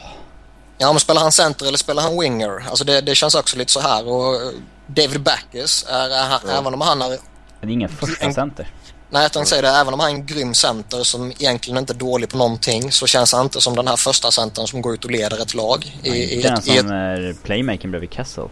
Ja, 0.77 0.91
men 0.93 0.99
spelar 0.99 1.21
han 1.21 1.31
center 1.31 1.65
eller 1.67 1.77
spelar 1.77 2.03
han 2.03 2.19
winger? 2.19 2.63
Alltså 2.69 2.83
det, 2.85 3.01
det 3.01 3.15
känns 3.15 3.35
också 3.35 3.57
lite 3.57 3.71
så 3.71 3.79
här. 3.79 4.07
Och 4.07 4.35
eh, 4.35 4.41
David 4.87 5.21
Backes, 5.21 5.85
är, 5.89 6.09
är 6.09 6.29
han, 6.29 6.39
Ja. 6.47 6.51
även 6.59 6.73
om 6.73 6.81
han 6.81 7.01
är... 7.01 7.09
det 7.09 7.17
är 7.61 7.67
ingen 7.71 7.89
första 7.89 8.25
En- 8.25 8.33
center. 8.33 8.67
Nej, 9.09 9.21
jag 9.21 9.31
tänkte 9.31 9.49
säga 9.49 9.61
det. 9.61 9.69
Även 9.69 9.93
om 9.93 9.99
han 9.99 10.09
är 10.09 10.13
en 10.15 10.25
grym 10.25 10.53
center 10.53 11.03
som 11.03 11.31
egentligen 11.31 11.77
inte 11.77 11.93
är 11.93 11.97
dålig 11.97 12.29
på 12.29 12.37
någonting 12.37 12.91
så 12.91 13.07
känns 13.07 13.33
han 13.33 13.43
inte 13.45 13.61
som 13.61 13.75
den 13.75 13.87
här 13.87 13.95
första 13.95 14.31
centern 14.31 14.67
som 14.67 14.81
går 14.81 14.93
ut 14.93 15.05
och 15.05 15.11
leder 15.11 15.41
ett 15.41 15.53
lag. 15.53 15.97
I, 16.03 16.09
i, 16.09 16.35
Inte 16.35 16.47
den 16.49 16.57
ett, 16.57 16.67
i 16.67 16.71
ett, 16.71 16.79
som 16.79 16.91
är 16.91 17.35
playmaking 17.43 17.91
bredvid 17.91 18.13
Kessel. 18.13 18.47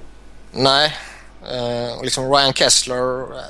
nej. 0.52 0.94
Eh, 1.52 1.98
och 1.98 2.04
liksom 2.04 2.32
Ryan 2.34 2.54
Kessler, 2.54 3.22
eh, 3.22 3.44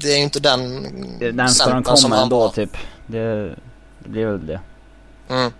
det 0.00 0.12
är 0.12 0.16
ju 0.16 0.22
inte 0.22 0.40
den 0.40 0.82
Det 1.18 1.26
är 1.26 1.32
närmsta 1.32 1.80
de 1.80 2.12
han 2.12 2.22
ändå 2.22 2.38
var. 2.38 2.48
typ. 2.48 2.76
Det, 3.06 3.54
det 3.98 4.08
blir 4.08 4.26
väl 4.26 4.46
det. 4.46 4.60
Mm. 5.28 5.52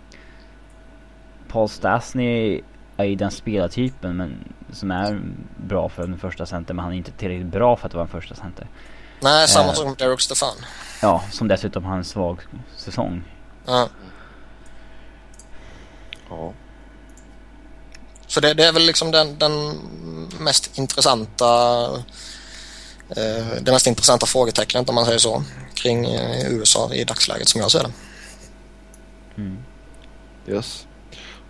Paul 1.49 1.69
Stastny 1.69 2.61
är 2.97 3.05
ju 3.05 3.15
den 3.15 3.31
spelartypen 3.31 4.17
men 4.17 4.53
som 4.73 4.91
är 4.91 5.21
bra 5.57 5.89
för 5.89 6.03
en 6.03 6.19
första 6.19 6.47
center 6.47 6.75
men 6.75 6.83
han 6.85 6.93
är 6.93 6.97
inte 6.97 7.11
tillräckligt 7.13 7.53
bra 7.53 7.77
för 7.77 7.87
att 7.87 7.95
vara 7.95 8.03
en 8.05 8.09
första 8.11 8.35
center. 8.35 8.69
Nej, 9.21 9.49
samma 9.49 9.69
Eh. 9.69 9.75
som 9.75 9.95
Derek 9.95 10.21
Stefan. 10.21 10.55
Ja, 11.03 11.25
som 11.31 11.49
dessutom 11.49 11.85
har 11.85 11.97
en 11.97 12.05
svag 12.05 12.41
säsong. 12.77 13.23
Ja. 13.67 13.89
Ja. 16.31 16.53
Så 18.27 18.41
det, 18.41 18.55
det 18.55 18.65
är 18.65 18.73
väl 18.73 18.83
liksom 18.87 19.11
den, 19.11 19.39
den 19.39 19.53
mest 20.41 20.79
intressanta 20.79 21.47
det 23.61 23.73
mest 23.73 23.87
intressanta 23.87 24.27
frågetecknet 24.27 24.89
om 24.89 24.95
man 24.95 25.05
säger 25.05 25.19
så 25.19 25.43
kring 25.75 26.05
eh, 26.05 26.53
USA 26.53 26.95
i 26.95 27.05
dagsläget 27.05 27.49
som 27.49 27.61
jag 27.61 27.71
ser 27.71 27.83
det. 27.83 27.91
Mm. 29.37 29.59
Yes. 30.49 30.87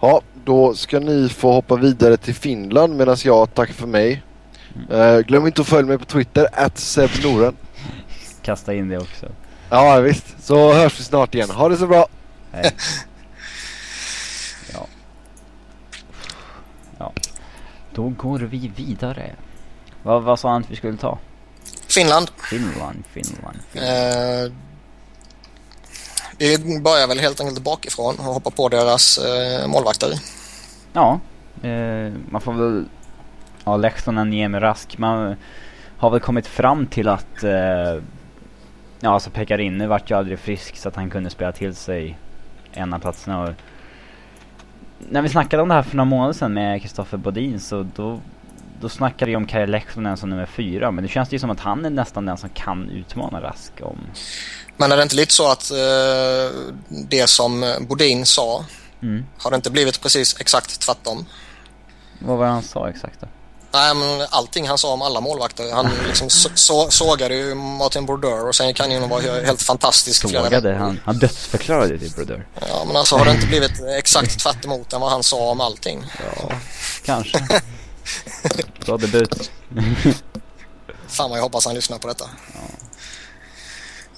Ja, 0.00 0.22
då 0.44 0.74
ska 0.74 1.00
ni 1.00 1.28
få 1.28 1.52
hoppa 1.52 1.76
vidare 1.76 2.16
till 2.16 2.34
Finland 2.34 2.96
medan 2.96 3.16
jag 3.24 3.54
tackar 3.54 3.74
för 3.74 3.86
mig. 3.86 4.22
Eh, 4.90 5.18
glöm 5.18 5.46
inte 5.46 5.60
att 5.60 5.68
följa 5.68 5.86
mig 5.86 5.98
på 5.98 6.04
Twitter, 6.04 6.48
@sebnoren. 6.74 7.56
Kasta 8.42 8.74
in 8.74 8.88
det 8.88 8.98
också. 8.98 9.26
Ja 9.70 10.00
visst, 10.00 10.26
så 10.40 10.72
hörs 10.72 11.00
vi 11.00 11.04
snart 11.04 11.34
igen. 11.34 11.50
Ha 11.50 11.68
det 11.68 11.76
så 11.76 11.86
bra! 11.86 12.06
Hej. 12.52 12.70
Ja. 14.72 14.86
Ja. 16.98 17.12
Då 17.94 18.08
går 18.08 18.38
vi 18.38 18.72
vidare. 18.76 19.34
Vad, 20.02 20.22
vad 20.22 20.38
sa 20.38 20.50
han 20.52 20.62
att 20.62 20.70
vi 20.70 20.76
skulle 20.76 20.96
ta? 20.96 21.18
Finland. 21.88 22.30
Finland, 22.50 23.04
Finland, 23.12 23.58
Finland. 23.72 24.46
Eh, 24.46 24.52
vi 26.38 26.80
börjar 26.80 27.08
väl 27.08 27.18
helt 27.18 27.40
enkelt 27.40 27.64
bakifrån 27.64 28.14
och 28.18 28.24
hoppar 28.24 28.50
på 28.50 28.68
deras 28.68 29.18
eh, 29.18 29.68
målvakter. 29.68 30.08
Ja, 30.92 31.20
eh, 31.62 32.12
man 32.30 32.40
får 32.40 32.52
väl... 32.52 32.84
Ja, 33.64 33.76
Lehtonen, 33.76 34.30
Niemi 34.30 34.58
Rask. 34.58 34.98
Man 34.98 35.36
har 35.98 36.10
väl 36.10 36.20
kommit 36.20 36.46
fram 36.46 36.86
till 36.86 37.08
att... 37.08 37.42
Eh, 37.42 38.02
ja 39.00 39.10
alltså 39.10 39.30
Pekarinne 39.30 39.86
vart 39.86 40.10
ju 40.10 40.14
aldrig 40.14 40.38
frisk 40.38 40.76
så 40.76 40.88
att 40.88 40.96
han 40.96 41.10
kunde 41.10 41.30
spela 41.30 41.52
till 41.52 41.74
sig 41.74 42.18
en 42.72 42.94
av 42.94 42.98
platserna 42.98 43.42
och 43.42 43.50
när 44.98 45.22
vi 45.22 45.28
snackade 45.28 45.62
om 45.62 45.68
det 45.68 45.74
här 45.74 45.82
för 45.82 45.96
några 45.96 46.04
månader 46.04 46.32
sedan 46.32 46.54
med 46.54 46.82
Kristoffer 46.82 47.16
Bodin 47.16 47.60
så 47.60 47.86
då 47.96 48.20
då 48.80 48.88
snackade 48.88 49.30
vi 49.30 49.36
om 49.36 49.46
Kari 49.46 49.66
Lehtinen 49.66 50.16
som 50.16 50.30
nummer 50.30 50.46
fyra, 50.46 50.90
men 50.90 51.04
det 51.04 51.08
känns 51.10 51.32
ju 51.32 51.38
som 51.38 51.50
att 51.50 51.60
han 51.60 51.84
är 51.84 51.90
nästan 51.90 52.26
den 52.26 52.36
som 52.38 52.48
kan 52.48 52.90
utmana 52.90 53.40
Rask 53.40 53.72
om... 53.82 53.98
Men 54.76 54.92
är 54.92 54.96
det 54.96 55.02
inte 55.02 55.16
lite 55.16 55.32
så 55.32 55.50
att 55.50 55.70
eh, 55.70 55.76
det 56.88 57.26
som 57.26 57.74
Bodin 57.80 58.26
sa, 58.26 58.64
mm. 59.02 59.24
har 59.38 59.50
det 59.50 59.56
inte 59.56 59.70
blivit 59.70 60.00
precis 60.00 60.40
exakt 60.40 60.80
tvärtom? 60.80 61.26
Vad 62.18 62.38
var 62.38 62.44
det 62.44 62.50
han 62.50 62.62
sa 62.62 62.88
exakt 62.88 63.20
då? 63.20 63.26
Nej, 63.72 63.94
men 63.94 64.26
allting 64.30 64.68
han 64.68 64.78
sa 64.78 64.92
om 64.92 65.02
alla 65.02 65.20
målvakter. 65.20 65.72
Han 65.72 65.90
liksom 66.06 66.30
så, 66.54 66.90
sågade 66.90 67.34
ju 67.34 67.54
Martin 67.54 68.06
Brodeur 68.06 68.48
och 68.48 68.54
sen 68.54 68.74
kan 68.74 68.90
ju 68.90 68.98
vara 68.98 69.44
helt 69.44 69.62
fantastisk. 69.62 70.30
Sågade? 70.30 70.74
Han, 70.74 71.00
han 71.04 71.18
dödsförklarade 71.18 71.98
till 71.98 72.10
Brodeur. 72.10 72.46
Ja, 72.68 72.84
men 72.86 72.96
alltså 72.96 73.16
har 73.16 73.24
det 73.24 73.30
inte 73.30 73.46
blivit 73.46 73.72
exakt 73.98 74.40
tvärt 74.40 74.64
emot 74.64 74.92
än 74.92 75.00
vad 75.00 75.10
han 75.10 75.22
sa 75.22 75.50
om 75.50 75.60
allting? 75.60 76.04
Ja, 76.18 76.52
kanske. 77.04 77.48
Bra 78.86 78.96
debut. 78.96 79.50
Fan 81.08 81.30
vad 81.30 81.38
jag 81.38 81.42
hoppas 81.42 81.66
han 81.66 81.74
lyssnar 81.74 81.98
på 81.98 82.08
detta. 82.08 82.24
Ja. 82.54 82.60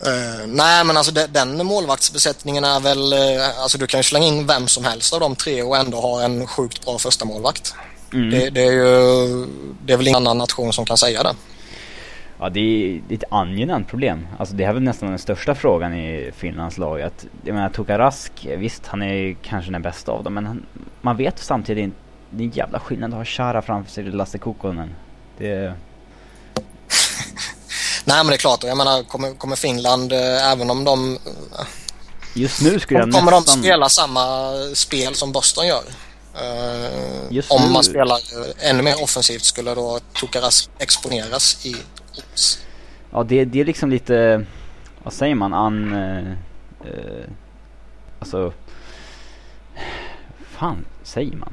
Uh, 0.06 0.46
nej 0.46 0.84
men 0.84 0.96
alltså 0.96 1.12
de, 1.12 1.26
den 1.26 1.66
målvaktsbesättningen 1.66 2.64
är 2.64 2.80
väl, 2.80 3.12
uh, 3.12 3.60
alltså 3.60 3.78
du 3.78 3.86
kan 3.86 4.00
ju 4.00 4.04
slänga 4.04 4.26
in 4.26 4.46
vem 4.46 4.68
som 4.68 4.84
helst 4.84 5.14
av 5.14 5.20
de 5.20 5.36
tre 5.36 5.62
och 5.62 5.76
ändå 5.76 6.00
ha 6.00 6.22
en 6.22 6.46
sjukt 6.46 6.84
bra 6.84 6.98
första 6.98 7.24
målvakt. 7.24 7.74
Mm. 8.12 8.30
Det, 8.30 8.50
det, 8.50 8.62
är 8.62 8.72
ju, 8.72 9.46
det 9.84 9.92
är 9.92 9.96
väl 9.96 10.08
ingen 10.08 10.16
annan 10.16 10.38
nation 10.38 10.72
som 10.72 10.84
kan 10.84 10.96
säga 10.96 11.22
det. 11.22 11.34
Ja 12.38 12.48
det 12.48 12.60
är, 12.60 13.14
ett 13.14 13.24
angenämt 13.30 13.88
problem. 13.88 14.26
Alltså 14.38 14.54
det 14.54 14.64
är 14.64 14.72
väl 14.72 14.82
nästan 14.82 15.08
den 15.08 15.18
största 15.18 15.54
frågan 15.54 15.94
i 15.94 16.32
Finlands 16.36 16.78
lag. 16.78 17.02
Att, 17.02 17.26
jag 17.44 17.54
menar 17.54 17.68
Toka 17.68 17.98
Rask, 17.98 18.32
visst 18.56 18.86
han 18.86 19.02
är 19.02 19.36
kanske 19.42 19.70
den 19.72 19.82
bästa 19.82 20.12
av 20.12 20.24
dem 20.24 20.34
men 20.34 20.46
han, 20.46 20.66
man 21.00 21.16
vet 21.16 21.38
samtidigt 21.38 21.84
inte 21.84 21.96
det 22.30 22.42
är 22.42 22.46
en 22.46 22.52
jävla 22.52 22.80
skillnad 22.80 23.10
att 23.10 23.16
ha 23.16 23.24
Chara 23.24 23.62
framför 23.62 23.92
sig 23.92 24.04
Lasse 24.04 24.38
Kokkonen. 24.38 24.94
Det... 25.38 25.58
Nej 28.04 28.16
men 28.16 28.26
det 28.26 28.34
är 28.34 28.38
klart, 28.38 28.64
jag 28.64 28.76
menar 28.76 29.02
kommer, 29.02 29.34
kommer 29.34 29.56
Finland, 29.56 30.12
äh, 30.12 30.52
även 30.52 30.70
om 30.70 30.84
de... 30.84 31.14
Äh, 31.14 31.66
Just 32.34 32.62
nu 32.62 32.78
skulle 32.78 33.00
jag 33.00 33.12
Kommer 33.12 33.30
nästan... 33.30 33.56
de 33.56 33.62
spela 33.62 33.88
samma 33.88 34.52
spel 34.74 35.14
som 35.14 35.32
Boston 35.32 35.66
gör? 35.66 35.82
Uh, 36.34 37.42
om 37.48 37.62
nu... 37.62 37.70
man 37.72 37.84
spelar 37.84 38.18
ännu 38.58 38.82
mer 38.82 39.02
offensivt 39.02 39.42
skulle 39.42 39.74
då 39.74 39.98
Tokaras 40.12 40.70
exponeras 40.78 41.66
i 41.66 41.76
OS. 42.34 42.58
Ja 43.10 43.22
det, 43.22 43.44
det 43.44 43.60
är 43.60 43.64
liksom 43.64 43.90
lite, 43.90 44.46
vad 45.02 45.12
säger 45.12 45.34
man, 45.34 45.54
an... 45.54 45.92
Uh, 45.92 47.24
alltså... 48.18 48.52
fan 50.50 50.84
säger 51.02 51.36
man? 51.36 51.52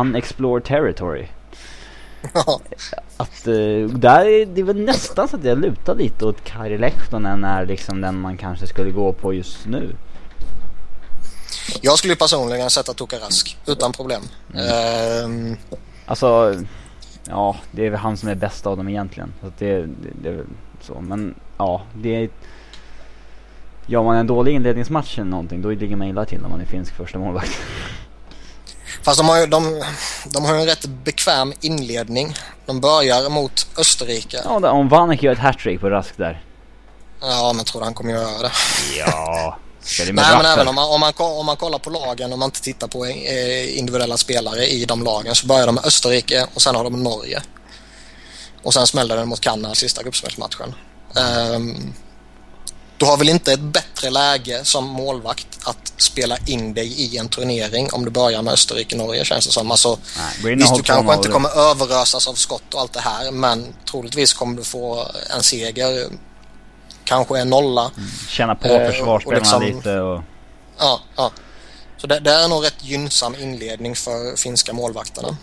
Unexplored 0.00 0.64
territory. 0.64 1.26
att 3.16 3.48
uh, 3.48 3.88
där 3.88 4.24
är 4.24 4.46
det 4.46 4.62
väl 4.62 4.80
nästan 4.80 5.28
så 5.28 5.36
att 5.36 5.44
jag 5.44 5.58
lutar 5.58 5.94
lite 5.94 6.24
åt 6.24 6.44
Kari 6.44 6.78
Lehtonen 6.78 7.44
är 7.44 7.66
liksom 7.66 8.00
den 8.00 8.20
man 8.20 8.36
kanske 8.36 8.66
skulle 8.66 8.90
gå 8.90 9.12
på 9.12 9.34
just 9.34 9.66
nu. 9.66 9.96
Jag 11.80 11.98
skulle 11.98 12.16
personligen 12.16 12.70
sätta 12.70 12.94
Tokarask 12.94 13.58
utan 13.66 13.92
problem. 13.92 14.22
Mm. 14.54 15.50
Uh, 15.50 15.56
alltså, 16.06 16.54
ja 17.28 17.56
det 17.70 17.86
är 17.86 17.90
väl 17.90 18.00
han 18.00 18.16
som 18.16 18.28
är 18.28 18.34
bäst 18.34 18.66
av 18.66 18.76
dem 18.76 18.88
egentligen. 18.88 19.32
Så 19.40 19.52
det, 19.58 19.76
det, 19.80 19.88
det 20.22 20.28
är 20.28 20.44
så. 20.80 21.00
Men 21.00 21.34
ja, 21.58 21.82
det 21.94 22.22
är... 22.22 22.30
Gör 23.86 24.02
man 24.02 24.16
en 24.16 24.26
dålig 24.26 24.54
inledningsmatch 24.54 25.18
eller 25.18 25.30
någonting 25.30 25.62
då 25.62 25.70
ligger 25.70 25.96
man 25.96 26.06
illa 26.06 26.24
till 26.24 26.40
när 26.40 26.48
man 26.48 26.60
är 26.60 26.64
finsk 26.64 26.94
första 26.94 27.18
målvakt. 27.18 27.50
Fast 29.02 29.18
de 29.18 29.28
har 29.28 29.38
ju 29.38 29.46
de, 29.46 29.84
de 30.24 30.44
har 30.44 30.54
en 30.54 30.66
rätt 30.66 30.86
bekväm 30.86 31.52
inledning. 31.60 32.34
De 32.66 32.80
börjar 32.80 33.30
mot 33.30 33.66
Österrike. 33.78 34.40
Ja, 34.44 34.70
om 34.70 34.88
Vanek 34.88 35.22
gör 35.22 35.32
ett 35.32 35.38
hattrick 35.38 35.80
på 35.80 35.90
Rask 35.90 36.16
där. 36.16 36.42
Ja, 37.20 37.52
men 37.56 37.64
tror 37.64 37.80
du 37.80 37.84
han 37.84 37.94
kommer 37.94 38.12
göra 38.12 38.42
det? 38.42 38.50
Ja. 38.98 39.58
Nej, 39.98 40.12
men 40.12 40.46
även 40.46 40.68
om 40.68 40.74
man, 40.74 40.88
om, 40.90 41.00
man, 41.00 41.12
om 41.18 41.46
man 41.46 41.56
kollar 41.56 41.78
på 41.78 41.90
lagen, 41.90 42.32
om 42.32 42.38
man 42.38 42.46
inte 42.46 42.60
tittar 42.60 42.88
på 42.88 43.06
eh, 43.06 43.78
individuella 43.78 44.16
spelare 44.16 44.66
i 44.66 44.84
de 44.84 45.04
lagen 45.04 45.34
så 45.34 45.46
börjar 45.46 45.66
de 45.66 45.74
med 45.74 45.86
Österrike 45.86 46.46
och 46.54 46.62
sen 46.62 46.74
har 46.74 46.84
de 46.84 47.02
Norge. 47.02 47.42
Och 48.62 48.74
sen 48.74 48.86
smäller 48.86 49.16
den 49.16 49.28
mot 49.28 49.40
Kanada 49.40 49.74
sista 49.74 50.02
gruppspelsmatchen. 50.02 50.74
Um, 51.54 51.94
du 52.98 53.06
har 53.06 53.16
väl 53.16 53.28
inte 53.28 53.52
ett 53.52 53.60
bättre 53.60 54.10
läge 54.10 54.64
som 54.64 54.84
målvakt 54.84 55.58
att 55.64 55.92
spela 55.96 56.36
in 56.46 56.74
dig 56.74 56.86
i 56.86 57.18
en 57.18 57.28
turnering 57.28 57.88
om 57.92 58.04
du 58.04 58.10
börjar 58.10 58.42
med 58.42 58.52
Österrike-Norge 58.52 59.24
känns 59.24 59.46
det 59.46 59.52
som. 59.52 59.70
Alltså, 59.70 59.98
Nej, 60.42 60.56
visst, 60.56 60.74
du 60.74 60.82
kanske 60.82 61.14
inte 61.14 61.28
kommer 61.28 61.58
överösas 61.70 62.28
av 62.28 62.34
skott 62.34 62.74
och 62.74 62.80
allt 62.80 62.92
det 62.92 63.00
här 63.00 63.30
men 63.30 63.74
troligtvis 63.90 64.32
kommer 64.34 64.56
du 64.56 64.64
få 64.64 65.06
en 65.36 65.42
seger. 65.42 66.08
Kanske 67.04 67.38
en 67.38 67.50
nolla. 67.50 67.90
Mm. 67.96 68.10
Känna 68.28 68.54
på 68.54 68.68
eh, 68.68 68.90
försvarsspelarna 68.90 69.38
liksom, 69.38 69.62
lite 69.62 70.00
och... 70.00 70.22
Ja, 70.78 71.00
ja. 71.16 71.30
Så 71.96 72.06
det, 72.06 72.20
det, 72.20 72.32
är 72.32 72.48
nog 72.48 72.64
rätt 72.64 72.84
gynnsam 72.84 73.34
inledning 73.34 73.96
för 73.96 74.36
finska 74.36 74.72
målvakterna. 74.72 75.36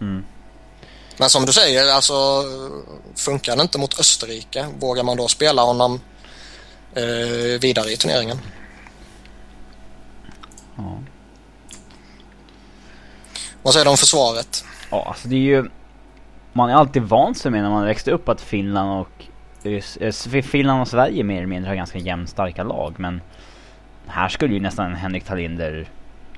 Mm. 0.00 0.24
Men 1.16 1.30
som 1.30 1.46
du 1.46 1.52
säger, 1.52 1.92
alltså 1.92 2.44
funkar 3.14 3.56
det 3.56 3.62
inte 3.62 3.78
mot 3.78 4.00
Österrike, 4.00 4.66
vågar 4.78 5.02
man 5.02 5.16
då 5.16 5.28
spela 5.28 5.62
honom 5.62 6.00
vidare 7.60 7.90
i 7.90 7.96
turneringen. 7.96 8.38
Ja. 10.76 10.98
Vad 13.62 13.72
säger 13.72 13.84
du 13.84 13.90
om 13.90 13.96
försvaret? 13.96 14.64
Ja, 14.90 15.04
alltså 15.08 15.28
det 15.28 15.36
är 15.36 15.40
ju... 15.40 15.68
Man 16.52 16.70
är 16.70 16.74
alltid 16.74 17.02
vant 17.02 17.38
sig 17.38 17.50
med 17.50 17.62
när 17.62 17.70
man 17.70 17.84
växte 17.84 18.10
upp 18.10 18.28
att 18.28 18.40
Finland 18.40 19.00
och... 19.00 19.24
Eh, 19.66 20.42
Finland 20.42 20.80
och 20.80 20.88
Sverige 20.88 21.24
mer 21.24 21.36
eller 21.36 21.46
mindre 21.46 21.68
har 21.68 21.76
ganska 21.76 21.98
jämnstarka 21.98 22.62
lag, 22.62 22.94
men... 22.98 23.20
Här 24.06 24.28
skulle 24.28 24.54
ju 24.54 24.60
nästan 24.60 24.94
Henrik 24.94 25.24
Talinder 25.24 25.88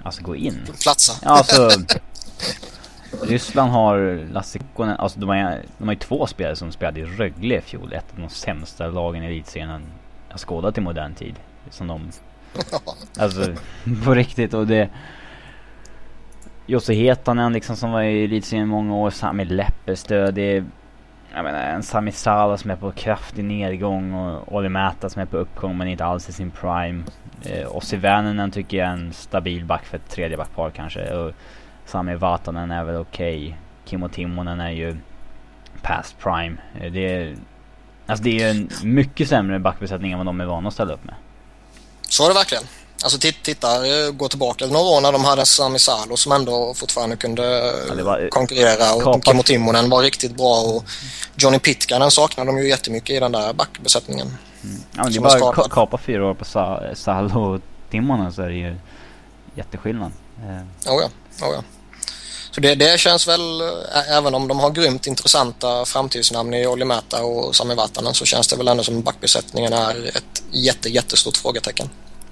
alltså 0.02 0.22
gå 0.22 0.36
in. 0.36 0.60
Platsa. 0.82 1.12
Ja, 1.22 1.30
alltså... 1.30 1.70
Ryssland 3.22 3.72
har 3.72 4.26
Lasse 4.32 4.58
Kukkonen, 4.58 4.96
alltså 4.96 5.20
de 5.20 5.28
har, 5.28 5.62
de 5.78 5.88
har 5.88 5.94
ju 5.94 5.98
två 5.98 6.26
spelare 6.26 6.56
som 6.56 6.72
spelade 6.72 7.00
i 7.00 7.04
Rögle 7.04 7.58
i 7.58 7.60
fjol. 7.60 7.92
Ett 7.92 8.04
av 8.14 8.20
de 8.20 8.28
sämsta 8.28 8.86
lagen 8.86 9.22
i 9.22 9.26
elitserien 9.26 9.82
jag 10.30 10.40
skådat 10.40 10.78
i 10.78 10.80
modern 10.80 11.14
tid. 11.14 11.34
Som 11.70 11.86
de... 11.86 12.10
alltså, 13.18 13.54
på 14.04 14.14
riktigt 14.14 14.54
och 14.54 14.66
det... 14.66 14.88
Josse 16.66 16.94
Hetanen 16.94 17.52
liksom 17.52 17.76
som 17.76 17.92
var 17.92 18.02
i 18.02 18.24
elitserien 18.24 18.66
i 18.66 18.70
många 18.70 18.94
år, 18.94 19.10
Sami 19.10 19.44
Leppestö, 19.44 20.30
det 20.30 20.42
är... 20.56 20.64
Jag 21.34 21.44
menar 21.44 21.60
en 21.60 21.82
Sami 21.82 22.12
Sala 22.12 22.56
som 22.56 22.70
är 22.70 22.76
på 22.76 22.92
kraftig 22.92 23.44
nedgång 23.44 24.14
och 24.14 24.54
Olli 24.54 24.68
Mäta 24.68 25.08
som 25.08 25.22
är 25.22 25.26
på 25.26 25.36
uppgång 25.36 25.78
men 25.78 25.88
inte 25.88 26.04
alls 26.04 26.28
i 26.28 26.32
sin 26.32 26.50
prime. 26.50 27.04
Eh, 27.42 27.76
Ossi 27.76 27.96
Väänänen 27.96 28.50
tycker 28.50 28.76
jag 28.76 28.88
är 28.88 28.92
en 28.92 29.12
stabil 29.12 29.64
back 29.64 29.84
för 29.84 29.96
ett 29.96 30.08
tredje 30.08 30.36
backpar 30.36 30.70
kanske. 30.70 31.14
Och 31.14 31.32
Sami 31.84 32.14
Vatanen 32.14 32.70
är 32.70 32.84
väl 32.84 32.96
okej. 32.96 33.46
Okay. 33.46 33.54
Kimmo 33.84 34.08
Timonen 34.08 34.60
är 34.60 34.70
ju 34.70 34.96
past 35.82 36.18
prime. 36.18 36.56
Eh, 36.80 36.92
det 36.92 37.14
är 37.14 37.36
Alltså 38.08 38.24
det 38.24 38.42
är 38.42 38.50
en 38.50 38.70
mycket 38.82 39.28
sämre 39.28 39.58
backbesättning 39.58 40.12
än 40.12 40.18
vad 40.18 40.26
de 40.26 40.40
är 40.40 40.44
vana 40.44 40.68
att 40.68 40.74
ställa 40.74 40.94
upp 40.94 41.04
med. 41.04 41.14
Så 42.08 42.24
är 42.24 42.28
det 42.28 42.34
verkligen. 42.34 42.64
Alltså 43.02 43.18
titta, 43.18 43.86
eh, 43.86 44.10
gå 44.10 44.28
tillbaka 44.28 44.66
några 44.66 44.78
år 44.78 45.00
när 45.00 45.12
de 45.12 45.24
hade 45.24 45.46
Sami 45.46 45.78
Salo 45.78 46.16
som 46.16 46.32
ändå 46.32 46.74
fortfarande 46.74 47.16
kunde 47.16 47.42
ja, 47.98 48.04
var, 48.04 48.20
eh, 48.20 48.28
konkurrera 48.28 48.94
och. 48.94 49.24
Kimmo 49.24 49.42
Timonen 49.42 49.90
var 49.90 50.02
riktigt 50.02 50.36
bra 50.36 50.60
och 50.60 50.84
Johnny 51.36 51.58
Pitkanen 51.58 52.10
saknade 52.10 52.48
de 52.48 52.58
ju 52.58 52.68
jättemycket 52.68 53.16
i 53.16 53.20
den 53.20 53.32
där 53.32 53.52
backbesättningen. 53.52 54.26
Mm. 54.64 54.76
Ja 54.96 55.02
men 55.02 55.12
det 55.12 55.18
är 55.18 55.40
bara 55.40 55.52
ka 55.52 55.68
kapa 55.68 55.98
fyra 55.98 56.26
år 56.26 56.34
på 56.34 56.44
Sa 56.44 56.82
Salo 56.94 57.54
och 57.54 57.60
Timonen 57.90 58.32
så 58.32 58.42
är 58.42 58.48
det 58.48 58.54
ju 58.54 58.76
jätteskillnad. 59.54 60.12
Eh. 60.38 60.92
Oh 60.92 61.02
ja, 61.02 61.10
oh 61.46 61.54
ja. 61.54 61.62
Så 62.58 62.62
det, 62.62 62.74
det 62.74 63.00
känns 63.00 63.28
väl, 63.28 63.60
även 64.10 64.34
om 64.34 64.48
de 64.48 64.60
har 64.60 64.70
grymt 64.70 65.06
intressanta 65.06 65.84
framtidsnamn 65.84 66.54
i 66.54 66.66
Olli 66.66 66.84
och 67.22 67.56
Sami 67.56 67.74
Vatanen 67.74 68.14
så 68.14 68.24
känns 68.24 68.48
det 68.48 68.56
väl 68.56 68.68
ändå 68.68 68.82
som 68.82 69.02
backbesättningen 69.02 69.72
är 69.72 70.16
ett 70.16 70.42
jätte, 70.50 70.88
jättestort 70.88 71.36
frågetecken. 71.36 71.90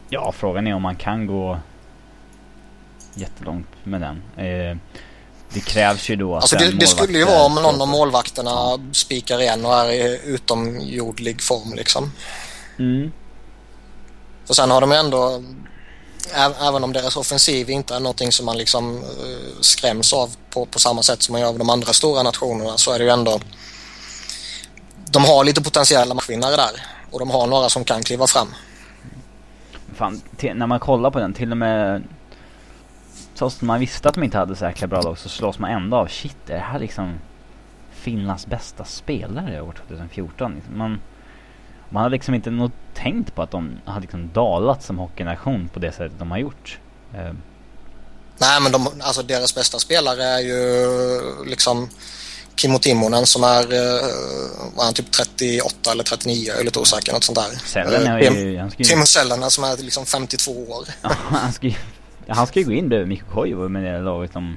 Ja, 0.08 0.32
frågan 0.32 0.66
är 0.66 0.74
om 0.74 0.82
man 0.82 0.96
kan 0.96 1.26
gå 1.26 1.58
jättelångt 3.14 3.68
med 3.84 4.00
den. 4.00 4.22
Eh, 4.46 4.76
det 5.54 5.60
krävs 5.60 6.08
ju 6.08 6.16
då 6.16 6.36
att 6.36 6.42
alltså 6.42 6.56
det, 6.56 6.72
det 6.72 6.86
skulle 6.86 7.18
ju 7.18 7.24
vara 7.24 7.44
om 7.44 7.54
någon 7.54 7.80
av 7.80 7.88
målvakterna 7.88 8.78
spikar 8.92 9.40
igen 9.40 9.66
och 9.66 9.74
är 9.74 9.92
i 9.92 10.20
utomjordlig 10.24 11.42
form 11.42 11.74
liksom. 11.74 12.12
Mm. 12.78 13.12
För 14.46 14.54
sen 14.54 14.70
har 14.70 14.80
de 14.80 14.92
ändå 14.92 15.42
även 16.34 16.84
om 16.84 16.92
deras 16.92 17.16
offensiv 17.16 17.70
inte 17.70 17.94
är 17.94 18.00
någonting 18.00 18.32
som 18.32 18.46
man 18.46 18.58
liksom 18.58 18.96
eh, 18.96 19.60
skräms 19.60 20.12
av 20.12 20.36
på, 20.50 20.66
på 20.66 20.78
samma 20.78 21.02
sätt 21.02 21.22
som 21.22 21.32
man 21.32 21.40
gör 21.40 21.48
av 21.48 21.58
de 21.58 21.70
andra 21.70 21.92
stora 21.92 22.22
nationerna 22.22 22.78
så 22.78 22.92
är 22.92 22.98
det 22.98 23.04
ju 23.04 23.10
ändå 23.10 23.40
de 25.10 25.24
har 25.24 25.44
lite 25.44 25.62
potentiella 25.62 26.14
matchvinnare 26.14 26.56
där. 26.56 26.70
Och 27.10 27.18
de 27.18 27.30
har 27.30 27.46
några 27.46 27.68
som 27.68 27.84
kan 27.84 28.02
kliva 28.02 28.26
fram. 28.26 28.48
Fan, 29.94 30.22
när 30.40 30.66
man 30.66 30.80
kollar 30.80 31.10
på 31.10 31.18
den, 31.18 31.34
till 31.34 31.50
och 31.50 31.56
med 31.56 32.02
trots 33.34 33.56
att 33.56 33.62
man 33.62 33.80
visste 33.80 34.08
att 34.08 34.14
de 34.14 34.24
inte 34.24 34.38
hade 34.38 34.56
så 34.56 34.64
jäkla 34.64 34.86
bra 34.86 35.02
lag 35.02 35.18
så 35.18 35.28
slås 35.28 35.58
man 35.58 35.70
ändå 35.70 35.96
av 35.96 36.06
shit, 36.06 36.50
är 36.50 36.54
det 36.54 36.60
här 36.60 36.78
liksom 36.78 37.18
Finlands 37.90 38.46
bästa 38.46 38.84
spelare 38.84 39.60
år 39.60 39.74
2014? 39.88 40.54
Liksom. 40.54 40.78
Man, 40.78 41.00
man 41.90 42.02
hade 42.02 42.12
liksom 42.12 42.34
inte 42.34 42.50
nog 42.50 42.70
tänkt 42.94 43.34
på 43.34 43.42
att 43.42 43.50
de 43.50 43.78
hade 43.84 44.00
liksom 44.00 44.30
dalat 44.32 44.82
som 44.82 44.98
hockeynation 44.98 45.68
på 45.68 45.78
det 45.78 45.92
sättet 45.92 46.18
de 46.18 46.30
har 46.30 46.38
gjort. 46.38 46.78
Uh. 47.14 47.32
Nej 48.38 48.60
men 48.62 48.72
de, 48.72 48.88
alltså 49.00 49.22
deras 49.22 49.54
bästa 49.54 49.78
spelare 49.78 50.24
är 50.24 50.40
ju 50.40 51.44
liksom 51.46 51.88
Kimmo 52.56 52.78
Timonen 52.78 53.26
som 53.26 53.44
är, 53.44 53.62
uh, 53.62 54.76
var 54.76 54.84
han 54.84 54.94
typ 54.94 55.10
38 55.10 55.92
eller 55.92 56.04
39, 56.04 56.44
jag 56.46 56.60
är 56.60 56.64
lite 56.64 56.78
osäker, 56.78 57.12
något 57.12 57.24
sånt 57.24 57.38
där. 57.38 57.58
Sällen 57.58 58.06
är 58.06 58.18
ju... 58.18 58.58
Han 58.58 58.70
ska 58.70 58.82
ju... 58.82 58.84
Timo 58.84 59.06
Sellen 59.06 59.50
som 59.50 59.64
är 59.64 59.76
liksom 59.76 60.06
52 60.06 60.52
år. 60.52 60.84
Ja, 61.02 61.10
han 61.30 61.52
ska 61.52 61.66
ju, 61.66 61.74
han 62.28 62.46
ska 62.46 62.60
ju 62.60 62.66
gå 62.66 62.72
in 62.72 62.88
bredvid 62.88 63.08
Mikko 63.08 63.26
Koivu 63.32 63.68
med 63.68 63.84
det 63.84 64.00
laget 64.00 64.32
de, 64.32 64.56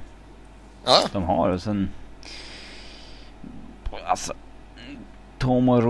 ja. 0.84 1.00
de 1.12 1.22
har 1.22 1.48
och 1.48 1.62
sen... 1.62 1.90
Alltså... 4.06 4.32
Tomo 5.38 5.80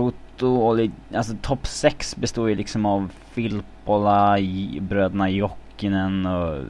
Ruto 0.41 0.55
och 0.55 0.89
alltså 1.17 1.33
topp 1.41 1.67
6 1.67 2.15
består 2.15 2.49
ju 2.49 2.55
liksom 2.55 2.85
av 2.85 3.11
Filppola, 3.33 4.37
bröderna 4.79 5.29
Jokinen 5.29 6.25
och... 6.25 6.63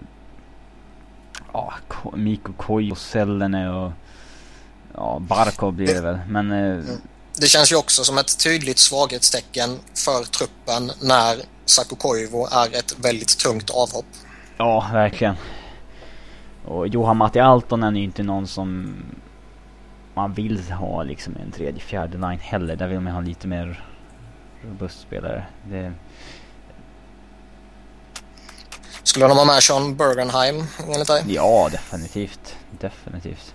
Ja, 1.53 1.73
Mikko 2.14 2.53
Koivu, 2.53 2.95
Sellene 2.95 3.69
och... 3.69 3.91
Ja, 4.95 5.19
Barkov 5.19 5.73
blir 5.73 5.93
det 5.93 6.02
väl, 6.02 6.19
men... 6.27 6.52
Eh, 6.52 6.84
det 7.39 7.48
känns 7.48 7.72
ju 7.72 7.76
också 7.76 8.03
som 8.03 8.18
ett 8.18 8.43
tydligt 8.43 8.80
svaghetstecken 8.80 9.80
för 9.93 10.23
truppen 10.23 10.91
när 11.02 11.38
Saku 11.65 11.95
Koivu 11.95 12.45
är 12.52 12.80
ett 12.80 12.95
väldigt 12.99 13.38
tungt 13.38 13.69
avhopp. 13.69 14.06
Ja, 14.57 14.89
verkligen. 14.93 15.35
Och 16.65 16.88
Johan 16.88 17.18
Matti 17.18 17.39
Altonen 17.39 17.95
är 17.95 17.99
ju 17.99 18.06
inte 18.06 18.23
någon 18.23 18.48
som 18.48 18.95
man 20.14 20.34
vill 20.34 20.72
ha 20.72 21.04
liksom 21.04 21.36
en 21.46 21.52
tredje, 21.52 21.82
fjärde 21.82 22.18
line 22.18 22.40
heller. 22.40 22.76
Där 22.76 22.88
vill 22.88 23.00
man 23.00 23.14
ha 23.14 23.22
lite 23.22 23.48
mer 23.48 23.86
robust 24.62 25.02
spelare. 25.02 25.46
Det... 25.70 25.94
Skulle 29.04 29.28
de 29.28 29.38
ha 29.38 29.46
med 29.46 29.64
Sean 29.64 29.96
Bergenheim 29.96 30.64
enligt 30.88 31.08
dig? 31.08 31.24
Ja, 31.28 31.70
definitivt. 31.72 32.56
Definitivt. 32.80 33.54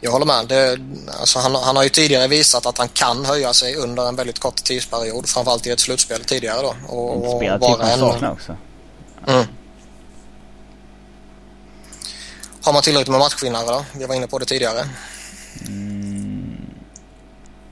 Jag 0.00 0.10
håller 0.10 0.26
med. 0.26 0.46
Det, 0.48 0.78
alltså 1.20 1.38
han, 1.38 1.54
han, 1.54 1.76
har 1.76 1.82
ju 1.82 1.88
tidigare 1.88 2.28
visat 2.28 2.66
att 2.66 2.78
han 2.78 2.88
kan 2.88 3.24
höja 3.24 3.52
sig 3.52 3.76
under 3.76 4.08
en 4.08 4.16
väldigt 4.16 4.38
kort 4.38 4.56
tidsperiod. 4.56 5.28
Framförallt 5.28 5.66
i 5.66 5.70
ett 5.70 5.80
slutspel 5.80 6.24
tidigare 6.24 6.62
då. 6.62 6.74
Och, 6.88 7.34
och 7.34 7.42
vara 7.60 7.90
en... 7.90 7.98
saknar 7.98 8.32
också. 8.32 8.56
Mm. 9.26 9.44
Har 12.66 12.72
man 12.72 12.82
tillräckligt 12.82 13.08
med 13.08 13.18
matchvinnare 13.18 13.66
då? 13.66 13.84
Vi 13.98 14.06
var 14.06 14.14
inne 14.14 14.26
på 14.26 14.38
det 14.38 14.44
tidigare. 14.44 14.88
Mm. 15.66 16.70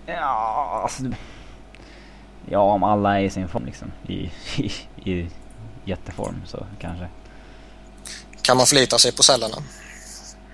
Ja, 0.06 0.80
alltså... 0.82 1.02
Ja, 2.50 2.60
om 2.60 2.82
alla 2.82 3.20
är 3.20 3.24
i 3.24 3.30
sin 3.30 3.48
form 3.48 3.64
liksom. 3.64 3.92
I, 4.08 4.12
i, 4.56 4.72
i 5.10 5.30
jätteform 5.84 6.42
så 6.46 6.66
kanske. 6.80 7.08
Kan 8.42 8.56
man 8.56 8.66
förlita 8.66 8.98
sig 8.98 9.12
på 9.12 9.22
cellerna? 9.22 9.56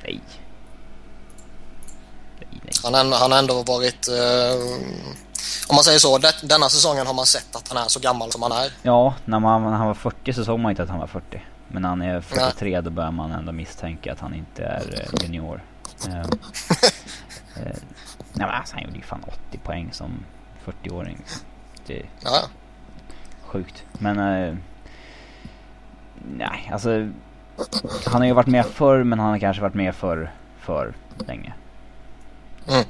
Nej. 0.03 0.21
nej, 2.39 2.49
nej. 2.63 2.73
Han, 2.83 3.13
han 3.13 3.33
har 3.33 3.39
ändå 3.39 3.63
varit... 3.63 4.09
Uh, 4.09 4.81
om 5.69 5.75
man 5.75 5.85
säger 5.85 5.99
så, 5.99 6.19
det, 6.19 6.35
denna 6.43 6.69
säsongen 6.69 7.07
har 7.07 7.15
man 7.15 7.27
sett 7.27 7.57
att 7.57 7.69
han 7.69 7.85
är 7.85 7.89
så 7.89 8.01
gammal 8.01 8.33
som 8.33 8.43
han 8.43 8.53
är. 8.53 8.73
Ja, 8.83 9.15
när, 9.25 9.39
man, 9.39 9.63
när 9.63 9.77
han 9.77 9.87
var 9.87 9.95
40 9.95 10.33
så 10.33 10.45
såg 10.45 10.59
man 10.59 10.71
inte 10.71 10.83
att 10.83 10.89
han 10.89 10.99
var 10.99 11.07
40. 11.07 11.43
Men 11.73 11.83
när 11.83 11.89
han 11.89 12.03
är 12.03 12.21
43 12.21 12.71
Nej. 12.71 12.83
då 12.83 12.91
börjar 12.91 13.11
man 13.11 13.33
ändå 13.33 13.53
misstänka 13.53 14.13
att 14.13 14.21
han 14.21 14.35
inte 14.35 14.65
är 14.65 15.01
eh, 15.01 15.23
junior. 15.23 15.63
uh, 16.09 16.15
uh, 16.17 16.25
nej 17.57 17.75
men 18.33 18.49
alltså 18.51 18.75
han 18.75 18.85
gjorde 18.85 18.97
ju 18.97 19.03
fan 19.03 19.25
80 19.49 19.59
poäng 19.59 19.89
som 19.93 20.25
40-åring. 20.65 21.23
Det 21.87 21.99
är 22.01 22.07
ja. 22.25 22.41
sjukt. 23.43 23.85
Men 23.93 24.19
uh, 24.19 24.57
nej 26.37 26.71
alltså 26.73 27.09
han 28.07 28.21
har 28.21 28.27
ju 28.27 28.33
varit 28.33 28.47
med 28.47 28.67
förr 28.67 29.05
men 29.05 29.19
han 29.19 29.31
har 29.31 29.39
kanske 29.39 29.63
varit 29.63 29.75
med 29.75 29.95
för, 29.95 30.33
för 30.59 30.95
länge. 31.27 31.53
Mm. 32.69 32.85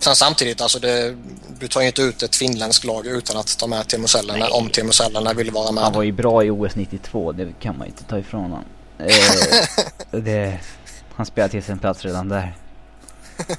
Sen 0.00 0.16
samtidigt, 0.16 0.60
alltså 0.60 0.78
det, 0.78 1.16
du 1.58 1.68
tar 1.68 1.80
ju 1.80 1.86
inte 1.86 2.02
ut 2.02 2.22
ett 2.22 2.36
finländskt 2.36 2.84
lag 2.84 3.06
utan 3.06 3.36
att 3.36 3.58
ta 3.58 3.66
med 3.66 3.88
Timo 3.88 4.08
Sellänen 4.08 4.52
om 4.52 4.70
Timo 4.70 4.92
Sellänen 4.92 5.36
vill 5.36 5.50
vara 5.50 5.72
med. 5.72 5.84
Han 5.84 5.92
var 5.92 6.02
ju 6.02 6.12
bra 6.12 6.44
i 6.44 6.50
OS 6.50 6.74
92, 6.74 7.32
det 7.32 7.52
kan 7.60 7.78
man 7.78 7.86
ju 7.86 7.90
inte 7.90 8.04
ta 8.04 8.18
ifrån 8.18 8.42
honom. 8.42 8.64
Eh, 8.98 9.06
det, 10.20 10.60
han 11.14 11.26
spelade 11.26 11.50
till 11.50 11.62
sin 11.62 11.78
plats 11.78 12.04
redan 12.04 12.28
där. 12.28 12.56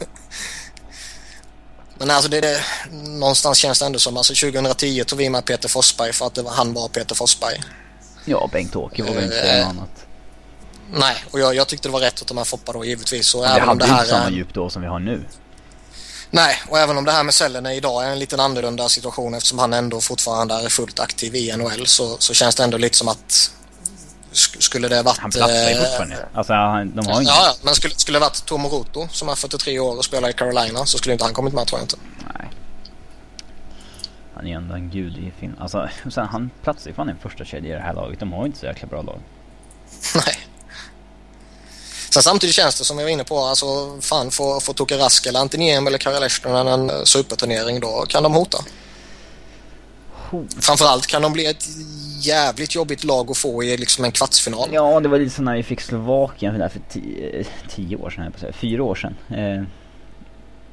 Men 1.98 2.12
alltså 2.12 2.30
det, 2.30 2.42
det, 2.42 2.62
någonstans 2.92 3.58
känns 3.58 3.80
det 3.80 3.86
ändå 3.86 4.00
som, 4.00 4.18
alltså 4.18 4.34
2010 4.34 5.04
tog 5.04 5.20
vi 5.20 5.30
med 5.30 5.46
Peter 5.46 5.70
Forsberg 5.70 6.14
för 6.14 6.28
att 6.28 6.34
det 6.34 6.42
var, 6.42 6.52
han 6.52 6.74
var 6.74 6.88
Peter 6.88 7.16
Forsberg. 7.16 7.62
Ja, 8.26 8.50
Bengt-Åke 8.52 9.04
var 9.04 9.14
väl 9.14 9.24
inte 9.24 9.52
eh, 9.52 9.58
något 9.58 9.70
annat. 9.70 10.06
Nej, 10.94 11.16
och 11.32 11.40
jag, 11.40 11.56
jag, 11.56 11.68
tyckte 11.68 11.88
det 11.88 11.94
var 11.94 12.00
rätt 12.00 12.22
att 12.22 12.28
ta 12.28 12.34
med 12.34 12.48
Foppa 12.48 12.74
då 12.74 12.86
givetvis. 12.86 13.36
Och 13.36 13.42
det 13.42 13.48
även 13.48 13.68
hade 13.68 13.86
det 13.86 13.92
här 13.92 14.00
inte 14.00 14.10
samma 14.10 14.30
djup 14.30 14.54
då 14.54 14.70
som 14.70 14.82
vi 14.82 14.88
har 14.88 15.00
nu. 15.00 15.24
Nej, 16.34 16.56
och 16.70 16.80
även 16.80 16.98
om 16.98 17.06
det 17.06 17.12
här 17.12 17.24
med 17.24 17.34
Sellene 17.34 17.74
idag 17.76 18.06
är 18.06 18.12
en 18.12 18.20
lite 18.20 18.42
annorlunda 18.42 18.90
situation 18.90 19.34
eftersom 19.34 19.60
han 19.60 19.74
ändå 19.74 20.02
fortfarande 20.02 20.54
är 20.54 20.70
fullt 20.70 21.00
aktiv 21.00 21.36
i 21.36 21.58
NHL 21.58 21.88
så, 21.88 22.18
så 22.20 22.34
känns 22.34 22.56
det 22.56 22.64
ändå 22.64 22.78
lite 22.78 22.98
som 22.98 23.08
att 23.08 23.52
skulle 24.32 24.88
det 24.88 25.04
varit... 25.04 25.18
Han 25.18 25.32
platsar 25.32 25.70
ju 25.70 25.76
fortfarande. 25.76 26.26
Alltså, 26.34 26.54
han, 26.54 26.96
de 26.96 27.08
har 27.08 27.22
ja, 27.22 27.44
ja, 27.46 27.56
men 27.62 27.76
skulle, 27.76 27.96
skulle 27.96 28.16
det 28.16 28.22
varit 28.22 28.46
Tomo 28.46 28.70
Roto 28.70 29.08
som 29.12 29.30
är 29.30 29.36
43 29.36 29.80
år 29.80 29.98
och 29.98 30.06
spelar 30.06 30.30
i 30.30 30.34
Carolina 30.34 30.86
så 30.86 30.98
skulle 30.98 31.14
inte 31.14 31.26
han 31.26 31.34
kommit 31.34 31.54
med 31.54 31.68
tror 31.68 31.80
jag 31.80 31.84
inte. 31.84 31.98
Nej. 32.36 32.50
Han 34.36 34.46
är 34.46 34.50
ju 34.50 34.56
ändå 34.56 34.74
en 34.74 34.90
gud 34.90 35.18
i 35.18 35.34
Finland. 35.40 35.62
Alltså, 35.62 35.90
sen, 36.12 36.28
han 36.28 36.50
platsar 36.64 36.90
ju 36.90 36.94
fan 36.94 37.10
i 37.10 37.12
en 37.12 37.20
första 37.20 37.46
kedja 37.46 37.70
i 37.70 37.78
det 37.78 37.84
här 37.84 37.94
laget. 37.94 38.20
De 38.20 38.32
har 38.34 38.40
ju 38.40 38.46
inte 38.46 38.60
så 38.60 38.66
jäkla 38.66 38.88
bra 38.88 39.02
lag. 39.02 39.20
Nej. 40.16 40.38
Sen 42.14 42.24
samtidigt 42.24 42.56
känns 42.56 42.78
det 42.78 42.84
som 42.84 42.98
jag 42.98 43.06
var 43.06 43.12
inne 43.12 43.24
på, 43.24 43.40
alltså 43.40 43.66
fan 44.02 44.32
får, 44.32 44.60
får 44.60 44.74
Tuukka 44.74 44.98
Rask 44.98 45.26
eller 45.26 45.40
Antiniemi 45.40 45.88
eller 45.88 45.98
Karel 45.98 46.68
en 46.68 46.90
eh, 46.90 47.04
superturnering 47.04 47.80
då 47.80 48.06
kan 48.10 48.24
de 48.24 48.34
hota. 48.34 48.58
Framförallt 50.60 51.08
kan 51.08 51.22
de 51.22 51.34
bli 51.34 51.46
ett 51.46 51.66
jävligt 52.22 52.76
jobbigt 52.76 53.04
lag 53.04 53.32
att 53.32 53.38
få 53.38 53.64
i 53.64 53.78
liksom 53.78 54.06
en 54.06 54.12
kvartsfinal. 54.12 54.70
Ja, 54.72 55.00
det 55.00 55.10
var 55.10 55.20
lite 55.20 55.36
som 55.36 55.46
när 55.46 55.56
vi 55.56 55.64
fick 55.64 55.82
Slovakien 55.82 56.58
för, 56.58 56.70
för 56.70 56.82
tio, 56.90 57.40
eh, 57.40 57.46
tio 57.70 57.98
år 57.98 58.10
sedan, 58.10 58.34
säga, 58.40 58.54
fyra 58.54 58.84
år 58.84 58.96
sedan. 58.96 59.16
Eh, 59.30 59.64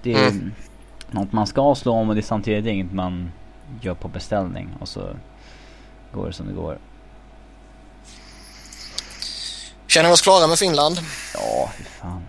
det 0.02 0.12
är 0.12 0.28
mm. 0.28 0.52
något 1.10 1.32
man 1.32 1.46
ska 1.46 1.74
slå 1.74 1.92
om 1.92 2.08
och 2.08 2.14
det 2.14 2.20
är 2.20 2.22
samtidigt 2.22 2.66
inget 2.66 2.92
man 2.92 3.32
gör 3.82 3.94
på 3.94 4.08
beställning 4.08 4.70
och 4.80 4.88
så 4.88 5.16
går 6.12 6.26
det 6.26 6.32
som 6.32 6.46
det 6.46 6.54
går. 6.54 6.78
Känner 9.88 10.08
vi 10.08 10.14
oss 10.14 10.20
klara 10.20 10.46
med 10.46 10.58
Finland? 10.58 11.00
Ja, 11.34 11.70
fy 11.76 11.84
fan. 11.84 12.22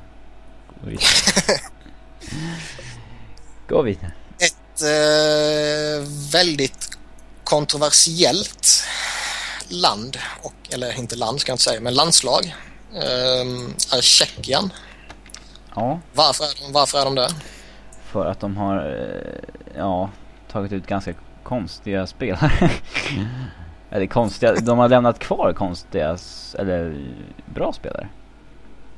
Gå 0.81 0.89
vidare. 0.89 1.59
Gå 3.69 3.81
vidare. 3.81 4.11
Ett 4.37 4.81
eh, 4.81 6.07
väldigt 6.31 6.97
kontroversiellt 7.43 8.83
land, 9.69 10.17
och, 10.41 10.53
eller 10.71 10.99
inte 10.99 11.15
land 11.15 11.41
ska 11.41 11.49
jag 11.49 11.53
inte 11.53 11.63
säga, 11.63 11.81
men 11.81 11.93
landslag 11.93 12.55
eh, 12.93 13.97
är 13.97 14.01
Tjeckien. 14.01 14.73
Ja. 15.75 15.99
Varför 16.13 16.43
är, 16.43 16.65
de, 16.65 16.73
varför 16.73 16.97
är 17.01 17.05
de 17.05 17.15
det? 17.15 17.29
För 18.11 18.25
att 18.25 18.39
de 18.39 18.57
har, 18.57 18.77
eh, 18.77 19.59
ja, 19.77 20.09
tagit 20.51 20.71
ut 20.71 20.87
ganska 20.87 21.13
konstiga 21.43 22.07
spelare. 22.07 22.71
Eller 23.89 24.07
konstiga, 24.07 24.55
de 24.55 24.77
har 24.77 24.89
lämnat 24.89 25.19
kvar 25.19 25.53
konstiga, 25.53 26.17
eller 26.59 27.05
bra 27.45 27.73
spelare. 27.73 28.07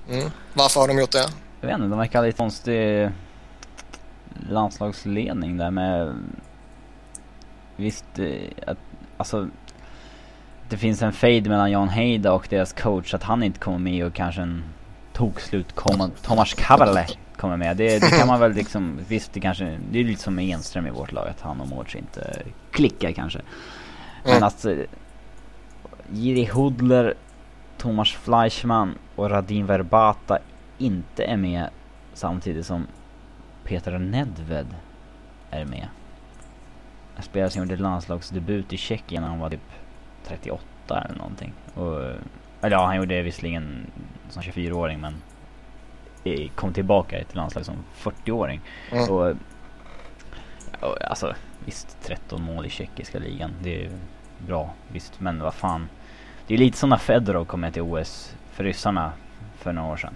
Mm. 0.10 0.30
Varför 0.54 0.80
har 0.80 0.88
de 0.88 1.00
gjort 1.00 1.12
det? 1.12 1.26
Jag 1.62 1.68
vet 1.68 1.76
inte, 1.76 1.88
de 1.88 2.00
verkar 2.00 2.20
ha 2.20 2.26
lite 2.26 2.38
konstig 2.38 3.10
landslagsledning 4.50 5.58
där 5.58 5.72
med... 5.72 6.16
Visst, 7.76 8.20
eh, 8.20 8.28
att, 8.68 8.78
alltså... 9.18 9.48
Det 10.70 10.78
finns 10.78 11.02
en 11.02 11.14
fade 11.14 11.50
mellan 11.50 11.72
Jan 11.72 11.90
Heida 11.90 12.34
och 12.34 12.48
deras 12.50 12.74
coach 12.74 13.14
att 13.14 13.24
han 13.24 13.44
inte 13.44 13.60
kommer 13.60 13.78
med 13.78 14.06
och 14.06 14.14
kanske 14.14 14.42
en 14.42 14.64
tokslut 15.14 15.76
Thomas 16.22 16.54
Kavala 16.54 17.06
kommer 17.38 17.58
med. 17.58 17.78
Det, 17.78 18.00
det, 18.00 18.10
kan 18.10 18.28
man 18.28 18.40
väl 18.40 18.54
liksom, 18.54 19.00
visst 19.08 19.34
det 19.34 19.40
kanske, 19.40 19.80
det 19.92 20.00
är 20.00 20.04
lite 20.04 20.22
som 20.22 20.36
med 20.36 20.46
Enström 20.46 20.88
i 20.88 20.90
vårt 20.90 21.12
lag 21.12 21.28
att 21.28 21.42
han 21.42 21.62
och 21.62 21.68
Mårts 21.68 21.96
inte 21.96 22.42
klickar 22.72 23.12
kanske. 23.12 23.42
Men 24.24 24.34
mm. 24.34 24.44
att 24.44 24.66
Jiri 26.12 26.46
Hudler, 26.46 27.14
Thomas 27.78 28.12
Fleischmann 28.12 28.98
och 29.16 29.30
Radin 29.30 29.66
Verbata 29.66 30.40
inte 30.78 31.24
är 31.24 31.38
med 31.38 31.70
samtidigt 32.14 32.66
som 32.66 32.88
Peter 33.64 34.00
Nedved 34.00 34.76
är 35.50 35.66
med. 35.66 35.88
en 37.16 37.24
spelare 37.24 37.50
som 37.50 37.62
gjorde 37.62 37.76
landslagsdebut 37.76 38.74
i 38.74 38.78
Tjeckien 38.78 39.22
när 39.22 39.30
han 39.30 39.40
var 39.40 39.50
typ 39.50 39.72
38 40.24 40.64
eller 40.90 41.18
någonting. 41.18 41.54
Och, 41.74 42.00
eller 42.62 42.78
ja, 42.78 42.86
han 42.86 42.96
gjorde 42.96 43.16
det 43.16 43.22
visserligen 43.22 43.92
som 44.30 44.42
24-åring 44.42 45.00
men 45.00 45.16
kom 46.56 46.74
tillbaka 46.74 47.24
till 47.24 47.38
landslaget 47.38 47.66
som 47.66 47.76
40-åring. 47.98 48.62
Mm. 48.92 49.10
Och, 49.10 49.36
och, 50.80 51.02
alltså 51.10 51.36
visst, 51.66 51.98
13 52.02 52.42
mål 52.42 52.66
i 52.66 52.70
tjeckiska 52.70 53.20
ligan. 53.20 53.52
Det 53.64 53.86
är 53.86 53.92
bra, 54.38 54.74
visst. 54.88 55.20
Men 55.20 55.40
vad 55.40 55.54
fan. 55.54 55.90
Det 56.48 56.54
är 56.54 56.58
lite 56.58 56.78
som 56.78 56.90
när 56.90 56.98
Fedorov 56.98 57.46
kom 57.46 57.62
med 57.62 57.74
till 57.74 57.82
OS 57.82 58.36
för 58.52 58.64
ryssarna 58.64 59.12
för 59.58 59.74
några 59.74 59.92
år 59.92 59.98
sedan. 59.98 60.14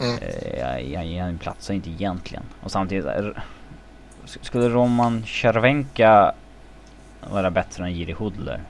Mm. 0.00 0.18
Eh, 1.14 1.22
han 1.22 1.38
platsar 1.38 1.74
inte 1.74 1.90
egentligen. 1.90 2.42
Och 2.60 2.70
samtidigt, 2.70 3.06
skulle 4.24 4.68
Roman 4.68 5.24
Cervenka 5.26 6.34
vara 7.30 7.50
bättre 7.50 7.84
än 7.84 7.92
Jiri 7.92 8.12
Hudler? 8.12 8.60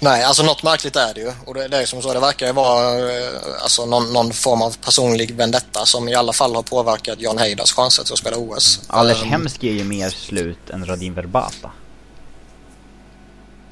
Nej, 0.00 0.24
alltså 0.24 0.42
något 0.42 0.62
märkligt 0.62 0.96
är 0.96 1.14
det 1.14 1.20
ju. 1.20 1.32
Och 1.44 1.54
det, 1.54 1.68
det 1.68 1.76
är 1.76 1.86
som 1.86 2.02
så, 2.02 2.14
det 2.14 2.20
verkar 2.20 2.46
ju 2.46 2.52
vara 2.52 2.98
eh, 2.98 3.32
alltså, 3.62 3.86
någon, 3.86 4.12
någon, 4.12 4.32
form 4.32 4.62
av 4.62 4.76
personlig 4.76 5.34
vendetta 5.34 5.86
som 5.86 6.08
i 6.08 6.14
alla 6.14 6.32
fall 6.32 6.54
har 6.54 6.62
påverkat 6.62 7.20
Jan 7.20 7.38
Heidas 7.38 7.72
chanser 7.72 8.04
till 8.04 8.12
att 8.12 8.18
spela 8.18 8.36
OS. 8.36 8.80
Anders 8.86 9.22
um, 9.22 9.28
Hemski 9.28 9.68
är 9.68 9.72
ju 9.72 9.84
mer 9.84 10.10
slut 10.10 10.70
än 10.70 10.86
Radin 10.86 11.14
Verbata. 11.14 11.70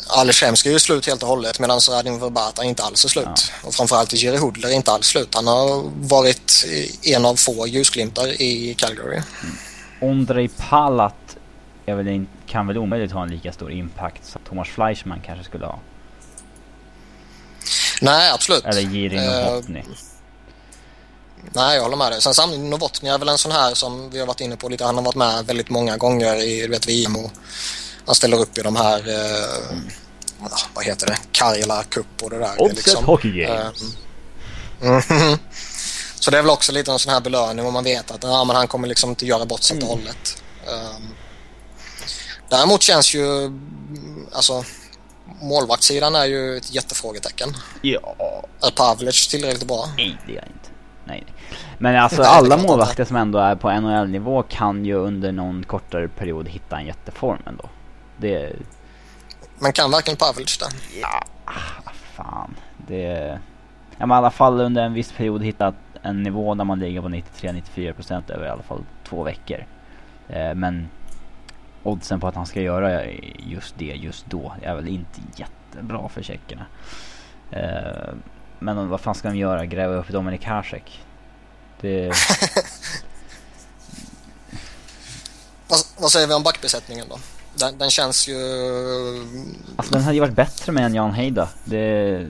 Alish 0.09 0.45
Hemski 0.45 0.69
är 0.69 0.73
ju 0.73 0.79
slut 0.79 1.07
helt 1.07 1.23
och 1.23 1.29
hållet 1.29 1.61
medan 1.61 1.81
Radin 1.91 2.21
Verbata 2.21 2.65
inte 2.65 2.83
alls 2.83 3.05
är 3.05 3.09
slut. 3.09 3.27
Ja. 3.27 3.69
Och 3.69 3.75
framförallt 3.75 4.13
Jerry 4.13 4.37
Hudler 4.37 4.69
är 4.69 4.73
inte 4.73 4.93
alls 4.93 5.07
slut. 5.07 5.35
Han 5.35 5.47
har 5.47 5.91
varit 5.97 6.67
en 7.03 7.25
av 7.25 7.37
få 7.37 7.67
ljusglimtar 7.67 8.43
i 8.43 8.75
Calgary. 8.79 9.23
Mm. 9.43 9.57
Ondrej 10.01 10.49
Palat 10.49 11.15
väl, 11.87 12.25
kan 12.47 12.67
väl 12.67 12.79
omöjligt 12.79 13.13
ha 13.13 13.23
en 13.23 13.31
lika 13.31 13.53
stor 13.53 13.73
impact 13.73 14.27
som 14.27 14.41
Thomas 14.49 14.69
Fleischmann 14.69 15.21
kanske 15.27 15.45
skulle 15.45 15.67
ha. 15.67 15.79
Nej, 18.01 18.31
absolut. 18.31 18.65
Eller 18.65 18.81
Jiri 18.81 19.17
Novotny. 19.17 19.79
Uh, 19.79 19.85
nej, 21.53 21.77
jag 21.77 21.83
håller 21.83 21.97
med 21.97 22.13
dig. 22.13 22.23
Sen 22.23 22.35
samtidigt, 22.35 22.67
Novotny 22.67 23.09
är 23.09 23.19
väl 23.19 23.29
en 23.29 23.39
sån 23.39 23.53
här 23.53 23.75
som 23.75 24.11
vi 24.11 24.19
har 24.19 24.27
varit 24.27 24.41
inne 24.41 24.57
på 24.57 24.69
lite. 24.69 24.85
Han 24.85 24.95
har 24.95 25.03
varit 25.03 25.15
med 25.15 25.47
väldigt 25.47 25.71
många 25.71 25.97
gånger 25.97 26.37
i 26.37 26.63
du 26.63 26.69
vet, 26.69 26.89
VM 26.89 27.17
och 27.17 27.31
han 28.07 28.15
ställer 28.15 28.41
upp 28.41 28.59
i 28.59 28.63
de 28.63 28.77
här, 28.77 29.09
uh, 29.09 29.71
mm. 29.71 29.85
vad 30.75 30.85
heter 30.85 31.07
det, 31.07 31.17
Karjala 31.33 31.85
Cup 31.85 32.23
och 32.23 32.31
det 32.31 32.39
där. 32.39 32.63
Offset 32.63 32.77
liksom. 32.77 33.05
Hockey 33.05 33.31
Games. 33.31 33.83
Uh. 34.85 35.37
Så 36.21 36.31
det 36.31 36.39
är 36.39 36.43
väl 36.43 36.51
också 36.51 36.73
lite 36.73 36.93
en 36.93 36.99
sån 36.99 37.13
här 37.13 37.21
belöning 37.21 37.67
om 37.67 37.73
man 37.73 37.85
vet 37.85 38.11
att 38.11 38.23
ja, 38.23 38.45
men 38.45 38.57
han 38.57 38.69
kommer 38.69 38.89
liksom 38.89 39.11
inte 39.11 39.27
göra 39.27 39.45
bort 39.45 39.63
sig 39.63 39.77
mm. 39.77 39.89
hållet. 39.89 40.43
Um, 40.67 41.15
däremot 42.51 42.83
känns 42.83 43.15
ju, 43.15 43.53
alltså 44.33 44.65
målvaktssidan 45.41 46.15
är 46.15 46.25
ju 46.25 46.57
ett 46.57 46.75
jättefrågetecken. 46.75 47.49
Ja. 47.83 48.15
Är 48.63 48.71
Pavlic 48.71 49.29
tillräckligt 49.29 49.69
bra? 49.69 49.85
Nej, 49.97 50.19
det 50.27 50.33
är 50.33 50.47
inte. 50.47 50.71
Nej, 51.05 51.25
nej. 51.27 51.35
Men 51.79 51.97
alltså 51.97 52.23
nej, 52.23 52.31
alla 52.31 52.57
målvakter 52.57 53.05
som 53.05 53.17
ändå 53.17 53.39
är 53.39 53.55
på 53.55 53.81
NHL-nivå 53.81 54.43
kan 54.43 54.85
ju 54.85 54.95
under 54.95 55.33
någon 55.33 55.65
kortare 55.65 56.09
period 56.09 56.49
hitta 56.49 56.79
en 56.79 56.87
jätteform 56.87 57.43
ändå. 57.47 57.69
Det... 58.17 58.53
Men 59.59 59.73
kan 59.73 59.91
verkligen 59.91 60.17
Pavlic 60.17 60.59
det? 60.59 60.99
Ja, 61.01 61.25
ah, 61.45 61.91
fan. 62.15 62.55
Det... 62.87 63.39
Ja, 63.99 64.07
men 64.07 64.11
i 64.11 64.19
alla 64.19 64.31
fall 64.31 64.61
under 64.61 64.83
en 64.83 64.95
viss 64.95 65.13
period 65.13 65.45
hittat 65.45 65.75
en 66.03 66.23
nivå 66.23 66.55
där 66.55 66.65
man 66.65 66.79
ligger 66.79 67.01
på 67.01 67.09
93-94% 67.09 68.33
över 68.33 68.47
i 68.47 68.51
alla 68.51 68.63
fall 68.63 68.85
två 69.09 69.23
veckor. 69.23 69.67
Eh, 70.29 70.55
men 70.55 70.89
oddsen 71.89 72.21
på 72.21 72.29
att 72.29 72.35
han 72.35 72.47
ska 72.47 72.61
göra 72.61 73.05
just 73.39 73.75
det 73.79 73.85
just 73.85 74.27
då 74.27 74.55
är 74.63 74.75
väl 74.75 74.89
inte 74.89 75.21
jättebra 75.37 76.09
för 76.09 76.23
tjeckerna. 76.23 76.67
Uh, 77.53 78.15
men 78.59 78.89
vad 78.89 79.01
fan 79.01 79.15
ska 79.15 79.29
de 79.29 79.37
göra? 79.37 79.67
Gräva 79.67 79.95
upp 79.95 80.09
Dominik 80.09 80.45
Hasek? 80.45 81.05
Det... 81.81 82.07
vad, 85.69 85.79
vad, 85.99 86.11
säger 86.11 86.27
vi 86.27 86.35
om 86.35 86.43
backbesättningen 86.43 87.07
då? 87.09 87.19
Den, 87.55 87.79
den, 87.79 87.91
känns 87.91 88.29
ju... 88.29 88.37
Alltså 89.77 89.95
den 89.95 90.03
hade 90.03 90.15
ju 90.15 90.21
varit 90.21 90.35
bättre 90.35 90.73
med 90.73 90.85
en 90.85 90.95
Jan 90.95 91.13
Heida. 91.13 91.49
Det, 91.65 92.27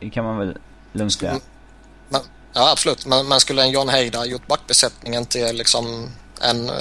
det 0.00 0.10
kan 0.10 0.24
man 0.24 0.38
väl 0.38 0.58
lugnt 0.92 1.12
säga. 1.12 1.40
Ja 2.58 2.72
absolut, 2.72 3.06
men, 3.06 3.28
men 3.28 3.40
skulle 3.40 3.62
en 3.62 3.70
Jan 3.70 3.88
Heida 3.88 4.26
gjort 4.26 4.46
backbesättningen 4.46 5.26
till 5.26 5.56
liksom 5.56 6.10
en 6.40 6.68
eh, 6.68 6.74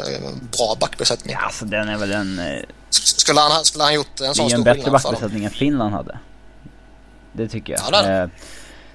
bra 0.57 0.75
backbesättning. 0.79 1.33
Ja, 1.39 1.45
alltså 1.45 1.65
den 1.65 1.89
är 1.89 1.97
väl 1.97 2.11
en... 2.11 2.39
Eh, 2.39 2.63
skulle 2.89 3.39
han, 3.39 3.65
skulle 3.65 3.83
han 3.83 3.93
gjort 3.93 4.21
en 4.21 4.35
sån 4.35 4.35
stor 4.35 4.45
Det 4.45 4.53
är 4.53 4.57
en 4.57 4.63
bättre 4.63 4.91
backbesättning 4.91 5.45
än 5.45 5.51
Finland 5.51 5.93
hade. 5.93 6.19
Det 7.33 7.47
tycker 7.47 7.73
jag. 7.73 7.81
Ja, 7.91 8.01
det. 8.01 8.21
Eh, 8.21 8.29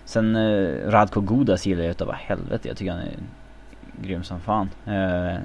sen 0.07 0.37
eh, 0.37 0.91
Radko 0.91 1.21
Gudas 1.21 1.67
gillar 1.67 1.83
jag 1.83 1.91
utav 1.91 2.13
helvete. 2.13 2.69
Jag 2.69 2.77
tycker 2.77 2.93
han 2.93 3.01
är 3.01 3.19
grym 4.03 4.25
som 4.25 4.41
fan. 4.41 4.71
Eh, 4.87 5.41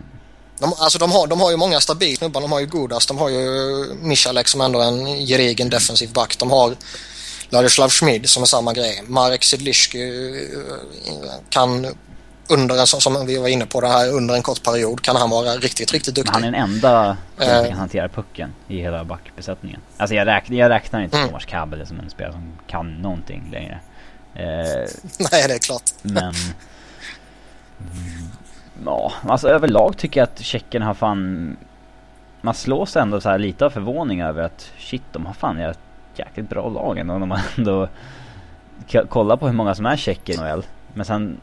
de, 0.59 0.73
alltså 0.79 0.99
de 0.99 1.11
har, 1.11 1.27
de 1.27 1.41
har 1.41 1.51
ju 1.51 1.57
många 1.57 1.79
stabila 1.79 2.17
snubbar. 2.17 2.41
De 2.41 2.51
har 2.51 2.59
ju 2.59 2.65
Gudas, 2.65 3.05
de 3.05 3.17
har 3.17 3.29
ju 3.29 3.39
Michalek 4.01 4.47
som 4.47 4.61
ändå 4.61 4.79
är 4.79 4.87
en 4.87 5.05
gedigen 5.05 5.69
defensiv 5.69 6.13
back. 6.13 6.39
De 6.39 6.51
har 6.51 6.75
Ladislav 7.49 7.89
Schmid 7.89 8.29
som 8.29 8.43
är 8.43 8.47
samma 8.47 8.73
grej. 8.73 9.03
Marek 9.07 9.43
Sidliski 9.43 10.33
kan 11.49 11.87
under 12.49 12.85
som 12.85 13.25
vi 13.25 13.37
var 13.37 13.47
inne 13.47 13.65
på 13.65 13.81
det 13.81 13.87
här, 13.87 14.11
under 14.13 14.35
en 14.35 14.41
kort 14.41 14.63
period 14.63 15.01
kan 15.01 15.15
han 15.15 15.29
vara 15.29 15.49
riktigt, 15.49 15.93
riktigt 15.93 16.15
duktig. 16.15 16.33
Han 16.33 16.43
är 16.43 16.51
den 16.51 16.61
enda 16.61 17.17
som 17.37 17.47
uh, 17.47 17.67
kan 17.67 17.77
hantera 17.77 18.09
pucken 18.09 18.53
i 18.67 18.81
hela 18.81 19.03
backbesättningen. 19.03 19.81
Alltså 19.97 20.15
jag, 20.15 20.27
räk, 20.27 20.49
jag 20.49 20.69
räknar 20.69 21.01
inte 21.01 21.17
mm. 21.17 21.29
Thomas 21.29 21.45
Kabel 21.45 21.87
som 21.87 21.99
en 21.99 22.09
spelare 22.09 22.33
som 22.33 22.51
kan 22.67 23.01
någonting 23.01 23.49
längre. 23.51 23.79
Uh, 24.35 24.39
Nej, 25.31 25.47
det 25.47 25.53
är 25.53 25.59
klart. 25.59 25.91
Men... 26.01 26.33
ja, 28.85 29.13
alltså 29.27 29.49
överlag 29.49 29.97
tycker 29.97 30.19
jag 30.19 30.27
att 30.27 30.39
Tjeckien 30.39 30.83
har 30.83 30.93
fan... 30.93 31.57
Man 32.41 32.53
slås 32.53 32.95
ändå 32.95 33.21
så 33.21 33.29
här 33.29 33.37
lite 33.37 33.65
av 33.65 33.69
förvåning 33.69 34.21
över 34.21 34.43
att 34.43 34.71
shit, 34.77 35.03
de 35.11 35.25
har 35.25 35.33
fan 35.33 35.59
ett 35.59 35.79
jäkligt 36.15 36.49
bra 36.49 36.69
lag 36.69 36.97
ändå. 36.97 37.17
När 37.17 37.25
man 37.25 37.39
ändå 37.57 37.89
kollar 39.09 39.37
på 39.37 39.47
hur 39.47 39.53
många 39.53 39.75
som 39.75 39.85
är 39.85 39.97
tjecker 39.97 40.33
i 40.33 40.37
NHL. 40.37 40.65
Men 40.93 41.05
sen 41.05 41.37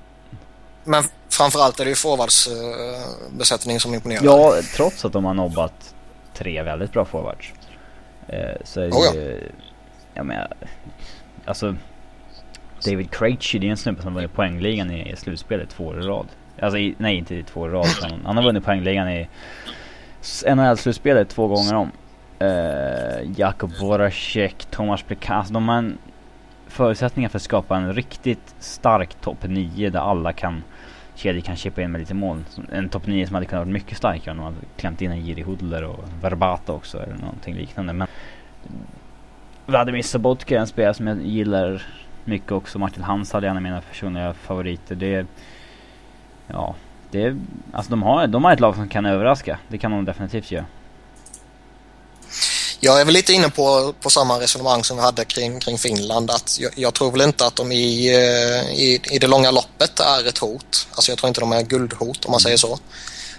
men 0.84 1.04
framförallt 1.28 1.80
är 1.80 1.84
det 1.84 1.90
ju 1.90 1.96
forwardsbesättning 1.96 3.80
som 3.80 3.94
imponerar. 3.94 4.24
Ja, 4.24 4.54
trots 4.76 5.04
att 5.04 5.12
de 5.12 5.24
har 5.24 5.34
nobbat 5.34 5.94
tre 6.34 6.62
väldigt 6.62 6.92
bra 6.92 7.04
forwards. 7.04 7.52
Eh, 8.28 8.56
så 8.64 8.80
är 8.80 8.84
det 8.84 8.92
oh, 8.92 9.04
ja. 9.04 9.14
ju, 9.14 9.50
jag 10.14 10.26
menar, 10.26 10.48
alltså 11.44 11.74
David 12.84 13.10
Krejci, 13.10 13.58
det 13.58 13.66
är 13.66 13.70
en 13.70 13.76
snubbe 13.76 14.02
som 14.02 14.12
har 14.12 14.20
vunnit 14.20 14.36
poängligan 14.36 14.90
i, 14.90 15.12
i 15.12 15.16
slutspelet 15.16 15.70
två 15.70 15.84
år 15.84 16.00
i 16.00 16.06
rad. 16.06 16.26
Alltså 16.60 16.78
i, 16.78 16.94
nej 16.98 17.16
inte 17.16 17.34
i 17.34 17.42
två 17.42 17.60
år 17.60 17.70
i 17.70 17.72
rad, 17.72 17.86
utan 17.98 18.20
han 18.24 18.36
har 18.36 18.44
vunnit 18.44 18.64
poängligan 18.64 19.08
i 19.08 19.28
NHL-slutspelet 20.46 21.28
två 21.28 21.46
gånger 21.46 21.74
om. 21.74 21.92
Uh, 22.42 23.32
Jakob 23.36 23.72
Voracek, 23.80 24.66
Tomas 24.70 25.02
Plekan, 25.02 25.38
alltså 25.38 25.54
de 25.54 25.68
har 25.68 25.78
en 25.78 25.98
förutsättningar 26.66 27.28
för 27.28 27.38
att 27.38 27.42
skapa 27.42 27.76
en 27.76 27.92
riktigt 27.92 28.54
stark 28.60 29.14
topp 29.20 29.38
9 29.42 29.90
där 29.90 30.00
alla 30.00 30.32
kan 30.32 30.62
kedjor 31.14 31.40
kan 31.40 31.56
chippa 31.56 31.82
in 31.82 31.92
med 31.92 31.98
lite 31.98 32.14
mål. 32.14 32.44
En 32.72 32.88
topp 32.88 33.06
9 33.06 33.26
som 33.26 33.34
hade 33.34 33.46
kunnat 33.46 33.66
vara 33.66 33.72
mycket 33.72 33.98
starkare 33.98 34.30
om 34.30 34.36
man 34.36 34.54
hade 34.54 34.66
klämt 34.76 35.02
in 35.02 35.10
en 35.10 35.26
Jiri 35.26 35.42
Hudler 35.42 35.84
och 35.84 36.04
Verbata 36.22 36.72
också 36.72 37.02
eller 37.02 37.14
någonting 37.14 37.54
liknande. 37.54 37.92
Men 37.92 38.08
Vladimir 39.66 40.02
Sobotka 40.02 40.56
är 40.56 40.60
en 40.60 40.66
spelare 40.66 40.94
som 40.94 41.06
jag 41.06 41.22
gillar 41.22 41.82
mycket 42.24 42.52
också. 42.52 42.78
Martin 42.78 43.02
Hans 43.02 43.32
hade 43.32 43.48
en 43.48 43.56
av 43.56 43.62
mina 43.62 43.80
personliga 43.80 44.34
favoriter. 44.34 44.94
Det 44.94 45.26
Ja, 46.46 46.74
det 47.10 47.36
Alltså 47.72 47.90
de 47.90 48.02
har, 48.02 48.26
de 48.26 48.44
har 48.44 48.52
ett 48.52 48.60
lag 48.60 48.74
som 48.74 48.88
kan 48.88 49.06
överraska. 49.06 49.58
Det 49.68 49.78
kan 49.78 49.90
de 49.90 50.04
definitivt 50.04 50.50
göra. 50.50 50.64
Jag 52.84 53.00
är 53.00 53.04
väl 53.04 53.14
lite 53.14 53.32
inne 53.32 53.48
på, 53.48 53.94
på 54.00 54.10
samma 54.10 54.40
resonemang 54.40 54.84
som 54.84 54.96
vi 54.96 55.02
hade 55.02 55.24
kring, 55.24 55.60
kring 55.60 55.78
Finland. 55.78 56.30
Att 56.30 56.60
jag, 56.60 56.72
jag 56.76 56.94
tror 56.94 57.10
väl 57.12 57.20
inte 57.20 57.46
att 57.46 57.56
de 57.56 57.72
i, 57.72 58.14
eh, 58.14 58.80
i, 58.80 59.00
i 59.10 59.18
det 59.18 59.26
långa 59.26 59.50
loppet 59.50 60.00
är 60.00 60.28
ett 60.28 60.38
hot. 60.38 60.88
Alltså 60.90 61.10
jag 61.10 61.18
tror 61.18 61.28
inte 61.28 61.40
de 61.40 61.52
är 61.52 61.62
guldhot 61.62 62.24
om 62.24 62.30
man 62.30 62.40
säger 62.40 62.56
så. 62.56 62.78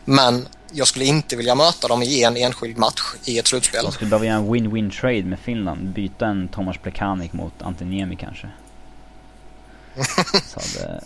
Men 0.05 0.47
jag 0.72 0.88
skulle 0.88 1.05
inte 1.05 1.35
vilja 1.35 1.55
möta 1.55 1.88
dem 1.88 2.03
i 2.03 2.23
en 2.23 2.38
enskild 2.38 2.77
match 2.77 3.01
i 3.26 3.39
ett 3.39 3.47
slutspel. 3.47 3.84
De 3.84 3.91
skulle 3.91 4.09
behöva 4.09 4.26
göra 4.26 4.38
en 4.38 4.53
win-win 4.53 4.99
trade 4.99 5.23
med 5.23 5.39
Finland. 5.39 5.89
Byta 5.89 6.26
en 6.26 6.47
Tomas 6.47 6.77
Plekanik 6.77 7.34
mot 7.34 7.61
Antiniemi 7.61 8.15
kanske. 8.15 8.49
det... 10.73 11.03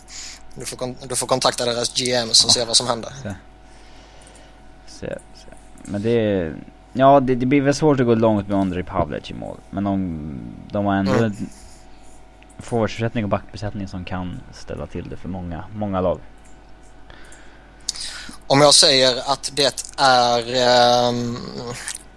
du, 0.56 0.66
får 0.66 1.07
du 1.07 1.16
får 1.16 1.28
kontakta 1.28 1.66
deras 1.66 1.94
GMs 1.94 2.44
och 2.44 2.49
ja. 2.49 2.53
se 2.53 2.66
vad 2.66 2.78
som 2.78 2.88
händer. 2.88 3.14
Se. 3.24 3.36
Se, 4.88 5.07
se. 5.36 5.52
Men 5.84 6.02
det 6.02 6.11
är 6.11 6.56
Ja, 6.94 7.20
det, 7.20 7.36
det, 7.36 7.45
blir 7.45 7.61
väl 7.61 7.74
svårt 7.74 7.99
att 7.99 8.06
gå 8.06 8.16
långt 8.16 8.48
med 8.48 8.57
Andrei 8.57 8.84
Pavlec 8.84 9.32
i 9.32 9.34
mål. 9.34 9.57
Men 9.70 9.84
de, 9.84 10.30
de 10.72 10.86
har 10.86 10.95
ändå 10.95 11.14
mm. 11.14 11.34
forwardsuppsättning 12.60 13.24
och 13.24 13.30
backbesättning 13.30 13.88
som 13.88 14.06
kan 14.06 14.41
ställa 14.53 14.88
till 14.88 15.10
det 15.10 15.18
för 15.18 15.30
många, 15.30 15.64
många 15.76 16.02
lag. 16.02 16.20
Om 18.48 18.61
jag 18.61 18.74
säger 18.74 19.32
att 19.32 19.52
det 19.56 19.86
är 19.98 20.40
um, 21.10 21.38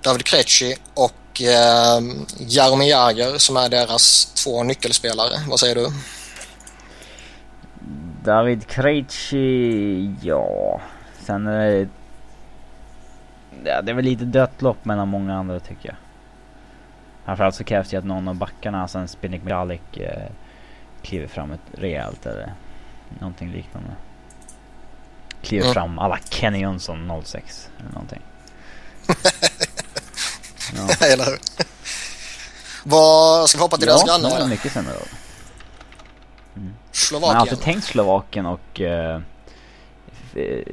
David 0.01 0.25
Krejci 0.25 0.77
och 0.95 1.43
um, 1.99 2.27
Jaromir 2.39 2.89
Jagr 2.89 3.39
som 3.39 3.57
är 3.57 3.69
deras 3.69 4.35
två 4.45 4.63
nyckelspelare, 4.63 5.41
vad 5.49 5.61
säger 5.61 5.75
du? 5.75 5.89
David 8.25 8.67
Krejci, 8.67 10.15
ja. 10.23 10.81
Sen 11.27 11.47
är 11.47 11.71
det... 11.71 11.89
Det 13.63 13.71
är 13.71 13.95
väl 13.95 14.05
lite 14.05 14.25
dött 14.25 14.63
lopp 14.63 14.85
mellan 14.85 15.09
många 15.09 15.37
andra 15.37 15.61
tycker 15.61 15.89
jag. 15.89 15.97
Framförallt 17.25 17.55
så 17.55 17.65
krävs 17.65 17.91
det 17.91 17.97
att 17.97 18.05
någon 18.05 18.29
av 18.29 18.35
backarna, 18.35 18.83
alltså 18.83 18.99
en 18.99 19.09
Spinik 19.09 19.43
Mihalik, 19.43 19.97
eh, 19.97 20.31
kliver 21.03 21.27
fram 21.27 21.53
ett 21.53 21.61
rejält 21.73 22.27
eller 22.27 22.55
någonting 23.19 23.53
liknande. 23.53 23.91
Kliver 25.43 25.65
mm. 25.65 25.75
fram 25.75 25.99
alla 25.99 26.19
Kenny 26.31 26.61
Jönsson 26.61 27.23
06 27.25 27.71
eller 27.81 27.91
någonting. 27.91 28.23
ja. 30.77 31.07
eller 31.07 31.25
hur? 31.25 31.39
Vad, 32.85 33.49
ska 33.49 33.59
vi 33.59 33.63
hoppa 33.63 33.77
till 33.77 33.87
ja, 33.87 33.93
deras 33.93 34.05
grannar? 34.05 34.41
Ja, 34.41 34.47
mycket 34.47 34.73
sämre 34.73 34.93
då. 34.93 35.07
Mm. 36.61 36.75
Slovakien. 36.93 37.29
Man 37.29 37.37
har 37.37 37.41
alltid 37.41 37.61
tänkt 37.61 37.85
Slovakien 37.85 38.47
och 38.47 38.81
uh, 38.81 39.21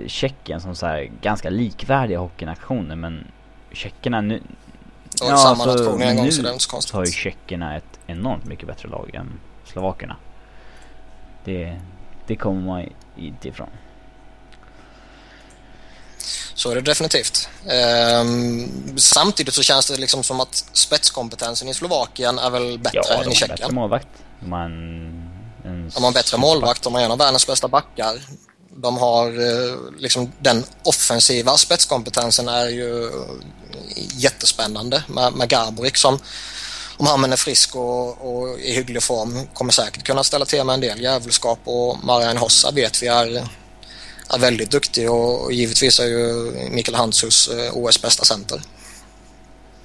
Tjeckien 0.07 0.61
som 0.61 0.75
så 0.75 0.85
här 0.85 1.11
ganska 1.21 1.49
likvärdiga 1.49 2.19
hockeynationer 2.19 2.95
men 2.95 3.27
Tjeckerna 3.71 4.21
nu... 4.21 4.43
Och 5.21 5.29
ja, 5.29 5.37
samma 5.37 5.63
alltså, 5.63 5.85
nation 5.85 6.01
en 6.01 6.15
gång 6.15 6.31
så 6.31 6.41
det 6.41 6.49
är 6.49 6.53
inte 6.53 6.63
så 6.63 6.69
konstigt. 6.69 6.93
har 6.93 7.05
ju 7.05 7.11
Tjeckerna 7.11 7.77
ett 7.77 7.99
enormt 8.07 8.45
mycket 8.45 8.67
bättre 8.67 8.89
lag 8.89 9.15
än 9.15 9.39
Slovakerna. 9.65 10.15
Det, 11.45 11.81
det 12.27 12.35
kommer 12.35 12.61
man 12.61 12.89
inte 13.17 13.47
ifrån. 13.47 13.69
Så 16.53 16.71
är 16.71 16.75
det 16.75 16.81
definitivt. 16.81 17.49
Ehm, 17.67 18.97
samtidigt 18.97 19.53
så 19.53 19.63
känns 19.63 19.87
det 19.87 19.97
liksom 19.97 20.23
som 20.23 20.39
att 20.39 20.55
spetskompetensen 20.73 21.67
i 21.67 21.73
Slovakien 21.73 22.39
är 22.39 22.49
väl 22.49 22.79
bättre 22.79 22.99
ja, 23.09 23.23
än 23.23 23.31
i 23.31 23.35
Tjeckien. 23.35 23.57
Ja, 23.61 23.67
de 23.67 23.77
har 23.77 23.87
bättre 23.87 24.47
målvakt. 24.47 24.73
En, 25.63 25.71
en 25.71 25.91
de 25.95 26.03
har 26.03 26.07
en 26.07 26.13
bättre 26.13 26.37
målvakt, 26.37 26.83
de 26.83 26.93
har 26.93 27.01
en 27.01 27.11
av 27.11 27.17
världens 27.17 27.47
bästa 27.47 27.67
backar. 27.67 28.15
De 28.75 28.97
har 28.97 29.27
eh, 29.27 29.77
liksom 29.97 30.31
den 30.39 30.63
offensiva 30.83 31.57
spetskompetensen 31.57 32.47
är 32.47 32.67
ju 32.67 33.11
jättespännande 33.95 35.03
med, 35.07 35.33
med 35.33 35.49
Garborik 35.49 35.97
som 35.97 36.19
om 36.99 37.05
han 37.05 37.31
är 37.31 37.37
frisk 37.37 37.75
och, 37.75 38.09
och 38.09 38.59
i 38.59 38.73
hygglig 38.73 39.03
form 39.03 39.47
kommer 39.53 39.71
säkert 39.71 40.03
kunna 40.03 40.23
ställa 40.23 40.45
till 40.45 40.63
med 40.63 40.73
en 40.73 40.81
del 40.81 41.01
djävulskap 41.01 41.59
och 41.63 41.97
Marian 42.03 42.37
Hossa 42.37 42.71
vet 42.71 43.03
vi 43.03 43.07
är, 43.07 43.43
är 44.29 44.39
väldigt 44.39 44.71
duktig 44.71 45.11
och, 45.11 45.43
och 45.43 45.53
givetvis 45.53 45.99
är 45.99 46.05
ju 46.05 46.51
Mikael 46.71 46.95
Hanshus 46.95 47.47
eh, 47.47 47.77
OS 47.77 48.01
bästa 48.01 48.25
center. 48.25 48.61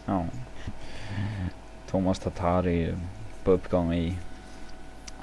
Ja. 0.06 0.26
Thomas 1.90 2.18
Tatari 2.18 2.94
på 3.44 3.50
uppgång 3.50 3.94
i, 3.94 4.16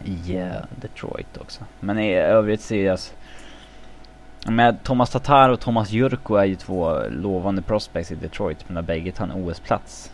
i 0.05 0.35
eh, 0.35 0.51
Detroit 0.81 1.38
också. 1.38 1.65
Men 1.79 1.99
i 1.99 2.13
övrigt 2.13 2.61
ser 2.61 2.85
jag 2.85 2.99
med 4.47 4.84
Thomas 4.84 5.09
Tatar 5.09 5.49
och 5.49 5.59
Thomas 5.59 5.91
Jurko 5.91 6.35
är 6.35 6.45
ju 6.45 6.55
två 6.55 7.03
lovande 7.09 7.61
prospects 7.61 8.11
i 8.11 8.15
Detroit 8.15 8.57
men 8.68 8.73
när 8.73 8.81
bägge 8.81 9.11
tar 9.11 9.23
en 9.23 9.31
OS-plats 9.31 10.11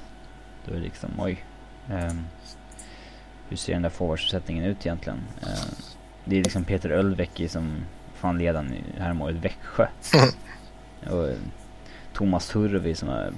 då 0.67 0.73
är 0.73 0.77
det 0.77 0.83
liksom 0.83 1.09
oj. 1.19 1.43
Um, 1.91 2.27
hur 3.49 3.57
ser 3.57 3.73
den 3.73 3.81
där 3.81 3.89
forwardsuppsättningen 3.89 4.63
ut 4.63 4.85
egentligen? 4.85 5.19
Uh, 5.43 5.73
det 6.25 6.39
är 6.39 6.43
liksom 6.43 6.63
Peter 6.63 6.89
Ölvecki 6.89 7.47
som 7.47 7.83
fan 8.13 8.37
ledaren 8.37 8.73
här 8.97 9.13
målet 9.13 9.35
Växjö. 9.35 9.87
och 11.09 11.29
Thomas 12.13 12.47
Turvi 12.47 12.95
som 12.95 13.09
har 13.09 13.33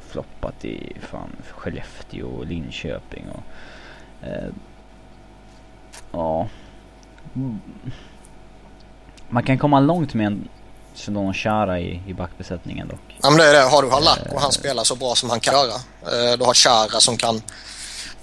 floppat 0.00 0.64
i 0.64 0.96
fan 1.00 1.36
Skellefteå 1.50 2.26
och 2.26 2.46
Linköping 2.46 3.24
och 3.28 3.42
uh, 4.26 4.52
ja. 6.12 6.48
Man 9.28 9.42
kan 9.42 9.58
komma 9.58 9.80
långt 9.80 10.14
med 10.14 10.26
en 10.26 10.48
Sedon 10.94 11.34
Chara 11.34 11.80
i, 11.80 12.02
i 12.06 12.14
backbesättningen 12.14 12.88
dock. 12.88 13.16
Ja 13.22 13.30
men 13.30 13.38
det 13.38 13.44
är 13.44 13.52
det. 13.52 13.70
Har 13.70 13.82
du 13.82 13.90
Halak 13.90 14.18
och 14.32 14.40
han 14.40 14.52
spelar 14.52 14.84
så 14.84 14.94
bra 14.94 15.14
som 15.14 15.30
han 15.30 15.40
kan 15.40 15.54
göra. 15.54 15.74
Eh, 16.02 16.38
du 16.38 16.44
har 16.44 16.54
Chara 16.54 17.00
som 17.00 17.16
kan 17.16 17.42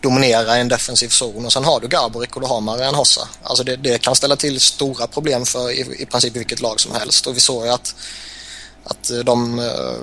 dominera 0.01 0.57
i 0.57 0.61
en 0.61 0.67
defensiv 0.67 1.07
zon 1.07 1.45
och 1.45 1.53
sen 1.53 1.63
har 1.63 1.79
du 1.79 1.87
Garborik 1.87 2.35
och 2.35 2.41
du 2.41 2.47
har 2.47 2.61
Marian 2.61 2.95
Hossa. 2.95 3.27
Alltså 3.43 3.63
det, 3.63 3.75
det, 3.75 4.01
kan 4.01 4.15
ställa 4.15 4.35
till 4.35 4.59
stora 4.61 5.07
problem 5.07 5.45
för 5.45 5.71
i, 5.71 6.01
i 6.01 6.05
princip 6.05 6.35
vilket 6.35 6.61
lag 6.61 6.79
som 6.79 6.95
helst 6.95 7.27
och 7.27 7.35
vi 7.35 7.39
såg 7.39 7.65
ju 7.65 7.71
att, 7.71 7.95
att 8.83 9.11
de, 9.25 9.59
eh, 9.59 9.95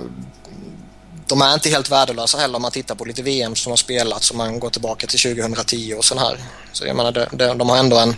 de 1.27 1.41
är 1.41 1.53
inte 1.53 1.69
helt 1.69 1.91
värdelösa 1.91 2.37
heller 2.37 2.55
om 2.55 2.61
man 2.61 2.71
tittar 2.71 2.95
på 2.95 3.05
lite 3.05 3.21
VM 3.21 3.55
som 3.55 3.71
har 3.71 3.77
spelats 3.77 4.31
om 4.31 4.37
man 4.37 4.59
går 4.59 4.69
tillbaka 4.69 5.07
till 5.07 5.19
2010 5.19 5.93
och 5.97 6.05
sån 6.05 6.17
här. 6.17 6.37
Så 6.71 6.85
jag 6.85 6.95
menar, 6.95 7.11
det, 7.11 7.29
det, 7.31 7.53
de 7.53 7.69
har 7.69 7.77
ändå 7.77 7.97
en, 7.97 8.15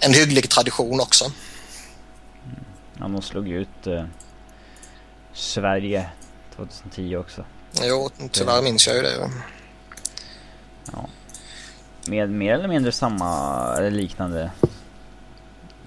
en 0.00 0.14
hygglig 0.14 0.50
tradition 0.50 1.00
också. 1.00 1.32
Ja, 2.98 3.08
de 3.08 3.22
slog 3.22 3.48
ut 3.48 3.86
eh, 3.86 4.04
Sverige 5.32 6.10
2010 6.56 7.16
också. 7.16 7.44
Jo, 7.82 8.10
tyvärr 8.32 8.62
minns 8.62 8.86
jag 8.86 8.96
ju 8.96 9.02
det. 9.02 9.30
Ja. 10.92 11.08
Med 12.06 12.30
mer 12.30 12.54
eller 12.54 12.68
mindre 12.68 12.92
samma, 12.92 13.74
eller 13.76 13.90
liknande, 13.90 14.50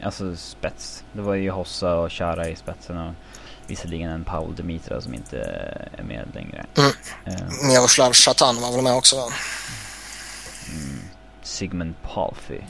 alltså 0.04 0.36
spets. 0.36 1.04
Det 1.14 1.22
var 1.22 1.36
ju 1.36 1.50
Hossa 1.50 1.96
och 1.96 2.12
Chara 2.12 2.50
i 2.50 2.56
spetsen 2.56 2.98
och 2.98 3.14
visserligen 3.68 4.10
en 4.10 4.24
Paul 4.24 4.56
Dimitra 4.56 5.02
som 5.02 5.14
inte 5.14 5.38
är 5.98 6.04
med 6.04 6.28
längre. 6.34 6.66
Mm. 6.78 6.92
Uh, 7.28 7.68
Miroslav 7.68 8.14
Chatan 8.14 8.62
var 8.62 8.72
väl 8.72 8.82
med 8.82 8.94
också 8.94 9.16
va? 9.16 9.28
Mm. 10.70 11.00
Sigmund 11.44 11.96
Palfy. 12.02 12.62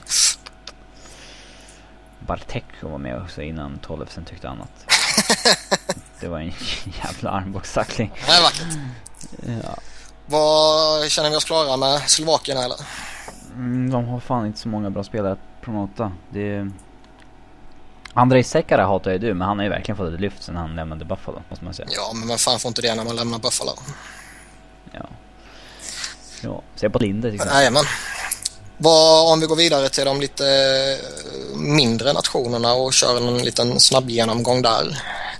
Bartek 2.27 2.65
var 2.81 2.97
med 2.97 3.21
också 3.21 3.41
innan 3.41 3.77
Tollefsen 3.79 4.25
tyckte 4.25 4.49
annat. 4.49 4.85
det 6.19 6.27
var 6.27 6.39
en 6.39 6.53
jävla 7.03 7.29
armbågstackling. 7.29 8.11
Det 8.25 8.31
är 8.31 8.41
vackert. 8.41 8.77
Ja. 9.63 9.77
Vad 10.25 11.11
känner 11.11 11.29
vi 11.29 11.35
oss 11.35 11.45
klara 11.45 11.77
med 11.77 12.01
Slovakien 12.09 12.57
eller? 12.57 12.77
Mm, 13.55 13.91
de 13.91 14.05
har 14.05 14.19
fan 14.19 14.45
inte 14.45 14.59
så 14.59 14.67
många 14.67 14.89
bra 14.89 15.03
spelare 15.03 15.31
att 15.31 15.61
promota. 15.61 16.11
Det... 16.29 16.71
Andrei 18.13 18.43
Sekara 18.43 18.85
hatar 18.85 19.11
ju 19.11 19.17
du, 19.17 19.33
men 19.33 19.47
han 19.47 19.57
har 19.57 19.63
ju 19.63 19.69
verkligen 19.69 19.97
fått 19.97 20.13
ett 20.13 20.19
lyft 20.19 20.43
sen 20.43 20.55
han 20.55 20.75
lämnade 20.75 21.05
Buffalo, 21.05 21.41
måste 21.49 21.65
man 21.65 21.73
säga. 21.73 21.87
Ja, 21.91 22.11
men 22.15 22.27
vem 22.27 22.37
fan 22.37 22.59
får 22.59 22.69
inte 22.69 22.81
det 22.81 22.95
när 22.95 23.03
man 23.03 23.15
lämnar 23.15 23.39
Buffalo? 23.39 23.71
Ja. 24.91 25.05
Ja, 26.41 26.61
se 26.75 26.89
på 26.89 26.99
Linde 26.99 27.31
tycker 27.31 27.45
jag. 27.45 27.55
Jajamän. 27.55 27.83
Vad, 28.83 29.33
om 29.33 29.39
vi 29.39 29.45
går 29.45 29.55
vidare 29.55 29.89
till 29.89 30.05
de 30.05 30.21
lite 30.21 30.45
eh, 30.45 31.59
mindre 31.59 32.13
nationerna 32.13 32.73
och 32.73 32.93
kör 32.93 33.17
en 33.17 33.37
liten 33.37 33.79
snabb 33.79 34.09
genomgång 34.09 34.61
där. 34.61 34.97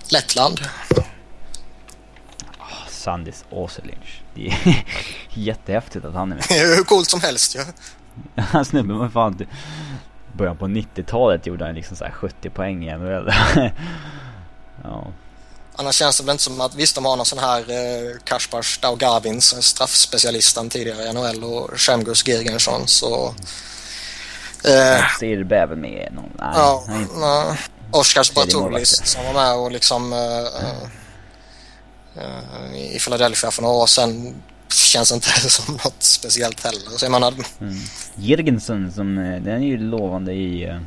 Lettland. 0.08 0.60
Oh, 2.58 2.88
Sandis 2.88 3.44
Åselinch. 3.50 4.22
Det 4.34 4.46
är 4.46 4.84
jättehäftigt 5.34 6.04
att 6.04 6.14
han 6.14 6.32
är 6.32 6.36
med. 6.36 6.44
Hur 6.76 6.84
coolt 6.84 7.10
som 7.10 7.20
helst 7.20 7.56
ju. 7.56 7.58
Ja. 7.58 8.42
Han 8.42 8.64
snubben 8.64 8.98
var 8.98 9.08
fan 9.08 9.36
till 9.36 9.46
början 10.32 10.56
på 10.56 10.66
90-talet 10.66 11.46
gjorde 11.46 11.64
han 11.64 11.74
liksom 11.74 11.96
så 11.96 12.04
70 12.12 12.50
poäng 12.50 12.88
i 12.88 12.96
NHL. 12.96 13.32
ja. 14.84 15.06
Annars 15.76 15.94
känns 15.94 16.18
det 16.18 16.24
väl 16.24 16.32
inte 16.32 16.44
som 16.44 16.60
att, 16.60 16.74
visst 16.74 16.94
de 16.94 17.04
har 17.04 17.16
någon 17.16 17.26
sån 17.26 17.38
här 17.38 17.60
eh, 17.60 18.18
Kaspar 18.24 18.62
Staugavins, 18.62 19.64
straffspecialisten 19.64 20.68
tidigare 20.68 21.02
i 21.02 21.12
NHL 21.12 21.44
och 21.44 21.80
Shemgus 21.80 22.26
Girgensson 22.26 22.88
så... 22.88 23.34
Eh, 24.64 25.04
Sirbe 25.20 25.56
är 25.56 25.66
väl 25.66 25.78
med 25.78 26.08
någon? 26.12 26.32
Nej. 26.38 26.52
Ja, 26.54 26.84
nej. 27.14 27.58
Oskar 27.90 28.34
Bartulis 28.34 29.02
som 29.04 29.24
var 29.24 29.32
med 29.32 29.54
och 29.54 29.72
liksom 29.72 30.12
eh, 30.12 30.46
eh, 32.22 32.94
i 32.94 32.98
Philadelphia 32.98 33.50
för 33.50 33.62
några 33.62 33.74
år 33.74 33.86
sedan 33.86 34.34
känns 34.68 35.12
inte 35.12 35.28
som 35.50 35.74
något 35.74 36.02
speciellt 36.02 36.64
heller. 36.64 36.98
Så 36.98 37.04
jag 37.04 37.12
menar... 37.12 37.34
Mm. 37.60 37.78
Jirgensen 38.14 38.92
som, 38.92 39.18
eh, 39.18 39.42
den 39.42 39.62
är 39.62 39.66
ju 39.66 39.78
lovande 39.78 40.32
i 40.32 40.70
uh, 40.70 40.80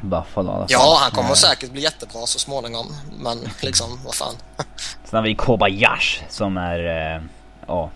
Buffalo 0.00 0.52
fall. 0.52 0.66
Ja, 0.68 0.98
han 1.02 1.10
kommer 1.10 1.28
uh, 1.28 1.34
säkert 1.34 1.70
bli 1.70 1.82
jättebra 1.82 2.26
så 2.26 2.38
småningom. 2.38 2.86
Men 3.18 3.38
liksom, 3.60 4.00
vad 4.04 4.14
fan. 4.14 4.34
Sen 5.04 5.16
har 5.16 5.22
vi 5.22 5.34
Kobayash 5.34 6.22
som 6.28 6.56
är, 6.56 6.78
uh, 7.16 7.22
ja, 7.66 7.90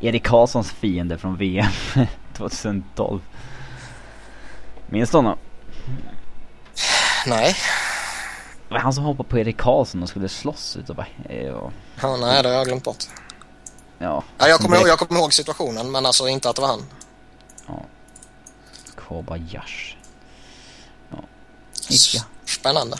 Erik 0.00 0.24
Karlssons 0.24 0.70
fiende 0.70 1.18
från 1.18 1.36
VM 1.36 1.72
2012. 2.36 3.20
Minns 4.86 5.10
du 5.10 5.16
honom? 5.16 5.38
Nej. 7.26 7.56
Det 8.68 8.74
var 8.74 8.80
han 8.80 8.92
som 8.92 9.04
hoppade 9.04 9.28
på 9.28 9.38
Erik 9.38 9.56
Karlsson 9.56 10.02
och 10.02 10.08
skulle 10.08 10.28
slåss 10.28 10.76
utav 10.76 11.04
ja. 11.28 11.70
ja, 12.02 12.16
nej 12.16 12.42
det 12.42 12.48
har 12.48 12.56
jag 12.56 12.66
glömt 12.66 12.84
bort. 12.84 13.04
Ja. 13.98 14.22
ja 14.38 14.48
jag, 14.48 14.60
kommer 14.60 14.76
ihåg, 14.76 14.88
jag 14.88 14.98
kommer 14.98 15.20
ihåg 15.20 15.32
situationen 15.32 15.92
men 15.92 16.06
alltså 16.06 16.28
inte 16.28 16.50
att 16.50 16.56
det 16.56 16.62
var 16.62 16.68
han. 16.68 16.82
Ja. 17.66 17.82
Kobayashi. 18.94 19.93
Ja. 21.90 22.22
Spännande. 22.44 22.96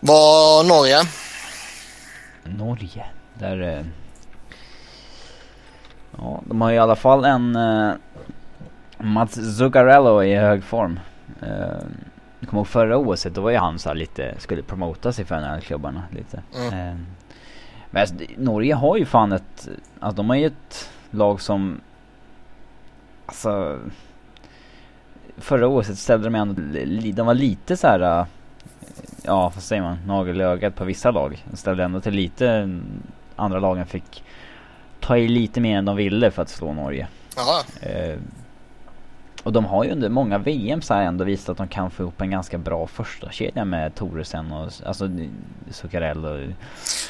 Var 0.00 0.64
Norge? 0.64 0.98
Norge. 2.44 3.06
Där... 3.34 3.60
Eh, 3.60 3.84
ja, 6.18 6.42
de 6.44 6.60
har 6.60 6.72
i 6.72 6.78
alla 6.78 6.96
fall 6.96 7.24
en... 7.24 7.56
Eh, 7.56 7.94
Mats 9.00 9.56
Zuccarello 9.58 10.22
i 10.22 10.34
hög 10.34 10.64
form. 10.64 11.00
Eh, 11.42 11.48
jag 12.40 12.48
kommer 12.48 12.60
ihåg 12.60 12.68
förra 12.68 12.98
OS, 12.98 13.22
då 13.22 13.40
var 13.40 13.50
ju 13.50 13.56
han 13.56 13.78
så 13.78 13.94
lite, 13.94 14.34
skulle 14.38 14.62
promota 14.62 15.12
sig 15.12 15.24
för 15.24 15.40
NHL-klubbarna 15.40 16.02
lite. 16.10 16.42
Mm. 16.56 16.66
Eh, 16.66 16.96
men 17.90 18.00
alltså, 18.00 18.14
Norge 18.36 18.74
har 18.74 18.96
ju 18.96 19.06
fan 19.06 19.32
ett, 19.32 19.68
alltså 20.00 20.16
de 20.16 20.28
har 20.30 20.36
ju 20.36 20.46
ett 20.46 20.90
lag 21.10 21.40
som, 21.40 21.80
alltså 23.26 23.78
Förra 25.40 25.68
året 25.68 25.98
ställde 25.98 26.26
de 26.26 26.34
ändå, 26.34 26.62
de 27.12 27.26
var 27.26 27.34
lite 27.34 27.76
så 27.76 27.86
här. 27.86 28.00
eh, 28.20 28.26
Ja 29.22 29.52
vad 29.54 29.62
säger 29.64 29.82
man, 29.82 29.98
nagel 30.06 30.40
i 30.40 30.44
ögat 30.44 30.74
på 30.74 30.84
vissa 30.84 31.10
lag. 31.10 31.44
De 31.50 31.56
ställde 31.56 31.84
ändå 31.84 32.00
till 32.00 32.14
lite, 32.14 32.78
andra 33.36 33.58
lagen 33.60 33.86
fick 33.86 34.24
ta 35.00 35.16
i 35.18 35.28
lite 35.28 35.60
mer 35.60 35.78
än 35.78 35.84
de 35.84 35.96
ville 35.96 36.30
för 36.30 36.42
att 36.42 36.48
slå 36.48 36.72
Norge. 36.72 37.08
Eh, 37.80 38.18
och 39.42 39.52
de 39.52 39.64
har 39.64 39.84
ju 39.84 39.90
under 39.90 40.08
många 40.08 40.38
VM 40.38 40.82
så 40.82 40.94
här 40.94 41.02
ändå 41.02 41.24
visat 41.24 41.48
att 41.48 41.56
de 41.56 41.68
kan 41.68 41.90
få 41.90 42.02
ihop 42.02 42.20
en 42.20 42.30
ganska 42.30 42.58
bra 42.58 42.86
första 42.86 43.30
kedja 43.30 43.64
med 43.64 43.94
Toresen 43.94 44.52
och 44.52 44.72
alltså 44.86 45.10
Zuccarello. 45.70 46.28
och 46.28 46.40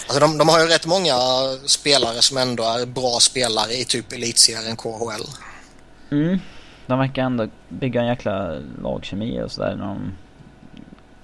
alltså 0.08 0.20
de, 0.20 0.38
de 0.38 0.48
har 0.48 0.60
ju 0.60 0.66
rätt 0.66 0.86
många 0.86 1.14
spelare 1.66 2.22
som 2.22 2.36
ändå 2.36 2.62
är 2.62 2.86
bra 2.86 3.18
spelare 3.20 3.72
i 3.72 3.84
typ 3.84 4.12
elitserien 4.12 4.76
KHL. 4.76 5.24
Mm. 6.10 6.38
De 6.88 6.98
verkar 6.98 7.22
ändå 7.22 7.48
bygga 7.68 8.00
en 8.00 8.06
jäkla 8.06 8.54
lagkemi 8.82 9.42
och 9.42 9.50
sådär 9.50 9.76
när 9.76 9.86
de 9.86 10.12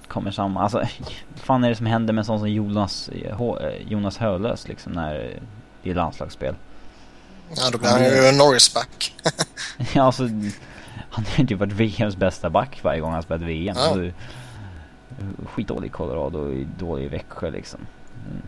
kommer 0.09 0.31
samman. 0.31 0.63
Alltså, 0.63 0.79
vad 0.79 0.89
fan 1.35 1.65
är 1.65 1.69
det 1.69 1.75
som 1.77 1.87
händer 1.87 2.13
med 2.15 2.21
en 2.21 2.25
sån 2.25 2.39
som 2.39 2.51
Jonas, 2.51 3.11
H- 3.33 3.61
eh, 3.61 3.89
Jonas 3.89 4.17
Hölös 4.19 4.69
liksom 4.69 4.93
när 4.93 5.41
det 5.83 5.91
är 5.91 5.95
landslagsspel? 5.95 6.55
Ja, 7.57 7.71
då 7.73 7.79
blir 7.79 7.91
han 7.91 8.05
ju 8.05 8.39
Norrisback. 8.39 9.15
ja 9.95 10.03
alltså, 10.03 10.23
han 11.11 11.25
har 11.25 11.39
ju 11.39 11.47
typ 11.47 11.59
varit 11.59 11.73
VMs 11.73 12.17
bästa 12.17 12.51
back 12.51 12.81
varje 12.83 13.01
gång 13.01 13.13
han 13.13 13.23
spelat 13.23 13.43
VM. 13.43 13.77
Ja. 13.79 13.83
Alltså, 13.89 14.11
skitdålig 15.47 15.93
Colorado 15.93 16.39
och 16.39 16.67
dålig 16.79 17.05
i 17.05 17.09
Växjö 17.09 17.51
liksom. 17.51 17.81
Mm. 18.31 18.43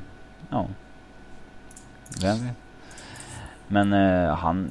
Ja. 0.51 0.67
Vem 2.23 2.47
vet? 2.47 2.57
Men 3.69 3.93
eh, 3.93 4.35
han... 4.35 4.71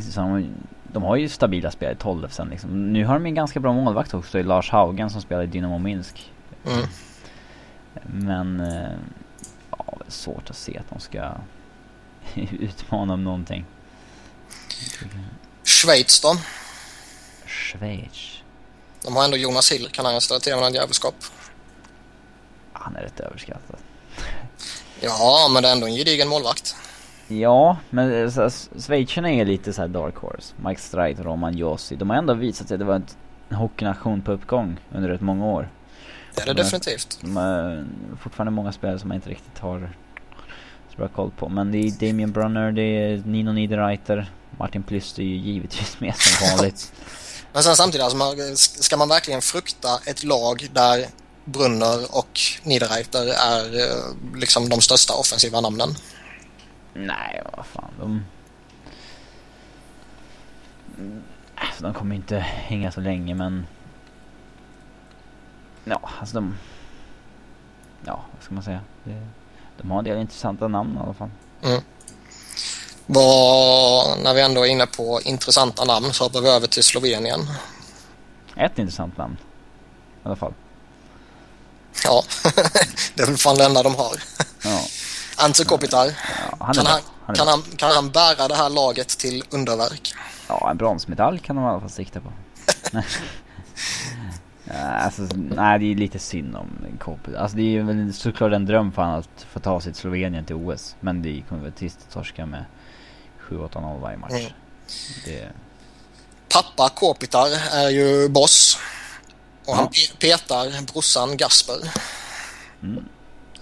Så 0.00 0.20
han 0.20 0.46
de 0.96 1.02
har 1.02 1.16
ju 1.16 1.28
stabila 1.28 1.70
spelare 1.70 1.94
i 1.94 1.98
12 1.98 2.28
sen 2.28 2.48
liksom. 2.48 2.92
Nu 2.92 3.04
har 3.04 3.14
de 3.14 3.26
en 3.26 3.34
ganska 3.34 3.60
bra 3.60 3.72
målvakt 3.72 4.14
också 4.14 4.38
i 4.38 4.42
Lars 4.42 4.70
Haugen 4.70 5.10
som 5.10 5.22
spelar 5.22 5.42
i 5.42 5.46
Dynamo 5.46 5.78
Minsk. 5.78 6.32
Mm. 6.66 6.86
Men... 8.02 8.60
Eh, 8.60 8.98
ja, 9.70 9.98
svårt 10.08 10.50
att 10.50 10.56
se 10.56 10.78
att 10.78 10.90
de 10.90 11.00
ska 11.00 11.32
utmana 12.60 13.14
om 13.14 13.24
någonting. 13.24 13.64
Schweiz 15.64 16.20
då? 16.20 16.36
Schweiz. 17.46 18.42
De 19.04 19.16
har 19.16 19.24
ändå 19.24 19.36
Jonas 19.36 19.72
Hill. 19.72 19.88
Kan 19.92 20.04
han 20.04 20.20
ställa 20.20 20.40
till 20.40 20.52
med 20.52 20.62
någon 20.62 20.74
jävelskap? 20.74 21.14
Han 22.72 22.96
är 22.96 23.00
rätt 23.00 23.20
överskattad. 23.20 23.76
Ja, 25.00 25.50
men 25.52 25.62
det 25.62 25.68
är 25.68 25.72
ändå 25.72 25.86
en 25.86 25.94
gedigen 25.94 26.28
målvakt. 26.28 26.76
Ja, 27.28 27.76
men 27.90 28.24
eh, 28.24 28.50
schweizarna 28.78 29.30
är 29.30 29.44
lite 29.44 29.72
så 29.72 29.80
här 29.80 29.88
dark 29.88 30.16
horse. 30.16 30.54
Mike 30.56 30.80
Streit 30.80 31.20
Roman 31.20 31.56
Josi. 31.56 31.96
De 31.96 32.10
har 32.10 32.16
ändå 32.16 32.34
visat 32.34 32.68
sig 32.68 32.74
att 32.74 32.78
det 32.78 32.84
var 32.84 32.94
en 33.48 33.56
hockeynation 33.56 34.22
på 34.22 34.32
uppgång 34.32 34.80
under 34.94 35.08
rätt 35.08 35.20
många 35.20 35.46
år. 35.46 35.68
Det 36.34 36.42
är 36.42 36.46
det 36.46 36.54
Nej. 36.54 36.62
definitivt. 36.62 37.18
De 37.20 37.36
har 37.36 37.84
fortfarande 38.22 38.50
många 38.50 38.72
spelare 38.72 38.98
som 38.98 39.08
man 39.08 39.14
inte 39.14 39.30
riktigt 39.30 39.58
har 39.58 39.92
så 40.90 40.96
bra 40.96 41.08
koll 41.08 41.30
på. 41.30 41.48
Men 41.48 41.72
det 41.72 41.78
är 41.78 41.90
Damien 41.90 42.32
Brunner, 42.32 42.72
det 42.72 42.82
är 42.82 43.22
Nino 43.26 43.52
Niederreiter, 43.52 44.30
Martin 44.58 44.82
Plyst 44.82 45.18
är 45.18 45.22
ju 45.22 45.36
givetvis 45.36 45.96
med 46.00 46.16
som 46.16 46.48
vanligt. 46.48 46.92
Men 47.52 47.62
sen 47.62 47.76
samtidigt, 47.76 48.04
alltså, 48.04 48.18
man, 48.18 48.56
ska 48.56 48.96
man 48.96 49.08
verkligen 49.08 49.42
frukta 49.42 49.88
ett 50.06 50.24
lag 50.24 50.68
där 50.72 51.06
Brunner 51.44 52.16
och 52.16 52.40
Niederreiter 52.62 53.26
är 53.26 53.80
eh, 53.80 54.38
liksom 54.38 54.68
de 54.68 54.80
största 54.80 55.14
offensiva 55.14 55.60
namnen? 55.60 55.94
Nej, 56.96 57.42
vad 57.56 57.66
fan. 57.66 57.90
De... 58.00 58.24
Mm, 60.98 61.22
Alltså, 61.58 61.82
de 61.84 61.94
kommer 61.94 62.16
inte 62.16 62.36
hänga 62.38 62.92
så 62.92 63.00
länge 63.00 63.34
men... 63.34 63.66
Ja, 65.84 66.00
alltså 66.20 66.34
de... 66.34 66.56
Ja, 68.04 68.24
vad 68.34 68.42
ska 68.44 68.54
man 68.54 68.62
säga? 68.62 68.80
De 69.76 69.90
har 69.90 69.98
en 69.98 70.04
del 70.04 70.18
intressanta 70.18 70.68
namn 70.68 70.96
i 70.96 71.00
alla 71.00 71.14
fall. 71.14 71.30
Vad, 73.06 74.18
när 74.22 74.34
vi 74.34 74.40
ändå 74.40 74.62
är 74.66 74.70
inne 74.70 74.86
på 74.86 75.20
intressanta 75.24 75.84
namn 75.84 76.12
så 76.12 76.24
hoppar 76.24 76.40
vi 76.40 76.48
över 76.48 76.66
till 76.66 76.82
Slovenien. 76.84 77.40
Ett 78.56 78.78
intressant 78.78 79.16
namn. 79.16 79.36
I 80.24 80.26
alla 80.26 80.36
fall. 80.36 80.54
Ja, 82.04 82.22
det 83.14 83.22
är 83.22 83.26
väl 83.26 83.36
fan 83.36 83.56
det 83.56 83.64
enda 83.64 83.82
de 83.82 83.94
har. 83.94 84.16
Ja, 84.64 84.80
Ante 85.36 85.64
Kopitar, 85.64 86.06
ja 86.06 86.56
han 86.60 86.74
kan 86.74 86.86
han, 86.86 87.00
Han 87.26 87.34
kan, 87.36 87.48
han, 87.48 87.62
kan 87.62 87.90
han 87.90 88.10
bära 88.10 88.48
det 88.48 88.54
här 88.54 88.70
laget 88.70 89.08
till 89.08 89.42
underverk? 89.50 90.14
Ja, 90.48 90.70
en 90.70 90.76
bronsmedalj 90.76 91.38
kan 91.38 91.56
de 91.56 91.64
i 91.64 91.68
alla 91.68 91.80
fall 91.80 91.90
sikta 91.90 92.20
på. 92.20 92.32
Alltså, 95.04 95.22
nej, 95.34 95.78
det 95.78 95.84
är 95.92 95.94
lite 95.94 96.18
synd 96.18 96.56
om 96.56 96.70
KP. 97.00 97.36
Alltså 97.36 97.56
det 97.56 97.76
är 97.76 97.82
väl 97.82 98.14
såklart 98.14 98.52
en 98.52 98.66
dröm 98.66 98.92
för 98.92 99.02
honom 99.02 99.18
att 99.20 99.42
få 99.52 99.60
ta 99.60 99.80
sig 99.80 99.92
till 99.92 100.00
Slovenien 100.00 100.44
till 100.44 100.56
OS. 100.56 100.96
Men 101.00 101.22
det 101.22 101.42
kommer 101.48 101.62
väl 101.62 101.72
trist 101.72 101.98
att 102.06 102.14
torska 102.14 102.46
med 102.46 102.64
7-8-0 103.48 104.00
varje 104.00 104.16
match. 104.16 104.32
Mm. 104.32 104.52
Det, 105.24 105.48
Pappa 106.48 106.88
Kopitar 106.88 107.48
är 107.72 107.88
ju 107.90 108.28
boss. 108.28 108.78
Och 109.66 109.76
han 109.76 109.84
Ja. 109.84 109.90
pe- 109.90 110.18
petar 110.20 110.82
brorsan 110.92 111.36
Gasper. 111.36 111.76
Mm. 112.82 113.04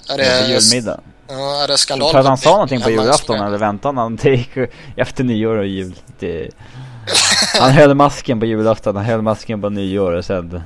Är 0.09 0.19
det, 0.19 0.47
julmiddag. 0.49 1.01
Ja, 1.29 1.63
är 1.63 1.69
det 1.69 1.79
skandal? 1.79 2.11
Tror 2.11 2.21
att 2.21 2.27
han 2.27 2.39
sa 2.39 2.51
någonting 2.51 2.81
på 2.81 2.91
julafton 2.91 3.41
eller 3.41 3.59
väntade 3.59 4.01
han 4.01 4.17
till 4.17 4.67
efter 4.97 5.25
nyår 5.25 5.57
och 5.57 5.67
jul? 5.67 5.95
Det, 6.19 6.51
han 7.61 7.71
höll 7.71 7.95
masken 7.95 8.41
på 8.41 8.47
julafton, 8.47 8.97
han 8.97 9.05
höll 9.05 9.23
masken 9.23 9.61
på 9.61 9.69
nyår 9.71 10.13
och 10.13 10.25
sen 10.25 10.63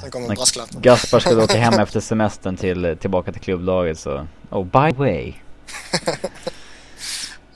Sen 0.00 0.10
kommer 0.10 0.28
när 0.28 0.34
brasklappen. 0.36 0.80
Gaspar 0.82 1.20
skulle 1.20 1.42
åka 1.44 1.58
hem 1.58 1.74
efter 1.80 2.00
semestern 2.00 2.56
till, 2.56 2.96
tillbaka 3.00 3.32
till 3.32 3.40
klubblaget 3.40 3.98
så 3.98 4.26
Oh 4.50 4.64
by 4.64 4.92
the 4.92 4.98
way 4.98 5.34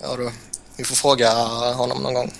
Ja, 0.03 0.17
du, 0.17 0.31
vi 0.77 0.85
får 0.85 0.95
fråga 0.95 1.31
honom 1.75 2.03
någon 2.03 2.15
gång. 2.15 2.33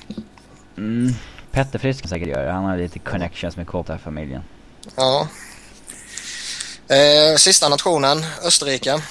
mm, 0.77 1.15
Petter 1.51 1.79
Frisk 1.79 2.01
kan 2.03 2.09
säkert 2.09 2.29
göra 2.29 2.43
det. 2.47 2.53
Han 2.53 2.65
har 2.65 2.77
lite 2.77 2.99
connections 2.99 3.57
med 3.57 3.67
Kåta-familjen 3.67 4.43
Ja. 4.97 5.29
Eh, 6.89 7.37
sista 7.37 7.69
nationen, 7.69 8.25
Österrike. 8.43 9.03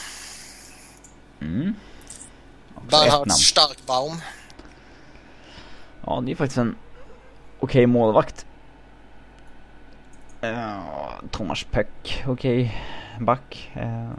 Mm. 1.40 1.74
Bernhard. 2.90 3.32
Starkbaum. 3.32 4.18
Ja 6.06 6.22
det 6.26 6.32
är 6.32 6.36
faktiskt 6.36 6.58
en 6.58 6.76
okej 7.60 7.88
målvakt 7.88 8.46
Ja, 10.42 10.84
Thomas 11.32 11.64
Pöck, 11.64 12.24
okej 12.28 12.78
back 13.20 13.72
Eh, 13.74 14.10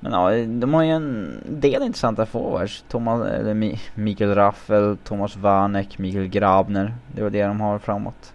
Men 0.00 0.12
ja, 0.12 0.30
de 0.46 0.74
har 0.74 0.82
ju 0.82 0.90
en 0.90 1.40
del 1.46 1.82
intressanta 1.82 2.26
forwards 2.26 2.84
Thomas, 2.88 3.26
eller 3.28 3.54
Mi- 3.54 3.80
Mikael 3.94 4.34
Raffel, 4.34 4.96
Thomas 5.04 5.36
Warneck, 5.36 5.98
Mikael 5.98 6.28
Grabner 6.28 6.94
Det 7.14 7.22
var 7.22 7.30
det 7.30 7.42
de 7.46 7.60
har 7.60 7.78
framåt 7.78 8.32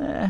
Eh, 0.00 0.28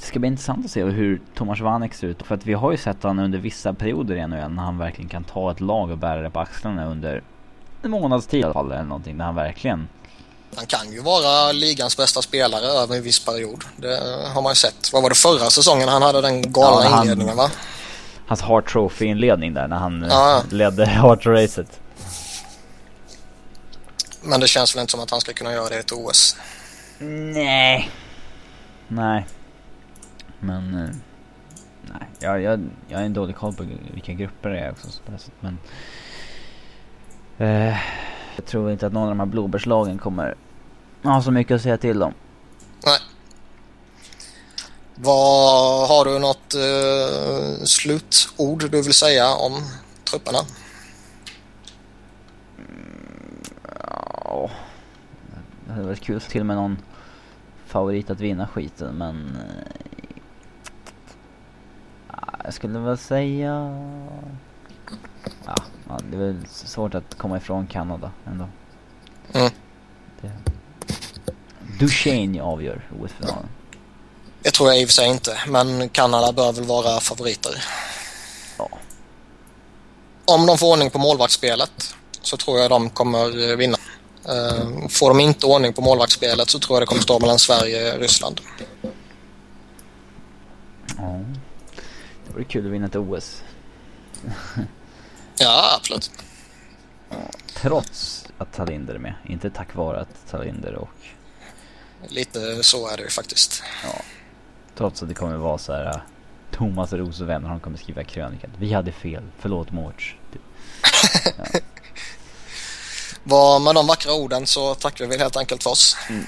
Det 0.00 0.06
ska 0.06 0.18
bli 0.18 0.26
intressant 0.28 0.64
att 0.64 0.70
se 0.70 0.82
hur 0.84 1.20
Thomas 1.34 1.60
Warneck 1.60 1.94
ser 1.94 2.06
ut 2.06 2.22
För 2.22 2.34
att 2.34 2.46
vi 2.46 2.52
har 2.54 2.70
ju 2.70 2.76
sett 2.76 3.02
honom 3.02 3.24
under 3.24 3.38
vissa 3.38 3.72
perioder 3.74 4.14
i 4.16 4.26
NHL 4.26 4.50
när 4.50 4.62
han 4.62 4.78
verkligen 4.78 5.08
kan 5.08 5.24
ta 5.24 5.50
ett 5.50 5.60
lag 5.60 5.90
och 5.90 5.98
bära 5.98 6.22
det 6.22 6.30
på 6.30 6.40
axlarna 6.40 6.86
under 6.86 7.22
en 7.82 7.90
månads 7.90 8.26
tid 8.26 8.40
i 8.40 8.44
alla 8.44 8.52
fall 8.54 8.72
eller 8.72 8.82
någonting 8.82 9.16
när 9.16 9.24
han 9.24 9.34
verkligen 9.34 9.88
Han 10.56 10.66
kan 10.66 10.92
ju 10.92 11.00
vara 11.02 11.52
ligans 11.52 11.96
bästa 11.96 12.22
spelare 12.22 12.64
över 12.66 12.96
en 12.96 13.02
viss 13.02 13.24
period. 13.24 13.64
Det 13.76 14.00
har 14.34 14.42
man 14.42 14.50
ju 14.50 14.54
sett. 14.56 14.92
Vad 14.92 15.02
var 15.02 15.08
det 15.10 15.16
förra 15.16 15.50
säsongen 15.50 15.88
han 15.88 16.02
hade 16.02 16.20
den 16.20 16.52
galna 16.52 16.84
Ja, 16.84 16.88
han- 16.90 17.02
inledningen 17.04 17.36
va? 17.36 17.50
Hans 18.26 18.40
Hart 18.40 18.72
Trophy 18.72 19.04
inledning 19.06 19.54
där 19.54 19.68
när 19.68 19.76
han 19.76 20.06
Ja. 20.10 20.42
ledde 20.50 20.86
Hart 20.90 21.26
Racet. 21.26 21.80
Men 24.22 24.40
det 24.40 24.48
känns 24.48 24.74
väl 24.76 24.80
inte 24.80 24.90
som 24.90 25.00
att 25.00 25.10
han 25.10 25.20
ska 25.20 25.32
kunna 25.32 25.52
göra 25.52 25.68
det 25.68 25.74
i 25.76 25.78
ett 25.78 25.92
OS. 25.92 26.36
Nej. 26.98 27.90
Nej. 28.88 29.26
Men 30.40 30.74
eh, 30.74 30.90
nej, 31.82 32.08
jag, 32.18 32.42
jag, 32.42 32.60
jag 32.88 32.98
har 32.98 33.04
en 33.04 33.12
dålig 33.12 33.36
koll 33.36 33.54
på 33.54 33.64
vilka 33.94 34.12
grupper 34.12 34.50
det 34.50 34.60
är 34.60 34.70
också 34.70 34.88
det 35.06 35.18
sättet, 35.18 35.34
men 35.40 35.58
eh, 37.38 37.76
jag 38.36 38.46
tror 38.46 38.70
inte 38.70 38.86
att 38.86 38.92
någon 38.92 39.02
av 39.02 39.08
de 39.08 39.20
här 39.20 39.26
blåbärslagen 39.26 39.98
kommer 39.98 40.34
ha 41.02 41.22
så 41.22 41.30
mycket 41.30 41.54
att 41.54 41.62
säga 41.62 41.78
till 41.78 42.02
om. 42.02 42.14
Nej. 42.84 42.98
Vad 44.94 45.88
Har 45.88 46.04
du 46.04 46.18
något 46.18 46.54
uh, 46.54 47.64
slutord 47.64 48.70
du 48.70 48.82
vill 48.82 48.94
säga 48.94 49.34
om 49.34 49.52
trupperna? 50.10 50.38
Ja, 54.24 54.50
det 55.66 55.72
hade 55.72 55.86
varit 55.86 56.00
kul 56.00 56.16
att 56.16 56.28
till 56.28 56.44
med 56.44 56.56
någon 56.56 56.78
favorit 57.66 58.10
att 58.10 58.20
vinna 58.20 58.48
skiten 58.48 58.94
men... 58.94 59.38
Jag 62.48 62.54
skulle 62.54 62.78
väl 62.78 62.98
säga... 62.98 63.52
Ja, 65.46 65.54
ja, 65.88 65.98
det 66.10 66.16
är 66.16 66.20
väl 66.20 66.46
svårt 66.48 66.94
att 66.94 67.18
komma 67.18 67.36
ifrån 67.36 67.66
Kanada 67.66 68.10
ändå. 68.26 68.48
Mm. 69.32 69.50
Det... 70.20 70.30
Duchene 71.78 72.42
avgör 72.42 72.88
OS-finalen. 73.00 73.48
Det 74.42 74.50
tror 74.50 74.68
jag 74.68 74.80
i 74.80 74.84
och 74.84 74.88
för 74.88 74.92
sig 74.92 75.08
inte, 75.08 75.38
men 75.48 75.88
Kanada 75.88 76.32
bör 76.32 76.52
väl 76.52 76.64
vara 76.64 77.00
favoriter. 77.00 77.64
Ja. 78.58 78.68
Om 80.24 80.46
de 80.46 80.58
får 80.58 80.72
ordning 80.72 80.90
på 80.90 80.98
målvaktsspelet 80.98 81.94
så 82.22 82.36
tror 82.36 82.58
jag 82.58 82.70
de 82.70 82.90
kommer 82.90 83.56
vinna. 83.56 83.76
Uh, 84.28 84.88
får 84.88 85.08
de 85.08 85.20
inte 85.20 85.46
ordning 85.46 85.72
på 85.72 85.80
målvaktsspelet 85.80 86.50
så 86.50 86.58
tror 86.58 86.76
jag 86.76 86.82
det 86.82 86.86
kommer 86.86 87.02
stå 87.02 87.20
mellan 87.20 87.38
Sverige 87.38 87.94
och 87.94 88.00
Ryssland. 88.00 88.40
Ja. 90.96 91.20
Vore 92.38 92.48
kul 92.48 92.66
att 92.66 92.72
vinna 92.72 92.86
ett 92.86 92.96
OS. 92.96 93.42
ja, 95.38 95.76
absolut. 95.76 96.10
Trots 97.54 98.26
att 98.38 98.52
Talinder 98.52 98.94
är 98.94 98.98
med. 98.98 99.14
Inte 99.26 99.50
tack 99.50 99.74
vare 99.74 100.00
att 100.00 100.30
Talinder 100.30 100.74
och... 100.74 100.88
Lite 102.08 102.62
så 102.62 102.88
är 102.88 102.96
det 102.96 103.02
ju 103.02 103.08
faktiskt. 103.08 103.62
Ja. 103.84 104.02
Trots 104.74 105.02
att 105.02 105.08
det 105.08 105.14
kommer 105.14 105.36
vara 105.36 105.58
så 105.58 105.72
här... 105.72 105.84
Uh, 105.84 106.00
Thomas 106.50 106.92
Rosevän 106.92 107.44
han 107.44 107.60
kommer 107.60 107.78
skriva 107.78 108.04
krönikan. 108.04 108.50
Vi 108.58 108.72
hade 108.72 108.92
fel. 108.92 109.22
Förlåt 109.38 109.72
Mårts. 109.72 110.14
ja. 111.24 111.44
Var 113.22 113.60
med 113.60 113.74
de 113.74 113.86
vackra 113.86 114.12
orden 114.12 114.46
så 114.46 114.74
tackar 114.74 115.06
vi 115.06 115.18
helt 115.18 115.36
enkelt 115.36 115.62
för 115.62 115.70
oss. 115.70 115.96
Mm. 116.08 116.24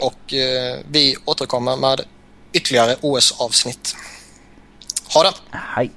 Och 0.00 0.34
eh, 0.34 0.80
vi 0.90 1.16
återkommer 1.24 1.76
med 1.76 2.00
ytterligare 2.52 2.96
OS-avsnitt. 3.00 3.96
Ha 5.14 5.22
det! 5.22 5.34
Hej! 5.76 5.90